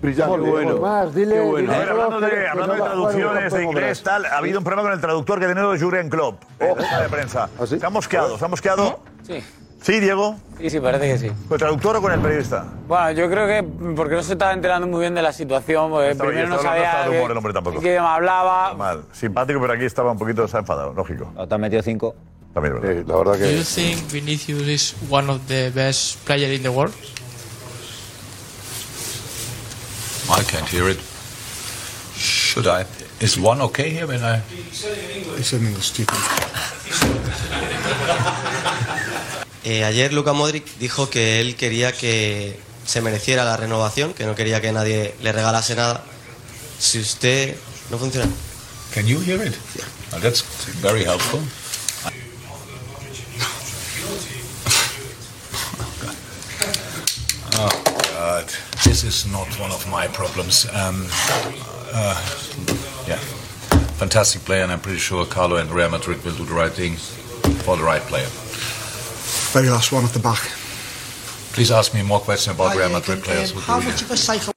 Brillante. 0.00 0.44
Qué 0.44 0.50
bueno. 0.50 0.76
Más, 0.78 1.14
dile. 1.14 1.38
A 1.38 1.42
dile 1.44 1.66
ver, 1.66 1.90
hablando 1.90 2.20
que- 2.20 2.26
de, 2.26 2.30
que 2.42 2.48
hablando 2.48 2.74
de 2.74 2.80
traducciones 2.80 3.52
de 3.52 3.64
inglés, 3.64 4.02
tal, 4.02 4.26
ha 4.26 4.38
habido 4.38 4.58
un 4.58 4.64
problema 4.64 4.82
con 4.88 4.92
el 4.92 5.00
traductor 5.00 5.38
que 5.40 5.44
ha 5.46 5.48
tenido 5.48 5.76
Jurgen 5.76 6.08
Klopp 6.08 6.42
en 6.60 6.76
la 6.78 6.84
sala 6.88 7.02
de 7.02 7.08
prensa. 7.08 7.48
Se 7.66 7.84
ha 7.84 7.90
mosqueado, 7.90 8.38
se 8.38 8.44
ha 8.44 8.48
mosqueado. 8.48 9.00
Sí. 9.26 9.44
Sí, 9.82 10.00
Diego. 10.00 10.36
Sí, 10.60 10.70
sí, 10.70 10.80
parece 10.80 11.06
que 11.06 11.18
sí. 11.18 11.28
¿Con 11.28 11.52
el 11.54 11.58
traductor 11.58 11.96
o 11.96 12.02
con 12.02 12.12
el 12.12 12.20
periodista? 12.20 12.64
Bueno, 12.88 13.12
yo 13.12 13.30
creo 13.30 13.46
que 13.46 13.62
porque 13.94 14.16
no 14.16 14.22
se 14.22 14.32
estaba 14.32 14.52
enterando 14.52 14.86
muy 14.88 15.00
bien 15.00 15.14
de 15.14 15.22
la 15.22 15.32
situación, 15.32 15.90
porque 15.90 16.10
Estaba- 16.10 16.30
primero 16.30 16.48
no 16.48 16.60
sabía 16.60 16.90
hasta 17.00 17.10
de 17.10 17.18
humor 17.18 17.30
el 17.30 17.36
hombre 17.36 17.52
tampoco. 17.52 17.80
qué 17.80 17.90
idioma 17.90 18.14
hablaba. 18.16 18.74
Mal. 18.74 19.04
Simpático, 19.12 19.60
pero 19.60 19.74
aquí 19.74 19.84
estaba 19.84 20.10
un 20.10 20.18
poquito 20.18 20.48
se 20.48 20.56
ha 20.56 20.60
enfadado, 20.60 20.92
lógico. 20.94 21.32
Te 21.48 21.54
han 21.54 21.60
metido 21.60 21.82
cinco. 21.82 22.14
También 22.54 22.80
verdad. 22.80 23.04
la 23.06 23.16
verdad 23.16 23.38
Do 23.38 23.50
you 23.50 23.62
think 23.62 24.10
Vinicius 24.10 24.62
is 24.66 24.96
one 25.08 25.30
of 25.30 25.40
the 25.46 25.70
best 25.70 26.18
players 26.24 26.56
in 26.56 26.62
the 26.62 26.70
world? 26.70 26.92
I 30.30 30.42
can't 30.44 30.66
hear 30.68 30.88
it. 30.90 30.98
Should 32.16 32.66
I? 32.66 32.84
Is 33.20 33.38
one 33.38 33.60
okay 33.62 33.90
here 33.90 34.06
when 34.06 34.24
I? 34.24 34.40
It's 35.38 35.52
in 35.52 35.66
English, 35.66 35.92
stupid. 35.92 36.18
Eh, 39.64 39.84
ayer 39.84 40.12
Luka 40.12 40.32
Modric 40.32 40.64
dijo 40.78 41.10
que 41.10 41.40
él 41.40 41.56
quería 41.56 41.92
que 41.92 42.58
se 42.86 43.00
mereciera 43.00 43.44
la 43.44 43.56
renovación, 43.56 44.14
que 44.14 44.24
no 44.24 44.34
quería 44.34 44.60
que 44.60 44.72
nadie 44.72 45.14
le 45.20 45.32
regalase 45.32 45.74
nada. 45.74 46.04
Si 46.78 46.98
usted 46.98 47.56
no 47.90 47.98
funciona. 47.98 48.30
Can 48.94 49.06
you 49.06 49.20
hear 49.20 49.42
it? 49.42 49.54
Well, 50.12 50.20
that's 50.20 50.42
very 50.80 51.04
helpful. 51.04 51.40
Oh 57.60 57.82
God, 58.14 58.46
this 58.84 59.02
is 59.02 59.26
not 59.26 59.48
one 59.58 59.72
of 59.72 59.84
my 59.90 60.06
problems. 60.06 60.64
Um, 60.66 61.08
uh, 61.92 62.14
yeah, 63.04 63.18
fantastic 63.98 64.44
player, 64.44 64.62
and 64.62 64.70
I'm 64.70 64.78
pretty 64.78 65.00
sure 65.00 65.26
Carlo 65.26 65.56
and 65.56 65.68
Real 65.68 65.90
Madrid 65.90 66.22
will 66.24 66.36
do 66.36 66.44
the 66.44 66.54
right 66.54 66.70
thing 66.70 66.94
for 67.64 67.76
the 67.76 67.82
right 67.82 68.02
player. 68.02 68.28
Very 69.54 69.68
last 69.70 69.92
one 69.92 70.04
at 70.04 70.12
the 70.12 70.18
back. 70.20 70.40
Please 71.54 71.70
ask 71.72 71.94
me 71.94 72.02
more 72.02 72.20
questions 72.20 72.54
about 72.54 72.76
Real 72.76 72.90
Madrid 72.90 73.22
players. 73.22 73.52
would 73.54 73.64
How 73.64 73.80
much 73.80 74.02
of 74.02 74.10
a 74.10 74.16
psycho? 74.16 74.52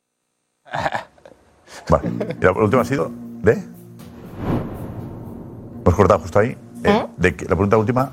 Vale. 1.90 2.10
¿Y 2.40 2.44
la 2.44 2.52
última 2.52 2.82
ha 2.82 2.86
sido 2.86 3.12
de. 3.42 3.54
Hemos 5.84 5.96
cortado 5.96 6.20
justo 6.20 6.40
ahí. 6.40 6.56
Eh, 6.84 7.06
de 7.18 7.36
que- 7.36 7.46
la 7.46 7.56
pregunta 7.56 7.78
última. 7.78 8.12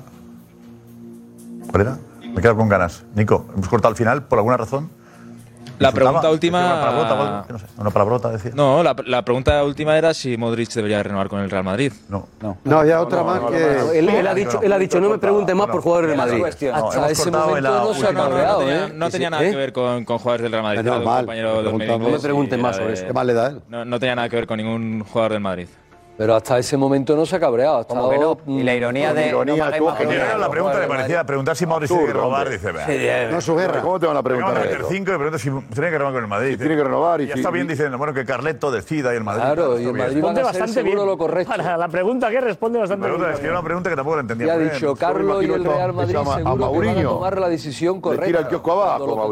¿Cuál 1.69 1.81
era? 1.81 1.97
Me 2.21 2.31
he 2.33 2.35
quedado 2.41 2.57
con 2.57 2.69
ganas. 2.69 3.03
Nico, 3.15 3.45
hemos 3.53 3.67
cortado 3.69 3.89
al 3.91 3.95
final 3.97 4.23
por 4.23 4.39
alguna 4.39 4.57
razón. 4.57 4.89
La 5.79 5.91
pregunta 5.91 6.29
última. 6.29 6.59
Una 6.59 6.81
palabrota, 6.81 7.45
no 7.49 7.59
sé, 7.59 7.65
una 7.77 7.89
palabrota, 7.89 8.29
decía. 8.31 8.51
No, 8.53 8.83
la, 8.83 8.95
la 9.05 9.23
pregunta 9.23 9.63
última 9.63 9.97
era 9.97 10.13
si 10.13 10.35
Modric 10.35 10.69
debería 10.73 11.01
renovar 11.01 11.29
con 11.29 11.39
el 11.39 11.49
Real 11.49 11.63
Madrid. 11.63 11.93
No, 12.09 12.27
no. 12.41 12.57
No, 12.63 12.79
había 12.79 13.01
otra 13.01 13.23
más 13.23 13.39
que. 13.51 13.97
Él, 13.99 14.09
él 14.09 14.27
ha 14.27 14.33
dicho, 14.33 14.61
él 14.61 14.73
ha 14.73 14.77
dicho, 14.77 14.99
no 14.99 15.09
me 15.09 15.17
pregunte 15.17 15.55
más 15.55 15.67
por 15.67 15.81
jugadores 15.81 16.09
del 16.09 16.17
Madrid. 16.17 16.43
Hasta 16.73 17.09
ese 17.09 17.31
momento 17.31 17.69
no 17.69 17.93
se 17.93 18.07
ha 18.07 18.09
¿eh? 18.09 18.93
No 18.93 19.09
tenía 19.09 19.29
nada 19.29 19.43
que 19.43 19.55
ver 19.55 19.73
con, 19.73 20.03
con 20.05 20.17
jugadores 20.17 20.43
del 20.43 20.51
Real 20.51 20.63
Madrid. 20.63 20.83
No 20.83 22.09
me 22.09 22.19
pregunten 22.19 22.59
sí, 22.59 22.63
más 22.63 22.75
sobre 22.75 22.93
eso. 22.93 23.07
¿Qué 23.07 23.13
más 23.13 23.25
le 23.25 23.33
da 23.33 23.47
él? 23.47 23.61
No, 23.69 23.85
no 23.85 23.99
tenía 23.99 24.15
nada 24.15 24.29
que 24.29 24.35
ver 24.35 24.47
con 24.47 24.57
ningún 24.57 25.03
jugador 25.03 25.33
del 25.33 25.41
Madrid. 25.41 25.67
Pero 26.19 26.35
hasta 26.35 26.57
ese 26.57 26.75
momento 26.75 27.15
no 27.15 27.25
se 27.25 27.37
ha 27.37 27.39
cabreado. 27.39 27.87
Como 27.87 28.09
que 28.09 28.17
no. 28.17 28.31
estado, 28.33 28.51
Y 28.59 28.61
la 28.63 28.75
ironía 28.75 29.13
mm, 29.13 29.15
de- 29.15 29.27
ironía, 29.29 29.71
tú, 29.77 29.87
que 29.97 30.03
Era 30.03 30.33
no, 30.33 30.37
la 30.39 30.49
pregunta 30.49 30.77
le 30.77 30.85
parecía 30.87 31.23
preguntar 31.23 31.55
si 31.55 31.65
Mauricio 31.65 31.95
tiene 31.95 32.11
que 32.11 32.19
robar. 32.19 32.49
Dice, 32.49 32.73
No 33.31 33.37
es 33.37 33.43
su 33.45 33.55
guerra. 33.55 33.81
¿Cómo 33.81 33.97
te 34.01 34.05
van 34.05 34.17
a 34.17 34.21
preguntar 34.21 34.53
de 34.55 34.59
meter 34.59 34.79
eso? 34.81 34.89
cinco 34.89 35.11
y 35.13 35.15
pregunto 35.15 35.39
si 35.39 35.49
tiene 35.49 35.89
que 35.89 35.91
renovar 35.97 36.13
con 36.15 36.23
el 36.23 36.27
Madrid. 36.27 36.57
tiene 36.59 36.75
que 36.75 36.83
renovar 36.83 37.21
y 37.21 37.27
ya 37.27 37.35
si- 37.35 37.39
está 37.39 37.51
bien 37.51 37.67
y- 37.67 37.69
diciendo, 37.69 37.97
bueno, 37.97 38.13
que 38.13 38.25
Carleto 38.25 38.69
decida 38.69 39.13
y 39.13 39.15
el 39.15 39.23
Madrid. 39.23 39.43
Claro, 39.43 39.71
y 39.79 39.85
el 39.85 39.93
bien. 39.93 39.97
Madrid 39.97 40.15
Responde 40.15 40.41
a 40.41 40.43
bastante 40.43 40.73
seguro 40.73 40.93
bien. 40.95 41.07
lo 41.07 41.17
correcto. 41.17 41.53
Para 41.55 41.77
la 41.77 41.87
pregunta 41.87 42.29
que 42.29 42.41
responde 42.41 42.79
bastante 42.79 43.03
Pregunta, 43.03 43.25
bien. 43.27 43.33
es 43.35 43.39
que 43.39 43.45
era 43.47 43.55
una 43.55 43.63
pregunta 43.65 43.89
que 43.89 43.95
tampoco 43.95 44.15
la 44.17 44.21
entendía. 44.21 44.47
Y 44.47 44.49
ha 44.49 44.57
dicho 44.57 44.95
Carlos 44.97 45.41
y 45.41 45.45
el 45.53 45.63
Real 45.63 45.93
Madrid 45.93 46.15
a 46.17 46.19
seguro 46.25 46.71
que 46.73 46.77
van 46.85 46.97
a 46.99 47.03
tomar 47.03 47.39
la 47.39 47.47
decisión 47.47 48.01
correcta. 48.01 48.25
tira 48.25 48.39
el 48.41 48.47
kiosco 48.47 48.71
abajo, 48.73 49.31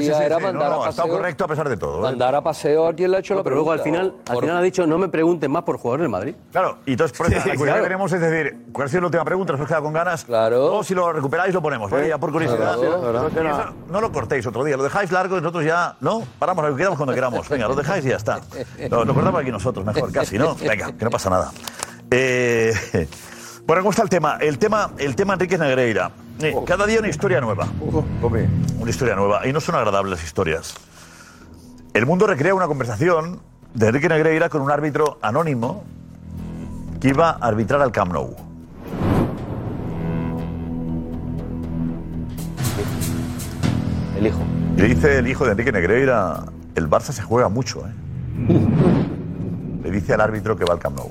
sí, 0.00 0.10
era 0.10 0.38
mandar 0.40 0.72
a 0.72 0.74
ha 0.74 0.88
estado 0.88 0.90
paseo. 1.06 1.16
correcto 1.16 1.44
a 1.44 1.48
pesar 1.48 1.68
de 1.68 1.76
todo. 1.76 1.98
¿eh? 2.00 2.02
Mandar 2.02 2.34
a 2.34 2.42
paseo 2.42 2.88
a 2.88 2.92
quien 2.92 3.12
le 3.12 3.18
ha 3.18 3.20
hecho 3.20 3.36
la 3.36 3.44
Pero 3.44 3.54
luego 3.54 3.70
al 3.70 3.80
pregunta. 3.80 4.14
final 4.34 4.56
ha 4.56 4.62
dicho, 4.62 4.84
no 4.84 4.98
me 4.98 5.08
pregunten 5.08 5.48
más 5.52 5.62
por 5.62 5.76
jugadores 5.78 6.02
del 6.02 6.10
Madrid. 6.10 6.23
Claro, 6.52 6.78
y 6.86 6.92
entonces 6.92 7.16
por 7.16 7.26
eso 7.32 7.36
la 7.36 7.42
curiosidad 7.42 7.64
claro. 7.64 7.82
que 7.82 7.88
tenemos 7.88 8.12
es 8.12 8.20
decir, 8.20 8.56
¿cuál 8.72 8.86
ha 8.86 8.88
sido 8.88 9.00
la 9.02 9.06
última 9.06 9.24
pregunta? 9.24 9.52
¿Nos 9.52 9.60
hemos 9.60 9.68
quedado 9.68 9.84
con 9.84 9.92
ganas? 9.92 10.24
Claro. 10.24 10.76
O 10.76 10.84
si 10.84 10.94
lo 10.94 11.12
recuperáis 11.12 11.52
lo 11.52 11.62
ponemos, 11.62 11.92
¿eh? 11.92 12.08
ya 12.08 12.18
por 12.18 12.32
curiosidad. 12.32 12.78
Claro, 12.78 13.00
claro. 13.00 13.30
Y 13.34 13.46
eso 13.46 13.74
no 13.90 14.00
lo 14.00 14.12
cortéis 14.12 14.46
otro 14.46 14.64
día, 14.64 14.76
lo 14.76 14.82
dejáis 14.82 15.12
largo 15.12 15.36
y 15.36 15.40
nosotros 15.40 15.64
ya, 15.64 15.96
¿no? 16.00 16.22
Paramos, 16.38 16.68
lo 16.68 16.76
quedamos 16.76 16.96
cuando 16.96 17.14
queramos. 17.14 17.48
Venga, 17.48 17.68
lo 17.68 17.74
dejáis 17.74 18.04
y 18.06 18.08
ya 18.08 18.16
está. 18.16 18.40
Lo, 18.90 19.04
lo 19.04 19.14
cortamos 19.14 19.40
aquí 19.40 19.50
nosotros, 19.50 19.84
mejor, 19.84 20.10
casi, 20.12 20.38
¿no? 20.38 20.54
Venga, 20.54 20.92
que 20.92 21.04
no 21.04 21.10
pasa 21.10 21.30
nada. 21.30 21.52
Eh, 22.10 22.72
bueno, 23.66 23.82
¿cómo 23.82 23.90
está 23.90 24.02
el 24.02 24.08
tema? 24.08 24.38
El 24.40 24.58
tema, 24.58 24.90
el 24.98 25.16
tema 25.16 25.34
Enrique 25.34 25.58
Negreira. 25.58 26.10
Eh, 26.40 26.54
cada 26.66 26.86
día 26.86 26.98
una 26.98 27.08
historia 27.08 27.40
nueva. 27.40 27.66
Una 28.78 28.90
historia 28.90 29.14
nueva. 29.14 29.46
Y 29.46 29.52
no 29.52 29.60
son 29.60 29.74
agradables 29.74 30.10
las 30.10 30.24
historias. 30.24 30.74
El 31.94 32.06
mundo 32.06 32.26
recrea 32.26 32.54
una 32.54 32.66
conversación 32.66 33.40
de 33.72 33.86
Enrique 33.86 34.08
Negreira 34.08 34.48
con 34.48 34.60
un 34.60 34.70
árbitro 34.70 35.18
anónimo 35.22 35.84
que 37.04 37.10
iba 37.10 37.32
a 37.32 37.48
arbitrar 37.48 37.82
al 37.82 37.92
Camp 37.92 38.14
Nou. 38.14 38.34
El 44.16 44.26
hijo. 44.26 44.38
Y 44.74 44.80
le 44.80 44.88
dice 44.88 45.18
el 45.18 45.28
hijo 45.28 45.44
de 45.44 45.50
Enrique 45.50 45.70
Negreira, 45.70 46.44
el 46.74 46.88
Barça 46.88 47.12
se 47.12 47.20
juega 47.20 47.50
mucho, 47.50 47.86
¿eh? 47.86 47.92
Le 49.82 49.90
dice 49.90 50.14
al 50.14 50.22
árbitro 50.22 50.56
que 50.56 50.64
va 50.64 50.72
al 50.72 50.78
Camp 50.78 50.96
Nou. 50.96 51.10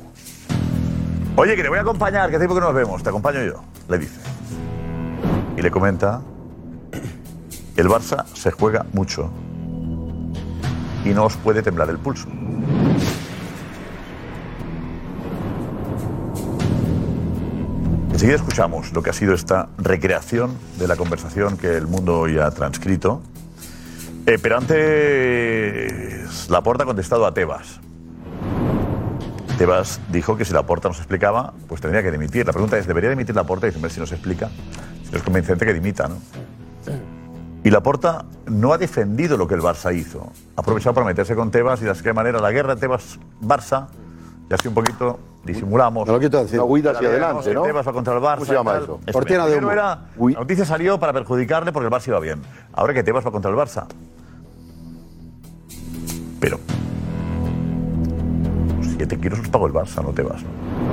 Oye, 1.35 1.55
que 1.55 1.61
te 1.61 1.69
voy 1.69 1.77
a 1.77 1.81
acompañar, 1.81 2.31
que 2.31 2.37
hace 2.37 2.47
tiempo 2.47 2.55
que 2.55 2.61
no 2.61 2.67
nos 2.69 2.75
vemos, 2.75 3.03
te 3.03 3.09
acompaño 3.09 3.43
yo, 3.43 3.63
le 3.87 3.99
dice. 3.99 4.19
Y 5.55 5.61
le 5.61 5.69
comenta, 5.69 6.21
el 7.77 7.87
Barça 7.87 8.25
se 8.33 8.49
juega 8.49 8.83
mucho 8.93 9.29
y 11.05 11.09
no 11.09 11.25
os 11.25 11.37
puede 11.37 11.61
temblar 11.61 11.87
el 11.91 11.99
pulso. 11.99 12.29
Enseguida 18.23 18.37
escuchamos 18.37 18.93
lo 18.93 19.03
que 19.03 19.09
ha 19.09 19.13
sido 19.13 19.33
esta 19.33 19.67
recreación 19.77 20.57
de 20.79 20.87
la 20.87 20.95
conversación 20.95 21.57
que 21.57 21.75
el 21.75 21.87
mundo 21.87 22.21
hoy 22.21 22.39
ha 22.39 22.49
transcrito. 22.51 23.21
Eh, 24.25 24.39
pero 24.41 24.59
antes, 24.59 26.49
Laporta 26.49 26.83
ha 26.83 26.85
contestado 26.85 27.25
a 27.25 27.33
Tebas. 27.33 27.81
Tebas 29.57 29.99
dijo 30.09 30.37
que 30.37 30.45
si 30.45 30.53
Laporta 30.53 30.87
nos 30.87 30.99
explicaba, 30.99 31.53
pues 31.67 31.81
tendría 31.81 32.01
que 32.01 32.13
dimitir. 32.13 32.45
La 32.45 32.53
pregunta 32.53 32.77
es, 32.77 32.87
¿debería 32.87 33.09
dimitir 33.09 33.35
Laporta? 33.35 33.67
Y 33.67 33.71
dice, 33.71 33.79
"Hombre, 33.79 33.91
si 33.91 33.99
nos 33.99 34.13
explica, 34.13 34.49
si 35.03 35.11
no 35.11 35.17
es 35.17 35.23
convincente 35.25 35.65
que 35.65 35.73
dimita, 35.73 36.07
¿no? 36.07 36.15
Y 37.65 37.71
Laporta 37.71 38.23
no 38.45 38.71
ha 38.71 38.77
defendido 38.77 39.35
lo 39.35 39.49
que 39.49 39.55
el 39.55 39.61
Barça 39.61 39.93
hizo. 39.93 40.31
Ha 40.55 40.61
aprovechado 40.61 40.93
para 40.93 41.05
meterse 41.05 41.35
con 41.35 41.51
Tebas 41.51 41.81
y 41.81 41.83
de 41.83 41.93
qué 42.01 42.13
manera 42.13 42.39
la 42.39 42.51
guerra 42.51 42.77
Tebas-Barça, 42.77 43.87
así 44.53 44.67
un 44.67 44.73
poquito 44.73 45.19
disimulamos. 45.43 46.07
Me 46.07 46.13
lo 46.13 46.19
quito 46.19 46.41
decir. 46.41 46.59
Una 46.59 46.65
huida 46.71 46.91
hacia 46.91 47.09
Sabíamos 47.09 47.23
adelante, 47.23 47.49
que 47.49 47.53
¿no? 47.55 47.61
Tebas 47.63 47.87
va 47.87 47.93
contra 47.93 48.13
el 48.13 48.19
Barça. 48.21 48.33
¿Cómo 48.35 48.45
se 48.45 48.53
llama 48.53 48.77
eso? 48.77 48.99
Eso 49.05 49.13
Cortina 49.19 49.45
de 49.47 49.57
humo. 49.57 49.71
era- 49.71 49.99
la 50.17 50.39
noticia 50.39 50.65
salió 50.65 50.99
para 50.99 51.13
perjudicarle 51.13 51.71
porque 51.71 51.87
el 51.87 51.91
Barça 51.93 52.07
iba 52.09 52.19
bien. 52.19 52.41
Ahora 52.73 52.93
que 52.93 53.03
Tebas 53.03 53.25
va 53.25 53.31
contra 53.31 53.51
el 53.51 53.57
Barça. 53.57 53.85
Pero. 56.39 56.59
7 58.97 59.17
kilos 59.19 59.39
los 59.39 59.49
pagó 59.49 59.67
el 59.67 59.73
Barça, 59.73 60.03
no 60.03 60.11
Tebas. 60.11 60.41
¿no? 60.43 60.49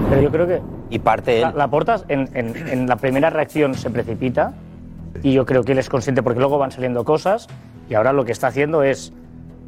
Pero 0.09 0.23
yo 0.23 0.31
creo 0.31 0.47
que 0.47 0.63
Y 0.91 0.99
parte 0.99 1.41
la, 1.41 1.49
él. 1.51 1.55
la 1.57 1.69
Porta 1.69 2.01
en, 2.09 2.29
en- 2.35 2.57
en 2.69 2.87
la 2.89 2.97
primera 2.97 3.31
reacción 3.31 3.75
se 3.75 3.91
precipita 3.91 4.55
y 5.23 5.33
yo 5.33 5.45
creo 5.47 5.63
que 5.65 5.73
él 5.73 5.79
es 5.79 5.89
consciente 5.89 6.23
porque 6.23 6.39
luego 6.41 6.59
van 6.59 6.73
saliendo 6.73 7.05
cosas 7.05 7.49
y 7.89 7.95
ahora 7.95 8.13
lo 8.13 8.25
que 8.25 8.33
está 8.33 8.49
haciendo 8.49 8.83
es 8.83 9.13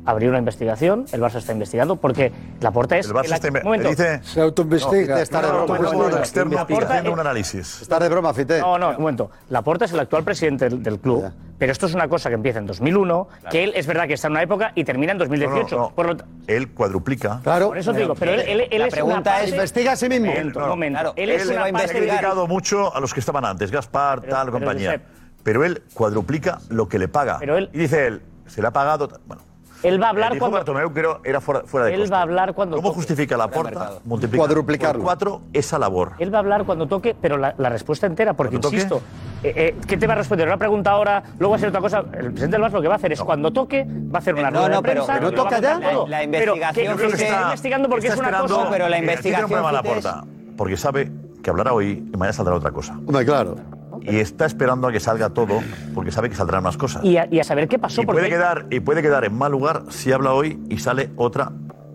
abrir 0.04 0.28
una 0.30 0.38
investigación. 0.38 1.04
El 1.12 1.20
Barça 1.20 1.36
está 1.36 1.52
investigando 1.52 1.96
porque 1.96 2.32
la 2.60 2.70
Porta 2.70 2.96
es 2.98 3.06
El 3.06 3.12
Barça 3.12 3.26
el- 3.26 3.32
está 3.32 3.62
momento. 3.64 3.88
dice- 3.88 4.20
Se 4.22 4.40
autoinvestiga. 4.40 5.14
No, 5.16 5.20
está 5.22 5.42
de 5.42 5.48
No, 5.48 5.66
broma. 5.66 5.88
un 6.06 6.12
externo 6.18 6.54
Laporta 6.56 6.88
haciendo 6.88 7.12
un 7.12 7.20
análisis. 7.20 7.82
Está 7.82 7.98
de 7.98 8.08
broma, 8.08 8.34
Fite. 8.34 8.60
No, 8.60 8.78
no, 8.78 8.90
un 8.90 8.96
momento. 8.98 9.30
Laporta 9.48 9.84
es 9.84 9.92
el 9.92 10.00
actual 10.00 10.24
presidente 10.24 10.68
del, 10.68 10.82
del 10.82 10.98
club, 10.98 11.24
pero 11.58 11.70
esto 11.72 11.86
es 11.86 11.94
una 11.94 12.08
cosa 12.08 12.28
que 12.28 12.34
empieza 12.34 12.58
en 12.58 12.66
2001, 12.66 13.28
que 13.50 13.64
él 13.64 13.72
es 13.76 13.86
verdad 13.86 14.06
que 14.06 14.14
está 14.14 14.26
en 14.28 14.32
una 14.32 14.42
época 14.42 14.72
y 14.74 14.84
termina 14.84 15.12
en 15.12 15.18
2018. 15.18 15.76
No, 15.76 15.82
no, 15.82 15.88
no. 15.90 15.94
Por, 15.94 16.06
lo 16.06 16.16
Él 16.46 16.70
cuadruplica. 16.72 17.40
Claro. 17.42 17.68
por 17.68 17.78
eso 17.78 17.92
te 17.92 18.00
digo, 18.00 18.14
pero 18.14 18.32
él, 18.32 18.40
él- 18.40 18.68
él 18.70 18.78
La 18.80 18.86
es 18.88 18.92
una 18.94 19.04
pregunta 19.04 19.42
es- 19.42 19.50
Investiga 19.50 19.92
a 19.92 19.96
sí 19.96 20.08
mismo. 20.08 20.26
Un 20.30 20.36
momento, 20.36 20.60
momento. 20.60 20.96
Claro, 20.98 21.12
él 21.16 21.30
él 21.30 21.40
es 21.40 21.48
una 21.48 21.64
Ha 21.64 21.86
criticado 21.86 22.46
mucho 22.48 22.94
a 22.94 23.00
los 23.00 23.14
que 23.14 23.20
estaban 23.20 23.44
antes, 23.44 23.70
Gaspar, 23.70 24.20
Pero- 24.22 24.32
tal, 24.32 24.46
pero, 24.46 24.58
compañía. 24.58 24.90
Josep. 24.92 25.02
Pero 25.44 25.64
él 25.64 25.82
cuadruplica 25.94 26.58
lo 26.68 26.88
que 26.88 26.98
le 26.98 27.08
paga. 27.08 27.36
Pero 27.40 27.56
él- 27.56 27.70
y 27.72 27.78
dice 27.78 28.06
él, 28.06 28.22
se 28.46 28.60
le 28.62 28.68
ha 28.68 28.70
pagado. 28.72 29.08
Bueno, 29.26 29.42
Él 29.82 30.00
va 30.00 30.06
a 30.06 30.10
hablar 30.10 30.38
cuando 30.38 30.56
Bartomeu 30.58 30.92
creo 30.92 31.20
era 31.24 31.40
fuera, 31.40 31.62
fuera 31.64 31.86
de 31.86 31.94
él 31.94 32.12
va 32.12 32.18
a 32.18 32.22
hablar 32.22 32.54
cuando 32.54 32.76
¿Cómo 32.76 32.88
toque. 32.88 32.96
justifica 33.00 33.36
la 33.36 33.48
porta 33.48 33.92
multiplicar 34.04 34.94
por 34.94 35.02
cuatro 35.02 35.42
esa 35.52 35.78
labor? 35.78 36.12
Él 36.18 36.32
va 36.32 36.38
a 36.38 36.40
hablar 36.40 36.64
cuando 36.64 36.86
toque, 36.86 37.16
pero 37.20 37.36
la, 37.36 37.54
la 37.58 37.68
respuesta 37.68 38.06
entera, 38.06 38.34
porque 38.34 38.56
insisto, 38.56 39.02
eh, 39.42 39.52
eh, 39.56 39.76
¿qué 39.86 39.96
te 39.96 40.06
va 40.06 40.12
a 40.14 40.16
responder? 40.16 40.46
Una 40.46 40.56
pregunta 40.56 40.90
ahora, 40.92 41.22
luego 41.38 41.50
va 41.52 41.56
a 41.56 41.60
ser 41.60 41.68
otra 41.70 41.80
cosa. 41.80 41.98
El 42.12 42.26
presidente 42.30 42.56
del 42.56 42.62
Barça 42.62 42.72
lo 42.72 42.82
que 42.82 42.88
va 42.88 42.94
a 42.94 42.96
hacer 42.96 43.12
es 43.12 43.22
cuando 43.22 43.50
toque, 43.52 43.84
va 43.84 44.16
a 44.16 44.18
hacer 44.18 44.34
una 44.34 44.50
No, 44.50 44.58
rueda 44.60 44.68
no, 44.68 44.76
de 44.76 44.82
prensa. 44.82 45.14
pero 45.14 45.28
a 45.28 45.30
toca 45.34 45.60
ya. 45.60 45.78
La- 45.78 45.92
la 45.92 46.18
Pero 46.30 46.54
investigación, 46.56 46.96
que- 46.96 47.04
está 47.06 47.24
está- 47.24 47.42
investigando 47.42 47.88
porque 47.88 48.06
está 48.08 48.22
es 48.22 48.28
una 48.28 48.38
cosa. 48.40 48.70
pero 48.70 48.88
la 48.88 48.98
Eh, 48.98 49.00
aquí 49.00 49.00
tiene 49.00 49.02
un 49.02 49.02
investigación, 49.10 49.48
problema 49.48 49.72
la 49.72 49.82
Fite, 49.82 49.98
es- 49.98 50.04
porta, 50.04 50.24
porque 50.56 50.76
sabe 50.76 51.10
que 51.42 51.50
hablará 51.50 51.72
hoy 51.72 52.08
y 52.12 52.16
mañana 52.16 52.32
saldrá 52.32 52.54
otra 52.54 52.70
cosa. 52.70 52.92
Hombre, 52.94 53.24
claro. 53.24 53.56
Y 54.04 54.16
está 54.16 54.46
esperando 54.46 54.88
a 54.88 54.92
que 54.92 55.00
salga 55.00 55.30
todo, 55.30 55.60
porque 55.94 56.10
sabe 56.10 56.28
que 56.28 56.36
saldrán 56.36 56.62
más 56.62 56.76
cosas. 56.76 57.04
Y 57.04 57.16
a, 57.16 57.26
y 57.30 57.40
a 57.40 57.44
saber 57.44 57.68
qué 57.68 57.78
pasó. 57.78 58.02
Y 58.02 58.06
porque 58.06 58.20
puede, 58.22 58.30
quedar, 58.30 58.66
y 58.70 58.80
puede 58.80 59.02
quedar 59.02 59.24
en 59.24 59.34
mal 59.36 59.52
lugar 59.52 59.84
si 59.90 60.12
habla 60.12 60.32
hoy 60.32 60.60
y 60.68 60.78
sale 60.78 61.10
otra 61.16 61.52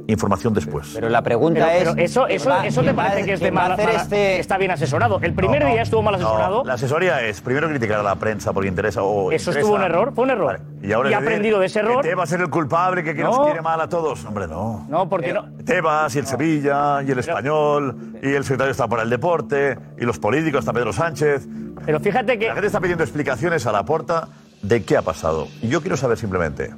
información 0.07 0.53
después. 0.53 0.91
Pero 0.93 1.09
la 1.09 1.21
pregunta 1.21 1.67
Pero, 1.67 1.89
es. 1.89 1.95
pero 1.95 2.05
eso, 2.05 2.27
eso, 2.27 2.45
¿quién 2.45 2.57
va- 2.57 2.65
eso 2.67 2.81
te 2.81 2.85
quién 2.87 2.97
va- 2.97 3.03
parece 3.03 3.25
que 3.25 3.33
es 3.33 3.39
de 3.41 3.51
va 3.51 3.59
a 3.59 3.63
mala, 3.63 3.73
hacer 3.75 3.87
mala- 3.87 4.01
este- 4.01 4.39
está 4.39 4.57
bien 4.57 4.71
asesorado. 4.71 5.19
El 5.21 5.33
primer 5.33 5.59
No, 5.61 5.67
no, 5.67 5.73
día 5.73 5.81
estuvo 5.81 6.01
mal 6.01 6.13
no, 6.19 6.25
asesorado. 6.27 6.63
la 6.63 6.73
asesoría 6.75 7.21
es 7.23 7.41
primero 7.41 7.67
criticar 7.67 7.99
a 7.99 8.03
la 8.03 8.15
prensa 8.15 8.53
porque 8.53 8.69
interesa 8.69 9.03
o 9.03 9.31
Eso 9.31 9.51
interesa- 9.51 9.59
estuvo 9.59 9.75
un 9.75 9.83
error, 9.83 10.13
fue 10.15 10.23
un 10.23 10.29
error. 10.31 10.61
Y, 10.81 10.91
ahora 10.93 11.11
Y 11.11 11.13
ha 11.13 11.17
aprendido 11.17 11.59
de 11.59 11.65
ese 11.65 11.79
error. 11.79 12.01
Que 12.01 12.09
Tebas 12.09 12.31
es 12.31 12.39
el 12.39 12.49
culpable, 12.49 13.03
que, 13.03 13.13
que 13.15 13.23
nos 13.23 13.37
No. 13.37 13.43
quiere 13.45 13.61
mal 13.61 13.81
a 13.81 13.89
todos. 13.89 14.23
Hombre, 14.25 14.47
no. 14.47 14.85
No, 14.89 15.09
porque 15.09 15.33
no. 15.33 15.45
Tebas 15.65 16.15
y 16.15 16.19
el 16.19 16.27
Sevilla 16.27 17.01
y 17.03 17.11
el 17.11 17.19
Español 17.19 18.13
y 18.23 18.29
el 18.33 18.43
secretario 18.43 18.71
está 18.71 18.87
para 18.87 19.03
el 19.03 19.09
deporte 19.09 19.77
y 19.99 20.05
los 20.05 20.19
políticos 20.19 20.59
está 20.59 20.71
Pedro 20.73 20.93
Sánchez. 20.93 21.45
Pero 21.85 21.99
fíjate 21.99 22.39
que 22.39 22.47
La 22.47 22.53
gente 22.53 22.67
está 22.67 22.79
pidiendo 22.79 23.03
explicaciones 23.03 23.65
a 23.67 23.71
la 23.71 23.83
porta 23.83 24.29
de 24.61 24.83
qué 24.83 24.97
ha 24.97 25.01
pasado. 25.01 25.47
Y 25.61 25.67
yo 25.67 25.81
quiero 25.81 25.97
saber 25.97 26.17
simplemente 26.17 26.71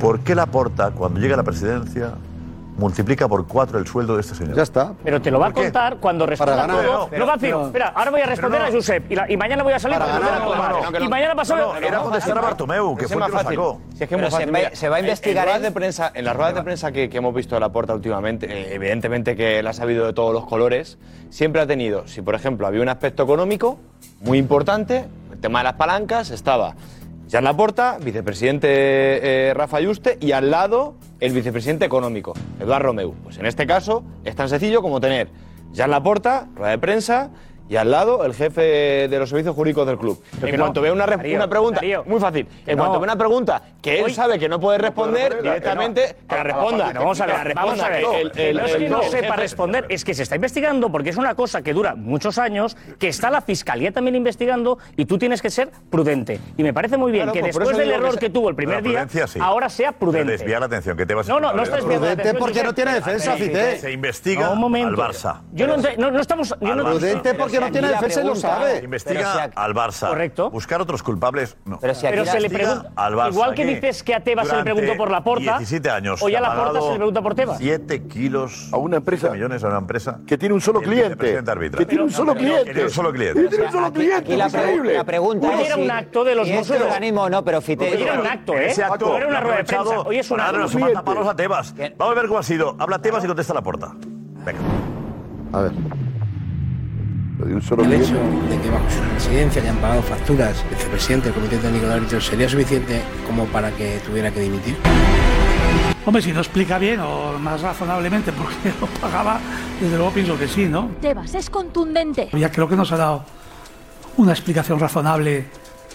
por 0.00 0.20
qué 0.20 0.34
la 0.34 0.46
porta 0.46 0.90
cuando 0.90 1.20
llega 1.20 1.34
a 1.34 1.36
la 1.38 1.42
presidencia 1.42 2.12
multiplica 2.76 3.28
por 3.28 3.46
cuatro 3.46 3.78
el 3.78 3.86
sueldo 3.86 4.14
de 4.14 4.22
este 4.22 4.34
señor. 4.34 4.56
Ya 4.56 4.62
está. 4.62 4.94
Pero 5.04 5.20
te 5.20 5.30
lo 5.30 5.38
va 5.38 5.48
a 5.48 5.52
contar 5.52 5.98
cuando 5.98 6.24
responda 6.24 6.54
Para 6.56 6.66
ganar. 6.66 6.86
todo. 6.86 7.08
No, 7.12 7.18
No, 7.18 7.26
García, 7.26 7.48
pero- 7.50 7.66
espera, 7.66 7.88
ahora 7.94 8.10
voy 8.10 8.20
a 8.22 8.26
responder 8.26 8.60
pero 8.62 8.72
no. 8.72 8.76
a 8.76 8.80
Josep 8.80 9.12
y, 9.12 9.14
la- 9.14 9.30
y 9.30 9.36
mañana 9.36 9.62
voy 9.62 9.74
a 9.74 9.78
salir 9.78 9.98
Para 9.98 10.10
para 10.12 10.18
ganar, 10.24 10.34
responder 10.40 10.64
a 10.64 10.68
no, 10.72 10.80
no, 10.80 10.90
no, 10.90 10.98
Y 10.98 11.02
no, 11.04 11.10
mañana 11.10 11.34
pasado. 11.34 11.72
no, 11.74 11.86
era 11.86 11.98
contestar 12.00 12.38
a 12.38 12.40
Bartomeu, 12.40 12.96
que 12.96 13.08
fue 13.08 13.22
que 13.22 13.28
lo 13.28 13.38
sacó. 13.42 13.80
Si 13.94 14.02
es 14.04 14.08
que 14.08 14.14
es 14.14 14.20
se 14.24 14.30
fácil. 14.30 14.48
va- 14.54 14.58
Mira, 14.58 14.70
se 14.74 14.88
va 14.88 14.96
a 14.96 14.98
en- 15.00 15.04
investigar 15.04 15.36
En 15.42 15.44
ruedas 15.44 15.62
de 15.62 15.70
prensa, 15.70 16.12
en 16.14 16.24
las 16.24 16.34
ruedas 16.36 16.54
de 16.54 16.62
prensa 16.62 16.92
que, 16.92 17.10
que 17.10 17.18
hemos 17.18 17.34
visto 17.34 17.54
de 17.54 17.60
la 17.60 17.68
porta 17.68 17.94
últimamente, 17.94 18.46
eh, 18.50 18.74
evidentemente 18.74 19.36
que 19.36 19.58
él 19.58 19.66
ha 19.66 19.74
sabido 19.74 20.06
de 20.06 20.14
todos 20.14 20.32
los 20.32 20.46
colores, 20.46 20.96
siempre 21.28 21.60
ha 21.60 21.66
tenido, 21.66 22.08
si 22.08 22.22
por 22.22 22.34
ejemplo 22.34 22.66
había 22.66 22.80
un 22.80 22.88
aspecto 22.88 23.22
económico 23.22 23.78
muy 24.22 24.38
importante, 24.38 25.04
el 25.30 25.38
tema 25.40 25.58
de 25.58 25.64
las 25.64 25.74
palancas, 25.74 26.30
estaba 26.30 26.74
Jan 27.32 27.44
Laporta, 27.44 27.96
vicepresidente 27.98 28.68
eh, 28.68 29.54
Rafa 29.54 29.80
Yuste 29.80 30.18
y 30.20 30.32
al 30.32 30.50
lado 30.50 30.96
el 31.18 31.32
vicepresidente 31.32 31.86
económico, 31.86 32.34
Eduardo 32.60 32.88
Romeu. 32.88 33.14
Pues 33.22 33.38
en 33.38 33.46
este 33.46 33.66
caso 33.66 34.04
es 34.22 34.36
tan 34.36 34.50
sencillo 34.50 34.82
como 34.82 35.00
tener 35.00 35.30
Jan 35.74 35.90
Laporta, 35.90 36.48
rueda 36.54 36.72
de 36.72 36.78
prensa, 36.78 37.30
y 37.72 37.76
al 37.78 37.90
lado 37.90 38.22
el 38.26 38.34
jefe 38.34 39.08
de 39.08 39.18
los 39.18 39.30
servicios 39.30 39.54
jurídicos 39.54 39.86
del 39.86 39.96
club. 39.96 40.22
Pero 40.40 40.52
en 40.52 40.60
cuanto 40.60 40.80
no. 40.80 40.82
vea 40.82 40.92
una, 40.92 41.06
re- 41.06 41.16
Darío, 41.16 41.36
una 41.36 41.48
pregunta, 41.48 41.76
Darío. 41.76 42.04
muy 42.06 42.20
fácil, 42.20 42.46
en 42.66 42.76
no. 42.76 42.82
cuanto 42.82 43.00
vea 43.00 43.04
una 43.14 43.16
pregunta 43.18 43.62
que 43.80 43.98
él 44.00 44.04
Hoy- 44.04 44.14
sabe 44.14 44.38
que 44.38 44.46
no 44.46 44.60
puede 44.60 44.76
responder, 44.76 45.36
no. 45.36 45.42
directamente 45.42 46.16
que 46.28 46.34
la 46.36 46.42
responda. 46.42 46.86
Pero 46.88 47.00
vamos 47.00 47.20
a 47.22 47.26
ver, 47.26 47.54
vamos 47.54 47.80
a 47.80 47.88
ver. 47.88 48.04
El- 48.04 48.38
el- 48.38 48.56
no 48.58 48.64
es 48.66 48.76
que 48.76 48.88
no 48.90 49.02
el 49.02 49.08
sepa 49.08 49.26
jefe- 49.28 49.36
responder, 49.40 49.86
es 49.88 50.04
que 50.04 50.12
se 50.12 50.22
está 50.22 50.34
investigando 50.36 50.92
porque 50.92 51.08
es 51.08 51.16
una 51.16 51.34
cosa 51.34 51.62
que 51.62 51.72
dura 51.72 51.94
muchos 51.94 52.36
años, 52.36 52.76
que 52.98 53.08
está 53.08 53.30
la 53.30 53.40
fiscalía 53.40 53.90
también 53.90 54.16
investigando 54.16 54.78
y 54.96 55.06
tú 55.06 55.16
tienes 55.16 55.40
que 55.40 55.48
ser 55.48 55.70
prudente. 55.88 56.38
Y 56.58 56.62
me 56.62 56.74
parece 56.74 56.98
muy 56.98 57.10
bien 57.10 57.24
Claro, 57.24 57.32
que 57.32 57.40
pues 57.40 57.56
después 57.56 57.76
del 57.78 57.90
error 57.90 58.12
se- 58.12 58.18
que 58.18 58.28
tuvo 58.28 58.50
el 58.50 58.54
primer 58.54 58.82
día, 58.82 59.08
sí. 59.08 59.38
ahora 59.40 59.70
sea 59.70 59.92
prudente. 59.92 60.32
desvía 60.32 60.60
la 60.60 60.66
atención, 60.66 60.94
que 60.94 61.06
Tebas 61.06 61.26
No, 61.26 61.40
no, 61.40 61.54
no 61.54 61.62
está 61.62 61.78
Prudente 61.78 62.34
porque 62.34 62.62
no 62.62 62.74
tiene 62.74 62.94
defensa, 62.94 63.32
Fité. 63.36 63.78
Se 63.78 63.90
investiga 63.92 64.48
al 64.50 64.58
Barça. 64.58 65.40
Yo 65.52 65.66
no, 65.66 66.20
estamos. 66.20 66.54
Yo 66.60 66.74
no, 66.74 66.84
Prudente 66.84 67.32
porque 67.34 67.61
no 67.66 67.72
tiene 67.72 67.88
defensa 67.88 68.22
y 68.22 68.26
lo 68.26 68.34
sabe. 68.36 68.80
Investiga 68.84 69.44
si 69.46 69.50
al 69.54 69.74
Barça. 69.74 70.08
Correcto. 70.08 70.50
Buscar 70.50 70.80
otros 70.80 71.02
culpables, 71.02 71.56
no. 71.64 71.78
Pero 71.80 71.94
si 71.94 72.06
Pero 72.06 72.24
se 72.24 72.40
le 72.40 72.50
pregunta. 72.50 72.90
al 72.96 73.14
Barça 73.14 73.32
Igual 73.32 73.54
que 73.54 73.64
dices 73.66 74.02
que 74.02 74.14
a 74.14 74.20
Tebas 74.20 74.48
se 74.48 74.56
le 74.56 74.62
preguntó 74.64 74.96
por 74.96 75.10
la 75.10 75.22
porta. 75.24 75.58
17 75.58 75.90
años. 75.90 76.22
O 76.22 76.28
ya 76.28 76.40
la 76.40 76.54
porta 76.54 76.80
se 76.80 76.90
le 76.90 76.96
pregunta 76.96 77.22
por 77.22 77.34
Tebas. 77.34 77.58
7 77.58 78.06
kilos. 78.08 78.68
A 78.72 78.76
una 78.76 78.96
empresa. 78.98 79.28
7 79.28 79.34
millones 79.34 79.64
a 79.64 79.68
una 79.68 79.78
empresa. 79.78 80.20
Que 80.26 80.38
tiene 80.38 80.54
un 80.54 80.60
solo 80.60 80.80
cliente. 80.80 81.42
Que 81.76 81.86
tiene 81.86 82.04
un 82.04 82.10
solo 82.10 82.34
Tiene 82.34 82.62
cliente. 82.62 82.84
un 82.84 82.90
solo 82.90 83.12
cliente. 83.12 83.42
Que 83.42 83.48
tiene 83.48 83.64
un 83.66 83.72
solo 83.72 83.92
cliente. 83.92 84.36
la, 84.36 85.04
pregunta 85.04 85.48
Hoy 85.48 85.60
es. 85.62 85.66
era 85.66 85.76
un 85.76 85.90
acto 85.90 86.24
de 86.24 86.34
los 86.34 86.46
este 86.46 86.58
Mossos. 86.58 86.80
organismo 86.80 87.28
no, 87.28 87.44
pero 87.44 87.60
Fite. 87.60 87.92
Hoy 87.92 88.02
era 88.02 88.20
un 88.20 88.26
acto, 88.26 88.54
¿eh? 88.54 88.66
Ese 88.66 88.84
acto 88.84 89.06
No 89.08 89.16
era 89.16 89.26
una 89.28 89.40
rueda 89.40 89.56
de 89.58 89.64
prensa. 89.64 90.00
Hoy 90.00 90.18
es 90.18 90.30
un 90.30 90.40
acto. 90.40 90.78
matapalos 90.78 91.28
a 91.28 91.36
Tebas. 91.36 91.74
Vamos 91.96 92.16
a 92.16 92.20
ver 92.20 92.28
cómo 92.28 92.38
ha 92.38 92.42
sido. 92.42 92.76
Habla 92.78 92.98
Tebas 93.00 93.24
y 93.24 93.26
contesta 93.26 93.54
la 93.54 93.62
porta. 93.62 93.92
Venga. 94.44 94.60
A 95.52 95.60
ver. 95.62 95.72
Lo 97.42 97.48
de 97.48 97.54
un 97.56 97.62
solo 97.62 97.82
El 97.82 97.94
hecho 97.94 98.14
de 98.48 98.60
que 98.60 98.70
bajo 98.70 98.88
su 98.88 99.00
presidencia 99.00 99.62
hayan 99.62 99.76
pagado 99.78 100.00
facturas 100.02 100.62
el 100.62 100.76
vicepresidente 100.76 101.26
del 101.26 101.34
Comité 101.34 101.58
Técnico 101.58 101.86
de 101.86 101.94
Árbitros 101.94 102.24
sería 102.24 102.48
suficiente 102.48 103.02
como 103.26 103.46
para 103.46 103.72
que 103.72 103.98
tuviera 104.06 104.30
que 104.30 104.38
dimitir. 104.38 104.76
Hombre, 106.06 106.22
si 106.22 106.32
no 106.32 106.38
explica 106.38 106.78
bien 106.78 107.00
o 107.00 107.36
más 107.40 107.60
razonablemente 107.60 108.30
por 108.30 108.46
qué 108.46 108.72
lo 108.80 108.86
pagaba, 108.86 109.40
desde 109.80 109.96
luego 109.96 110.12
pienso 110.12 110.38
que 110.38 110.46
sí, 110.46 110.66
¿no? 110.66 110.90
Tebas 111.00 111.34
es 111.34 111.50
contundente. 111.50 112.28
Ya 112.32 112.52
creo 112.52 112.68
que 112.68 112.76
nos 112.76 112.92
ha 112.92 112.96
dado 112.96 113.24
una 114.18 114.30
explicación 114.30 114.78
razonable 114.78 115.46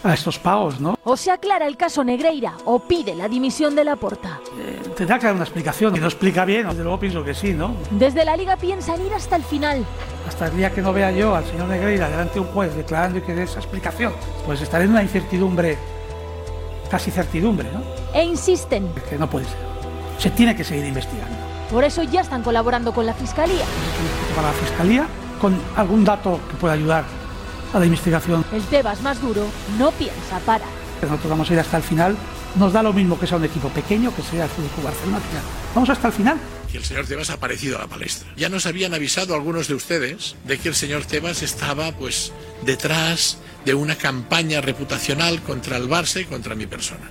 a 0.04 0.14
estos 0.14 0.40
pagos, 0.40 0.80
¿no? 0.80 0.98
O 1.04 1.18
se 1.18 1.32
aclara 1.32 1.68
el 1.68 1.78
caso 1.78 2.04
Negreira 2.04 2.54
o 2.66 2.80
pide 2.80 3.16
la 3.16 3.28
dimisión 3.28 3.76
de 3.76 3.84
la 3.84 3.96
porta. 3.96 4.40
Tendrá 4.96 5.20
que 5.20 5.26
dar 5.26 5.36
una 5.36 5.44
explicación. 5.44 5.94
Si 5.94 6.00
no 6.00 6.08
explica 6.08 6.46
bien, 6.46 6.68
desde 6.68 6.84
luego 6.84 7.00
pienso 7.00 7.24
que 7.24 7.34
sí, 7.34 7.54
¿no? 7.54 7.76
Desde 7.92 8.26
la 8.26 8.36
liga 8.36 8.58
piensan 8.58 9.06
ir 9.06 9.14
hasta 9.14 9.36
el 9.36 9.44
final. 9.44 9.86
Hasta 10.28 10.48
el 10.48 10.58
día 10.58 10.72
que 10.72 10.82
no 10.82 10.94
vea 10.94 11.12
yo 11.12 11.36
al 11.36 11.46
señor 11.46 11.68
Negreira 11.68 12.10
delante 12.10 12.36
de 12.36 12.40
un 12.42 12.48
juez 12.48 12.76
declarando 12.76 13.20
y 13.20 13.22
que 13.22 13.34
dé 13.34 13.44
esa 13.44 13.60
explicación, 13.60 14.14
pues 14.46 14.62
estaré 14.62 14.86
en 14.86 14.92
una 14.92 15.04
incertidumbre, 15.04 15.78
casi 16.90 17.12
certidumbre, 17.12 17.70
¿no? 17.72 17.82
E 18.14 18.24
insisten. 18.24 18.92
Que 19.10 19.18
no 19.18 19.30
puede 19.30 19.46
ser. 19.46 19.58
Se 20.20 20.30
tiene 20.32 20.56
que 20.56 20.64
seguir 20.64 20.86
investigando. 20.86 21.36
Por 21.72 21.84
eso 21.84 22.04
ya 22.04 22.22
están 22.22 22.44
colaborando 22.44 22.94
con 22.94 23.06
la 23.06 23.14
fiscalía. 23.14 23.66
Para 24.36 24.48
la 24.48 24.54
fiscalía, 24.54 25.06
con 25.40 25.60
algún 25.76 26.04
dato 26.04 26.40
que 26.50 26.56
pueda 26.58 26.74
ayudar 26.74 27.04
a 27.74 27.80
la 27.80 27.86
investigación. 27.86 28.46
El 28.54 28.64
Tebas 28.64 29.02
más 29.02 29.22
duro 29.22 29.46
no 29.78 29.92
piensa 29.92 30.40
parar. 30.46 30.68
Nosotros 31.02 31.30
vamos 31.30 31.50
a 31.50 31.54
ir 31.54 31.60
hasta 31.60 31.78
el 31.78 31.84
final. 31.84 32.18
Nos 32.56 32.74
da 32.74 32.82
lo 32.82 32.94
mismo 32.94 33.20
que 33.20 33.28
sea 33.28 33.38
un 33.38 33.46
equipo 33.46 33.70
pequeño, 33.70 34.16
que 34.16 34.22
sea 34.22 34.46
el 34.46 34.50
Club 34.50 34.84
Barcelona. 34.84 35.18
al 35.18 35.24
final. 35.24 35.44
Vamos 35.76 35.90
hasta 35.90 36.08
el 36.08 36.14
final. 36.14 36.38
Y 36.74 36.78
el 36.78 36.84
señor 36.84 37.06
Tebas 37.06 37.30
ha 37.30 37.34
aparecido 37.34 37.78
a 37.78 37.82
la 37.82 37.88
palestra. 37.88 38.28
Ya 38.36 38.50
nos 38.50 38.66
habían 38.66 38.94
avisado 38.94 39.36
algunos 39.36 39.68
de 39.68 39.76
ustedes 39.76 40.36
de 40.46 40.58
que 40.58 40.70
el 40.70 40.76
señor 40.76 41.06
Tebas 41.06 41.44
estaba 41.44 41.92
pues 41.92 42.34
detrás 42.66 43.38
de 43.64 43.74
una 43.74 43.96
campaña 43.96 44.62
reputacional 44.62 45.42
contra 45.42 45.78
el 45.78 45.88
Barça 45.88 46.22
y 46.22 46.26
contra 46.26 46.56
mi 46.56 46.66
persona. 46.66 47.08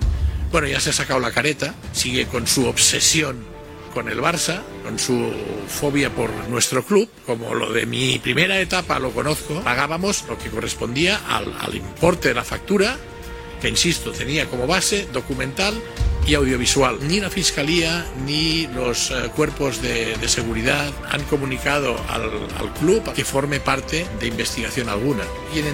Bueno, 0.53 0.67
ya 0.69 0.81
se 0.81 0.91
ha 0.91 0.93
sacado 0.93 1.21
la 1.21 1.33
careta, 1.33 1.75
sigue 1.93 2.27
con 2.27 2.47
su 2.47 2.67
obsesión 2.67 3.56
con 3.97 4.11
el 4.11 4.21
Barça, 4.21 4.61
con 4.85 4.99
su 4.99 5.33
fobia 5.69 6.11
por 6.11 6.29
nuestro 6.51 6.85
club, 6.85 7.09
como 7.25 7.55
lo 7.55 7.73
de 7.73 7.87
mi 7.87 8.19
primera 8.19 8.61
etapa 8.61 8.99
lo 8.99 9.11
conozco, 9.11 9.63
pagábamos 9.63 10.27
lo 10.29 10.37
que 10.37 10.51
correspondía 10.51 11.19
al, 11.27 11.51
al 11.59 11.75
importe 11.75 12.29
de 12.29 12.35
la 12.35 12.45
factura, 12.45 12.99
que 13.63 13.71
insisto, 13.71 14.13
tenía 14.13 14.51
como 14.51 14.67
base 14.67 15.09
documental 15.15 15.73
y 16.27 16.35
audiovisual. 16.35 16.99
Ni 17.09 17.21
la 17.21 17.31
Fiscalía 17.31 18.05
ni 18.27 18.67
los 18.67 19.13
eh, 19.13 19.31
cuerpos 19.35 19.81
de, 19.81 20.15
de 20.17 20.29
seguridad 20.29 20.93
han 21.11 21.23
comunicado 21.25 21.97
al, 22.11 22.25
al 22.61 22.75
club 22.75 23.15
que 23.15 23.25
forme 23.25 23.61
parte 23.61 24.07
de 24.21 24.27
investigación 24.27 24.91
alguna. 24.91 25.25
Quien 25.55 25.65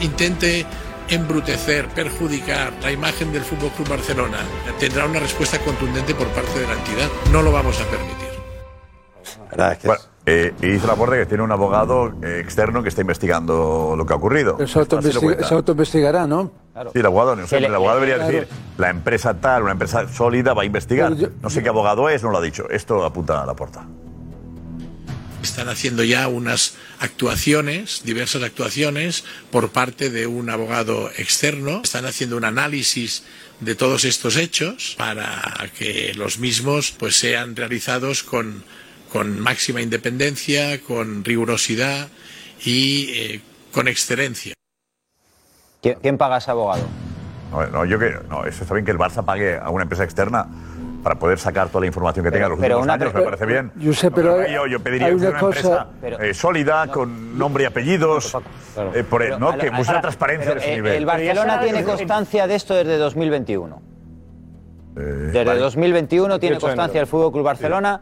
intente 0.00 0.64
embrutecer, 1.08 1.88
perjudicar 1.88 2.72
la 2.82 2.92
imagen 2.92 3.32
del 3.32 3.42
Fútbol 3.42 3.70
Club 3.70 3.88
Barcelona 3.88 4.38
tendrá 4.78 5.06
una 5.06 5.20
respuesta 5.20 5.58
contundente 5.60 6.14
por 6.14 6.26
parte 6.28 6.58
de 6.58 6.66
la 6.66 6.72
entidad. 6.74 7.08
No 7.32 7.42
lo 7.42 7.52
vamos 7.52 7.80
a 7.80 7.84
permitir. 7.84 8.26
Bueno, 9.84 10.00
eh, 10.26 10.52
y 10.60 10.66
dice 10.66 10.86
la 10.86 10.94
puerta 10.96 11.16
que 11.16 11.26
tiene 11.26 11.42
un 11.42 11.52
abogado 11.52 12.12
eh, 12.22 12.40
externo 12.40 12.82
que 12.82 12.88
está 12.88 13.00
investigando 13.00 13.94
lo 13.96 14.04
que 14.04 14.12
ha 14.12 14.16
ocurrido. 14.16 14.58
Se, 14.66 14.78
autoinvestigará, 15.54 16.26
¿no? 16.26 16.50
Sí, 16.92 16.98
el 16.98 17.06
abogado, 17.06 17.36
no 17.36 17.46
sé, 17.46 17.58
el 17.58 17.74
abogado 17.74 18.00
debería 18.00 18.16
Claro. 18.16 18.32
decir, 18.32 18.48
la 18.76 18.90
empresa 18.90 19.34
tal, 19.40 19.62
una 19.62 19.72
empresa 19.72 20.08
sólida 20.08 20.52
va 20.52 20.62
a 20.62 20.64
investigar. 20.64 21.14
Yo- 21.14 21.28
no 21.40 21.48
sé 21.48 21.62
qué 21.62 21.68
abogado 21.70 22.08
es, 22.10 22.22
no 22.22 22.30
lo 22.30 22.38
ha 22.38 22.42
dicho. 22.42 22.68
Esto 22.68 23.04
apunta 23.04 23.42
a 23.42 23.46
la 23.46 23.54
puerta. 23.54 23.86
Están 25.46 25.68
haciendo 25.68 26.02
ya 26.02 26.26
unas 26.26 26.74
actuaciones, 26.98 28.02
diversas 28.04 28.42
actuaciones, 28.42 29.24
por 29.52 29.70
parte 29.70 30.10
de 30.10 30.26
un 30.26 30.50
abogado 30.50 31.08
externo. 31.16 31.82
Están 31.84 32.04
haciendo 32.04 32.36
un 32.36 32.44
análisis 32.44 33.22
de 33.60 33.76
todos 33.76 34.04
estos 34.04 34.36
hechos 34.36 34.96
para 34.98 35.70
que 35.78 36.12
los 36.14 36.40
mismos 36.40 36.90
pues, 36.90 37.16
sean 37.16 37.54
realizados 37.54 38.24
con, 38.24 38.64
con 39.12 39.38
máxima 39.38 39.80
independencia, 39.80 40.82
con 40.82 41.24
rigurosidad 41.24 42.08
y 42.64 43.08
eh, 43.10 43.40
con 43.72 43.86
excelencia. 43.86 44.52
¿Quién, 45.80 46.18
paga 46.18 46.34
a 46.34 46.38
ese 46.38 46.50
abogado? 46.50 46.88
No, 47.52 47.64
no, 47.68 47.84
yo 47.84 48.00
que, 48.00 48.16
no, 48.28 48.44
eso 48.44 48.62
está 48.62 48.74
bien 48.74 48.84
que 48.84 48.90
el 48.90 48.98
Barça 48.98 49.24
pague 49.24 49.56
a 49.56 49.70
una 49.70 49.84
empresa 49.84 50.02
externa 50.02 50.48
para 51.02 51.16
poder 51.18 51.38
sacar 51.38 51.68
toda 51.68 51.80
la 51.82 51.86
información 51.86 52.24
que 52.24 52.30
tenga 52.30 52.46
en 52.46 52.50
los 52.52 52.60
pero 52.60 52.78
últimos 52.78 52.84
una 52.84 52.92
años, 52.94 53.14
me 53.14 53.22
parece 53.22 53.46
bien. 53.46 53.72
Yo 53.76 53.92
sé, 53.92 54.10
pero 54.10 54.40
No, 54.40 54.46
yo, 54.46 54.66
yo 54.66 54.80
pediría 54.80 55.06
hay 55.08 55.12
que 55.14 55.18
fuera 55.18 55.38
una 55.38 55.38
una 55.46 55.54
cosa- 55.54 55.86
empresa 56.02 56.24
eh, 56.24 56.34
sólida, 56.34 56.86
con 56.88 57.38
nombre 57.38 57.64
y 57.64 57.66
apellidos, 57.66 58.34
eh, 58.94 59.04
por, 59.04 59.22
Pero, 59.22 59.38
¿no? 59.38 59.50
al- 59.50 59.58
que 59.60 59.70
ahora, 59.70 60.00
transparencia 60.00 60.54
de 60.54 60.60
su 60.60 60.68
eh, 60.68 60.74
nivel. 60.76 60.92
El 60.94 61.06
Barcelona 61.06 61.60
tiene 61.60 61.84
constancia 61.84 62.46
de 62.46 62.54
esto 62.54 62.74
desde 62.74 62.96
2021. 62.98 63.80
Desde 64.94 65.40
Eh, 65.42 65.44
vale. 65.44 65.60
2021 65.60 66.38
tiene 66.38 66.54
18 66.56 66.66
constancia 66.66 67.00
el. 67.00 67.06
Fútbol 67.06 67.32
Club 67.32 67.44
Barcelona 67.44 68.00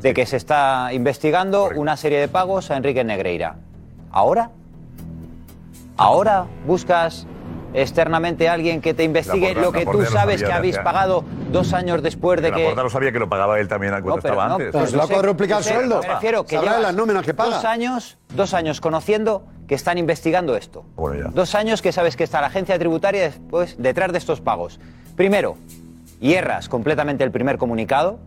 de 0.00 0.14
que 0.14 0.24
se 0.26 0.36
está 0.38 0.90
investigando 0.92 1.68
una 1.76 1.96
serie 1.96 2.18
de 2.20 2.28
pagos 2.28 2.70
a 2.70 2.76
Enrique 2.76 3.04
Negreira. 3.04 3.56
¿Ahora? 4.10 4.50
¿Ahora 5.96 6.46
buscas 6.66 7.26
externamente 7.74 8.48
alguien 8.48 8.80
que 8.80 8.94
te 8.94 9.04
investigue 9.04 9.54
lo 9.54 9.72
que 9.72 9.86
tú 9.86 10.04
sabes 10.04 10.42
que 10.42 10.52
habéis 10.52 10.78
pagado 10.78 11.24
dos 11.52 11.72
años 11.72 12.02
después 12.02 12.40
de 12.42 12.52
que... 12.52 12.62
Laporta 12.62 12.82
no 12.82 12.90
sabía 12.90 13.12
que 13.12 13.18
lo 13.18 13.28
pagaba 13.28 13.58
él 13.60 13.68
también 13.68 13.94
antes. 13.94 14.72
Pues, 14.72 14.92
lo 14.92 15.02
ha 15.02 15.08
cuadruplicado 15.08 15.60
el 15.60 15.64
sueldo. 15.64 16.00
Dos 17.50 17.64
años, 17.64 18.18
dos 18.34 18.54
años 18.54 18.80
conociendo 18.80 19.44
que 19.66 19.74
están 19.74 19.98
investigando 19.98 20.56
esto. 20.56 20.84
Dos 21.32 21.54
años 21.54 21.82
que 21.82 21.92
sabes 21.92 22.16
que 22.16 22.24
está 22.24 22.40
la 22.40 22.48
agencia 22.48 22.78
tributaria 22.78 23.22
después 23.22 23.76
detrás 23.78 24.12
de 24.12 24.18
estos 24.18 24.40
pagos. 24.40 24.80
Primero, 25.16 25.56
hierras 26.20 26.68
completamente 26.68 27.24
el 27.24 27.30
primer 27.30 27.58
comunicado. 27.58 28.18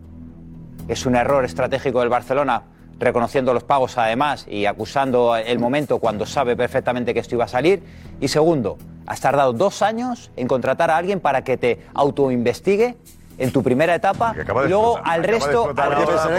Es 0.88 1.06
un 1.06 1.16
error 1.16 1.46
estratégico 1.46 2.00
del 2.00 2.10
Barcelona 2.10 2.64
reconociendo 3.00 3.54
los 3.54 3.64
pagos 3.64 3.98
además 3.98 4.46
y 4.50 4.66
acusando 4.66 5.36
el 5.36 5.60
momento 5.60 6.00
cuando 6.00 6.26
sabe 6.26 6.56
perfectamente 6.56 7.14
que 7.14 7.20
esto 7.20 7.36
iba 7.36 7.46
a 7.46 7.50
salir. 7.50 7.84
Y 8.22 8.28
segundo, 8.28 8.78
Has 9.06 9.22
tardado 9.22 9.54
dos 9.54 9.82
años 9.82 10.32
en 10.36 10.48
contratar 10.48 10.90
a 10.90 10.98
alguien 10.98 11.20
para 11.20 11.44
que 11.44 11.58
te 11.58 11.80
autoinvestigue 11.94 12.96
en 13.38 13.52
tu 13.52 13.64
primera 13.64 13.96
etapa 13.96 14.36
y 14.38 14.70
luego 14.70 15.00
al 15.04 15.24
resto 15.24 15.74
al 15.76 15.96
resto 15.96 16.30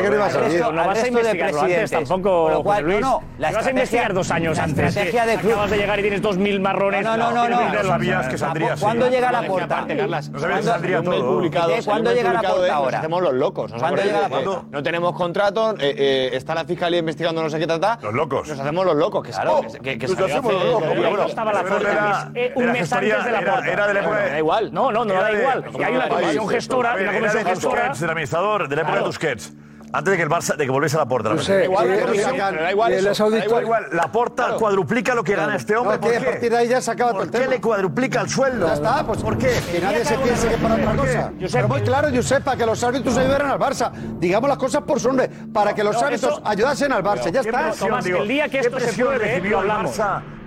de 1.22 1.34
presidentes. 1.34 1.90
tampoco 1.90 2.50
lo 2.50 2.62
cual, 2.62 2.84
Luis, 2.84 3.00
no, 3.00 3.20
no, 3.20 3.22
la 3.38 3.52
vas 3.52 3.66
a 3.66 3.70
investigar 3.70 4.14
dos 4.14 4.30
años 4.30 4.56
la 4.56 4.64
antes 4.64 4.88
estrategia 4.88 5.26
de 5.26 5.34
eh, 5.34 5.38
club 5.38 5.52
acabas 5.52 5.70
de 5.70 5.76
llegar 5.78 5.98
y 5.98 6.02
tienes 6.02 6.22
dos 6.22 6.36
mil 6.38 6.60
marrones 6.60 7.04
no 7.04 7.16
no 7.16 7.32
no, 7.32 7.48
no, 7.48 7.72
no 7.72 7.84
sabías 7.84 8.28
que 8.28 8.38
saldría 8.38 8.74
llega 8.74 9.32
la 9.32 9.42
porta? 9.42 9.86
no 9.86 10.40
sabías 10.40 10.60
que 10.60 10.62
saldría 10.62 11.02
todo. 11.02 11.42
llega 11.42 12.32
la 12.32 12.42
porta 12.42 12.74
ahora? 12.74 12.98
hacemos 12.98 13.22
los 13.22 13.34
locos 13.34 13.72
llega 13.72 14.28
la 14.28 14.62
no 14.70 14.82
tenemos 14.82 15.14
contrato 15.14 15.74
eh, 15.78 15.94
eh, 15.96 16.30
está 16.32 16.54
la 16.54 16.64
fiscalía 16.64 17.00
investigando 17.00 17.42
no 17.42 17.50
sé 17.50 17.58
qué 17.58 17.66
trata 17.66 17.98
los 18.02 18.14
locos. 18.14 18.48
Nos 18.48 18.58
hacemos 18.58 18.84
los 18.84 18.96
locos 18.96 19.22
que 19.22 19.30
hacemos 19.30 20.52
los 20.52 21.28
estaba 21.28 21.52
la 21.52 21.62
porta 21.62 22.32
un 22.54 22.72
mes 22.72 22.92
antes 22.92 23.24
de 23.24 23.32
la 23.32 23.40
porta 23.40 23.72
era 23.72 23.86
de 23.86 23.94
la 23.94 24.02
da 24.02 24.38
igual. 24.38 24.72
No 24.72 24.92
no 24.92 25.04
no 25.04 25.14
da 25.14 25.32
igual 25.32 25.64
hay 25.84 25.94
una 25.96 26.08
comisión 26.08 26.48
gestora 26.48 26.83
gestora, 26.92 26.94
ver, 26.94 27.08
una 27.08 27.18
comisión 27.18 27.44
de 27.44 27.50
gestora. 27.50 27.80
Busquets, 27.80 28.00
del 28.00 28.10
administrador, 28.10 28.68
de 28.68 28.76
la 28.76 28.82
época 28.82 28.92
claro. 28.92 29.04
de 29.04 29.08
Busquets. 29.08 29.52
Antes 29.94 30.10
de 30.10 30.16
que, 30.16 30.22
el 30.24 30.28
Barça, 30.28 30.56
de 30.56 30.64
que 30.64 30.72
volviese 30.72 30.96
a 30.96 31.00
la 31.00 31.06
porta. 31.06 31.28
No 31.32 31.38
sé, 31.38 31.60
eh, 31.60 31.64
igual, 31.66 31.88
eh, 31.88 32.00
da 32.00 32.72
igual, 32.72 32.92
eh, 32.92 33.10
eso, 33.12 33.30
da 33.30 33.44
igual, 33.44 33.62
igual, 33.62 33.86
La 33.92 34.10
porta 34.10 34.42
claro. 34.42 34.58
cuadruplica 34.58 35.14
lo 35.14 35.22
que 35.22 35.36
gana 35.36 35.54
este 35.54 35.76
hombre. 35.76 35.94
No, 35.94 36.00
¿Por 36.00 36.10
qué? 36.10 36.16
A 36.16 36.24
partir 36.24 36.50
de 36.50 36.56
ahí 36.58 36.68
ya 36.68 36.80
se 36.80 36.90
acaba 36.90 37.12
¿Por 37.12 37.26
todo 37.26 37.36
el 37.36 37.42
tema? 37.42 37.54
le 37.54 37.60
cuadruplica 37.60 38.22
el 38.22 38.28
sueldo? 38.28 38.66
Ya 38.66 38.74
está, 38.74 39.06
pues 39.06 39.22
¿por 39.22 39.38
qué? 39.38 39.52
Que 39.70 39.80
nadie 39.80 40.04
se 40.04 40.18
piense 40.18 40.48
que 40.48 40.56
para 40.56 40.74
otra 40.74 40.96
cosa. 40.96 41.32
Pero 41.52 41.68
muy 41.68 41.80
claro, 41.82 42.08
Josepa, 42.12 42.56
que 42.56 42.66
los 42.66 42.82
árbitros 42.82 43.16
ayudaran 43.16 43.52
al 43.52 43.58
Barça. 43.60 43.92
Digamos 44.18 44.48
las 44.48 44.58
cosas 44.58 44.82
por 44.82 44.98
su 44.98 45.06
nombre, 45.06 45.30
para 45.52 45.72
que 45.76 45.84
los 45.84 46.02
árbitros 46.02 46.42
ayudasen 46.44 46.90
al 46.90 47.04
Barça. 47.04 47.30
Ya 47.30 47.42
está. 47.42 47.70
el 48.18 48.26
día 48.28 48.48
que 48.48 48.58
esto 48.58 48.80
se 48.80 49.00
hablamos 49.54 50.00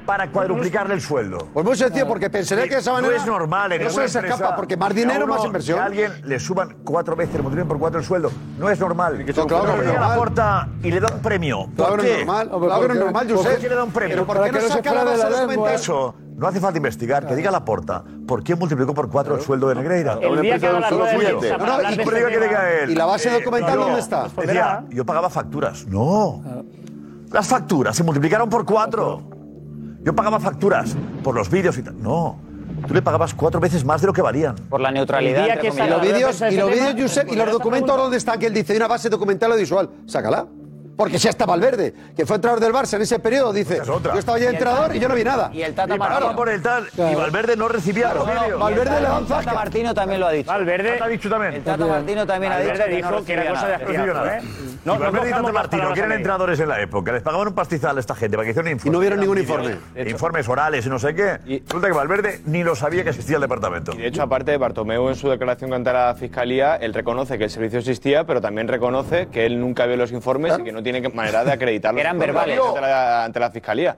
para 0.07 0.31
cuadruplicarle 0.31 0.95
el 0.95 1.01
sueldo. 1.01 1.49
Pues 1.53 1.65
muy 1.65 1.75
sencillo, 1.75 2.07
porque 2.07 2.29
pensaría 2.29 2.63
que 2.63 2.75
de 2.75 2.79
esa 2.79 2.93
manera. 2.93 3.13
No 3.13 3.19
es 3.19 3.27
normal, 3.27 3.73
en 3.73 3.81
Eso 3.81 4.07
se 4.07 4.19
escapa, 4.19 4.55
porque 4.55 4.77
más 4.77 4.95
dinero, 4.95 5.27
más 5.27 5.45
inversión. 5.45 5.77
Que 5.77 5.81
a 5.83 5.85
alguien 5.85 6.11
le 6.23 6.39
suban 6.39 6.77
cuatro 6.83 7.15
veces, 7.15 7.35
le 7.35 7.41
multipliquen 7.41 7.67
por 7.67 7.77
cuatro 7.77 7.99
el 7.99 8.05
sueldo. 8.05 8.31
No 8.57 8.69
es 8.69 8.79
normal. 8.79 9.23
Que 9.25 9.33
no, 9.33 9.45
claro, 9.45 9.75
la 9.83 10.69
y 10.81 10.91
le 10.91 10.99
da 10.99 11.13
un 11.13 11.21
premio. 11.21 11.69
¿Por 11.75 12.01
qué? 12.01 12.25
Normal, 12.25 12.49
claro, 12.49 12.93
normal, 12.95 13.27
Josep. 13.29 13.51
¿Por 13.51 13.61
qué 13.61 13.69
le 13.69 13.75
da 13.75 13.83
un 13.83 13.91
premio? 13.91 14.25
¿por 14.25 14.43
qué 14.43 14.51
no, 14.51 14.61
saca 14.61 14.93
la 14.93 15.03
base 15.03 15.29
de 15.29 15.45
cuenta 15.45 15.73
eso? 15.73 16.15
No 16.37 16.47
hace 16.47 16.59
falta 16.59 16.77
investigar, 16.77 17.27
que 17.27 17.35
diga 17.35 17.51
la 17.51 17.65
porta. 17.65 18.03
¿Por 18.27 18.43
qué 18.43 18.55
multiplicó 18.55 18.93
por 18.93 19.09
cuatro 19.09 19.35
el 19.35 19.41
sueldo 19.41 19.69
de 19.69 19.75
Negreira? 19.75 20.19
El 20.21 20.39
día 20.39 20.57
que. 20.57 20.67
No, 20.67 20.79
no, 20.79 21.05
este 21.89 22.91
y, 22.91 22.95
la 22.95 23.05
base 23.05 23.29
eh, 23.29 23.39
documental 23.39 23.77
dónde 23.77 23.99
está? 23.99 24.27
Decía, 24.37 24.85
yo 24.89 25.05
pagaba 25.05 25.29
facturas. 25.29 25.85
No. 25.87 26.41
Las 27.31 27.47
facturas 27.47 27.95
se 27.95 28.03
multiplicaron 28.03 28.49
por 28.49 28.65
cuatro. 28.65 29.36
Yo 30.07 30.15
pagaba 30.15 30.39
facturas 30.39 30.95
por 31.21 31.35
los 31.35 31.51
vídeos 31.51 31.77
y 31.77 31.83
tal. 31.83 32.01
No. 32.01 32.39
Tú 32.87 32.93
le 32.93 33.01
pagabas 33.01 33.33
cuatro 33.33 33.59
veces 33.59 33.83
más 33.83 33.99
de 33.99 34.07
lo 34.07 34.13
que 34.13 34.21
valían. 34.21 34.55
Por 34.69 34.79
la 34.79 34.89
neutralidad. 34.89 35.61
Y, 35.61 35.67
los 35.67 36.01
vídeos, 36.01 36.41
y 36.49 36.55
los, 36.55 36.71
Josep, 36.97 37.29
y 37.29 37.35
los 37.35 37.51
documentos, 37.51 37.97
¿dónde 37.97 38.15
están? 38.15 38.39
Que 38.39 38.45
él 38.45 38.53
dice, 38.53 38.71
de 38.71 38.77
una 38.77 38.87
base 38.87 39.09
documental 39.09 39.51
o 39.51 39.57
visual. 39.57 39.89
Sácala. 40.05 40.47
Porque 40.97 41.19
si 41.19 41.27
hasta 41.27 41.45
Valverde, 41.45 41.93
que 42.15 42.25
fue 42.25 42.37
entrenador 42.37 42.59
del 42.59 42.73
Barça 42.73 42.95
en 42.95 43.03
ese 43.03 43.19
periodo, 43.19 43.53
dice, 43.53 43.77
es 43.77 43.87
yo 43.87 43.99
estaba 44.17 44.39
ya 44.39 44.49
entrenador 44.49 44.95
y, 44.95 44.97
y 44.97 44.99
yo 44.99 45.07
no 45.07 45.13
vi 45.13 45.23
nada. 45.23 45.51
Y 45.53 45.61
el 45.61 45.75
Tata 45.75 45.95
y 45.95 45.99
Martino. 45.99 46.35
por 46.35 46.49
el 46.49 46.61
tal, 46.63 46.87
claro. 46.89 47.11
y 47.11 47.15
Valverde 47.15 47.55
no 47.55 47.67
recibía 47.67 48.09
claro, 48.11 48.25
no, 48.49 48.57
Valverde 48.57 49.01
le 49.01 49.07
avanza. 49.07 49.39
El 49.39 49.45
Tata 49.45 49.55
Martino 49.55 49.93
también 49.93 50.19
lo 50.19 50.27
ha 50.27 50.31
dicho. 50.31 50.47
Valverde. 50.47 50.91
Tata 50.93 51.05
ha 51.05 51.07
dicho 51.07 51.29
también. 51.29 51.53
El 51.53 51.63
Tata 51.63 51.85
Martino 51.85 52.25
también 52.25 52.51
Valverde 52.51 52.83
ha 52.83 52.87
dicho 52.87 52.97
dijo 52.97 53.09
que, 53.09 53.15
no 53.15 53.25
que 53.25 53.33
era 53.33 53.53
cosa 53.53 53.67
de. 53.67 53.73
¿eh? 53.75 54.39
¿eh? 54.39 54.41
No, 54.85 54.95
y 54.95 54.97
Valverde 54.97 55.27
y 55.27 55.31
Tata 55.31 55.51
Martino, 55.51 55.93
que 55.93 55.99
eran 55.99 56.11
entrenadores 56.13 56.59
en 56.59 56.69
la 56.69 56.81
época, 56.81 57.11
les 57.11 57.21
pagaban 57.21 57.47
un 57.47 57.53
pastizal 57.53 57.97
a 57.97 57.99
esta 57.99 58.15
gente 58.15 58.35
para 58.35 58.45
que 58.45 58.51
hicieran 58.51 58.71
informes. 58.71 58.91
Y 58.91 58.95
no 58.95 58.99
vieron 58.99 59.19
ningún 59.19 59.37
informe. 59.37 59.77
Informes 59.95 60.49
orales 60.49 60.83
y 60.83 60.89
no 60.89 60.97
sé 60.97 61.13
qué. 61.13 61.61
Resulta 61.67 61.87
que 61.87 61.93
Valverde 61.93 62.41
ni 62.45 62.63
lo 62.63 62.75
sabía 62.75 63.03
que 63.03 63.09
existía 63.09 63.35
el 63.35 63.41
departamento. 63.41 63.93
Y 63.93 63.97
de 63.97 64.07
hecho, 64.07 64.23
aparte, 64.23 64.57
Bartomeu 64.57 65.09
en 65.09 65.15
su 65.15 65.29
declaración 65.29 65.73
ante 65.73 65.93
la 65.93 66.15
Fiscalía, 66.15 66.75
él 66.77 66.95
reconoce 66.95 67.37
que 67.37 67.43
el 67.43 67.49
servicio 67.51 67.77
existía, 67.77 68.23
pero 68.25 68.41
también 68.41 68.67
reconoce 68.67 69.27
que 69.27 69.45
él 69.45 69.59
nunca 69.59 69.85
vio 69.85 69.95
los 69.95 70.11
informes 70.11 70.57
y 70.57 70.63
que 70.63 70.71
no 70.71 70.81
tiene 70.91 71.09
manera 71.09 71.43
de 71.43 71.51
acreditarlo. 71.51 71.99
Eran 71.99 72.17
verbales. 72.17 72.59
Ante 72.59 72.81
la, 72.81 73.25
ante 73.25 73.39
la 73.39 73.51
fiscalía. 73.51 73.97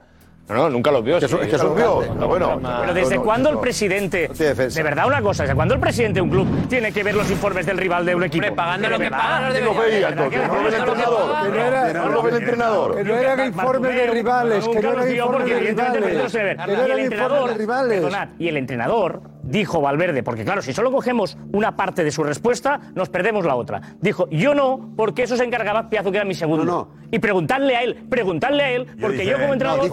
No, 0.50 0.56
no, 0.56 0.70
nunca 0.70 0.90
los 0.90 1.04
vio. 1.04 1.16
Es 1.18 1.24
que, 1.24 1.28
sí, 1.28 1.36
es 1.54 1.74
vio. 1.74 2.02
No, 2.16 2.26
bueno, 2.26 2.60
pero 2.80 2.92
¿desde 2.92 3.16
no, 3.16 3.22
cuándo 3.22 3.50
el 3.50 3.58
presidente. 3.58 4.28
de 4.28 4.82
verdad, 4.82 5.06
una 5.06 5.22
cosa, 5.22 5.44
¿desde 5.44 5.54
cuándo 5.54 5.74
el 5.74 5.80
presidente 5.80 6.14
de 6.14 6.22
un 6.22 6.30
club 6.30 6.68
tiene 6.68 6.92
que 6.92 7.04
ver 7.04 7.14
los 7.14 7.30
informes 7.30 7.66
del 7.66 7.78
rival 7.78 8.04
de 8.04 8.14
un 8.16 8.24
equipo? 8.24 8.54
Pagando 8.54 8.88
lo 8.88 8.98
que 8.98 9.10
pagan 9.10 9.52
los 9.54 9.62
No 9.62 9.80
veía. 9.80 10.10
No 10.10 10.24
lo 10.24 10.30
ve 10.30 10.68
el 10.68 10.74
entrenador. 10.74 11.94
No 11.94 12.08
lo 12.08 12.22
ve 12.22 12.30
el 12.30 12.36
entrenador. 12.36 12.96
Que 12.96 13.04
no 13.04 13.14
eran 13.14 13.46
informes 13.46 13.94
de 13.94 14.06
rivales. 14.08 14.68
Que 14.68 14.80
no 14.80 14.90
eran 14.92 15.10
informes 15.10 15.48
de 15.48 15.60
rivales. 15.60 16.34
Y 16.34 16.90
el 16.90 16.98
entrenador. 16.98 17.56
Perdonad, 17.56 18.28
y 18.38 18.48
el 18.48 18.56
entrenador 18.56 19.22
dijo 19.42 19.80
Valverde, 19.80 20.22
porque 20.22 20.44
claro, 20.44 20.62
si 20.62 20.72
solo 20.72 20.90
cogemos 20.92 21.36
una 21.52 21.76
parte 21.76 22.04
de 22.04 22.10
su 22.10 22.22
respuesta, 22.22 22.80
nos 22.94 23.08
perdemos 23.08 23.44
la 23.44 23.56
otra. 23.56 23.80
Dijo, 24.00 24.28
yo 24.30 24.54
no, 24.54 24.92
porque 24.96 25.24
eso 25.24 25.36
se 25.36 25.44
encargaba 25.44 25.88
Piazzo, 25.88 26.10
que 26.10 26.18
era 26.18 26.24
mi 26.24 26.34
segundo. 26.34 26.64
No, 26.64 26.72
no. 26.72 26.88
Y 27.10 27.18
preguntarle 27.18 27.76
a 27.76 27.82
él, 27.82 28.06
preguntarle 28.08 28.62
a 28.62 28.70
él, 28.70 28.86
porque 29.00 29.26
yo, 29.26 29.38
como 29.38 29.52
entrenador 29.52 29.90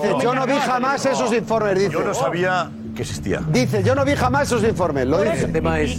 vi 0.47 0.59
jamás 0.59 1.05
esos 1.05 1.33
informes, 1.33 1.77
dice. 1.77 1.91
Yo 1.91 2.03
no 2.03 2.13
sabía 2.13 2.69
que 2.97 3.03
existía. 3.03 3.41
Dice, 3.49 3.83
yo 3.83 3.93
no 3.93 4.03
vi 4.03 4.15
jamás 4.15 4.47
esos 4.47 4.63
informes. 4.63 5.05
Lo 5.05 5.21
dice. 5.21 5.47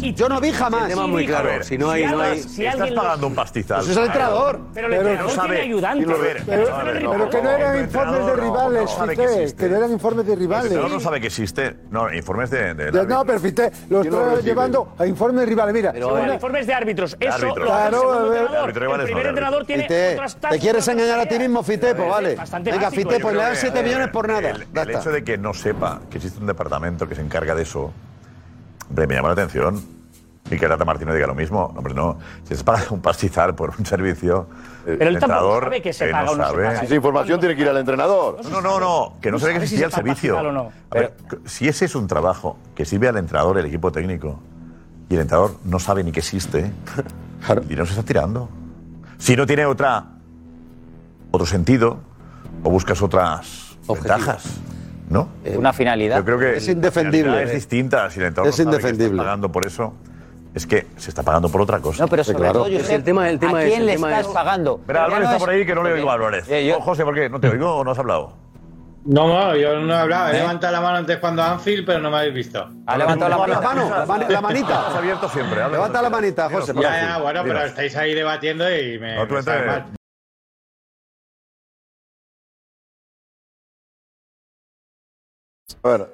Y, 0.03 0.13
yo 0.15 0.29
no 0.29 0.41
vi 0.41 0.51
jamás. 0.51 0.89
Tema 0.89 1.07
muy 1.07 1.27
claro. 1.27 1.63
Si 1.63 1.79
no 1.79 1.91
hay, 1.91 2.03
si 2.03 2.11
no 2.11 2.21
hay. 2.21 2.43
Si 2.43 2.67
estás 2.67 2.91
pagando 2.91 3.29
un 3.29 3.35
pastizal. 3.35 3.79
Pues 3.79 3.91
es 3.91 3.97
el 3.97 4.05
entrenador. 4.05 4.61
Pero, 4.75 4.89
pero 4.89 5.03
el 5.03 5.09
entrenador 5.09 5.47
tiene 5.47 5.61
ayudante. 5.61 6.07
Pero, 6.47 7.31
que 7.31 7.43
no 7.43 7.51
eran 7.51 7.81
informes 7.81 8.27
de 8.27 8.37
rivales, 8.37 8.91
Fité. 8.91 9.55
Que 9.57 9.69
no 9.69 9.77
eran 9.77 9.93
informes 9.93 10.27
de 10.27 10.37
rivales. 10.37 10.73
El 10.73 10.89
no 10.89 11.01
sabe 11.01 11.21
que 11.21 11.29
existe. 11.29 11.77
No, 11.91 12.13
informes 12.13 12.51
de. 12.51 12.75
no, 12.93 13.25
pero 13.25 13.41
Fité 13.41 13.71
lo 13.89 14.03
está 14.03 14.41
llevando 14.41 14.95
a 14.99 15.07
informes 15.07 15.41
de 15.41 15.47
rivales. 15.47 15.75
Mira, 15.75 15.95
informes 16.35 16.67
de 16.67 16.75
árbitros. 16.75 17.17
Eso 17.21 17.55
Claro, 17.55 18.35
el 18.67 18.73
primer 18.73 19.27
entrenador 19.27 19.65
tiene 19.65 19.87
otras 20.15 20.37
Te 20.37 20.59
quieres 20.59 20.87
engañar 20.89 21.21
a 21.21 21.27
ti 21.27 21.39
mismo, 21.39 21.63
Fité, 21.63 21.95
pues 21.95 22.09
vale. 22.09 22.37
Venga, 22.63 22.91
Fité, 22.91 23.21
pues 23.21 23.37
le 23.37 23.43
dan 23.43 23.57
7 23.57 23.83
millones 23.85 24.09
por 24.09 24.27
nada. 24.27 24.51
El 24.51 24.91
hecho 24.91 25.13
de 25.13 25.23
que 25.23 25.39
no 25.39 25.55
sepa 25.55 26.01
que 26.11 26.17
existe 26.17 26.41
un 26.41 26.47
departamento 26.47 26.88
departamento 26.89 27.09
que 27.09 27.15
se 27.15 27.23
encarga 27.23 27.55
de 27.55 27.63
eso, 27.63 27.93
hombre, 28.89 29.07
me 29.07 29.15
llama 29.15 29.29
la 29.29 29.35
atención. 29.35 29.99
Y 30.51 30.59
que 30.59 30.67
Tata 30.67 30.87
Martínez 30.87 31.15
diga 31.15 31.27
lo 31.27 31.35
mismo. 31.35 31.71
no 31.75 31.79
Hombre, 31.79 31.93
no. 31.93 32.19
Si 32.45 32.57
se 32.57 32.65
paga 32.65 32.85
un 32.91 33.03
pastizal 33.03 33.55
por 33.55 33.75
un 33.79 33.85
servicio. 33.85 34.49
Eh, 34.87 34.97
pero 34.99 35.11
el 35.11 35.17
entrenador, 35.17 35.65
sabe 35.65 35.83
que 35.83 35.93
se 35.93 36.07
que 36.07 36.13
paga 36.13 36.25
no 36.25 36.33
o 36.33 36.37
no 36.37 36.45
sabe. 36.45 36.57
Se 36.57 36.63
paga. 36.69 36.81
Si 36.81 36.87
esa 36.87 36.95
información 36.95 37.41
tiene 37.41 37.55
que 37.55 37.63
ir 37.63 37.69
al 37.69 37.77
entrenador. 37.77 38.39
No, 38.51 38.61
no, 38.63 38.81
no. 38.81 39.17
que 39.21 39.31
no, 39.31 39.39
sabe 39.39 39.53
que 39.53 39.59
existía 39.59 39.79
si 39.79 39.85
el 39.85 39.93
servicio. 39.93 40.39
O 40.39 40.53
no. 40.53 40.73
Pero, 40.89 41.11
ver, 41.11 41.39
si 41.45 41.69
ese 41.69 41.85
es 41.85 41.95
un 41.95 42.07
trabajo 42.07 42.57
que 42.75 42.87
sirve 42.87 43.09
al 43.09 43.19
entrenador, 43.19 43.59
el 43.59 43.67
equipo 43.67 43.93
técnico, 43.93 44.41
y 45.11 45.17
el 45.17 45.21
entrenador 45.21 45.57
no 45.65 45.79
sabe 45.79 46.03
ni 46.03 46.13
que 46.13 46.21
existe, 46.21 46.73
y 47.69 47.77
no 47.77 47.85
se 47.85 47.93
está 47.93 48.03
tirando. 48.03 48.49
Si 49.19 49.37
no 49.37 49.47
tiene 49.47 49.67
otra 49.67 50.07
otro 51.31 51.47
sentido, 51.47 51.99
o 52.63 52.71
buscas 52.71 53.03
otras 53.03 53.77
Objetivo. 53.87 54.17
ventajas. 54.17 54.61
¿no? 55.11 55.29
Eh, 55.45 55.57
una 55.57 55.73
finalidad. 55.73 56.19
Yo 56.19 56.25
creo 56.25 56.39
que 56.39 56.57
es 56.57 56.69
indefendible. 56.69 57.43
Es 57.43 57.53
distinta 57.53 58.11
si 58.11 58.21
el 58.21 58.27
entorno 58.27 58.51
es 58.51 58.59
indefendible. 58.59 59.15
Está 59.17 59.25
pagando 59.25 59.53
por 59.53 59.67
eso. 59.67 59.95
Es 60.55 60.67
que 60.67 60.87
se 60.97 61.11
está 61.11 61.23
pagando 61.23 61.49
por 61.49 61.61
otra 61.61 61.79
cosa. 61.79 62.03
No, 62.03 62.09
pero 62.09 62.25
sobre 62.25 62.39
claro. 62.39 62.53
todo, 62.61 62.69
yo 62.69 62.81
sé, 62.81 62.95
el 62.95 63.05
tema, 63.05 63.29
el 63.29 63.39
tema 63.39 63.61
¿a 63.61 63.65
quién 63.65 63.81
es, 63.83 63.87
le 63.87 63.95
estás 63.95 64.27
es... 64.27 64.27
pagando? 64.29 64.81
Pero 64.87 65.03
Álvarez 65.03 65.29
no 65.29 65.35
está 65.35 65.39
por 65.39 65.51
ahí 65.51 65.67
que 65.67 65.75
no 65.75 65.83
le 65.83 65.93
oigo 65.93 66.11
a 66.11 66.15
Álvarez. 66.15 66.49
Eh, 66.49 66.67
yo... 66.67 66.79
oh, 66.79 66.81
José, 66.81 67.05
¿por 67.05 67.15
qué? 67.15 67.29
¿No 67.29 67.39
te 67.39 67.49
oigo 67.49 67.77
o 67.77 67.85
no 67.85 67.91
has 67.91 67.99
hablado? 67.99 68.33
No, 69.05 69.29
no, 69.29 69.57
yo 69.57 69.79
no 69.79 69.95
he 69.95 69.97
hablado. 69.97 70.29
He 70.29 70.37
¿Eh? 70.37 70.41
levantado 70.41 70.73
la 70.73 70.81
mano 70.81 70.99
antes 70.99 71.19
cuando 71.19 71.43
Anfield, 71.43 71.87
pero 71.87 72.01
no 72.01 72.11
me 72.11 72.19
habéis 72.19 72.35
visto. 72.35 72.69
¿Ha 72.87 72.99
levantado 72.99 73.31
la, 73.31 73.47
la 73.47 73.61
mano? 73.61 73.91
La, 73.91 74.07
man, 74.07 74.25
la 74.29 74.41
manita. 74.41 74.99
abierto 74.99 75.29
siempre. 75.29 75.69
Levanta 75.69 76.03
la 76.03 76.11
manita, 76.11 76.51
José. 76.51 76.73
Ya, 76.75 77.01
ya, 77.01 77.19
bueno, 77.19 77.43
pero 77.45 77.65
estáis 77.65 77.97
ahí 77.97 78.15
debatiendo 78.15 78.65
y 78.71 78.99
me. 78.99 79.17
No, 79.17 79.27
tú 79.27 79.35
me 79.35 79.98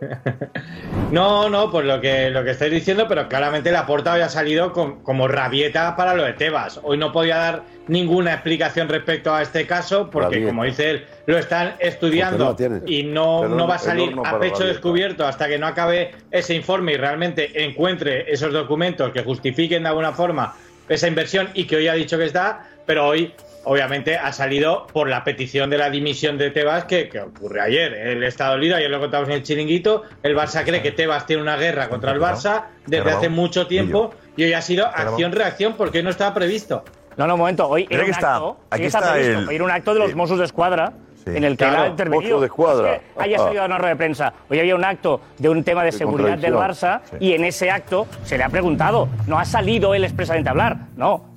No, 1.11 1.49
no, 1.49 1.71
pues 1.71 1.87
lo 1.87 2.01
que, 2.01 2.31
lo 2.31 2.43
que 2.43 2.51
estáis 2.51 2.73
diciendo, 2.73 3.07
pero 3.09 3.29
claramente 3.29 3.71
la 3.71 3.87
porta 3.87 4.15
había 4.15 4.29
salido 4.29 4.73
con- 4.73 5.03
como 5.03 5.29
rabieta 5.29 5.95
para 5.95 6.15
lo 6.15 6.25
de 6.25 6.33
Tebas. 6.33 6.81
Hoy 6.83 6.97
no 6.99 7.13
podía 7.13 7.37
dar 7.37 7.63
ninguna 7.87 8.33
explicación 8.33 8.89
respecto 8.89 9.33
a 9.33 9.43
este 9.43 9.67
caso, 9.67 10.11
porque 10.11 10.27
Rabieta. 10.37 10.47
como 10.49 10.65
dice 10.65 10.91
él, 10.91 11.07
lo 11.27 11.39
están 11.39 11.75
estudiando 11.79 12.57
no 12.59 12.83
y 12.87 13.05
no, 13.05 13.47
no 13.49 13.69
va 13.69 13.77
a 13.77 13.79
salir 13.79 14.15
a 14.25 14.39
pecho 14.41 14.65
descubierto 14.65 15.25
hasta 15.27 15.47
que 15.47 15.59
no 15.59 15.67
acabe 15.69 16.13
ese 16.31 16.55
informe 16.55 16.95
y 16.95 16.97
realmente 16.97 17.65
encuentre 17.65 18.33
esos 18.33 18.53
documentos 18.53 19.13
que 19.13 19.23
justifiquen 19.23 19.83
de 19.85 19.89
alguna 19.91 20.13
forma 20.13 20.55
esa 20.89 21.07
inversión 21.07 21.49
y 21.55 21.65
que 21.65 21.77
hoy 21.77 21.89
ha 21.89 21.95
dicho 21.95 22.19
que 22.19 22.25
está, 22.25 22.67
pero 22.87 23.07
hoy 23.07 23.33
obviamente 23.65 24.17
ha 24.19 24.33
salido 24.33 24.87
por 24.93 25.09
la 25.09 25.25
petición 25.25 25.71
de 25.71 25.79
la 25.79 25.89
dimisión 25.89 26.37
de 26.37 26.51
Tebas 26.51 26.85
que, 26.85 27.09
que 27.09 27.21
ocurre 27.21 27.61
ayer. 27.63 27.95
El 27.95 28.23
Estado 28.23 28.57
Unido, 28.57 28.77
ayer 28.77 28.91
lo 28.91 29.01
contamos 29.01 29.29
en 29.29 29.37
el 29.37 29.43
chiringuito, 29.43 30.03
el 30.23 30.37
Barça 30.37 30.65
cree 30.65 30.83
que 30.83 30.93
Tebas 30.93 31.25
tiene 31.27 31.41
una 31.43 31.57
guerra 31.57 31.89
contra 31.89 32.13
el 32.13 32.21
Barça 32.21 32.65
desde 32.87 33.11
hace 33.11 33.29
mucho 33.29 33.67
tiempo 33.67 34.13
y 34.37 34.45
hoy 34.45 34.53
ha 34.53 34.61
sido 34.61 34.87
acción-reacción 34.87 35.75
porque 35.77 35.99
hoy 35.99 36.05
no 36.05 36.11
estaba 36.11 36.35
previsto. 36.35 36.85
No, 37.17 37.27
no, 37.27 37.35
un 37.35 37.41
momento. 37.41 37.69
Hoy 37.69 37.87
era 37.89 38.05
un 38.05 38.11
está- 38.11 38.35
acto, 38.35 38.57
aquí 38.71 38.85
está, 38.85 38.99
está 38.99 39.13
previsto. 39.13 39.39
el- 39.41 39.49
Hoy 39.49 39.55
era 39.55 39.65
un 39.65 39.71
acto 39.71 39.95
de 39.95 40.01
los 40.01 40.15
Mossos 40.15 40.39
de 40.39 40.45
Escuadra 40.45 40.93
Sí. 41.25 41.31
en 41.37 41.45
el 41.45 41.57
que 41.57 41.65
él 41.65 41.71
Claro, 41.71 41.85
ha 41.85 41.89
intervenido. 41.89 42.39
De 42.41 42.47
Escuadra. 42.47 42.89
No 42.89 42.93
es 42.95 43.01
que 43.17 43.23
haya 43.23 43.39
salido 43.39 43.63
a 43.63 43.67
una 43.67 43.79
rueda 43.79 43.91
de 43.91 43.97
prensa. 43.97 44.35
Hoy 44.51 44.59
había 44.61 44.75
un 44.75 44.85
acto 44.85 45.23
de 45.39 45.49
un 45.49 45.65
tema 45.65 45.83
de 45.83 45.91
Qué 45.91 45.97
seguridad 45.97 46.37
del. 46.37 46.53
Barça 46.53 47.01
y 47.19 47.33
en 47.33 47.45
ese 47.45 47.71
acto 47.71 48.07
se 48.25 48.37
le 48.37 48.45
ha 48.45 48.51
preguntado. 48.51 49.09
No 49.27 49.39
ha 49.39 49.47
salido 49.47 49.95
él 49.95 50.05
expresamente 50.05 50.51
a 50.51 50.53
hablar. 50.53 50.77
No. 50.97 51.33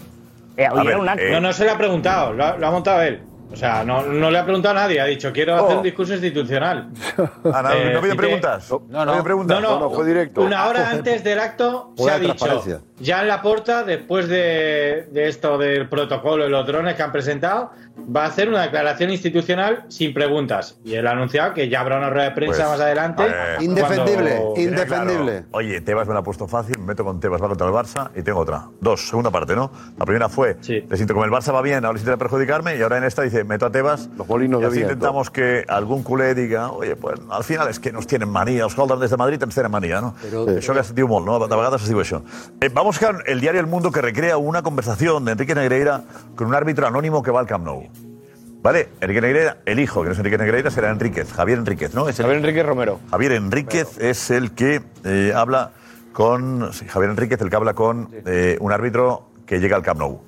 Eh, 0.57 0.67
hoy 0.71 0.87
era 0.87 0.97
un 0.97 1.07
acto. 1.07 1.23
No, 1.31 1.39
no 1.39 1.53
se 1.53 1.63
le 1.65 1.71
ha 1.71 1.77
preguntado, 1.77 2.33
lo 2.33 2.43
ha, 2.45 2.57
lo 2.57 2.67
ha 2.67 2.71
montado 2.71 3.01
él. 3.03 3.21
O 3.49 3.55
sea, 3.55 3.83
no, 3.85 4.01
no 4.01 4.29
le 4.29 4.39
ha 4.39 4.43
preguntado 4.43 4.77
a 4.77 4.81
nadie, 4.81 4.99
ha 4.99 5.05
dicho, 5.05 5.31
quiero 5.31 5.55
hacer 5.55 5.75
Oh. 5.75 5.77
un 5.77 5.83
discurso 5.83 6.13
institucional. 6.13 6.89
Ah, 7.53 7.61
no, 7.61 7.71
Eh, 7.71 7.93
no 7.93 8.15
preguntas. 8.17 8.69
No, 8.71 8.81
No 8.89 9.05
no, 9.05 9.11
pide 9.13 9.23
preguntas. 9.23 9.61
No, 9.61 9.69
no, 9.69 9.79
No, 9.79 9.79
no, 9.89 9.89
fue 9.95 10.05
directo. 10.05 10.41
Una 10.41 10.67
hora 10.67 10.89
antes 10.91 11.23
del 11.23 11.39
acto 11.39 11.93
se 11.95 12.11
ha 12.11 12.19
dicho. 12.19 12.63
Ya 12.99 13.21
en 13.21 13.27
la 13.27 13.41
puerta, 13.41 13.83
después 13.83 14.27
de, 14.27 15.07
de 15.11 15.27
esto 15.27 15.57
del 15.57 15.87
protocolo 15.89 16.45
y 16.47 16.49
los 16.49 16.65
drones 16.65 16.95
que 16.95 17.03
han 17.03 17.11
presentado, 17.11 17.71
va 18.15 18.25
a 18.25 18.27
hacer 18.27 18.47
una 18.47 18.61
declaración 18.61 19.09
institucional 19.09 19.83
sin 19.87 20.13
preguntas. 20.13 20.77
Y 20.85 20.93
él 20.93 21.07
ha 21.07 21.11
anunciado 21.11 21.53
que 21.55 21.67
ya 21.67 21.79
habrá 21.81 21.97
una 21.97 22.09
rueda 22.11 22.25
de 22.29 22.31
prensa 22.35 22.57
Pues, 22.57 22.69
más 22.69 22.79
adelante. 22.79 23.23
ver. 23.23 23.57
cuando- 23.87 24.05
Tenía 24.55 24.85
claro, 24.85 25.09
Oye, 25.51 25.81
Tebas 25.81 26.07
me 26.07 26.13
lo 26.13 26.19
ha 26.19 26.23
puesto 26.23 26.47
fácil, 26.47 26.77
me 26.79 26.85
meto 26.85 27.03
con 27.03 27.19
Tebas, 27.19 27.41
va 27.41 27.47
contra 27.47 27.65
el 27.67 27.73
Barça 27.73 28.09
y 28.15 28.21
tengo 28.21 28.39
otra. 28.39 28.65
Dos, 28.81 29.07
segunda 29.09 29.31
parte, 29.31 29.55
¿no? 29.55 29.71
La 29.97 30.05
primera 30.05 30.29
fue, 30.29 30.57
le 30.87 30.95
siento 30.95 31.13
como 31.15 31.25
el 31.25 31.31
Barça 31.31 31.53
va 31.53 31.61
bien, 31.63 31.83
ahora 31.85 31.93
les 31.93 32.03
intenta 32.03 32.17
perjudicarme 32.19 32.75
y 32.77 32.81
ahora 32.83 32.97
en 32.99 33.03
esta 33.03 33.23
dice, 33.23 33.43
meto 33.43 33.65
a 33.65 33.71
Tebas. 33.71 34.09
Los 34.15 34.27
molinos 34.27 34.59
y 34.59 34.61
de 34.61 34.67
así 34.67 34.75
viento. 34.77 34.93
intentamos 34.93 35.31
que 35.31 35.65
algún 35.67 36.03
culé 36.03 36.35
diga, 36.35 36.69
oye, 36.71 36.95
pues 36.95 37.19
al 37.31 37.43
final 37.43 37.67
es 37.67 37.79
que 37.79 37.91
nos 37.91 38.05
tienen 38.05 38.29
manía, 38.29 38.63
els 38.63 38.77
Holden 38.77 38.99
des 38.99 39.09
de 39.09 39.17
Madrid 39.17 39.41
ens 39.41 39.55
tenen 39.55 39.71
manía, 39.71 40.01
no? 40.01 40.13
Però- 40.23 40.45
Això 40.47 40.73
que 40.73 40.81
es 40.81 40.93
diu 40.93 41.07
molt, 41.07 41.25
no? 41.25 41.39
De 41.39 41.55
vegades 41.55 41.81
es 41.81 41.89
diu 41.89 41.99
això. 41.99 42.21
Eh, 42.61 42.69
vamos 42.71 42.86
a 42.89 43.15
el 43.25 43.39
diario 43.41 43.59
El 43.61 43.67
Mundo 43.67 43.91
que 43.91 44.01
recrea 44.01 44.37
una 44.37 44.61
conversación 44.61 45.25
de 45.25 45.33
Enrique 45.33 45.53
Negreira 45.55 46.03
con 46.35 46.47
un 46.47 46.55
árbitro 46.55 46.87
anónimo 46.87 47.21
que 47.21 47.31
va 47.31 47.39
al 47.41 47.47
Camp 47.47 47.65
Nou. 47.65 47.83
¿Vale? 48.61 48.89
Enrique 49.01 49.21
Negreira, 49.21 49.57
el 49.65 49.79
hijo, 49.79 50.01
que 50.01 50.07
no 50.07 50.13
es 50.13 50.17
Enrique 50.19 50.37
Negreira, 50.37 50.71
será 50.71 50.89
Enríquez, 50.89 51.31
Javier 51.31 51.59
Enríquez, 51.59 51.93
¿no? 51.93 52.09
Es 52.09 52.17
el- 52.19 52.25
Javier 52.25 52.39
Enrique 52.43 52.63
Romero. 52.63 52.99
Javier 53.11 53.31
Enríquez 53.33 53.97
es 53.99 54.31
el 54.31 54.51
que 54.51 54.81
eh, 55.03 55.31
habla 55.35 55.71
con. 56.13 56.71
sí, 56.73 56.85
Javier 56.87 57.11
Enríquez, 57.11 57.39
el 57.41 57.49
que 57.49 57.55
habla 57.55 57.73
con 57.73 58.09
eh, 58.25 58.57
un 58.59 58.71
árbitro 58.71 59.29
que 59.45 59.59
llega 59.59 59.75
al 59.75 59.83
Camp 59.83 59.99
Nou. 59.99 60.21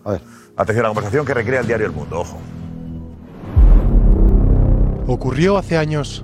Atención 0.56 0.86
a 0.86 0.90
la 0.90 0.94
conversación 0.94 1.26
que 1.26 1.34
recrea 1.34 1.62
el 1.62 1.68
diario 1.68 1.88
El 1.88 1.94
Mundo, 1.94 2.20
ojo. 2.20 2.38
Ocurrió 5.08 5.58
hace 5.58 5.78
años. 5.78 6.24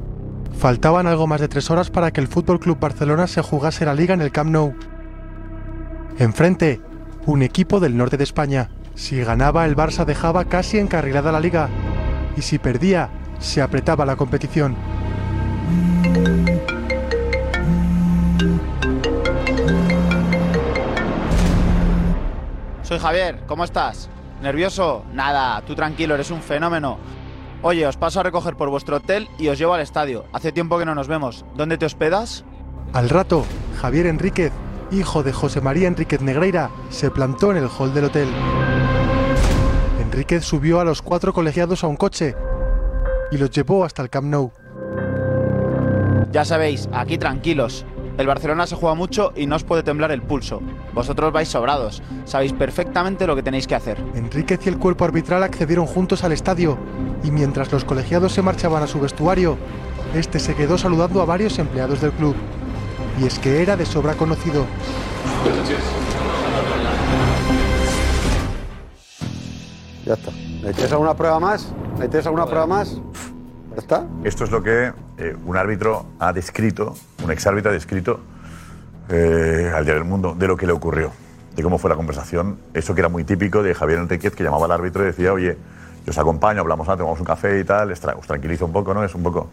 Faltaban 0.58 1.08
algo 1.08 1.28
más 1.28 1.42
de 1.42 1.48
tres 1.48 1.70
horas 1.70 1.90
para 1.90 2.12
que 2.12 2.22
el 2.22 2.28
Fútbol 2.28 2.60
Club 2.60 2.80
Barcelona 2.80 3.28
se 3.28 3.42
jugase 3.42 3.84
la 3.86 3.94
liga 3.94 4.14
en 4.14 4.22
el 4.22 4.32
Camp 4.32 4.52
Nou. 4.52 4.74
Enfrente, 6.18 6.80
un 7.26 7.42
equipo 7.42 7.82
del 7.82 7.98
norte 7.98 8.16
de 8.16 8.24
España. 8.24 8.70
Si 8.96 9.22
ganaba, 9.22 9.66
el 9.66 9.76
Barça 9.76 10.06
dejaba 10.06 10.46
casi 10.46 10.78
encarrilada 10.78 11.34
la 11.34 11.42
liga. 11.42 11.68
Y 12.38 12.42
si 12.42 12.58
perdía, 12.58 13.10
se 13.40 13.62
apretaba 13.62 14.06
la 14.06 14.16
competición. 14.16 14.78
Soy 22.84 22.98
Javier, 23.00 23.44
¿cómo 23.46 23.66
estás? 23.66 24.10
¿Nervioso? 24.42 25.04
Nada, 25.12 25.62
tú 25.68 25.76
tranquilo, 25.76 26.14
eres 26.16 26.32
un 26.32 26.42
fenómeno. 26.42 26.98
Oye, 27.62 27.86
os 27.86 27.98
paso 27.98 28.22
a 28.22 28.24
recoger 28.24 28.56
por 28.56 28.70
vuestro 28.70 28.98
hotel 28.98 29.28
y 29.38 29.50
os 29.50 29.58
llevo 29.58 29.74
al 29.74 29.82
estadio. 29.82 30.24
Hace 30.32 30.54
tiempo 30.54 30.80
que 30.80 30.86
no 30.86 30.96
nos 30.96 31.10
vemos. 31.10 31.46
¿Dónde 31.56 31.78
te 31.78 31.86
hospedas? 31.86 32.46
Al 32.94 33.10
rato, 33.10 33.44
Javier 33.82 34.06
Enríquez, 34.06 34.54
hijo 34.92 35.24
de 35.24 35.34
José 35.34 35.62
María 35.62 35.88
Enríquez 35.88 36.22
Negreira, 36.22 36.70
se 36.90 37.12
plantó 37.12 37.52
en 37.52 37.58
el 37.58 37.70
hall 37.70 37.94
del 37.94 38.06
hotel. 38.06 38.28
Enríquez 40.00 40.44
subió 40.44 40.80
a 40.80 40.86
los 40.86 41.02
cuatro 41.02 41.34
colegiados 41.34 41.84
a 41.84 41.88
un 41.88 41.98
coche 41.98 42.36
y 43.32 43.38
los 43.38 43.50
llevó 43.50 43.84
hasta 43.84 44.02
el 44.02 44.10
Camp 44.10 44.28
Nou. 44.28 44.52
Ya 46.32 46.46
sabéis, 46.46 46.90
aquí 46.92 47.18
tranquilos. 47.18 47.86
El 48.18 48.28
Barcelona 48.28 48.66
se 48.66 48.76
juega 48.76 48.96
mucho 48.96 49.34
y 49.36 49.46
no 49.46 49.58
os 49.58 49.64
puede 49.64 49.84
temblar 49.84 50.12
el 50.12 50.22
pulso. 50.22 50.62
Vosotros 50.94 51.34
vais 51.34 51.50
sobrados. 51.50 52.02
Sabéis 52.24 52.54
perfectamente 52.54 53.28
lo 53.28 53.36
que 53.36 53.44
tenéis 53.44 53.68
que 53.68 53.76
hacer. 53.76 53.98
Enríquez 54.16 54.66
y 54.66 54.70
el 54.70 54.78
cuerpo 54.78 55.04
arbitral 55.04 55.44
accedieron 55.44 55.86
juntos 55.86 56.24
al 56.24 56.32
estadio 56.32 56.78
y 57.24 57.32
mientras 57.32 57.72
los 57.74 57.84
colegiados 57.84 58.32
se 58.32 58.42
marchaban 58.42 58.84
a 58.84 58.88
su 58.88 59.02
vestuario, 59.02 59.58
este 60.14 60.40
se 60.40 60.56
quedó 60.56 60.78
saludando 60.78 61.22
a 61.22 61.26
varios 61.26 61.60
empleados 61.60 62.00
del 62.00 62.12
club. 62.12 62.36
Y 63.18 63.26
es 63.26 63.40
que 63.40 63.62
era 63.62 63.78
de 63.78 63.86
sobra 63.86 64.14
conocido. 64.16 64.66
Ya 70.06 70.14
está. 70.14 70.32
¿Necesitas 70.32 70.92
alguna 70.92 71.16
prueba 71.16 71.40
más? 71.40 71.72
¿Necesitas 71.94 72.26
alguna 72.28 72.46
prueba 72.46 72.68
más? 72.68 72.98
¿Ya 73.72 73.78
está? 73.78 74.06
Esto 74.24 74.44
es 74.44 74.52
lo 74.52 74.62
que 74.62 74.92
eh, 75.18 75.36
un 75.46 75.56
árbitro 75.56 76.08
ha 76.20 76.34
descrito, 76.34 76.96
un 77.24 77.32
exárbitro 77.32 77.72
ha 77.72 77.74
descrito 77.74 78.20
eh, 79.10 79.72
al 79.74 79.86
Diario 79.86 80.02
del 80.02 80.10
Mundo 80.10 80.36
de 80.38 80.48
lo 80.48 80.58
que 80.58 80.68
le 80.68 80.74
ocurrió, 80.74 81.12
de 81.56 81.64
cómo 81.64 81.78
fue 81.78 81.90
la 81.90 81.96
conversación. 81.96 82.58
Eso 82.74 82.94
que 82.94 83.02
era 83.02 83.10
muy 83.10 83.24
típico 83.24 83.64
de 83.64 83.74
Javier 83.74 84.00
Enríquez, 84.00 84.36
que 84.36 84.44
llamaba 84.44 84.66
al 84.66 84.72
árbitro 84.72 85.04
y 85.04 85.08
decía, 85.08 85.32
oye, 85.32 85.58
yo 86.06 86.12
os 86.12 86.18
acompaño, 86.18 86.60
hablamos 86.60 86.88
antes, 86.88 87.00
tomamos 87.00 87.20
un 87.20 87.26
café 87.26 87.60
y 87.60 87.64
tal, 87.64 87.92
os 87.92 88.28
tranquilizo 88.28 88.66
un 88.66 88.74
poco, 88.74 88.94
¿no? 88.94 89.04
Es 89.04 89.16
un 89.16 89.24
poco 89.24 89.50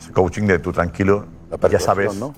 ese 0.00 0.10
coaching 0.10 0.46
de 0.46 0.58
tú 0.58 0.72
tranquilo, 0.72 1.26
ya 1.70 1.78
sabes 1.78 2.14
¿no? 2.14 2.34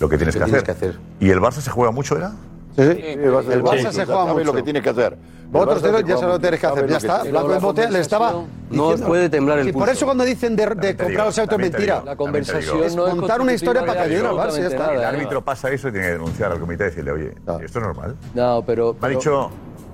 Lo 0.00 0.08
que 0.08 0.16
tienes, 0.16 0.34
Lo 0.34 0.44
que, 0.44 0.50
que 0.50 0.56
hacer. 0.56 0.62
tienes 0.62 0.64
que 0.64 0.70
hacer. 0.72 0.98
¿Y 1.20 1.30
el 1.30 1.40
Barça 1.40 1.60
se 1.60 1.70
juega 1.70 1.90
mucho, 1.92 2.16
era? 2.16 2.30
Sí, 2.76 2.82
el 2.82 3.32
Barça, 3.32 3.52
el 3.52 3.62
Barça 3.62 3.92
se 3.92 4.04
juega 4.04 4.24
mucho. 4.26 4.44
lo 4.44 4.52
que 4.52 4.62
tiene 4.62 4.82
que 4.82 4.90
hacer. 4.90 5.16
Vosotros 5.50 5.82
ya 5.82 6.16
se 6.16 6.26
lo 6.26 6.32
que 6.32 6.38
tenéis 6.40 6.60
que 6.60 6.66
hacer. 6.66 6.88
Ya 6.88 6.96
está. 6.96 7.22
que 7.22 7.30
Blanco 7.30 7.46
tiene. 7.46 7.56
en 7.56 7.62
bote 7.62 7.90
le 7.92 8.00
estaba. 8.00 8.32
No 8.32 8.44
diciendo- 8.70 9.06
puede 9.06 9.28
temblar 9.28 9.58
el 9.60 9.68
Y 9.68 9.72
por 9.72 9.88
eso 9.88 10.04
cuando 10.04 10.24
dicen 10.24 10.56
de, 10.56 10.66
de 10.66 10.96
comprar 10.96 11.26
los 11.26 11.38
autos 11.38 11.58
mentira. 11.58 12.02
La 12.04 12.16
conversación 12.16 12.82
Es 12.82 12.96
no 12.96 13.06
es 13.06 13.14
montar 13.14 13.40
una 13.40 13.52
historia 13.52 13.82
para 13.86 13.92
que 14.04 14.14
ayude 14.14 14.26
al 14.26 14.34
Barça. 14.34 14.58
Ya 14.58 14.66
está. 14.66 14.78
nada, 14.78 14.94
El 14.94 15.00
¿eh? 15.02 15.04
árbitro 15.06 15.44
pasa 15.44 15.70
eso 15.70 15.88
y 15.88 15.92
tiene 15.92 16.06
que 16.08 16.12
denunciar 16.14 16.50
al 16.50 16.58
comité 16.58 16.84
y 16.84 16.86
decirle, 16.86 17.12
oye, 17.12 17.34
esto 17.62 17.78
es 17.78 17.84
normal. 17.84 18.16
No, 18.34 18.64
pero. 18.66 18.96
Me 19.00 19.06
ha 19.06 19.10
dicho, 19.10 19.50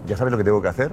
¿ya 0.06 0.16
sabes 0.16 0.30
lo 0.30 0.38
que 0.38 0.44
tengo 0.44 0.62
que 0.62 0.68
hacer? 0.68 0.90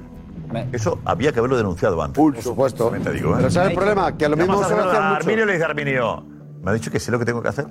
Eso 0.74 1.00
había 1.06 1.32
que 1.32 1.40
haberlo 1.40 1.56
denunciado 1.56 2.02
antes. 2.02 2.18
Por 2.18 2.36
supuesto. 2.42 2.92
Digo, 3.14 3.32
¿eh? 3.32 3.36
Pero 3.38 3.50
¿sabes 3.52 3.70
el 3.70 3.76
problema? 3.76 4.18
Que 4.18 4.26
a 4.26 4.30
lo 4.30 4.36
mismo 4.36 4.62
se 4.66 4.74
a 4.74 4.78
lo. 4.78 4.92
Arminio 4.92 5.46
le 5.46 5.54
dice 5.54 5.64
a 5.64 5.68
Arminio, 5.68 6.24
me 6.62 6.72
ha 6.72 6.74
dicho 6.74 6.92
que 6.92 7.00
sé 7.00 7.12
lo 7.12 7.20
que 7.20 7.26
tengo 7.26 7.42
que 7.42 7.48
hacer. 7.48 7.68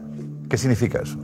¿Qué 0.49 0.57
significa 0.57 1.01
eso? 1.03 1.19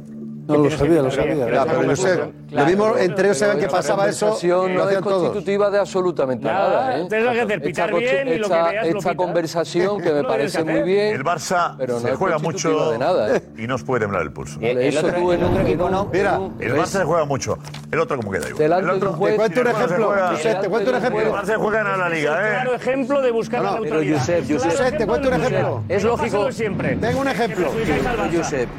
No 0.46 0.56
lo 0.58 0.70
sabía, 0.70 1.02
lo 1.02 1.10
sabía. 1.10 1.50
Ya, 1.50 1.64
pero 1.64 1.84
yo 1.84 1.96
sé. 1.96 2.20
Lo 2.50 2.66
mismo 2.66 2.96
entre 2.98 3.26
ellos 3.26 3.38
saben 3.38 3.58
que 3.58 3.68
pasaba 3.68 4.08
eso. 4.08 4.36
no 4.42 4.90
es 4.90 4.98
constitutiva 4.98 5.70
de 5.70 5.78
absolutamente 5.78 6.44
Nada, 6.44 6.68
nada. 6.68 6.98
¿eh? 6.98 7.06
tienes 7.08 7.30
que 7.32 7.40
hacer 7.40 7.52
Esta 7.52 7.64
pitar 7.66 7.90
conche- 7.90 7.98
bien 8.24 8.28
y 8.28 8.38
lo 8.38 8.48
que 8.48 8.54
esta- 8.54 8.82
Esta 8.82 9.14
conversación 9.16 10.00
que 10.02 10.12
me 10.12 10.22
parece 10.24 10.64
muy 10.64 10.82
bien. 10.82 11.14
El 11.14 11.24
Barça 11.24 11.74
pero 11.78 11.94
no 11.94 12.00
se 12.00 12.14
juega 12.14 12.38
mucho 12.38 12.90
de 12.92 12.98
nada, 12.98 13.36
¿eh? 13.36 13.42
y 13.56 13.66
no 13.66 13.76
os 13.76 13.84
puede 13.84 14.00
temblar 14.02 14.22
el 14.22 14.32
pulso. 14.32 14.58
El- 14.60 14.78
el 14.78 14.88
Eso 14.88 15.06
otro- 15.06 15.18
tú 15.20 15.32
en 15.32 15.38
el 15.40 15.44
un- 15.46 15.50
otro 15.52 15.62
equipo 15.66 15.88
no. 15.90 16.10
Mira, 16.12 16.40
El 16.60 16.74
Barça 16.74 16.86
se 16.86 17.04
juega 17.04 17.24
mucho. 17.24 17.58
El 17.90 18.00
otro 18.00 18.16
como 18.18 18.30
queda 18.32 18.48
igual. 18.48 18.58
Delante 18.58 18.84
el 18.90 18.96
otro, 18.96 19.10
Te 19.12 19.36
cuento 19.36 19.60
un 19.60 19.66
ejemplo. 19.68 20.12
Josep, 20.32 20.60
te 20.60 20.68
cuento 20.68 20.90
un 20.90 20.96
ejemplo. 20.96 21.20
El 21.20 21.28
Barça 21.32 21.56
juega 21.56 21.80
en 21.80 21.98
la 22.00 22.08
liga, 22.08 22.32
¿eh? 22.46 22.50
Claro 22.52 22.74
ejemplo 22.74 23.20
de 23.22 23.30
buscar 23.30 23.62
la 23.62 23.72
neutralidad. 23.74 24.18
Josep, 24.18 24.46
Claro 24.46 24.62
Josep, 24.62 24.80
ejemplo 24.80 24.98
te 24.98 25.06
cuento 25.06 25.28
un 25.28 25.34
ejemplo. 25.34 25.82
Es 25.88 26.04
lógico. 26.04 26.48
Tengo 27.00 27.20
un 27.20 27.28
ejemplo. 27.28 27.68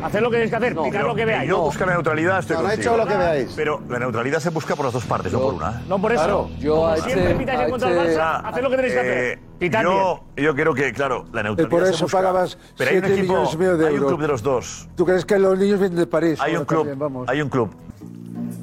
Haced 0.03 0.19
lo 0.22 0.30
que 0.30 0.35
tenéis 0.35 0.49
que 0.52 0.56
hacer, 0.57 0.76
picar 0.76 1.03
lo 1.06 1.15
que 1.15 1.26
veáis. 1.26 1.52
Yo 1.57 1.61
busco 1.63 1.85
la 1.85 1.93
neutralidad, 1.93 2.39
estoy 2.39 2.57
No, 2.57 2.63
no 2.63 2.69
he 2.69 2.75
hecho 2.75 2.97
lo 2.97 3.05
que 3.05 3.15
veáis. 3.15 3.53
Pero 3.55 3.81
la 3.89 3.99
neutralidad 3.99 4.39
se 4.39 4.49
busca 4.49 4.75
por 4.75 4.85
las 4.85 4.93
dos 4.93 5.05
partes, 5.05 5.31
no 5.31 5.39
por 5.39 5.53
una. 5.53 5.71
¿eh? 5.71 5.84
No 5.88 5.99
por 6.01 6.11
eso. 6.11 6.23
Claro. 6.23 6.49
Yo 6.59 6.75
Como 6.75 6.95
siempre 6.95 7.23
este- 7.23 7.35
pitáis 7.35 7.59
en 7.61 7.69
contra 7.69 7.89
del 7.89 7.97
este- 8.07 8.19
Barça, 8.19 8.41
haced 8.45 8.61
lo 8.61 8.69
que 8.69 8.75
tenéis 8.75 8.93
que 8.93 8.99
hacer. 8.99 9.17
Eh, 9.17 9.39
bien. 9.59 9.71
yo, 9.84 10.23
yo 10.38 10.55
creo 10.55 10.73
que, 10.73 10.93
claro, 10.93 11.25
la 11.31 11.43
neutralidad 11.43 11.69
por 11.69 11.88
se 11.88 11.93
eso 11.93 12.05
busca. 12.05 12.17
pagabas 12.17 12.57
Pero 12.77 12.89
hay 12.91 12.97
un 12.97 13.03
7 13.03 13.19
equipo, 13.19 13.34
millones 13.34 13.53
y 13.53 13.57
de 13.81 13.88
hay 13.88 13.97
un 13.99 14.05
club 14.07 14.21
de 14.21 14.27
los 14.27 14.43
dos. 14.43 14.89
¿Tú 14.95 15.05
crees 15.05 15.25
que 15.25 15.39
los 15.39 15.57
niños 15.57 15.80
vienen 15.80 15.97
de 15.97 16.07
París? 16.07 16.39
Hay 16.41 16.55
un 16.55 16.65
club, 16.65 16.80
también, 16.81 16.99
vamos. 16.99 17.30
hay 17.30 17.41
un 17.41 17.49
club. 17.49 17.69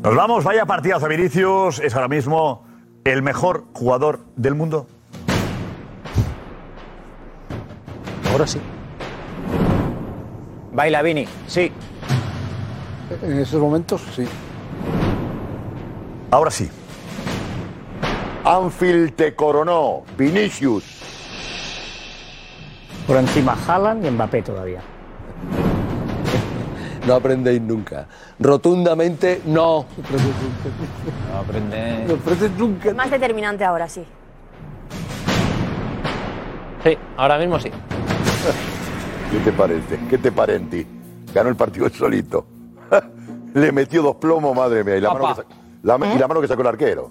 Nos 0.03 0.15
vamos, 0.15 0.45
vaya 0.45 0.65
partidazo. 0.67 1.07
Vinicius 1.09 1.79
es 1.81 1.95
ahora 1.95 2.09
mismo 2.09 2.65
el 3.05 3.23
mejor 3.23 3.65
jugador 3.73 4.21
del 4.37 4.55
mundo. 4.55 4.87
Ahora 8.33 8.47
sí. 8.47 8.61
Baila 10.73 11.03
Vini, 11.03 11.27
sí. 11.47 11.73
En 13.23 13.39
esos 13.39 13.61
momentos, 13.61 14.03
sí. 14.15 14.25
Ahora 16.31 16.51
sí. 16.51 16.71
Anfield 18.45 19.15
te 19.15 19.35
coronó. 19.35 20.05
Vinicius. 20.17 20.85
Por 23.07 23.17
encima 23.17 23.57
Haaland 23.67 24.07
y 24.07 24.11
Mbappé 24.11 24.43
todavía. 24.43 24.81
No 27.07 27.15
aprendéis 27.15 27.63
nunca. 27.63 28.07
Rotundamente 28.39 29.41
no. 29.47 29.87
No 31.33 31.39
aprende. 31.39 32.05
No 32.07 32.15
aprendes 32.15 32.51
nunca. 32.59 32.93
Más 32.93 33.11
determinante 33.11 33.65
ahora, 33.65 33.89
sí. 33.89 34.05
Sí, 36.85 36.99
ahora 37.17 37.39
mismo 37.39 37.59
sí. 37.59 37.71
¿Qué 39.33 39.39
te 39.39 39.53
parece? 39.53 39.99
¿Qué 40.11 40.19
te 40.19 40.31
parece? 40.31 40.87
Ganó 41.33 41.49
el 41.49 41.57
partido 41.57 41.89
solito. 41.89 42.60
Le 43.55 43.73
metió 43.73 44.03
dos 44.03 44.17
plomos, 44.17 44.55
madre 44.55 44.85
mía. 44.85 44.97
Y 44.97 45.01
la, 45.01 45.13
mano 45.13 45.29
que, 45.29 45.35
sa- 45.43 45.49
la 45.83 45.99
ma- 45.99 46.15
y 46.15 46.19
la 46.19 46.29
mano 46.29 46.41
que 46.41 46.49
sacó 46.49 46.63
el 46.63 46.69
arquero. 46.69 47.11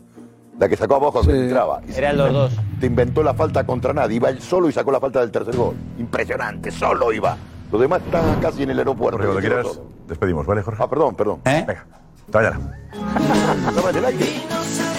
La 0.57 0.68
que 0.69 0.76
sacó 0.77 0.95
abajo 0.95 1.14
cuando 1.14 1.31
Sí. 1.31 1.38
entraba. 1.38 1.81
Y 1.88 1.93
Era 1.93 2.10
el 2.11 2.18
se- 2.18 2.23
2-2. 2.23 2.49
Te 2.80 2.85
inventó 2.88 3.23
la 3.23 3.34
falta 3.34 3.65
contra 3.65 3.93
nadie. 3.93 4.18
Iba 4.18 4.30
él 4.30 4.41
solo 4.41 4.68
y 4.69 4.73
sacó 4.73 4.91
la 4.91 4.99
falta 4.99 5.19
del 5.22 5.31
tercer 5.31 5.56
gol. 5.56 5.76
Impresionante, 5.97 6.69
solo 6.72 7.11
iba. 7.14 7.35
Los 7.72 7.80
demás 7.81 8.01
están 8.03 8.39
casi 8.41 8.64
en 8.64 8.72
el 8.72 8.80
aeropuerto. 8.80 9.18
Jorge, 9.18 9.31
cuando 9.31 9.41
quieras, 9.47 9.65
todo. 9.76 9.85
despedimos, 10.07 10.45
¿vale, 10.45 10.61
Jorge? 10.64 10.84
Ah, 10.84 10.89
perdón, 10.89 11.15
perdón. 11.15 11.39
Venga, 11.45 11.85
váyala. 12.31 12.60
Estaba 13.69 13.91